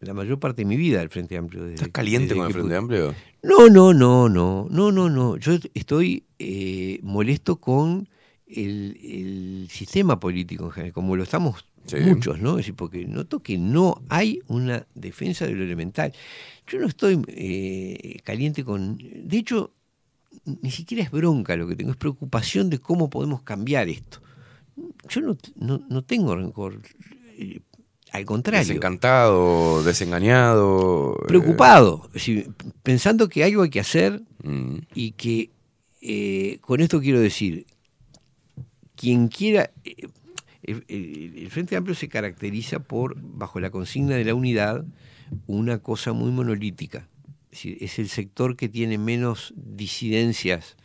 la 0.00 0.14
mayor 0.14 0.38
parte 0.40 0.62
de 0.62 0.66
mi 0.66 0.76
vida 0.76 1.00
al 1.00 1.08
Frente 1.08 1.36
Amplio. 1.36 1.62
desde- 1.62 1.74
¿Estás 1.76 1.88
caliente 1.90 2.28
desde 2.28 2.36
con 2.38 2.46
el 2.48 2.52
Frente. 2.52 2.76
Amplio? 2.76 3.14
No, 3.42 3.68
no, 3.70 3.94
no, 3.94 4.28
no, 4.28 4.66
no, 4.70 4.90
no, 4.92 5.08
no. 5.08 5.36
Yo 5.36 5.52
estoy 5.74 6.24
eh, 6.38 6.98
molesto 7.02 7.56
con 7.56 8.08
el, 8.46 8.98
el 9.02 9.68
sistema 9.70 10.18
político 10.18 10.64
en 10.66 10.70
general, 10.72 10.92
como 10.92 11.14
lo 11.16 11.22
estamos 11.22 11.64
Sí. 11.86 11.96
muchos, 12.00 12.40
¿no? 12.40 12.50
Es 12.52 12.56
decir, 12.58 12.74
porque 12.74 13.06
noto 13.06 13.40
que 13.42 13.56
no 13.58 14.02
hay 14.08 14.40
una 14.48 14.86
defensa 14.94 15.46
de 15.46 15.54
lo 15.54 15.64
elemental. 15.64 16.12
Yo 16.66 16.78
no 16.78 16.86
estoy 16.86 17.22
eh, 17.28 18.18
caliente 18.22 18.64
con... 18.64 18.96
De 18.98 19.36
hecho, 19.38 19.72
ni 20.62 20.70
siquiera 20.70 21.02
es 21.04 21.10
bronca 21.10 21.56
lo 21.56 21.66
que 21.68 21.76
tengo, 21.76 21.90
es 21.92 21.96
preocupación 21.96 22.70
de 22.70 22.78
cómo 22.78 23.08
podemos 23.10 23.42
cambiar 23.42 23.88
esto. 23.88 24.20
Yo 25.08 25.20
no, 25.20 25.36
no, 25.56 25.84
no 25.88 26.02
tengo 26.02 26.34
rencor, 26.36 26.80
eh, 27.36 27.60
al 28.12 28.24
contrario. 28.24 28.66
Desencantado, 28.66 29.82
desengañado. 29.84 31.16
eh, 31.22 31.26
preocupado, 31.28 32.08
pensando 32.82 33.28
que 33.28 33.44
algo 33.44 33.62
hay 33.62 33.70
que 33.70 33.80
hacer 33.80 34.22
mm, 34.42 34.76
y 34.94 35.12
que 35.12 35.50
eh, 36.02 36.58
con 36.62 36.80
esto 36.80 37.00
quiero 37.00 37.20
decir, 37.20 37.66
quien 38.96 39.28
quiera, 39.28 39.70
eh, 39.84 39.94
el, 40.62 40.84
el- 40.88 41.38
el 41.38 41.50
Frente 41.50 41.76
Amplio 41.76 41.94
se 41.94 42.08
caracteriza 42.08 42.80
por, 42.80 43.16
bajo 43.20 43.60
la 43.60 43.70
consigna 43.70 44.16
de 44.16 44.24
la 44.24 44.34
unidad, 44.34 44.84
una 45.46 45.78
cosa 45.78 46.12
muy 46.12 46.30
monolítica. 46.30 47.06
Es, 47.52 47.98
el 47.98 48.08
sector 48.08 48.56
que 48.56 48.68
tiene 48.68 48.96
menos 48.98 49.52
disidencias 49.56 50.76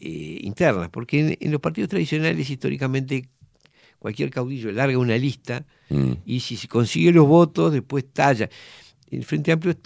eh, 0.00 0.38
internas, 0.42 0.88
porque 0.90 1.20
en, 1.20 1.36
en 1.40 1.52
los 1.52 1.60
partidos 1.60 1.88
tradicionales 1.90 2.50
históricamente 2.50 3.28
cualquier 3.98 4.30
caudillo 4.30 4.70
larga 4.72 4.98
una 4.98 5.16
lista 5.16 5.64
mm, 5.88 6.12
y 6.26 6.40
si 6.40 6.56
se 6.56 6.68
consigue 6.68 7.12
los 7.12 7.26
votos, 7.26 7.72
después 7.72 8.04
talla. 8.12 8.48
El 9.10 9.24
Frente 9.24 9.52
Amplio, 9.52 9.76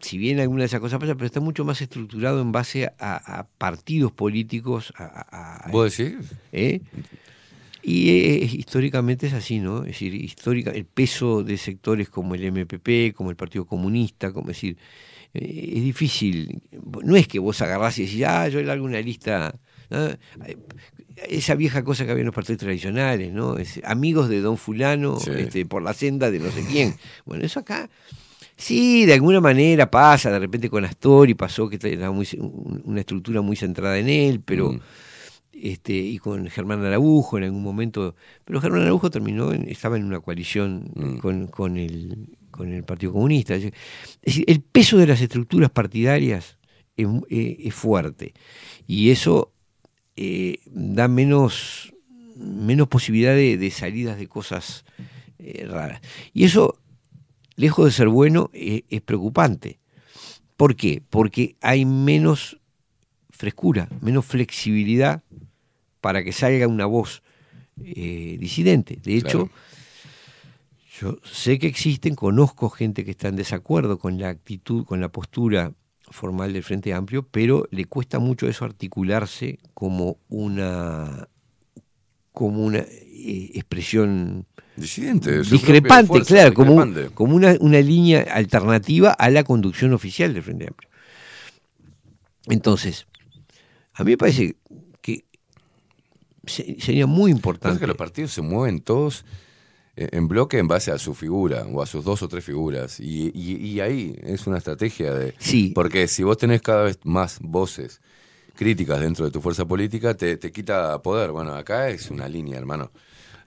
si 0.00 0.18
bien 0.18 0.38
alguna 0.38 0.60
de 0.62 0.66
esas 0.66 0.80
cosas 0.80 1.00
pasa, 1.00 1.14
pero 1.16 1.26
está 1.26 1.40
mucho 1.40 1.64
más 1.64 1.80
estructurado 1.82 2.40
en 2.40 2.52
base 2.52 2.86
a, 2.98 3.40
a 3.40 3.46
partidos 3.58 4.12
políticos. 4.12 4.92
A, 4.96 5.04
a- 5.04 5.68
a- 5.68 5.70
¿Vos 5.72 5.96
decís? 5.96 6.32
¿eh? 6.52 6.80
Y 7.88 8.10
eh, 8.10 8.50
históricamente 8.52 9.28
es 9.28 9.32
así, 9.32 9.60
¿no? 9.60 9.80
Es 9.80 9.86
decir, 9.92 10.14
histórica, 10.14 10.70
el 10.72 10.84
peso 10.84 11.42
de 11.42 11.56
sectores 11.56 12.10
como 12.10 12.34
el 12.34 12.44
MPP, 12.44 13.14
como 13.14 13.30
el 13.30 13.36
Partido 13.36 13.64
Comunista, 13.64 14.30
como 14.32 14.48
decir, 14.48 14.76
eh, 15.32 15.72
es 15.76 15.82
difícil. 15.82 16.60
No 17.02 17.16
es 17.16 17.26
que 17.26 17.38
vos 17.38 17.62
agarrás 17.62 17.98
y 17.98 18.04
decís, 18.04 18.24
ah, 18.26 18.46
yo 18.48 18.60
largo 18.62 18.84
una 18.84 19.00
lista. 19.00 19.54
¿no? 19.90 20.06
Esa 21.28 21.54
vieja 21.54 21.82
cosa 21.82 22.04
que 22.04 22.10
había 22.12 22.20
en 22.20 22.26
los 22.26 22.34
partidos 22.34 22.60
tradicionales, 22.60 23.32
¿no? 23.32 23.56
Es, 23.56 23.80
amigos 23.84 24.28
de 24.28 24.40
don 24.40 24.56
fulano, 24.58 25.18
Sí. 25.18 25.30
este, 25.36 25.64
por 25.64 25.82
la 25.82 25.94
senda 25.94 26.30
de 26.30 26.38
no 26.40 26.50
sé 26.50 26.64
quién. 26.70 26.94
Bueno, 27.24 27.44
eso 27.44 27.60
acá 27.60 27.88
Sí, 28.60 29.06
de 29.06 29.14
alguna 29.14 29.40
manera 29.40 29.88
pasa, 29.88 30.32
de 30.32 30.38
repente 30.40 30.68
con 30.68 30.84
Astori 30.84 31.34
pasó 31.34 31.68
que 31.68 31.78
era 31.92 32.10
muy, 32.10 32.26
un- 32.38 32.82
una 32.84 33.00
estructura 33.00 33.40
muy 33.40 33.54
centrada 33.54 33.96
en 33.98 34.08
él, 34.08 34.40
pero 34.44 34.72
Mm. 34.72 34.80
Este 35.62 35.94
y 35.94 36.18
con 36.18 36.46
Germán 36.48 36.84
Araujo 36.84 37.38
en 37.38 37.44
algún 37.44 37.62
momento, 37.62 38.14
pero 38.44 38.60
Germán 38.60 38.82
Araujo 38.82 39.10
terminó, 39.10 39.52
en- 39.52 39.68
estaba 39.68 39.96
en 39.96 40.04
una 40.04 40.20
coalición 40.20 40.90
Mm. 40.94 41.18
con, 41.18 41.46
con 41.48 41.76
el, 41.76 42.28
con 42.50 42.72
el 42.72 42.84
Partido 42.84 43.12
Comunista. 43.12 43.54
Es 43.54 43.72
decir, 44.22 44.44
el 44.46 44.60
peso 44.60 44.96
de 44.98 45.06
las 45.06 45.20
estructuras 45.20 45.70
partidarias 45.70 46.58
es, 46.96 47.74
fuerte 47.74 48.34
y 48.86 49.10
eso 49.10 49.52
eh, 50.16 50.58
da 50.66 51.06
menos, 51.06 51.94
menos 52.36 52.88
posibilidad 52.88 53.34
de, 53.34 53.56
de 53.56 53.70
salidas 53.70 54.18
de 54.18 54.26
cosas 54.26 54.84
eh, 55.38 55.66
raras. 55.68 56.00
Y 56.32 56.44
eso 56.44 56.76
lejos 57.54 57.84
de 57.86 57.92
ser 57.92 58.08
bueno, 58.08 58.50
eh, 58.52 58.82
es 58.88 59.00
preocupante. 59.00 59.78
¿Por 60.56 60.74
qué? 60.74 61.02
Porque 61.08 61.54
hay 61.60 61.84
menos 61.84 62.58
frescura, 63.30 63.88
menos 64.00 64.24
flexibilidad 64.26 65.22
para 66.00 66.24
que 66.24 66.32
salga 66.32 66.66
una 66.66 66.86
voz 66.86 67.22
eh, 67.84 68.36
disidente. 68.40 68.98
De 69.02 69.16
hecho, 69.16 69.50
yo 71.00 71.18
sé 71.22 71.58
que 71.58 71.66
existen, 71.66 72.14
conozco 72.14 72.70
gente 72.70 73.04
que 73.04 73.12
está 73.12 73.28
en 73.28 73.36
desacuerdo 73.36 73.98
con 73.98 74.18
la 74.18 74.30
actitud, 74.30 74.84
con 74.84 75.00
la 75.00 75.10
postura 75.10 75.72
formal 76.10 76.52
del 76.52 76.62
Frente 76.62 76.92
Amplio, 76.92 77.26
pero 77.30 77.68
le 77.70 77.84
cuesta 77.84 78.18
mucho 78.18 78.48
eso 78.48 78.64
articularse 78.64 79.58
como 79.74 80.18
una 80.28 81.28
como 82.32 82.64
una 82.64 82.78
eh, 82.78 83.50
expresión 83.54 84.46
Disidente, 84.76 85.42
discrepante, 85.42 86.06
fuerza, 86.06 86.34
claro, 86.34 86.54
como, 86.54 86.84
discrepante. 86.84 87.14
como 87.14 87.34
una, 87.34 87.56
una 87.58 87.80
línea 87.80 88.22
alternativa 88.30 89.10
a 89.10 89.28
la 89.28 89.42
conducción 89.42 89.92
oficial 89.92 90.32
del 90.32 90.44
Frente 90.44 90.68
Amplio. 90.68 90.88
Entonces, 92.46 93.08
a 93.92 94.04
mí 94.04 94.12
me 94.12 94.18
parece 94.18 94.56
sería 96.48 97.06
muy 97.06 97.30
importante. 97.30 97.78
que 97.80 97.86
los 97.86 97.96
partidos 97.96 98.32
se 98.32 98.42
mueven 98.42 98.80
todos 98.80 99.24
eh, 99.96 100.08
en 100.12 100.28
bloque 100.28 100.58
en 100.58 100.68
base 100.68 100.90
a 100.92 100.98
su 100.98 101.14
figura 101.14 101.66
o 101.72 101.82
a 101.82 101.86
sus 101.86 102.04
dos 102.04 102.22
o 102.22 102.28
tres 102.28 102.44
figuras. 102.44 103.00
Y, 103.00 103.30
y- 103.34 103.56
y 103.56 103.80
ahí 103.80 104.16
es 104.22 104.46
una 104.46 104.58
estrategia 104.58 105.12
de... 105.14 105.34
Sí. 105.38 105.72
Porque 105.74 106.06
si 106.08 106.22
vos 106.22 106.36
tenés 106.38 106.62
cada 106.62 106.84
vez 106.84 106.98
más 107.04 107.38
voces 107.40 108.00
críticas 108.54 109.00
dentro 109.00 109.24
de 109.24 109.30
tu 109.30 109.40
fuerza 109.40 109.64
política, 109.66 110.14
te, 110.14 110.36
te 110.36 110.50
quita 110.52 111.00
poder. 111.02 111.30
Bueno, 111.32 111.54
acá 111.54 111.90
es 111.90 112.10
una 112.10 112.28
línea, 112.28 112.58
hermano. 112.58 112.90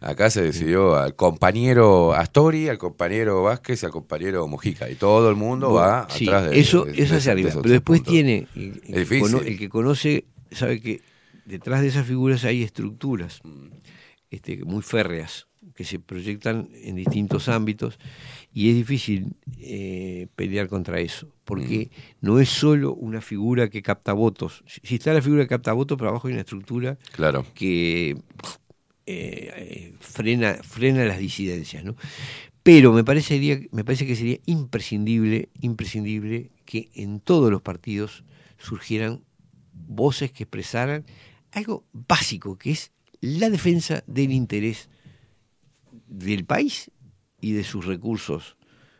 Acá 0.03 0.29
se 0.31 0.41
decidió 0.41 0.95
al 0.95 1.15
compañero 1.15 2.13
Astori, 2.13 2.67
al 2.69 2.79
compañero 2.79 3.43
Vázquez 3.43 3.83
y 3.83 3.85
al 3.85 3.91
compañero 3.91 4.47
Mujica. 4.47 4.89
Y 4.89 4.95
todo 4.95 5.29
el 5.29 5.35
mundo 5.35 5.69
Bueno, 5.69 5.85
va 5.87 6.07
sí, 6.09 6.25
atrás 6.27 6.49
de 6.49 6.59
eso, 6.59 6.85
de- 6.85 6.93
eso 6.93 7.11
de- 7.13 7.17
hacia 7.19 7.35
de 7.35 7.41
arriba. 7.41 7.61
Pero 7.61 7.71
después 7.73 7.99
puntos. 7.99 8.11
tiene. 8.13 8.47
El, 8.55 9.07
cono- 9.19 9.41
el 9.41 9.59
que 9.59 9.69
conoce 9.69 10.25
sabe 10.51 10.81
que 10.81 11.01
detrás 11.51 11.81
de 11.81 11.89
esas 11.89 12.07
figuras 12.07 12.45
hay 12.45 12.63
estructuras 12.63 13.41
este, 14.29 14.63
muy 14.63 14.81
férreas 14.81 15.47
que 15.75 15.83
se 15.83 15.99
proyectan 15.99 16.69
en 16.73 16.95
distintos 16.95 17.49
ámbitos 17.49 17.99
y 18.53 18.69
es 18.69 18.75
difícil 18.75 19.35
eh, 19.59 20.27
pelear 20.35 20.67
contra 20.67 20.99
eso, 20.99 21.27
porque 21.43 21.91
no 22.21 22.39
es 22.39 22.49
solo 22.49 22.93
una 22.93 23.21
figura 23.21 23.69
que 23.69 23.81
capta 23.81 24.13
votos. 24.13 24.63
Si, 24.65 24.95
está 24.95 25.13
la 25.13 25.21
figura 25.21 25.43
que 25.43 25.49
capta 25.49 25.73
votos, 25.73 25.97
pero 25.97 26.09
abajo 26.09 26.27
hay 26.27 26.33
una 26.33 26.41
estructura 26.41 26.97
Claro. 27.11 27.45
que 27.53 28.11
eh, 28.11 28.17
eh, 29.05 29.93
frena, 29.99 30.55
frena 30.63 31.05
las 31.05 31.19
disidencias, 31.19 31.83
¿no? 31.83 31.95
Pero 32.63 32.93
me 32.93 33.03
parecería, 33.03 33.59
me 33.71 33.83
parece 33.83 34.05
que 34.05 34.15
sería 34.15 34.39
imprescindible, 34.45 35.49
imprescindible 35.61 36.51
que 36.65 36.89
en 36.95 37.19
todos 37.19 37.51
los 37.51 37.61
partidos 37.61 38.23
surgieran 38.57 39.23
voces 39.73 40.31
que 40.31 40.43
expresaran 40.43 41.05
algo 41.51 41.85
básico, 41.93 42.57
que 42.57 42.71
es 42.71 42.91
la 43.21 43.49
defensa 43.49 44.03
del 44.07 44.31
interés 44.31 44.89
del 46.07 46.45
país 46.45 46.91
y 47.39 47.53
de 47.53 47.63
sus 47.63 47.85
recursos 47.85 48.57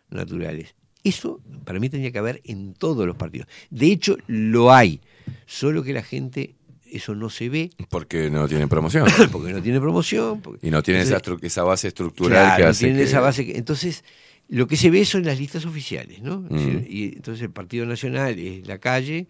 naturales. 0.09 0.75
Eso 1.03 1.41
para 1.65 1.79
mí 1.79 1.89
tendría 1.89 2.11
que 2.11 2.19
haber 2.19 2.41
en 2.43 2.73
todos 2.73 3.07
los 3.07 3.15
partidos. 3.15 3.47
De 3.69 3.87
hecho, 3.87 4.17
lo 4.27 4.71
hay, 4.71 5.01
solo 5.45 5.83
que 5.83 5.93
la 5.93 6.03
gente 6.03 6.55
eso 6.91 7.15
no 7.15 7.29
se 7.29 7.47
ve 7.47 7.69
Porque 7.89 8.29
no 8.29 8.47
tienen 8.49 8.67
promoción. 8.67 9.07
porque 9.31 9.53
no 9.53 9.61
tiene 9.61 9.79
promoción. 9.79 10.41
porque- 10.41 10.67
y 10.67 10.71
no 10.71 10.83
tienen 10.83 11.03
esa, 11.03 11.15
Entonces, 11.15 11.41
estru- 11.41 11.45
esa 11.47 11.63
base 11.63 11.87
estructural 11.87 12.31
claro, 12.45 12.57
que 12.57 12.63
no 12.63 12.69
hace 12.69 12.79
tienen 12.85 12.97
que... 12.97 13.03
esa 13.05 13.19
base 13.21 13.45
que- 13.45 13.57
entonces, 13.57 14.03
lo 14.49 14.67
que 14.67 14.75
se 14.75 14.89
ve 14.89 15.05
son 15.05 15.23
las 15.23 15.39
listas 15.39 15.65
oficiales, 15.65 16.21
¿no? 16.21 16.41
Mm. 16.49 16.85
Y 16.89 17.03
entonces 17.15 17.41
el 17.43 17.51
Partido 17.51 17.85
Nacional 17.85 18.37
es 18.37 18.67
la 18.67 18.77
calle, 18.79 19.27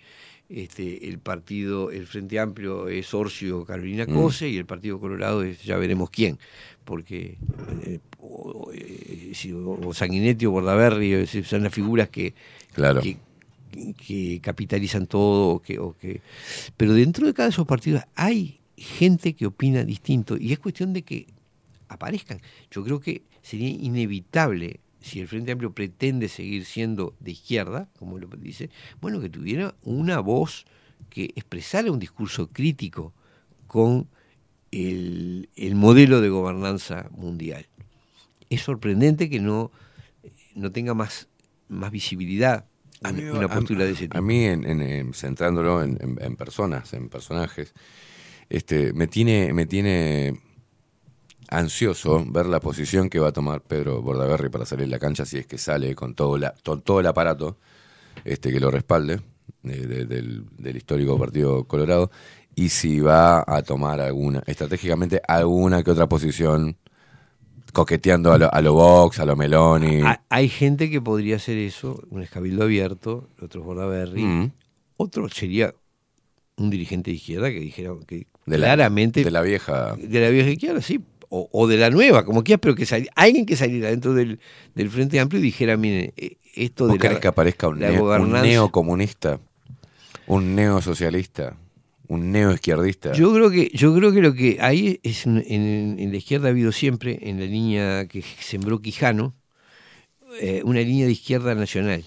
este, 0.53 1.07
el 1.07 1.19
partido, 1.19 1.91
el 1.91 2.05
Frente 2.07 2.39
Amplio 2.39 2.87
es 2.89 3.13
Orcio 3.13 3.63
Carolina 3.65 4.05
Mm. 4.07 4.13
Cose 4.13 4.49
y 4.49 4.57
el 4.57 4.65
Partido 4.65 4.99
Colorado 4.99 5.43
es 5.43 5.63
ya 5.63 5.77
veremos 5.77 6.09
quién, 6.09 6.37
porque 6.85 7.37
eh, 7.85 7.99
o, 8.19 8.71
eh, 8.73 9.31
si- 9.33 9.53
o 9.53 9.93
Sanguinetti 9.93 10.45
o 10.45 10.51
Bordaberry 10.51 11.25
son 11.27 11.63
las 11.63 11.73
figuras 11.73 12.09
que, 12.09 12.33
Claro. 12.73 13.01
que, 13.01 13.17
que 14.05 14.39
capitalizan 14.41 15.07
todo, 15.07 15.49
o 15.55 15.61
que, 15.61 15.79
o 15.79 15.95
que, 15.97 16.21
pero 16.77 16.93
dentro 16.93 17.25
de 17.27 17.33
cada 17.33 17.47
de 17.47 17.53
esos 17.53 17.65
partidos 17.67 18.03
hay 18.15 18.59
gente 18.77 19.33
que 19.33 19.45
opina 19.45 19.83
distinto 19.83 20.35
y 20.37 20.51
es 20.53 20.59
cuestión 20.59 20.91
de 20.91 21.03
que 21.03 21.27
aparezcan. 21.87 22.39
Yo 22.71 22.83
creo 22.83 22.99
que 22.99 23.21
sería 23.41 23.69
inevitable 23.69 24.79
si 25.01 25.19
el 25.19 25.27
Frente 25.27 25.51
Amplio 25.51 25.73
pretende 25.73 26.27
seguir 26.29 26.65
siendo 26.65 27.15
de 27.19 27.31
izquierda, 27.31 27.89
como 27.97 28.17
lo 28.19 28.27
dice, 28.37 28.69
bueno, 29.01 29.19
que 29.19 29.29
tuviera 29.29 29.75
una 29.83 30.19
voz 30.19 30.65
que 31.09 31.25
expresara 31.35 31.91
un 31.91 31.99
discurso 31.99 32.49
crítico 32.51 33.13
con 33.67 34.07
el, 34.71 35.49
el 35.55 35.75
modelo 35.75 36.21
de 36.21 36.29
gobernanza 36.29 37.09
mundial. 37.11 37.67
Es 38.49 38.61
sorprendente 38.61 39.29
que 39.29 39.39
no, 39.39 39.71
no 40.55 40.71
tenga 40.71 40.93
más, 40.93 41.27
más 41.67 41.91
visibilidad 41.91 42.65
A 43.01 43.11
mí, 43.11 43.23
una 43.23 43.45
a- 43.45 43.49
postura 43.49 43.85
de 43.85 43.91
ese 43.91 44.03
tipo. 44.03 44.17
A 44.17 44.21
mí, 44.21 44.45
en, 44.45 44.65
en- 44.65 44.81
en- 44.81 45.13
centrándolo 45.13 45.83
en, 45.83 45.97
en- 46.01 46.17
en 46.21 46.35
personas, 46.35 46.93
en 46.93 47.09
personajes, 47.09 47.73
este, 48.49 48.93
me 48.93 49.07
tiene, 49.07 49.53
me 49.53 49.65
tiene 49.65 50.39
ansioso 51.51 52.23
ver 52.27 52.47
la 52.47 52.59
posición 52.59 53.09
que 53.09 53.19
va 53.19 53.27
a 53.27 53.31
tomar 53.33 53.61
Pedro 53.61 54.01
Bordaberry 54.01 54.49
para 54.49 54.65
salir 54.65 54.85
a 54.85 54.89
la 54.89 54.99
cancha 54.99 55.25
si 55.25 55.37
es 55.37 55.45
que 55.45 55.57
sale 55.57 55.93
con 55.95 56.15
todo, 56.15 56.37
la, 56.37 56.53
con 56.63 56.81
todo 56.81 56.99
el 57.01 57.07
aparato 57.07 57.57
este, 58.25 58.51
que 58.51 58.59
lo 58.59 58.71
respalde 58.71 59.19
eh, 59.63 59.69
de- 59.85 60.05
del, 60.05 60.45
del 60.57 60.77
histórico 60.77 61.19
Partido 61.19 61.65
Colorado 61.65 62.09
y 62.55 62.69
si 62.69 62.99
va 62.99 63.43
a 63.47 63.61
tomar 63.63 64.01
alguna, 64.01 64.43
estratégicamente 64.45 65.21
alguna 65.27 65.83
que 65.83 65.91
otra 65.91 66.07
posición 66.07 66.77
coqueteando 67.73 68.33
a 68.33 68.37
lo, 68.37 68.53
a 68.53 68.61
lo 68.61 68.73
Vox, 68.73 69.19
a 69.19 69.25
lo 69.25 69.35
Meloni. 69.35 70.01
Ha- 70.01 70.21
Hay 70.29 70.49
gente 70.49 70.89
que 70.89 70.99
podría 71.01 71.37
hacer 71.37 71.57
eso, 71.57 72.01
un 72.09 72.21
escabildo 72.21 72.63
abierto, 72.63 73.29
otro 73.41 73.61
es 73.61 73.65
Bordaberry, 73.65 74.23
Mm. 74.23 74.51
otro 74.97 75.29
sería 75.29 75.73
un 76.57 76.69
dirigente 76.69 77.11
de 77.11 77.15
izquierda 77.17 77.49
que 77.49 77.59
dijera 77.59 77.91
que 78.05 78.27
De 78.45 78.57
la- 78.57 78.67
claramente 78.67 79.23
de 79.23 79.31
la 79.31 79.41
vieja. 79.41 79.95
de 79.95 80.19
la 80.19 80.29
vieja 80.29 80.49
izquierda, 80.49 80.81
sí, 80.81 80.99
o, 81.33 81.47
o 81.51 81.65
de 81.67 81.77
la 81.77 81.89
nueva, 81.89 82.25
como 82.25 82.43
quieras, 82.43 82.59
pero 82.61 82.75
que 82.75 82.85
sali- 82.85 83.07
alguien 83.15 83.45
que 83.45 83.55
saliera 83.55 83.89
dentro 83.89 84.13
del, 84.13 84.39
del 84.75 84.89
Frente 84.89 85.17
Amplio 85.19 85.39
y 85.39 85.43
dijera, 85.43 85.77
miren, 85.77 86.13
eh, 86.17 86.35
esto 86.55 86.87
¿Vos 86.87 86.97
de 86.99 87.09
la, 87.09 87.19
que 87.21 87.27
aparezca 87.29 87.69
un, 87.69 87.79
neo- 87.79 88.03
un 88.21 88.31
neocomunista? 88.49 89.39
¿Un 90.27 90.55
neosocialista? 90.55 91.55
¿Un 92.07 92.31
neoizquierdista? 92.33 93.13
Yo 93.13 93.33
creo 93.33 93.49
que 93.49 93.71
yo 93.73 93.95
creo 93.95 94.11
que 94.11 94.21
lo 94.21 94.33
que 94.33 94.57
hay 94.59 94.99
es 95.03 95.25
en, 95.25 95.37
en 95.97 96.11
la 96.11 96.17
izquierda 96.17 96.47
ha 96.47 96.51
habido 96.51 96.73
siempre 96.73 97.17
en 97.21 97.39
la 97.39 97.45
línea 97.45 98.05
que 98.07 98.21
sembró 98.21 98.81
Quijano 98.81 99.33
eh, 100.41 100.61
una 100.65 100.79
línea 100.81 101.05
de 101.05 101.11
izquierda 101.13 101.55
nacional 101.55 102.03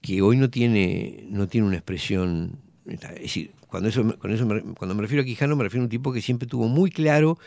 que 0.00 0.20
hoy 0.22 0.36
no 0.36 0.50
tiene 0.50 1.24
no 1.30 1.46
tiene 1.48 1.66
una 1.66 1.76
expresión 1.76 2.58
es 2.86 3.00
decir 3.22 3.52
cuando 3.68 3.88
eso 3.88 4.04
me- 4.04 4.14
con 4.14 4.32
eso 4.32 4.46
me- 4.46 4.60
cuando 4.74 4.94
me 4.94 5.02
refiero 5.02 5.22
a 5.22 5.24
Quijano 5.24 5.56
me 5.56 5.64
refiero 5.64 5.82
a 5.82 5.86
un 5.86 5.90
tipo 5.90 6.12
que 6.12 6.20
siempre 6.20 6.46
tuvo 6.48 6.68
muy 6.68 6.90
claro 6.90 7.38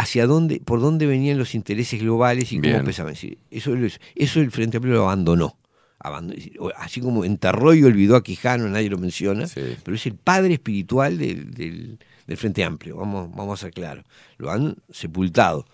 hacia 0.00 0.26
dónde 0.26 0.60
por 0.64 0.80
dónde 0.80 1.06
venían 1.06 1.38
los 1.38 1.54
intereses 1.54 2.00
globales 2.00 2.52
y 2.52 2.58
Bien. 2.60 2.78
cómo 2.78 2.90
Es 2.90 2.96
decir, 2.96 3.38
eso 3.50 3.74
es- 3.76 4.00
eso 4.14 4.40
el 4.40 4.50
Frente 4.50 4.76
Amplio 4.78 4.94
lo 4.94 5.02
abandonó 5.08 5.56
así 6.76 7.00
como 7.00 7.24
enterró 7.26 7.74
y 7.74 7.84
olvidó 7.84 8.16
a 8.16 8.22
Quijano, 8.22 8.66
nadie 8.68 8.88
lo 8.88 8.96
menciona, 8.98 9.46
pero 9.84 9.94
es 9.94 10.06
el 10.06 10.14
padre 10.14 10.54
espiritual 10.54 11.18
del, 11.18 11.50
del- 11.52 11.98
del 12.26 12.36
Frente 12.38 12.64
Amplio, 12.64 12.96
vamos, 12.96 13.28
vamos 13.34 13.60
a 13.60 13.64
ser 13.66 13.72
claros. 13.74 14.04
Lo 14.38 14.50
han 14.50 14.76
sepultado. 14.90 15.66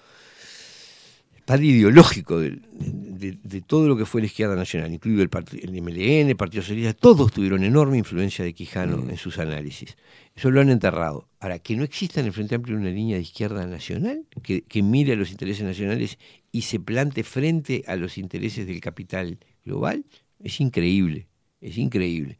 Padre 1.46 1.66
ideológico 1.66 2.38
de, 2.40 2.58
de- 2.72 3.38
de 3.42 3.60
todo 3.62 3.88
lo 3.88 3.96
que 3.96 4.04
fue 4.04 4.20
la 4.20 4.26
izquierda 4.26 4.56
nacional, 4.56 4.92
incluido 4.92 5.22
el, 5.22 5.30
part- 5.30 5.58
el 5.62 5.70
MLN, 5.80 6.28
el 6.30 6.36
Partido 6.36 6.62
Socialista, 6.62 6.92
todos 6.92 7.32
tuvieron 7.32 7.64
enorme 7.64 7.96
influencia 7.98 8.44
de 8.44 8.52
Quijano 8.52 9.08
en 9.08 9.16
sus 9.16 9.38
análisis. 9.38 9.96
Eso 10.34 10.50
lo 10.50 10.60
han 10.60 10.68
enterrado. 10.70 11.28
Ahora, 11.40 11.58
que 11.60 11.76
no 11.76 11.84
exista 11.84 12.20
en 12.20 12.26
el 12.26 12.32
Frente 12.32 12.56
Amplio 12.56 12.76
una 12.76 12.90
línea 12.90 13.16
de 13.16 13.22
izquierda 13.22 13.66
nacional 13.66 14.26
que, 14.42 14.62
que 14.62 14.82
mire 14.82 15.14
a 15.14 15.16
los 15.16 15.30
intereses 15.30 15.64
nacionales 15.64 16.18
y 16.52 16.62
se 16.62 16.78
plante 16.80 17.22
frente 17.22 17.84
a 17.86 17.96
los 17.96 18.18
intereses 18.18 18.66
del 18.66 18.80
capital 18.80 19.38
global, 19.64 20.04
es 20.42 20.60
increíble, 20.60 21.28
es 21.62 21.78
increíble. 21.78 22.38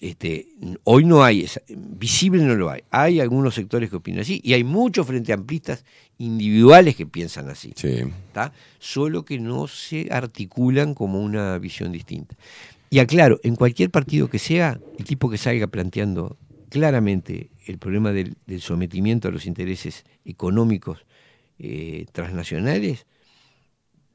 Este, 0.00 0.48
hoy 0.84 1.04
no 1.04 1.24
hay, 1.24 1.42
esa- 1.42 1.62
visible 1.68 2.42
no 2.44 2.54
lo 2.54 2.70
hay. 2.70 2.82
Hay 2.90 3.20
algunos 3.20 3.54
sectores 3.54 3.88
que 3.90 3.96
opinan 3.96 4.20
así 4.20 4.40
y 4.44 4.52
hay 4.52 4.62
muchos 4.64 5.06
frente 5.06 5.32
amplistas 5.32 5.84
individuales 6.18 6.96
que 6.96 7.06
piensan 7.06 7.48
así. 7.48 7.72
Solo 8.78 9.24
que 9.24 9.38
no 9.38 9.66
se 9.68 10.08
articulan 10.10 10.94
como 10.94 11.20
una 11.22 11.58
visión 11.58 11.92
distinta. 11.92 12.36
Y 12.90 12.98
aclaro, 13.00 13.40
en 13.42 13.56
cualquier 13.56 13.90
partido 13.90 14.28
que 14.28 14.38
sea, 14.38 14.80
el 14.98 15.04
tipo 15.04 15.28
que 15.28 15.38
salga 15.38 15.66
planteando 15.66 16.36
claramente 16.68 17.50
el 17.66 17.78
problema 17.78 18.12
del, 18.12 18.36
del 18.46 18.60
sometimiento 18.60 19.28
a 19.28 19.30
los 19.30 19.46
intereses 19.46 20.04
económicos 20.24 21.04
eh, 21.58 22.06
transnacionales, 22.12 23.06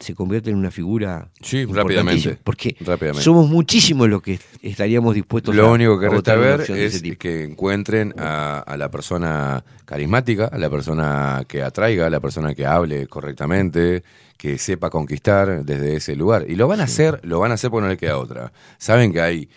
se 0.01 0.15
convierte 0.15 0.49
en 0.49 0.57
una 0.57 0.71
figura 0.71 1.29
Sí, 1.41 1.65
rápidamente. 1.65 2.37
Porque 2.43 2.75
Rápidamente. 2.81 3.23
somos 3.23 3.49
muchísimos 3.49 4.09
los 4.09 4.21
que 4.21 4.39
estaríamos 4.61 5.15
dispuestos 5.15 5.53
a 5.53 5.57
Lo 5.57 5.71
único 5.71 5.99
que 5.99 6.09
resta 6.09 6.35
ver 6.35 6.61
es 6.71 7.01
que 7.17 7.43
encuentren 7.43 8.13
a, 8.17 8.59
a 8.59 8.77
la 8.77 8.89
persona 8.89 9.63
carismática, 9.85 10.45
a 10.45 10.57
la 10.57 10.69
persona 10.69 11.43
que 11.47 11.61
atraiga, 11.63 12.07
a 12.07 12.09
la 12.09 12.19
persona 12.19 12.53
que 12.53 12.65
hable 12.65 13.07
correctamente, 13.07 14.03
que 14.37 14.57
sepa 14.57 14.89
conquistar 14.89 15.63
desde 15.63 15.95
ese 15.97 16.15
lugar. 16.15 16.45
Y 16.47 16.55
lo 16.55 16.67
van 16.67 16.81
a 16.81 16.85
hacer, 16.85 17.19
lo 17.23 17.39
van 17.39 17.51
a 17.51 17.53
hacer 17.53 17.69
porque 17.69 17.83
no 17.83 17.89
le 17.89 17.97
queda 17.97 18.17
otra. 18.17 18.51
Saben 18.77 19.13
que 19.13 19.21
hay, 19.21 19.49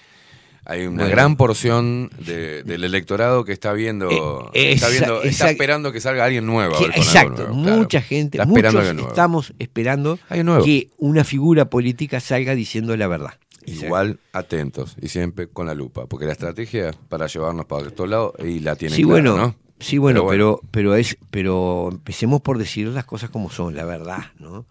hay 0.66 0.86
una 0.86 1.02
Bueno. 1.02 1.10
gran 1.10 1.36
porción 1.36 2.10
de- 2.18 2.62
del 2.62 2.84
electorado 2.84 3.44
que 3.44 3.52
está 3.52 3.72
viendo, 3.72 4.08
Eh, 4.54 4.72
está, 4.72 4.88
viendo 4.88 5.22
está 5.22 5.50
esperando 5.50 5.92
que 5.92 6.00
salga 6.00 6.24
alguien 6.24 6.46
nuevo. 6.46 6.74
a 6.74 6.78
Que- 6.78 6.84
exacto, 6.86 7.48
nuevo, 7.48 7.62
claro. 7.62 7.76
mucha 7.78 8.00
gente, 8.00 8.38
Está 8.38 8.48
esperando 8.48 8.80
muchos 8.94 9.08
estamos 9.08 9.54
esperando 9.58 10.18
que 10.64 10.88
una 10.98 11.24
figura 11.24 11.66
política 11.70 12.20
salga 12.20 12.54
diciendo 12.54 12.96
la 12.96 13.06
verdad. 13.08 13.34
Igual 13.66 14.18
atentos 14.32 14.94
y 15.00 15.08
siempre 15.08 15.48
con 15.48 15.66
la 15.66 15.74
lupa, 15.74 16.06
porque 16.06 16.26
la 16.26 16.32
estrategia 16.32 16.90
para 17.08 17.26
llevarnos 17.26 17.64
para 17.64 17.86
estos 17.86 18.08
lados 18.08 18.32
y 18.38 18.60
la 18.60 18.76
tienen 18.76 18.96
Sí, 18.96 19.04
clara, 19.04 19.12
bueno, 19.22 19.36
¿no? 19.38 19.54
sí, 19.80 19.96
bueno, 19.96 20.26
Pero 20.28 20.60
pero, 20.60 20.60
pero, 20.70 20.94
es, 20.96 21.16
pero 21.30 21.88
empecemos 21.90 22.42
por 22.42 22.58
decir 22.58 22.88
las 22.88 23.06
cosas 23.06 23.30
como 23.30 23.50
son, 23.50 23.74
la 23.74 23.84
verdad, 23.86 24.32
¿no? 24.38 24.66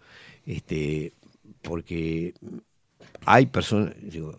Este, 0.46 1.12
porque 1.62 2.34
hay 3.26 3.46
personas, 3.46 3.94
digo, 4.00 4.36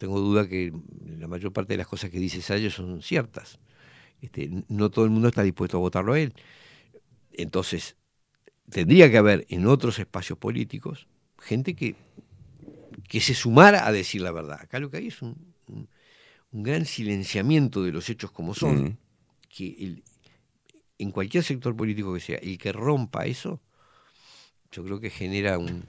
tengo 0.00 0.18
duda 0.18 0.48
que 0.48 0.72
la 1.18 1.28
mayor 1.28 1.52
parte 1.52 1.74
de 1.74 1.76
las 1.76 1.86
cosas 1.86 2.08
que 2.08 2.18
dice 2.18 2.40
Salles 2.40 2.72
son 2.72 3.02
ciertas. 3.02 3.58
Este, 4.22 4.50
no 4.68 4.90
todo 4.90 5.04
el 5.04 5.10
mundo 5.10 5.28
está 5.28 5.42
dispuesto 5.42 5.76
a 5.76 5.80
votarlo 5.80 6.14
a 6.14 6.18
él. 6.20 6.32
Entonces, 7.32 7.96
tendría 8.70 9.10
que 9.10 9.18
haber 9.18 9.44
en 9.50 9.66
otros 9.66 9.98
espacios 9.98 10.38
políticos 10.38 11.06
gente 11.38 11.74
que, 11.76 11.96
que 13.08 13.20
se 13.20 13.34
sumara 13.34 13.86
a 13.86 13.92
decir 13.92 14.22
la 14.22 14.32
verdad. 14.32 14.58
Acá 14.62 14.78
lo 14.80 14.90
que 14.90 14.96
hay 14.96 15.08
es 15.08 15.20
un, 15.20 15.36
un- 15.68 15.86
un 16.52 16.62
gran 16.62 16.86
silenciamiento 16.86 17.82
de 17.82 17.92
los 17.92 18.08
hechos 18.08 18.30
como 18.30 18.54
son, 18.54 18.84
Mm. 18.84 18.96
que 19.50 19.66
el- 19.84 20.02
en 20.98 21.10
cualquier 21.10 21.44
sector 21.44 21.76
político 21.76 22.12
que 22.14 22.20
sea, 22.20 22.38
el 22.38 22.56
que 22.56 22.72
rompa 22.72 23.26
eso, 23.26 23.60
yo 24.72 24.82
creo 24.82 24.98
que 24.98 25.10
genera 25.10 25.58
un- 25.58 25.84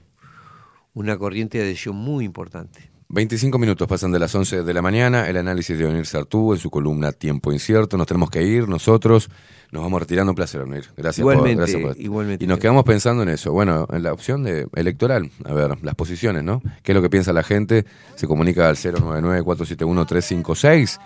una 0.92 1.16
corriente 1.16 1.56
de 1.56 1.64
adhesión 1.64 1.96
muy 1.96 2.26
importante. 2.26 2.91
25 3.12 3.58
minutos 3.58 3.86
pasan 3.86 4.10
de 4.10 4.18
las 4.18 4.34
11 4.34 4.62
de 4.62 4.72
la 4.74 4.80
mañana, 4.80 5.28
el 5.28 5.36
análisis 5.36 5.76
de 5.76 5.84
Onir 5.84 6.06
Sartú 6.06 6.54
en 6.54 6.58
su 6.58 6.70
columna 6.70 7.12
Tiempo 7.12 7.52
Incierto. 7.52 7.98
Nos 7.98 8.06
tenemos 8.06 8.30
que 8.30 8.42
ir, 8.42 8.66
nosotros 8.66 9.28
nos 9.70 9.82
vamos 9.82 10.00
retirando. 10.00 10.30
Un 10.32 10.36
placer, 10.36 10.62
Onir. 10.62 10.86
Gracias 10.96 11.18
Igualmente, 11.18 11.56
por, 11.62 11.70
gracias 11.70 11.82
por 11.82 12.00
igualmente. 12.00 12.42
Y 12.44 12.48
nos 12.48 12.58
quedamos 12.58 12.84
pensando 12.84 13.22
en 13.22 13.28
eso. 13.28 13.52
Bueno, 13.52 13.86
en 13.92 14.02
la 14.02 14.14
opción 14.14 14.42
de 14.44 14.66
electoral. 14.76 15.30
A 15.44 15.52
ver, 15.52 15.76
las 15.82 15.94
posiciones, 15.94 16.42
¿no? 16.42 16.62
¿Qué 16.82 16.92
es 16.92 16.96
lo 16.96 17.02
que 17.02 17.10
piensa 17.10 17.34
la 17.34 17.42
gente? 17.42 17.84
Se 18.14 18.26
comunica 18.26 18.70
al 18.70 18.76
099-471-356. 18.76 20.98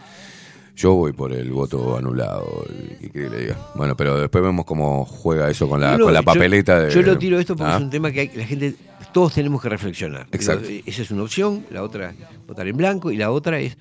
Yo 0.76 0.94
voy 0.94 1.12
por 1.12 1.32
el 1.32 1.50
voto 1.50 1.96
anulado. 1.96 2.66
¿Qué 3.00 3.08
quiere 3.10 3.30
que 3.30 3.34
le 3.34 3.40
diga? 3.42 3.56
Bueno, 3.74 3.96
pero 3.96 4.20
después 4.20 4.44
vemos 4.44 4.64
cómo 4.66 5.04
juega 5.06 5.48
eso 5.50 5.68
con 5.68 5.80
la, 5.80 5.96
No, 5.96 6.04
con 6.04 6.12
la 6.14 6.20
yo- 6.20 6.24
papeleta 6.24 6.78
de. 6.82 6.90
Yo 6.92 7.00
lo 7.02 7.16
tiro 7.18 7.40
esto 7.40 7.56
porque 7.56 7.72
¿Ah? 7.72 7.76
es 7.78 7.82
un 7.82 7.90
tema 7.90 8.12
que 8.12 8.20
hay- 8.20 8.30
la 8.34 8.44
gente, 8.44 8.74
todos 9.16 9.32
tenemos 9.32 9.62
que 9.62 9.70
reflexionar. 9.70 10.26
Exacto. 10.30 10.66
Digo, 10.68 10.82
esa 10.84 11.00
es 11.00 11.10
una 11.10 11.22
opción, 11.22 11.64
la 11.70 11.82
otra 11.82 12.10
es 12.10 12.16
votar 12.46 12.68
en 12.68 12.76
blanco 12.76 13.10
y 13.10 13.16
la 13.16 13.30
otra 13.30 13.58
es, 13.60 13.78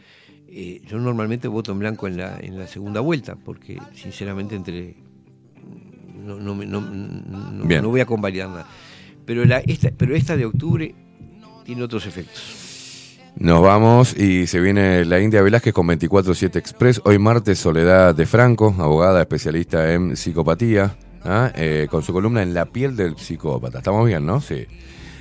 eh, 0.48 0.80
yo 0.88 0.98
normalmente 0.98 1.50
voto 1.50 1.74
en 1.74 1.80
blanco 1.80 2.08
en 2.08 2.16
la, 2.16 2.38
en 2.40 2.58
la 2.58 2.68
segunda 2.68 3.02
vuelta 3.02 3.36
porque 3.36 3.78
sinceramente 3.94 4.56
entre 4.56 4.96
no, 6.24 6.38
no, 6.40 6.56
no- 6.56 6.82
no 7.82 7.90
voy 7.90 8.00
a 8.00 8.06
convalidar 8.06 8.48
nada. 8.48 8.66
Pero, 9.26 9.44
la, 9.44 9.60
esta, 9.60 9.92
pero 9.92 10.16
esta 10.16 10.38
de 10.38 10.46
octubre 10.46 10.96
tiene 11.66 11.84
otros 11.84 12.06
efectos. 12.06 13.18
Nos 13.36 13.62
vamos 13.62 14.18
y 14.18 14.48
se 14.48 14.62
viene 14.62 15.04
la 15.04 15.20
India 15.20 15.42
Velázquez 15.42 15.74
con 15.74 15.86
24-7 15.90 16.56
Express. 16.56 17.02
Hoy 17.04 17.20
martes 17.20 17.60
Soledad 17.60 18.16
de 18.16 18.26
Franco, 18.26 18.74
abogada 18.80 19.20
especialista 19.20 19.92
en 19.94 20.16
psicopatía, 20.16 20.96
¿ah? 21.26 21.52
Eh, 21.56 21.88
con 21.92 22.04
su 22.04 22.14
columna 22.14 22.42
En 22.42 22.54
la 22.54 22.66
piel 22.68 22.96
del 22.96 23.18
psicópata. 23.18 23.80
¿Estamos 23.80 24.08
bien, 24.08 24.26
no? 24.26 24.40
Sí. 24.40 24.66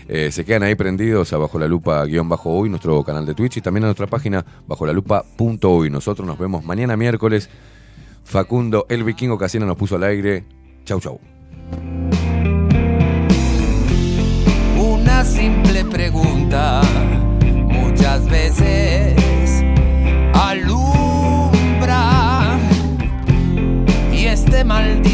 Eh, 0.06 0.30
se 0.30 0.44
quedan 0.44 0.62
ahí 0.64 0.74
prendidos 0.74 1.32
a 1.32 1.38
Bajo 1.38 1.58
la 1.58 1.66
Lupa 1.66 2.04
guion 2.04 2.28
bajo 2.28 2.50
hoy, 2.50 2.68
nuestro 2.68 3.02
canal 3.04 3.24
de 3.24 3.34
Twitch 3.34 3.56
y 3.56 3.60
también 3.62 3.84
a 3.84 3.86
nuestra 3.86 4.06
página 4.06 4.44
bajo 4.66 4.86
la 4.86 4.92
lupa 4.92 5.24
punto 5.36 5.72
hoy. 5.72 5.88
Nosotros 5.90 6.26
nos 6.26 6.38
vemos 6.38 6.64
mañana 6.64 6.96
miércoles. 6.96 7.48
Facundo, 8.24 8.86
el 8.88 9.04
vikingo 9.04 9.38
Casino 9.38 9.66
nos 9.66 9.76
puso 9.76 9.96
al 9.96 10.04
aire. 10.04 10.44
Chau, 10.84 11.00
chau. 11.00 11.18
Una 14.78 15.24
simple 15.24 15.84
pregunta 15.86 16.82
muchas 17.68 18.28
veces 18.28 19.14
alumbra 20.34 21.38
y 24.12 24.26
este 24.26 24.64
maldito 24.64 25.13